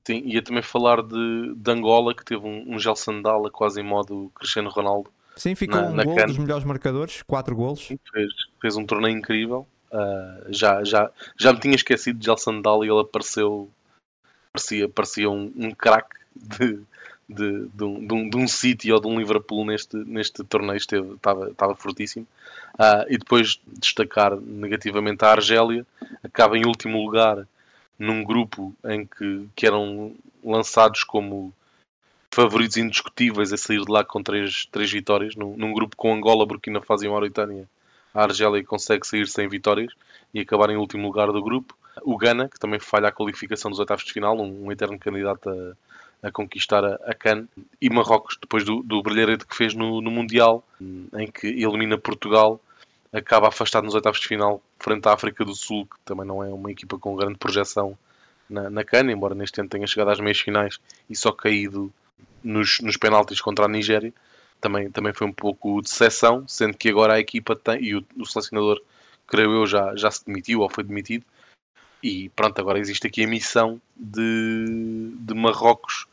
Sim, 0.07 0.23
ia 0.25 0.43
também 0.43 0.63
falar 0.63 1.03
de, 1.03 1.55
de 1.57 1.71
Angola, 1.71 2.15
que 2.15 2.25
teve 2.25 2.47
um, 2.47 2.75
um 2.75 2.79
gel 2.79 2.95
sandala 2.95 3.51
quase 3.51 3.81
em 3.81 3.85
modo 3.85 4.31
Cristiano 4.35 4.71
Ronaldo 4.71 5.11
Sim, 5.37 5.55
ficou 5.55 5.81
na, 5.81 5.89
um 5.89 5.95
na 5.95 6.05
gol 6.05 6.27
dos 6.27 6.39
melhores 6.39 6.65
marcadores, 6.65 7.23
4 7.23 7.55
golos. 7.57 7.87
Fez, 7.87 8.33
fez 8.61 8.77
um 8.77 8.85
torneio 8.85 9.17
incrível. 9.17 9.67
Uh, 9.91 10.53
já, 10.53 10.83
já, 10.85 11.11
já 11.39 11.53
me 11.53 11.61
tinha 11.61 11.75
esquecido 11.75 12.19
de 12.19 12.25
Gelson 12.25 12.61
Dal 12.61 12.85
e 12.85 12.89
ele 12.89 13.01
apareceu, 13.01 13.69
parecia, 14.53 14.89
parecia 14.89 15.31
um, 15.31 15.53
um 15.55 15.71
craque 15.71 16.17
de, 16.35 16.81
de, 17.29 17.69
de, 17.69 17.85
um, 17.85 18.07
de, 18.07 18.15
um, 18.15 18.31
de 18.31 18.37
um 18.37 18.49
City 18.49 18.91
ou 18.91 19.01
de 19.01 19.07
um 19.07 19.19
Liverpool 19.19 19.67
neste, 19.67 19.97
neste 19.97 20.43
torneio, 20.45 20.77
esteve, 20.77 21.15
estava, 21.15 21.51
estava 21.51 21.75
fortíssimo. 21.75 22.27
Uh, 22.75 23.05
e 23.09 23.19
depois 23.19 23.61
destacar 23.67 24.35
negativamente 24.37 25.25
a 25.25 25.29
Argélia, 25.29 25.87
acaba 26.23 26.57
em 26.57 26.67
último 26.67 27.03
lugar 27.05 27.47
num 27.99 28.25
grupo 28.25 28.75
em 28.85 29.07
que, 29.07 29.47
que 29.55 29.67
eram 29.67 30.15
lançados 30.43 31.05
como 31.05 31.53
favoritos 32.33 32.79
indiscutíveis 32.79 33.53
a 33.53 33.57
sair 33.57 33.85
de 33.85 33.93
lá 33.93 34.03
com 34.03 34.23
três, 34.23 34.67
três 34.73 34.91
vitórias, 34.91 35.37
num, 35.37 35.55
num 35.57 35.73
grupo 35.73 35.95
com 35.97 36.15
Angola, 36.15 36.47
Burkina 36.47 36.81
Faso 36.81 37.05
e 37.05 37.09
Mauritânia. 37.09 37.69
A 38.15 38.23
Argélia 38.23 38.65
consegue 38.65 39.07
sair 39.07 39.29
sem 39.29 39.47
vitórias 39.49 39.93
e 40.33 40.41
acabar 40.41 40.71
em 40.71 40.77
último 40.77 41.07
lugar 41.07 41.31
do 41.31 41.43
grupo. 41.43 41.77
O 42.03 42.17
Ghana, 42.17 42.49
que 42.49 42.59
também 42.59 42.81
falha 42.81 43.09
a 43.09 43.13
qualificação 43.13 43.71
dos 43.71 43.79
oitavos 43.79 44.05
de 44.05 44.13
final, 44.13 44.37
um, 44.39 44.67
um 44.67 44.73
eterno 44.73 44.99
candidato 44.99 45.51
a, 45.51 46.29
a 46.29 46.33
conquistar 46.33 46.83
a, 46.85 46.95
a 47.05 47.15
CAN. 47.15 47.47
E 47.81 47.91
Marrocos, 47.91 48.39
depois 48.41 48.65
do, 48.65 48.83
do 48.83 49.03
brilharete 49.03 49.47
que 49.47 49.55
fez 49.55 49.75
no, 49.75 50.01
no 50.01 50.11
Mundial, 50.11 50.65
em 50.81 51.31
que 51.31 51.47
elimina 51.47 51.99
Portugal, 51.99 52.59
acaba 53.13 53.49
afastado 53.49 53.85
nos 53.85 53.95
oitavos 53.95 54.21
de 54.21 54.27
final 54.27 54.63
frente 54.79 55.07
à 55.07 55.13
África 55.13 55.45
do 55.45 55.55
Sul, 55.55 55.87
que 55.87 56.01
também 56.03 56.27
não 56.27 56.43
é 56.43 56.49
uma 56.49 56.71
equipa 56.71 56.99
com 56.99 57.15
grande 57.15 57.39
projeção 57.39 57.97
na, 58.49 58.71
na 58.71 58.83
embora 59.11 59.35
neste 59.35 59.61
ano 59.61 59.69
tenha 59.69 59.87
chegado 59.87 60.11
às 60.11 60.21
meias 60.21 60.41
finais 60.41 60.79
e 61.09 61.17
só 61.17 61.33
caído 61.33 61.93
nos, 62.43 62.81
nos 62.81 62.97
penaltis 62.97 63.41
contra 63.41 63.65
a 63.65 63.69
Nigéria 63.69 64.13
também, 64.61 64.91
também 64.91 65.13
foi 65.13 65.27
um 65.27 65.33
pouco 65.33 65.83
de 65.83 65.89
exceção, 65.89 66.47
sendo 66.47 66.77
que 66.77 66.89
agora 66.89 67.15
a 67.15 67.21
equipa 67.21 67.57
tem, 67.57 67.83
e 67.83 67.97
o, 67.97 68.05
o 68.17 68.25
selecionador, 68.25 68.81
creio 69.27 69.53
eu, 69.53 69.67
já, 69.67 69.95
já 69.97 70.11
se 70.11 70.25
demitiu 70.25 70.61
ou 70.61 70.71
foi 70.71 70.85
demitido, 70.85 71.25
e 72.03 72.29
pronto, 72.31 72.59
agora 72.61 72.79
existe 72.79 73.07
aqui 73.07 73.25
a 73.25 73.29
missão 73.29 73.81
de, 73.97 75.15
de 75.19 75.35
Marrocos 75.35 76.07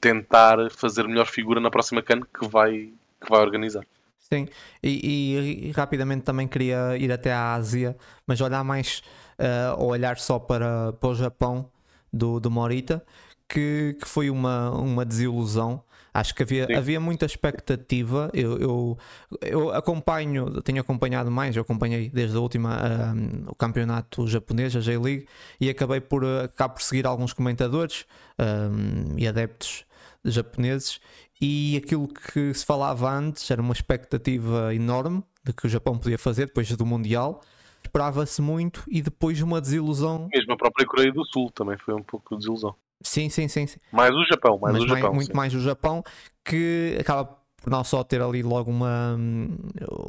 tentar 0.00 0.70
fazer 0.70 1.06
melhor 1.08 1.26
figura 1.26 1.60
na 1.60 1.70
próxima 1.70 2.02
CAN 2.02 2.20
que 2.22 2.46
vai, 2.46 2.92
que 3.20 3.28
vai 3.28 3.40
organizar. 3.40 3.84
Sim, 4.18 4.48
e, 4.82 4.88
e, 4.88 5.68
e, 5.68 5.70
rapidamente 5.72 6.24
também 6.24 6.48
queria 6.48 6.96
ir 6.96 7.12
até 7.12 7.32
à 7.32 7.54
Ásia, 7.54 7.96
mas 8.26 8.40
olhar 8.40 8.64
mais, 8.64 9.02
uh, 9.38 9.80
ou 9.80 9.90
olhar 9.90 10.18
só 10.18 10.38
para, 10.38 10.92
para 10.94 11.08
o 11.08 11.14
Japão 11.14 11.70
do, 12.12 12.40
do 12.40 12.50
Morita, 12.50 13.04
que, 13.48 13.96
que 14.00 14.08
foi 14.08 14.30
uma, 14.30 14.70
uma 14.70 15.04
desilusão. 15.04 15.82
Acho 16.12 16.34
que 16.34 16.42
havia, 16.42 16.66
havia 16.76 16.98
muita 16.98 17.26
expectativa. 17.26 18.30
Eu, 18.32 18.58
eu, 18.58 18.98
eu, 19.42 19.70
acompanho, 19.70 20.62
tenho 20.62 20.80
acompanhado 20.80 21.30
mais, 21.30 21.54
eu 21.54 21.62
acompanhei 21.62 22.08
desde 22.08 22.36
a 22.36 22.40
última 22.40 22.78
um, 23.14 23.50
o 23.50 23.54
campeonato 23.54 24.26
japonês, 24.26 24.74
a 24.74 24.80
J-League, 24.80 25.26
e 25.60 25.68
acabei 25.68 26.00
por, 26.00 26.24
acabo 26.24 26.74
por 26.74 26.82
seguir 26.82 27.06
alguns 27.06 27.34
comentadores 27.34 28.06
um, 28.38 29.18
e 29.18 29.28
adeptos 29.28 29.84
japoneses. 30.24 31.00
E 31.38 31.76
aquilo 31.76 32.08
que 32.08 32.54
se 32.54 32.64
falava 32.64 33.10
antes 33.10 33.50
era 33.50 33.60
uma 33.60 33.74
expectativa 33.74 34.74
enorme 34.74 35.22
de 35.44 35.52
que 35.52 35.66
o 35.66 35.68
Japão 35.68 35.98
podia 35.98 36.18
fazer 36.18 36.46
depois 36.46 36.74
do 36.74 36.86
Mundial. 36.86 37.42
Esperava-se 37.84 38.40
muito 38.40 38.82
e 38.88 39.02
depois 39.02 39.40
uma 39.42 39.60
desilusão. 39.60 40.28
Mesmo 40.32 40.54
a 40.54 40.56
própria 40.56 40.86
Coreia 40.86 41.12
do 41.12 41.24
Sul 41.26 41.50
também 41.50 41.76
foi 41.76 41.94
um 41.94 42.02
pouco 42.02 42.34
de 42.34 42.38
desilusão. 42.38 42.74
Sim, 43.02 43.28
sim, 43.28 43.48
sim, 43.48 43.66
sim. 43.66 43.78
Mais 43.92 44.14
o 44.14 44.24
Japão, 44.24 44.58
mais 44.58 44.74
Mas 44.74 44.84
o 44.84 44.88
Japão. 44.88 45.14
muito 45.14 45.28
sim. 45.28 45.36
mais 45.36 45.54
o 45.54 45.60
Japão, 45.60 46.02
que 46.44 46.96
acaba 47.00 47.24
por 47.66 47.70
não 47.70 47.82
só 47.82 48.04
ter 48.04 48.22
ali 48.22 48.42
logo 48.42 48.70
uma, 48.70 49.16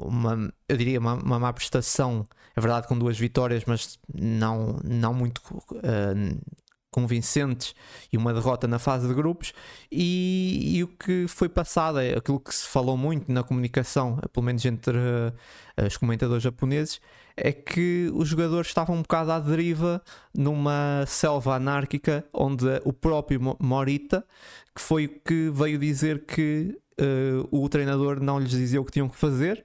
uma 0.05 0.53
eu 0.69 0.77
diria, 0.77 0.99
uma, 0.99 1.15
uma 1.15 1.39
má 1.39 1.51
prestação, 1.51 2.25
é 2.55 2.61
verdade, 2.61 2.87
com 2.87 2.97
duas 2.97 3.17
vitórias, 3.17 3.63
mas 3.65 3.99
não, 4.13 4.79
não 4.83 5.13
muito 5.13 5.39
uh, 5.49 6.39
convincentes 6.91 7.75
e 8.11 8.17
uma 8.17 8.33
derrota 8.33 8.67
na 8.67 8.79
fase 8.79 9.07
de 9.07 9.13
grupos. 9.13 9.53
E, 9.91 10.77
e, 10.77 10.83
o 10.83 10.87
que 10.87 11.27
foi 11.27 11.49
passado, 11.49 11.99
é 11.99 12.17
aquilo 12.17 12.39
que 12.39 12.53
se 12.53 12.67
falou 12.67 12.97
muito 12.97 13.31
na 13.31 13.43
comunicação, 13.43 14.17
pelo 14.31 14.45
menos 14.45 14.63
entre 14.65 14.97
uh, 14.97 15.85
os 15.85 15.97
comentadores 15.97 16.43
japoneses, 16.43 17.01
é 17.37 17.51
que 17.51 18.11
os 18.13 18.27
jogadores 18.27 18.67
estavam 18.67 18.95
um 18.95 19.01
bocado 19.03 19.31
à 19.31 19.39
deriva 19.39 20.01
numa 20.35 21.05
selva 21.05 21.55
anárquica 21.55 22.25
onde 22.33 22.65
o 22.83 22.91
próprio 22.91 23.39
Morita, 23.59 24.25
que 24.75 24.81
foi 24.81 25.05
o 25.05 25.09
que 25.23 25.51
veio 25.53 25.77
dizer 25.77 26.25
que 26.25 26.77
uh, 26.99 27.47
o 27.51 27.69
treinador 27.69 28.19
não 28.19 28.39
lhes 28.39 28.49
dizia 28.49 28.81
o 28.81 28.85
que 28.85 28.91
tinham 28.91 29.07
que 29.07 29.15
fazer 29.15 29.63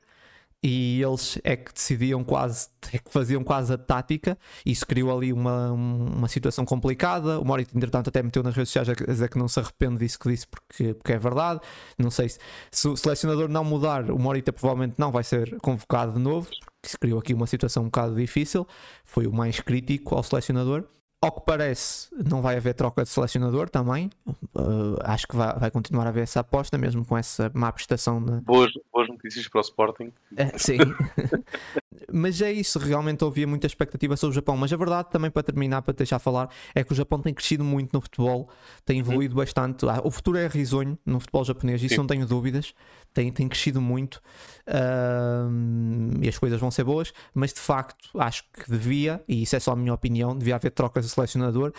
e 0.65 1.03
eles 1.03 1.39
é 1.43 1.57
que 1.57 1.73
decidiam 1.73 2.23
quase, 2.23 2.69
é 2.93 2.99
que 2.99 3.11
faziam 3.11 3.43
quase 3.43 3.73
a 3.73 3.79
tática. 3.79 4.39
Isso 4.65 4.87
criou 4.87 5.17
ali 5.17 5.33
uma, 5.33 5.73
uma 5.73 6.29
situação 6.29 6.65
complicada. 6.65 7.41
O 7.41 7.45
Morita, 7.45 7.77
entretanto, 7.77 8.09
até 8.09 8.23
meteu 8.23 8.45
nas 8.45 8.55
redes 8.55 8.71
sociais 8.71 8.89
a 8.89 8.93
dizer 8.95 9.29
que 9.29 9.39
não 9.39 9.49
se 9.49 9.59
arrepende 9.59 9.99
disso 9.99 10.19
que 10.21 10.29
disse 10.29 10.47
porque, 10.47 10.95
porque 10.95 11.13
é 11.15 11.19
verdade. 11.19 11.61
Não 11.99 12.13
sei 12.13 12.29
se, 12.29 12.39
se 12.71 12.87
o 12.87 12.97
selecionador 12.97 13.49
não 13.49 13.65
mudar, 13.65 14.09
o 14.09 14.19
Morita 14.19 14.53
provavelmente 14.53 14.95
não 14.99 15.11
vai 15.11 15.25
ser 15.25 15.59
convocado 15.61 16.13
de 16.13 16.21
novo. 16.21 16.49
Isso 16.85 16.99
criou 16.99 17.19
aqui 17.19 17.33
uma 17.33 17.47
situação 17.47 17.85
um 17.85 17.87
bocado 17.87 18.15
difícil. 18.17 18.67
Foi 19.05 19.27
o 19.27 19.33
mais 19.33 19.61
crítico 19.61 20.15
ao 20.15 20.23
selecionador. 20.23 20.85
Ao 21.23 21.31
que 21.31 21.41
parece, 21.47 22.09
não 22.29 22.43
vai 22.43 22.57
haver 22.57 22.75
troca 22.75 23.05
de 23.05 23.09
selecionador 23.09 23.71
também. 23.71 24.11
Uh, 24.27 24.99
acho 25.05 25.29
que 25.29 25.37
vai, 25.37 25.57
vai, 25.57 25.71
continuar 25.71 26.05
a 26.05 26.09
haver 26.09 26.25
essa 26.25 26.41
aposta, 26.41 26.77
mesmo 26.77 27.05
com 27.05 27.17
essa 27.17 27.49
má 27.55 27.71
prestação. 27.71 28.19
Na... 28.19 28.41
Boas, 28.41 28.73
boas 28.93 29.09
notícias 29.09 29.47
para 29.47 29.59
o 29.59 29.63
Sporting. 29.63 30.13
É, 30.37 30.59
sim. 30.59 30.79
mas 32.13 32.43
é 32.43 32.51
isso, 32.51 32.77
realmente 32.81 33.25
havia 33.25 33.47
muita 33.47 33.69
expectativa 33.69 34.17
sobre 34.17 34.33
o 34.33 34.35
Japão. 34.35 34.57
Mas 34.57 34.73
a 34.73 34.77
verdade, 34.77 35.11
também 35.11 35.31
para 35.31 35.45
terminar, 35.45 35.83
para 35.83 35.95
deixar 35.95 36.19
falar, 36.19 36.51
é 36.75 36.83
que 36.83 36.93
o 36.93 36.95
Japão 36.97 37.21
tem 37.21 37.33
crescido 37.33 37.63
muito 37.63 37.93
no 37.93 38.01
futebol, 38.01 38.49
tem 38.85 38.99
evoluído 38.99 39.37
bastante. 39.37 39.87
Ah, 39.89 40.01
o 40.03 40.11
futuro 40.11 40.39
é 40.39 40.49
risonho 40.49 40.99
no 41.07 41.21
futebol 41.21 41.45
japonês, 41.45 41.81
isso 41.83 41.95
Sim. 41.95 42.01
não 42.01 42.07
tenho 42.09 42.27
dúvidas. 42.27 42.75
Tem, 43.15 43.31
tem 43.31 43.47
crescido 43.47 43.79
muito 43.79 44.23
uh, 44.67 46.19
e 46.23 46.27
as 46.27 46.39
coisas 46.39 46.59
vão 46.59 46.71
ser 46.71 46.83
boas. 46.83 47.13
Mas 47.35 47.53
de 47.53 47.61
facto, 47.61 48.19
acho 48.19 48.43
que 48.53 48.71
devia, 48.71 49.23
e 49.29 49.43
isso 49.43 49.55
é 49.55 49.61
só 49.61 49.73
a 49.73 49.77
minha 49.77 49.93
opinião, 49.93 50.37
devia 50.37 50.57
haver 50.57 50.71
trocas 50.71 51.05
selecionador 51.13 51.73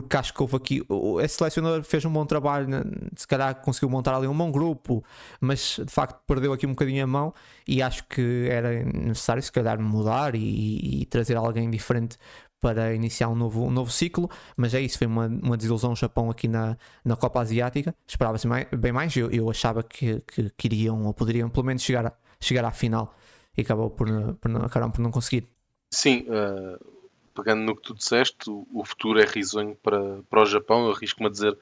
porque 0.00 0.16
acho 0.16 0.34
que 0.34 0.42
houve 0.42 0.56
aqui. 0.56 0.82
Esse 1.22 1.36
selecionador 1.36 1.82
fez 1.82 2.04
um 2.04 2.12
bom 2.12 2.26
trabalho, 2.26 2.68
né? 2.68 2.82
se 3.16 3.26
calhar 3.26 3.54
conseguiu 3.56 3.88
montar 3.88 4.14
ali 4.14 4.26
um 4.26 4.36
bom 4.36 4.50
grupo, 4.50 5.02
mas 5.40 5.80
de 5.82 5.90
facto 5.90 6.20
perdeu 6.26 6.52
aqui 6.52 6.66
um 6.66 6.70
bocadinho 6.70 7.02
a 7.04 7.06
mão 7.06 7.34
e 7.66 7.82
acho 7.82 8.04
que 8.04 8.46
era 8.50 8.84
necessário, 8.84 9.42
se 9.42 9.50
calhar, 9.50 9.80
mudar 9.80 10.34
e, 10.34 11.02
e 11.02 11.06
trazer 11.06 11.36
alguém 11.36 11.70
diferente 11.70 12.18
para 12.60 12.94
iniciar 12.94 13.28
um 13.28 13.34
novo, 13.34 13.64
um 13.64 13.70
novo 13.70 13.90
ciclo. 13.90 14.28
Mas 14.56 14.74
é 14.74 14.80
isso, 14.80 14.98
foi 14.98 15.06
uma, 15.06 15.26
uma 15.26 15.56
desilusão 15.56 15.92
o 15.92 15.96
Japão 15.96 16.30
aqui 16.30 16.48
na, 16.48 16.76
na 17.04 17.16
Copa 17.16 17.40
Asiática. 17.40 17.94
Esperava-se 18.06 18.46
bem 18.76 18.92
mais, 18.92 19.16
eu, 19.16 19.30
eu 19.30 19.48
achava 19.50 19.82
que, 19.82 20.20
que, 20.26 20.70
ou 20.90 21.14
poderiam 21.14 21.48
pelo 21.48 21.64
menos 21.64 21.82
chegar, 21.82 22.18
chegar 22.40 22.64
à 22.64 22.70
final 22.70 23.14
e 23.56 23.62
acabou 23.62 23.90
por, 23.90 24.08
por, 24.34 24.56
acabaram 24.56 24.90
por 24.90 25.00
não 25.00 25.10
conseguir. 25.10 25.48
Sim, 25.94 26.26
uh 26.28 26.95
pegando 27.36 27.62
no 27.62 27.76
que 27.76 27.82
tu 27.82 27.94
disseste, 27.94 28.48
o 28.48 28.84
futuro 28.84 29.20
é 29.20 29.24
risonho 29.24 29.76
para, 29.76 30.20
para 30.30 30.42
o 30.42 30.46
Japão. 30.46 30.86
Eu 30.86 30.92
arrisco-me 30.92 31.28
a 31.28 31.30
dizer 31.30 31.56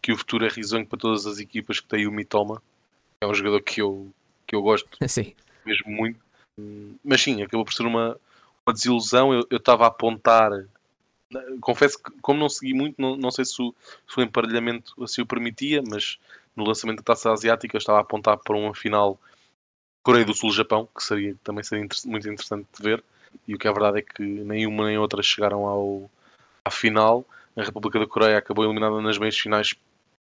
que 0.00 0.12
o 0.12 0.16
futuro 0.16 0.46
é 0.46 0.48
risonho 0.48 0.86
para 0.86 0.98
todas 0.98 1.26
as 1.26 1.38
equipas 1.38 1.80
que 1.80 1.88
têm 1.88 2.06
o 2.06 2.12
Mitoma. 2.12 2.62
É 3.20 3.26
um 3.26 3.34
jogador 3.34 3.60
que 3.60 3.82
eu, 3.82 4.12
que 4.46 4.54
eu 4.54 4.62
gosto 4.62 4.88
sim. 5.08 5.34
mesmo 5.64 5.90
muito. 5.90 6.20
Mas 7.04 7.20
sim, 7.20 7.42
acabou 7.42 7.64
por 7.64 7.74
ser 7.74 7.84
uma, 7.84 8.16
uma 8.64 8.72
desilusão. 8.72 9.34
Eu 9.34 9.56
estava 9.56 9.84
a 9.84 9.88
apontar. 9.88 10.50
Confesso 11.60 12.00
que, 12.00 12.12
como 12.22 12.38
não 12.38 12.48
segui 12.48 12.72
muito, 12.72 12.94
não, 13.02 13.16
não 13.16 13.30
sei 13.32 13.44
se 13.44 13.60
o, 13.60 13.74
se 14.08 14.18
o 14.18 14.22
emparelhamento 14.22 14.94
assim 15.02 15.22
o 15.22 15.26
permitia, 15.26 15.82
mas 15.82 16.18
no 16.54 16.64
lançamento 16.64 16.98
da 16.98 17.02
taça 17.02 17.32
asiática 17.32 17.76
eu 17.76 17.78
estava 17.78 17.98
a 17.98 18.02
apontar 18.02 18.38
para 18.38 18.56
uma 18.56 18.74
final 18.74 19.18
Coreia 20.04 20.24
do 20.24 20.32
Sul-Japão, 20.32 20.88
que 20.96 21.02
seria, 21.02 21.34
também 21.42 21.64
seria 21.64 21.84
inter 21.84 21.98
muito 22.06 22.28
interessante 22.28 22.68
de 22.76 22.80
ver 22.80 23.02
e 23.46 23.54
o 23.54 23.58
que 23.58 23.68
é 23.68 23.72
verdade 23.72 23.98
é 23.98 24.02
que 24.02 24.22
nem 24.22 24.66
uma 24.66 24.86
nem 24.86 24.98
outra 24.98 25.22
chegaram 25.22 25.66
ao, 25.66 26.10
à 26.64 26.70
final. 26.70 27.24
A 27.56 27.62
República 27.62 27.98
da 27.98 28.06
Coreia 28.06 28.38
acabou 28.38 28.64
eliminada 28.64 29.00
nas 29.00 29.18
meias 29.18 29.38
finais 29.38 29.74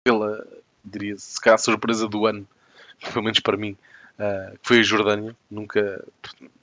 pela, 0.04 0.46
diria 0.84 1.18
se 1.18 1.40
calhar, 1.40 1.60
surpresa 1.60 2.08
do 2.08 2.26
ano, 2.26 2.48
pelo 3.14 3.24
menos 3.24 3.40
para 3.40 3.58
mim, 3.58 3.78
uh, 4.20 4.58
que 4.60 4.68
foi 4.68 4.80
a 4.80 4.84
Jordânia. 4.84 5.36
Nunca, 5.50 6.04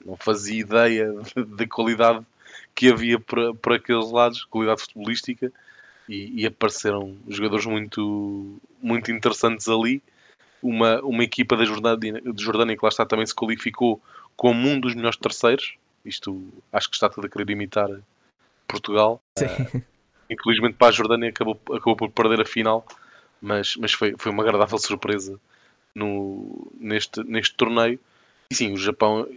não 0.05 0.17
fazia 0.17 0.59
ideia 0.59 1.13
da 1.35 1.67
qualidade 1.67 2.25
que 2.75 2.91
havia 2.91 3.19
por, 3.19 3.55
por 3.55 3.73
aqueles 3.73 4.11
lados, 4.11 4.43
qualidade 4.45 4.81
futebolística, 4.81 5.51
e, 6.07 6.41
e, 6.41 6.45
apareceram 6.45 7.15
jogadores 7.27 7.65
muito, 7.65 8.59
muito 8.81 9.11
interessantes 9.11 9.67
ali. 9.67 10.01
Uma, 10.61 10.99
uma 11.01 11.23
equipa 11.23 11.55
da 11.55 11.63
Jordânia, 11.63 12.19
de 12.21 12.43
Jordânia 12.43 12.75
que 12.75 12.83
lá 12.83 12.89
está 12.89 13.05
também 13.05 13.25
se 13.25 13.33
qualificou 13.33 14.01
como 14.35 14.67
um 14.67 14.79
dos 14.79 14.95
melhores 14.95 15.17
terceiros, 15.17 15.77
isto 16.05 16.47
acho 16.71 16.89
que 16.89 16.95
está 16.95 17.09
tudo 17.09 17.27
a 17.27 17.29
querer 17.29 17.49
imitar 17.49 17.89
Portugal. 18.67 19.21
Uh, 19.39 19.81
infelizmente 20.29 20.75
para 20.75 20.89
a 20.89 20.91
Jordânia 20.91 21.29
acabou, 21.29 21.59
acabou 21.73 21.95
por 21.95 22.11
perder 22.11 22.41
a 22.41 22.45
final, 22.45 22.85
mas, 23.41 23.75
mas 23.75 23.93
foi, 23.93 24.13
foi 24.17 24.31
uma 24.31 24.43
agradável 24.43 24.77
surpresa 24.77 25.39
no, 25.93 26.71
neste, 26.79 27.23
neste 27.23 27.55
torneio. 27.55 27.99
E 28.51 28.55
sim, 28.55 28.73
o 28.73 28.77
Japão 28.77 29.27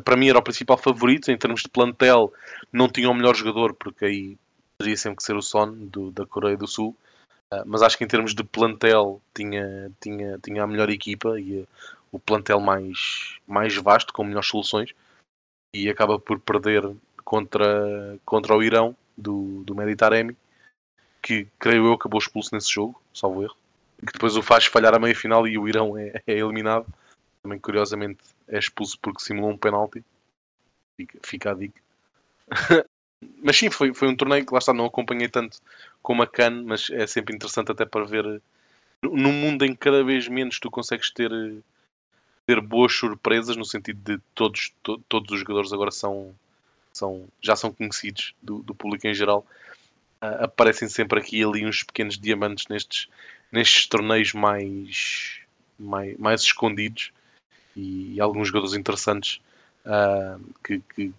para 0.00 0.16
mim 0.16 0.28
era 0.28 0.38
o 0.38 0.42
principal 0.42 0.78
favorito 0.78 1.30
em 1.30 1.36
termos 1.36 1.62
de 1.62 1.68
plantel. 1.68 2.32
Não 2.72 2.88
tinha 2.88 3.10
o 3.10 3.14
melhor 3.14 3.34
jogador, 3.34 3.74
porque 3.74 4.04
aí 4.04 4.38
teria 4.78 4.96
sempre 4.96 5.18
que 5.18 5.22
ser 5.22 5.36
o 5.36 5.42
Son 5.42 5.72
do, 5.72 6.10
da 6.10 6.26
Coreia 6.26 6.56
do 6.56 6.66
Sul. 6.66 6.96
Uh, 7.52 7.62
mas 7.66 7.82
acho 7.82 7.98
que 7.98 8.04
em 8.04 8.08
termos 8.08 8.34
de 8.34 8.42
plantel 8.42 9.20
tinha, 9.34 9.90
tinha, 10.00 10.38
tinha 10.38 10.62
a 10.62 10.66
melhor 10.66 10.88
equipa 10.88 11.38
e 11.38 11.60
uh, 11.60 11.68
o 12.10 12.18
plantel 12.18 12.60
mais, 12.60 13.36
mais 13.46 13.76
vasto, 13.76 14.12
com 14.12 14.24
melhores 14.24 14.48
soluções 14.48 14.94
e 15.74 15.88
acaba 15.88 16.18
por 16.18 16.38
perder 16.38 16.94
contra, 17.24 18.18
contra 18.24 18.56
o 18.56 18.62
Irão 18.62 18.96
do, 19.16 19.62
do 19.64 19.74
Meditaremi, 19.74 20.36
que 21.22 21.46
creio 21.58 21.86
eu 21.86 21.92
acabou 21.92 22.18
expulso 22.18 22.54
nesse 22.54 22.70
jogo, 22.70 23.00
salvo 23.14 23.42
erro, 23.42 23.56
que 24.00 24.12
depois 24.12 24.36
o 24.36 24.42
faz 24.42 24.66
falhar 24.66 24.94
a 24.94 24.98
meia 24.98 25.14
final 25.14 25.46
e 25.46 25.56
o 25.56 25.68
Irão 25.68 25.96
é, 25.96 26.20
é 26.26 26.32
eliminado. 26.32 26.86
Também 27.42 27.58
curiosamente 27.58 28.22
é 28.46 28.58
expulso 28.58 28.98
porque 29.00 29.22
simulou 29.22 29.50
um 29.50 29.58
penalti. 29.58 30.04
Fica, 30.96 31.18
fica 31.22 31.50
a 31.50 31.54
dica. 31.54 31.80
mas 33.42 33.56
sim, 33.56 33.70
foi, 33.70 33.94
foi 33.94 34.08
um 34.08 34.16
torneio 34.16 34.44
que 34.44 34.52
lá 34.52 34.58
está, 34.58 34.72
não 34.72 34.86
acompanhei 34.86 35.28
tanto 35.28 35.58
como 36.02 36.22
a 36.22 36.26
Cannes, 36.26 36.64
mas 36.64 36.90
é 36.90 37.06
sempre 37.06 37.34
interessante 37.34 37.72
até 37.72 37.84
para 37.84 38.04
ver 38.04 38.42
num 39.02 39.32
mundo 39.32 39.64
em 39.64 39.72
que 39.72 39.78
cada 39.78 40.04
vez 40.04 40.28
menos 40.28 40.60
tu 40.60 40.70
consegues 40.70 41.10
ter 41.10 41.30
ter 42.46 42.60
boas 42.60 42.92
surpresas 42.92 43.56
no 43.56 43.64
sentido 43.64 44.00
de 44.16 44.22
todos, 44.34 44.72
to, 44.82 44.98
todos 45.08 45.32
os 45.32 45.40
jogadores 45.40 45.72
agora 45.72 45.90
são, 45.90 46.34
são 46.92 47.24
já 47.40 47.54
são 47.54 47.72
conhecidos 47.72 48.34
do, 48.42 48.62
do 48.62 48.74
público 48.74 49.06
em 49.06 49.14
geral. 49.14 49.46
Uh, 50.20 50.44
aparecem 50.44 50.88
sempre 50.88 51.18
aqui 51.18 51.38
e 51.38 51.44
ali 51.44 51.66
uns 51.66 51.82
pequenos 51.82 52.18
diamantes 52.18 52.66
nestes, 52.68 53.08
nestes 53.50 53.86
torneios 53.86 54.32
mais, 54.32 55.40
mais, 55.78 56.16
mais 56.18 56.42
escondidos 56.42 57.12
e, 57.76 58.14
e 58.14 58.20
alguns 58.20 58.48
jogadores 58.48 58.74
interessantes 58.74 59.40
uh, 59.86 60.40
que, 60.64 60.80
que, 60.94 61.08
que, 61.08 61.14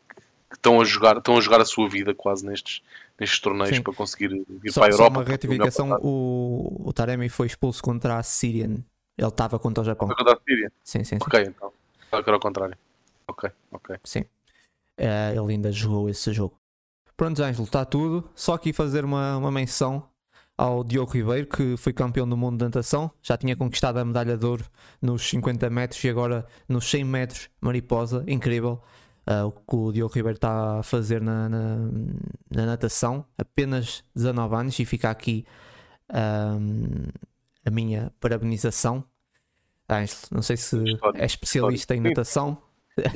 estão, 0.53 0.79
a 0.79 0.85
jogar, 0.85 1.17
estão 1.17 1.37
a 1.37 1.41
jogar 1.41 1.61
a 1.61 1.65
sua 1.65 1.89
vida 1.89 2.13
quase 2.13 2.45
nestes, 2.45 2.81
nestes 3.19 3.39
torneios 3.39 3.75
Sim. 3.75 3.81
para 3.81 3.93
conseguir 3.93 4.29
vir 4.47 4.71
só, 4.71 4.81
para 4.81 4.91
a 4.91 4.93
Europa. 4.93 5.13
Só 5.13 5.19
uma 5.19 5.29
retificação: 5.29 5.99
o, 6.01 6.89
o 6.89 6.93
Taremi 6.93 7.27
foi 7.27 7.47
expulso 7.47 7.81
contra 7.81 8.17
a 8.17 8.23
Syrian 8.23 8.83
ele 9.17 9.27
estava 9.27 9.59
contra 9.59 9.81
o 9.81 9.85
Japão. 9.85 10.07
Contra 10.07 10.33
a 10.33 10.39
Síria? 10.47 10.71
Sim, 10.83 11.03
sim, 11.03 11.15
sim. 11.15 11.17
Ok, 11.21 11.41
então. 11.41 11.71
Estava 12.03 12.23
era 12.23 12.33
ao 12.33 12.39
contrário. 12.39 12.77
Ok, 13.27 13.49
ok. 13.71 13.97
Sim. 14.03 14.21
Uh, 14.99 15.41
ele 15.41 15.53
ainda 15.53 15.71
jogou 15.71 16.09
esse 16.09 16.31
jogo. 16.33 16.55
Pronto, 17.15 17.41
Ângelo, 17.41 17.65
está 17.65 17.85
tudo. 17.85 18.29
Só 18.35 18.53
aqui 18.53 18.73
fazer 18.73 19.05
uma, 19.05 19.37
uma 19.37 19.51
menção 19.51 20.07
ao 20.57 20.83
Diogo 20.83 21.11
Ribeiro, 21.11 21.47
que 21.47 21.75
foi 21.77 21.93
campeão 21.93 22.27
do 22.27 22.37
mundo 22.37 22.57
de 22.57 22.65
natação. 22.65 23.11
Já 23.21 23.37
tinha 23.37 23.55
conquistado 23.55 23.97
a 23.97 24.05
medalha 24.05 24.37
de 24.37 24.45
ouro 24.45 24.65
nos 25.01 25.27
50 25.29 25.69
metros 25.69 26.03
e 26.03 26.09
agora 26.09 26.45
nos 26.67 26.89
100 26.89 27.03
metros, 27.03 27.49
mariposa. 27.61 28.23
Incrível. 28.27 28.81
Uh, 29.25 29.47
o 29.47 29.51
que 29.51 29.75
o 29.75 29.91
Diogo 29.93 30.13
Ribeiro 30.13 30.35
está 30.35 30.79
a 30.79 30.83
fazer 30.83 31.21
na, 31.21 31.47
na, 31.47 31.75
na, 32.51 32.65
natação. 32.65 33.25
Apenas 33.37 34.03
19 34.15 34.55
anos 34.55 34.79
e 34.79 34.85
fica 34.85 35.09
aqui. 35.09 35.45
Um, 36.13 37.07
a 37.65 37.69
minha 37.69 38.11
parabenização. 38.19 39.03
Ângelo, 39.89 40.19
não 40.31 40.41
sei 40.41 40.57
se 40.57 40.81
história, 40.83 41.21
é 41.21 41.25
especialista 41.25 41.93
história. 41.93 41.99
em 41.99 42.11
natação. 42.11 42.61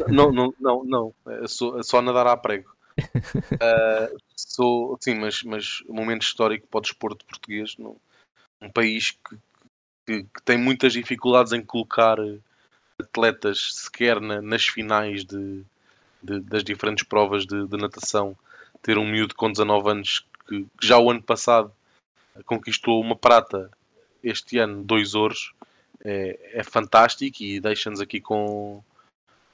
Não, 0.07 0.31
não, 0.31 0.53
não, 0.59 0.83
não. 0.83 1.13
É 1.27 1.47
só, 1.47 1.81
só 1.83 2.01
nadar 2.01 2.27
a 2.27 2.37
prego. 2.37 2.75
uh, 2.97 4.17
sou, 4.35 4.97
sim, 4.99 5.15
mas, 5.15 5.43
mas 5.43 5.83
um 5.87 5.93
momento 5.93 6.23
histórico 6.23 6.67
para 6.67 6.79
o 6.79 6.81
desporto 6.81 7.25
português, 7.25 7.75
num, 7.77 7.95
um 8.61 8.69
país 8.69 9.11
que, 9.11 9.37
que, 10.05 10.23
que, 10.23 10.43
tem 10.43 10.57
muitas 10.57 10.93
dificuldades 10.93 11.53
em 11.53 11.63
colocar 11.63 12.17
atletas 12.99 13.69
sequer 13.73 14.19
na, 14.19 14.41
nas 14.41 14.65
finais 14.65 15.23
de, 15.23 15.63
de, 16.21 16.39
das 16.41 16.63
diferentes 16.63 17.03
provas 17.03 17.45
de, 17.45 17.67
de, 17.67 17.77
natação. 17.77 18.35
Ter 18.81 18.97
um 18.97 19.09
miúdo 19.09 19.35
com 19.35 19.51
19 19.51 19.89
anos 19.89 20.25
que, 20.47 20.63
que 20.63 20.87
já 20.87 20.97
o 20.97 21.09
ano 21.09 21.21
passado 21.21 21.71
conquistou 22.45 23.01
uma 23.01 23.15
prata, 23.15 23.71
este 24.23 24.59
ano 24.59 24.83
dois 24.83 25.15
ouros, 25.15 25.53
é, 26.03 26.59
é 26.59 26.63
fantástico 26.63 27.41
e 27.41 27.59
deixa-nos 27.59 27.99
aqui 27.99 28.21
com, 28.21 28.83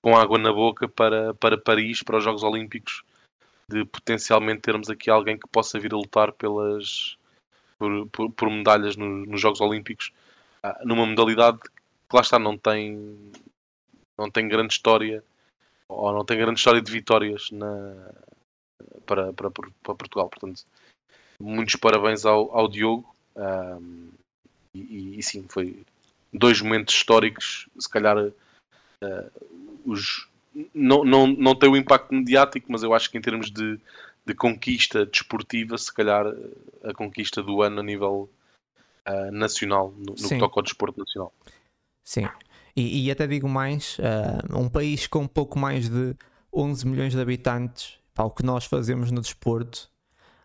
com 0.01 0.17
água 0.17 0.37
na 0.37 0.51
boca 0.51 0.87
para, 0.87 1.33
para 1.35 1.57
Paris, 1.57 2.03
para 2.03 2.17
os 2.17 2.23
Jogos 2.23 2.43
Olímpicos, 2.43 3.03
de 3.69 3.85
potencialmente 3.85 4.61
termos 4.61 4.89
aqui 4.89 5.09
alguém 5.09 5.37
que 5.37 5.47
possa 5.47 5.79
vir 5.79 5.93
a 5.93 5.97
lutar 5.97 6.31
pelas 6.33 7.17
por, 7.77 8.07
por, 8.09 8.31
por 8.31 8.49
medalhas 8.49 8.95
no, 8.95 9.25
nos 9.25 9.41
Jogos 9.41 9.61
Olímpicos, 9.61 10.11
ah, 10.61 10.79
numa 10.83 11.05
modalidade 11.05 11.59
que 11.59 12.15
lá 12.15 12.21
está, 12.21 12.37
não 12.37 12.57
tem 12.57 13.31
não 14.17 14.29
tem 14.29 14.47
grande 14.47 14.73
história 14.73 15.23
ou 15.87 16.11
não 16.11 16.23
tem 16.23 16.37
grande 16.37 16.59
história 16.59 16.81
de 16.81 16.91
vitórias 16.91 17.49
na, 17.51 18.13
para, 19.05 19.33
para, 19.33 19.49
para 19.49 19.95
Portugal. 19.95 20.29
Portanto, 20.29 20.63
muitos 21.39 21.75
parabéns 21.75 22.25
ao, 22.25 22.55
ao 22.55 22.67
Diogo. 22.67 23.13
Um, 23.35 24.11
e, 24.73 25.19
e, 25.19 25.23
sim, 25.23 25.45
foi 25.47 25.83
dois 26.31 26.61
momentos 26.61 26.93
históricos. 26.95 27.67
Se 27.77 27.89
calhar 27.89 28.17
uh, 28.17 28.31
os, 29.85 30.27
não, 30.73 31.03
não, 31.03 31.27
não 31.27 31.55
tem 31.55 31.69
o 31.69 31.77
impacto 31.77 32.13
mediático, 32.13 32.71
mas 32.71 32.83
eu 32.83 32.93
acho 32.93 33.09
que 33.09 33.17
em 33.17 33.21
termos 33.21 33.51
de, 33.51 33.79
de 34.25 34.33
conquista 34.33 35.05
desportiva, 35.05 35.77
se 35.77 35.93
calhar 35.93 36.25
a 36.83 36.93
conquista 36.93 37.41
do 37.41 37.61
ano 37.61 37.79
a 37.79 37.83
nível 37.83 38.29
uh, 39.07 39.31
nacional, 39.31 39.93
no, 39.97 40.15
no 40.19 40.29
que 40.29 40.39
toca 40.39 40.59
ao 40.59 40.63
desporto 40.63 40.99
nacional. 40.99 41.33
Sim, 42.03 42.27
e, 42.75 43.05
e 43.05 43.11
até 43.11 43.27
digo 43.27 43.47
mais: 43.47 43.97
uh, 43.99 44.57
um 44.57 44.69
país 44.69 45.07
com 45.07 45.27
pouco 45.27 45.57
mais 45.57 45.89
de 45.89 46.15
11 46.53 46.87
milhões 46.87 47.13
de 47.13 47.21
habitantes, 47.21 47.97
para 48.13 48.25
o 48.25 48.31
que 48.31 48.43
nós 48.43 48.65
fazemos 48.65 49.11
no 49.11 49.21
desporto, 49.21 49.89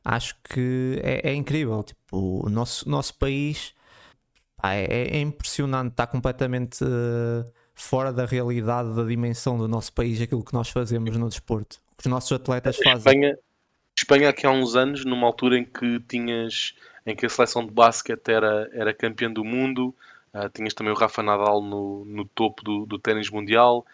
acho 0.04 0.34
que 0.42 1.00
é, 1.02 1.30
é 1.30 1.34
incrível. 1.34 1.82
Tipo, 1.82 2.46
o 2.46 2.48
nosso, 2.48 2.88
nosso 2.88 3.14
país 3.14 3.74
é, 4.62 5.16
é, 5.16 5.20
impressionante, 5.20 5.92
está 5.92 6.06
completamente 6.06 6.82
uh, 6.82 7.44
fora 7.74 8.12
da 8.12 8.24
realidade, 8.24 8.94
da 8.94 9.04
dimensão 9.04 9.56
do 9.56 9.68
nosso 9.68 9.92
país, 9.92 10.20
aquilo 10.20 10.44
que 10.44 10.52
nós 10.52 10.68
fazemos 10.68 11.16
no 11.16 11.28
desporto. 11.28 11.80
O 11.92 11.96
que 11.96 12.06
os 12.06 12.10
nossos 12.10 12.32
atletas 12.32 12.76
fazem. 12.76 12.96
Espanha, 12.96 13.38
Espanha 13.96 14.28
aqui 14.28 14.46
há 14.46 14.50
uns 14.50 14.74
anos, 14.74 15.04
numa 15.04 15.26
altura 15.26 15.58
em 15.58 15.64
que 15.64 16.00
tinhas 16.00 16.74
em 17.06 17.16
que 17.16 17.24
a 17.24 17.28
seleção 17.28 17.64
de 17.64 17.72
basquete 17.72 18.28
era, 18.28 18.68
era 18.72 18.92
campeã 18.92 19.30
do 19.30 19.42
mundo, 19.42 19.94
uh, 20.34 20.48
tinhas 20.52 20.74
também 20.74 20.92
o 20.92 20.96
Rafa 20.96 21.22
Nadal 21.22 21.62
no, 21.62 22.04
no 22.04 22.24
topo 22.26 22.62
do, 22.62 22.84
do 22.84 22.98
ténis 22.98 23.30
mundial, 23.30 23.86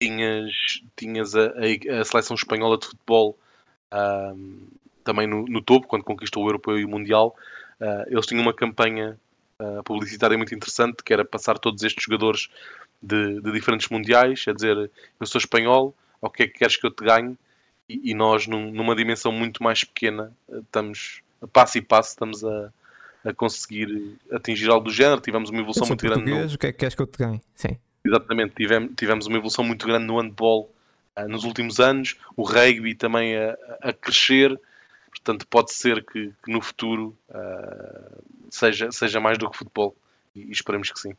tinhas, 0.00 0.82
tinhas 0.96 1.34
a, 1.34 1.48
a, 1.48 2.00
a, 2.00 2.04
seleção 2.04 2.34
espanhola 2.34 2.78
de 2.78 2.86
futebol 2.86 3.38
uh, 3.92 4.68
também 5.04 5.26
no, 5.26 5.44
no, 5.44 5.60
topo, 5.60 5.86
quando 5.86 6.02
conquistou 6.02 6.44
o 6.44 6.48
europeu 6.48 6.78
e 6.78 6.84
o 6.84 6.88
mundial. 6.88 7.36
Uh, 7.78 8.10
eles 8.10 8.24
tinham 8.24 8.42
uma 8.42 8.54
campanha 8.54 9.18
uh, 9.60 9.82
publicitária 9.84 10.36
muito 10.36 10.54
interessante, 10.54 11.02
que 11.02 11.12
era 11.12 11.24
passar 11.24 11.58
todos 11.58 11.82
estes 11.82 12.04
jogadores 12.04 12.48
de, 13.00 13.40
de, 13.40 13.52
diferentes 13.52 13.88
mundiais, 13.88 14.44
a 14.48 14.52
dizer 14.52 14.90
eu 15.20 15.26
sou 15.26 15.38
espanhol, 15.38 15.94
o 16.20 16.30
que 16.30 16.44
é 16.44 16.46
que 16.46 16.58
queres 16.58 16.76
que 16.76 16.86
eu 16.86 16.90
te 16.90 17.04
ganhe? 17.04 17.36
E, 17.88 18.10
e 18.10 18.14
nós, 18.14 18.46
num, 18.46 18.70
numa 18.70 18.96
dimensão 18.96 19.30
muito 19.30 19.62
mais 19.62 19.84
pequena, 19.84 20.32
estamos 20.50 21.20
a 21.40 21.46
passo 21.46 21.78
e 21.78 21.82
passo, 21.82 22.10
estamos 22.10 22.44
a, 22.44 22.72
a 23.24 23.32
conseguir 23.32 24.16
atingir 24.32 24.70
algo 24.70 24.86
do 24.86 24.92
género. 24.92 25.20
Tivemos 25.20 25.50
uma 25.50 25.60
evolução 25.60 25.86
muito 25.86 26.04
grande. 26.04 26.30
No... 26.30 26.54
O 26.54 26.58
que 26.58 26.66
é 26.66 26.72
que 26.72 26.78
queres 26.78 26.94
que 26.94 27.02
eu 27.02 27.06
te 27.06 27.18
ganhe? 27.18 27.40
Sim. 27.54 27.78
Exatamente, 28.04 28.54
tivemos, 28.54 28.92
tivemos 28.96 29.26
uma 29.26 29.36
evolução 29.36 29.64
muito 29.64 29.84
grande 29.84 30.06
no 30.06 30.20
handball 30.20 30.72
uh, 31.18 31.28
nos 31.28 31.42
últimos 31.42 31.80
anos, 31.80 32.16
o 32.36 32.44
rugby 32.44 32.94
também 32.94 33.36
a, 33.36 33.56
a 33.80 33.92
crescer, 33.92 34.58
portanto 35.16 35.46
pode 35.48 35.72
ser 35.72 36.04
que, 36.04 36.32
que 36.44 36.52
no 36.52 36.60
futuro 36.60 37.16
uh, 37.30 38.22
seja, 38.50 38.90
seja 38.92 39.20
mais 39.20 39.38
do 39.38 39.50
que 39.50 39.56
futebol 39.56 39.96
e, 40.34 40.42
e 40.42 40.52
esperemos 40.52 40.90
que 40.90 41.00
sim. 41.00 41.12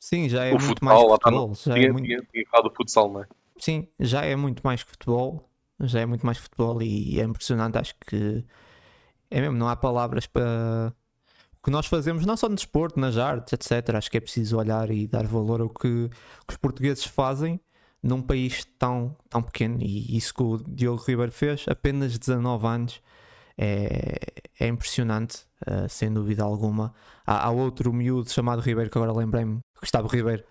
Sim, 0.00 0.28
já 0.28 0.44
é 0.44 0.50
o 0.50 0.58
muito 0.58 0.66
futsal, 0.66 1.08
mais 1.08 1.18
que 1.18 1.24
futebol. 1.24 1.48
Tá, 1.48 1.54
já 1.54 1.74
tinha, 1.74 1.86
é 1.86 1.92
muito... 1.92 2.04
tinha, 2.04 2.22
tinha 2.32 2.46
falado 2.50 2.68
do 2.68 2.74
futsal, 2.74 3.12
não 3.12 3.22
é? 3.22 3.26
Sim, 3.58 3.88
já 3.98 4.24
é 4.24 4.36
muito 4.36 4.60
mais 4.62 4.82
que 4.82 4.90
futebol, 4.90 5.48
já 5.80 6.00
é 6.00 6.06
muito 6.06 6.26
mais 6.26 6.38
que 6.38 6.44
futebol 6.44 6.82
e 6.82 7.20
é 7.20 7.24
impressionante, 7.24 7.78
acho 7.78 7.94
que 8.06 8.44
é 9.30 9.40
mesmo, 9.40 9.56
não 9.56 9.68
há 9.68 9.76
palavras 9.76 10.26
para 10.26 10.92
que 11.62 11.70
nós 11.70 11.86
fazemos, 11.86 12.26
não 12.26 12.36
só 12.36 12.48
no 12.48 12.54
desporto, 12.54 13.00
nas 13.00 13.16
artes, 13.16 13.52
etc. 13.54 13.94
Acho 13.94 14.10
que 14.10 14.18
é 14.18 14.20
preciso 14.20 14.58
olhar 14.58 14.90
e 14.90 15.06
dar 15.06 15.26
valor 15.26 15.62
ao 15.62 15.70
que, 15.70 16.08
que 16.46 16.50
os 16.50 16.56
portugueses 16.58 17.04
fazem 17.04 17.58
num 18.02 18.20
país 18.20 18.66
tão, 18.78 19.16
tão 19.30 19.42
pequeno. 19.42 19.78
E 19.80 20.14
isso 20.14 20.34
que 20.34 20.42
o 20.42 20.58
Diogo 20.58 21.02
Ribeiro 21.02 21.32
fez, 21.32 21.64
apenas 21.66 22.18
19 22.18 22.66
anos, 22.66 23.00
é, 23.56 24.18
é 24.58 24.66
impressionante, 24.66 25.44
uh, 25.66 25.88
sem 25.88 26.12
dúvida 26.12 26.42
alguma. 26.42 26.94
Há, 27.26 27.46
há, 27.46 27.50
outro 27.50 27.92
miúdo 27.92 28.30
chamado 28.30 28.60
Ribeiro, 28.60 28.90
que 28.90 28.98
agora 28.98 29.12
lembrei-me, 29.12 29.60
Gustavo 29.80 30.08
Ribeiro, 30.08 30.44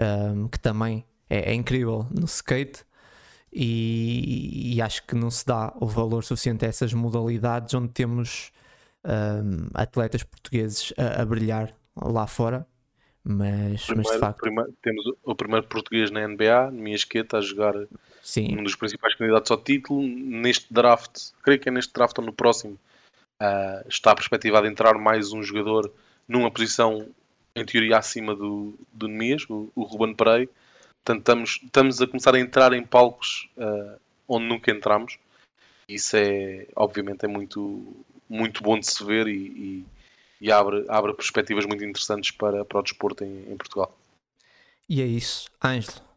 um, 0.00 0.48
que 0.48 0.58
também 0.58 1.04
é, 1.28 1.50
é, 1.50 1.54
incrível 1.54 2.06
no 2.10 2.26
skate. 2.26 2.84
E, 3.52 4.74
e, 4.74 4.82
acho 4.82 5.06
que 5.06 5.14
não 5.14 5.30
se 5.30 5.46
dá 5.46 5.72
o 5.80 5.86
valor 5.86 6.24
suficiente 6.24 6.64
a 6.64 6.68
essas 6.68 6.92
modalidades 6.92 7.72
onde 7.72 7.92
temos 7.92 8.50
um, 9.04 9.68
atletas 9.72 10.24
portugueses 10.24 10.92
a, 10.98 11.22
a, 11.22 11.24
brilhar 11.24 11.72
lá 11.96 12.26
fora. 12.26 12.66
Mas, 13.22 13.86
primeiro, 13.86 14.08
mas 14.08 14.12
de 14.12 14.18
facto. 14.18 14.40
Primeiro, 14.40 14.74
temos 14.82 15.04
o 15.22 15.34
primeiro 15.36 15.68
português 15.68 16.10
na 16.10 16.26
NBA, 16.26 16.72
Miasqueta, 16.72 17.38
a 17.38 17.40
jogar 17.40 17.74
Sim. 18.24 18.58
um 18.58 18.62
dos 18.62 18.74
principais 18.74 19.14
candidatos 19.14 19.50
ao 19.50 19.58
título. 19.58 20.02
Neste 20.02 20.72
draft, 20.72 21.32
creio 21.42 21.60
que 21.60 21.68
é 21.68 21.72
neste 21.72 21.92
draft 21.92 22.18
ou 22.18 22.24
no 22.24 22.32
próximo, 22.32 22.78
uh, 23.40 23.86
está 23.86 24.12
a 24.12 24.14
perspectiva 24.14 24.62
de 24.62 24.68
entrar 24.68 24.94
mais 24.94 25.32
um 25.32 25.42
jogador 25.42 25.92
numa 26.26 26.50
posição 26.50 27.06
em 27.54 27.64
teoria 27.66 27.98
acima 27.98 28.34
do, 28.34 28.74
do 28.90 29.06
Nemias, 29.06 29.44
o, 29.48 29.70
o 29.76 29.82
Ruben 29.82 30.14
Pereira. 30.14 30.50
Portanto, 31.04 31.20
estamos, 31.20 31.60
estamos 31.62 32.00
a 32.00 32.06
começar 32.06 32.34
a 32.34 32.40
entrar 32.40 32.72
em 32.72 32.82
palcos 32.82 33.46
uh, 33.58 34.00
onde 34.26 34.46
nunca 34.46 34.70
entramos. 34.70 35.18
Isso 35.86 36.16
é, 36.16 36.66
obviamente, 36.74 37.26
é 37.26 37.28
muito, 37.28 37.94
muito 38.26 38.62
bom 38.62 38.78
de 38.78 38.86
se 38.86 39.04
ver 39.04 39.28
e, 39.28 39.36
e, 39.36 39.84
e 40.40 40.50
abre, 40.50 40.86
abre 40.88 41.12
perspectivas 41.12 41.66
muito 41.66 41.84
interessantes 41.84 42.30
para, 42.30 42.64
para 42.64 42.78
o 42.78 42.82
desporto 42.82 43.22
em, 43.22 43.52
em 43.52 43.56
Portugal. 43.58 43.94
E 44.88 45.02
é 45.02 45.04
isso, 45.04 45.50
Ângelo. 45.62 46.13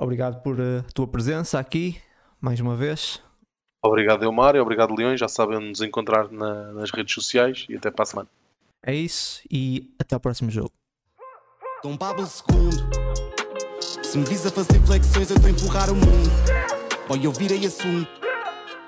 Obrigado 0.00 0.40
por 0.40 0.58
a 0.58 0.82
tua 0.94 1.06
presença 1.06 1.58
aqui, 1.58 2.00
mais 2.40 2.58
uma 2.58 2.74
vez. 2.74 3.20
Obrigado, 3.84 4.24
Elmar, 4.24 4.56
e 4.56 4.58
obrigado, 4.58 4.94
Leões. 4.94 5.20
Já 5.20 5.28
sabem 5.28 5.60
nos 5.60 5.82
encontrar 5.82 6.30
na, 6.30 6.72
nas 6.72 6.90
redes 6.90 7.12
sociais 7.12 7.66
e 7.68 7.76
até 7.76 7.90
para 7.90 8.04
a 8.04 8.06
semana. 8.06 8.28
É 8.82 8.94
isso 8.94 9.42
e 9.50 9.92
até 9.98 10.14
ao 10.14 10.20
próximo 10.20 10.50
jogo. 10.50 10.72
Dom 11.82 11.98
Pablo 11.98 12.24
II, 12.24 14.02
se 14.02 14.16
me 14.16 14.24
vis 14.24 14.46
a 14.46 14.50
fazer 14.50 14.80
flexões, 14.86 15.28
eu 15.28 15.36
estou 15.36 15.48
a 15.48 15.52
empurrar 15.52 15.90
o 15.90 15.94
mundo. 15.94 16.30
Ou 17.10 17.16
eu 17.18 17.30
virei 17.30 17.66
assunto. 17.66 18.08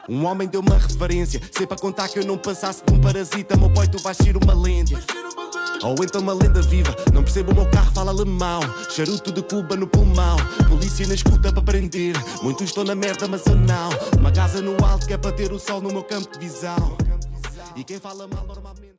Um 0.09 0.25
homem 0.25 0.49
deu 0.49 0.63
uma 0.63 0.79
referência. 0.79 1.43
Sei 1.53 1.67
para 1.67 1.77
contar 1.77 2.09
que 2.09 2.21
eu 2.21 2.25
não 2.25 2.39
passasse 2.39 2.83
de 2.87 2.91
um 2.91 2.99
parasita. 2.99 3.55
Meu 3.59 3.69
boy, 3.69 3.87
tu 3.87 3.99
vais 3.99 4.17
ser 4.17 4.35
uma 4.39 4.55
lenda. 4.55 4.99
Ou 5.83 5.95
então 6.03 6.21
uma 6.21 6.33
lenda 6.33 6.63
viva. 6.63 6.95
Não 7.13 7.23
percebo 7.23 7.53
o 7.53 7.55
meu 7.55 7.71
carro, 7.71 7.91
fala 7.93 8.11
alemão. 8.11 8.61
Charuto 8.89 9.33
de 9.33 9.43
Cuba 9.43 9.77
no 9.77 9.87
pulmão. 9.87 10.37
Polícia 10.69 11.07
na 11.07 11.15
escuta 11.15 11.53
para 11.53 11.63
prender. 11.63 12.15
Muitos 12.43 12.67
estão 12.67 12.85
na 12.85 12.95
merda, 12.95 13.27
mas 13.27 13.45
eu 13.47 13.57
não. 13.57 13.91
Uma 14.19 14.31
casa 14.31 14.61
no 14.61 14.73
alto 14.85 15.07
que 15.07 15.13
é 15.13 15.19
para 15.19 15.33
ter 15.33 15.53
o 15.53 15.59
sol 15.59 15.81
no 15.81 15.91
meu 15.91 16.05
campo 16.05 16.33
de 16.33 16.39
visão. 16.39 16.97
E 17.75 17.83
quem 17.83 17.99
fala 17.99 18.29
mal 18.29 18.47
normalmente. 18.47 18.93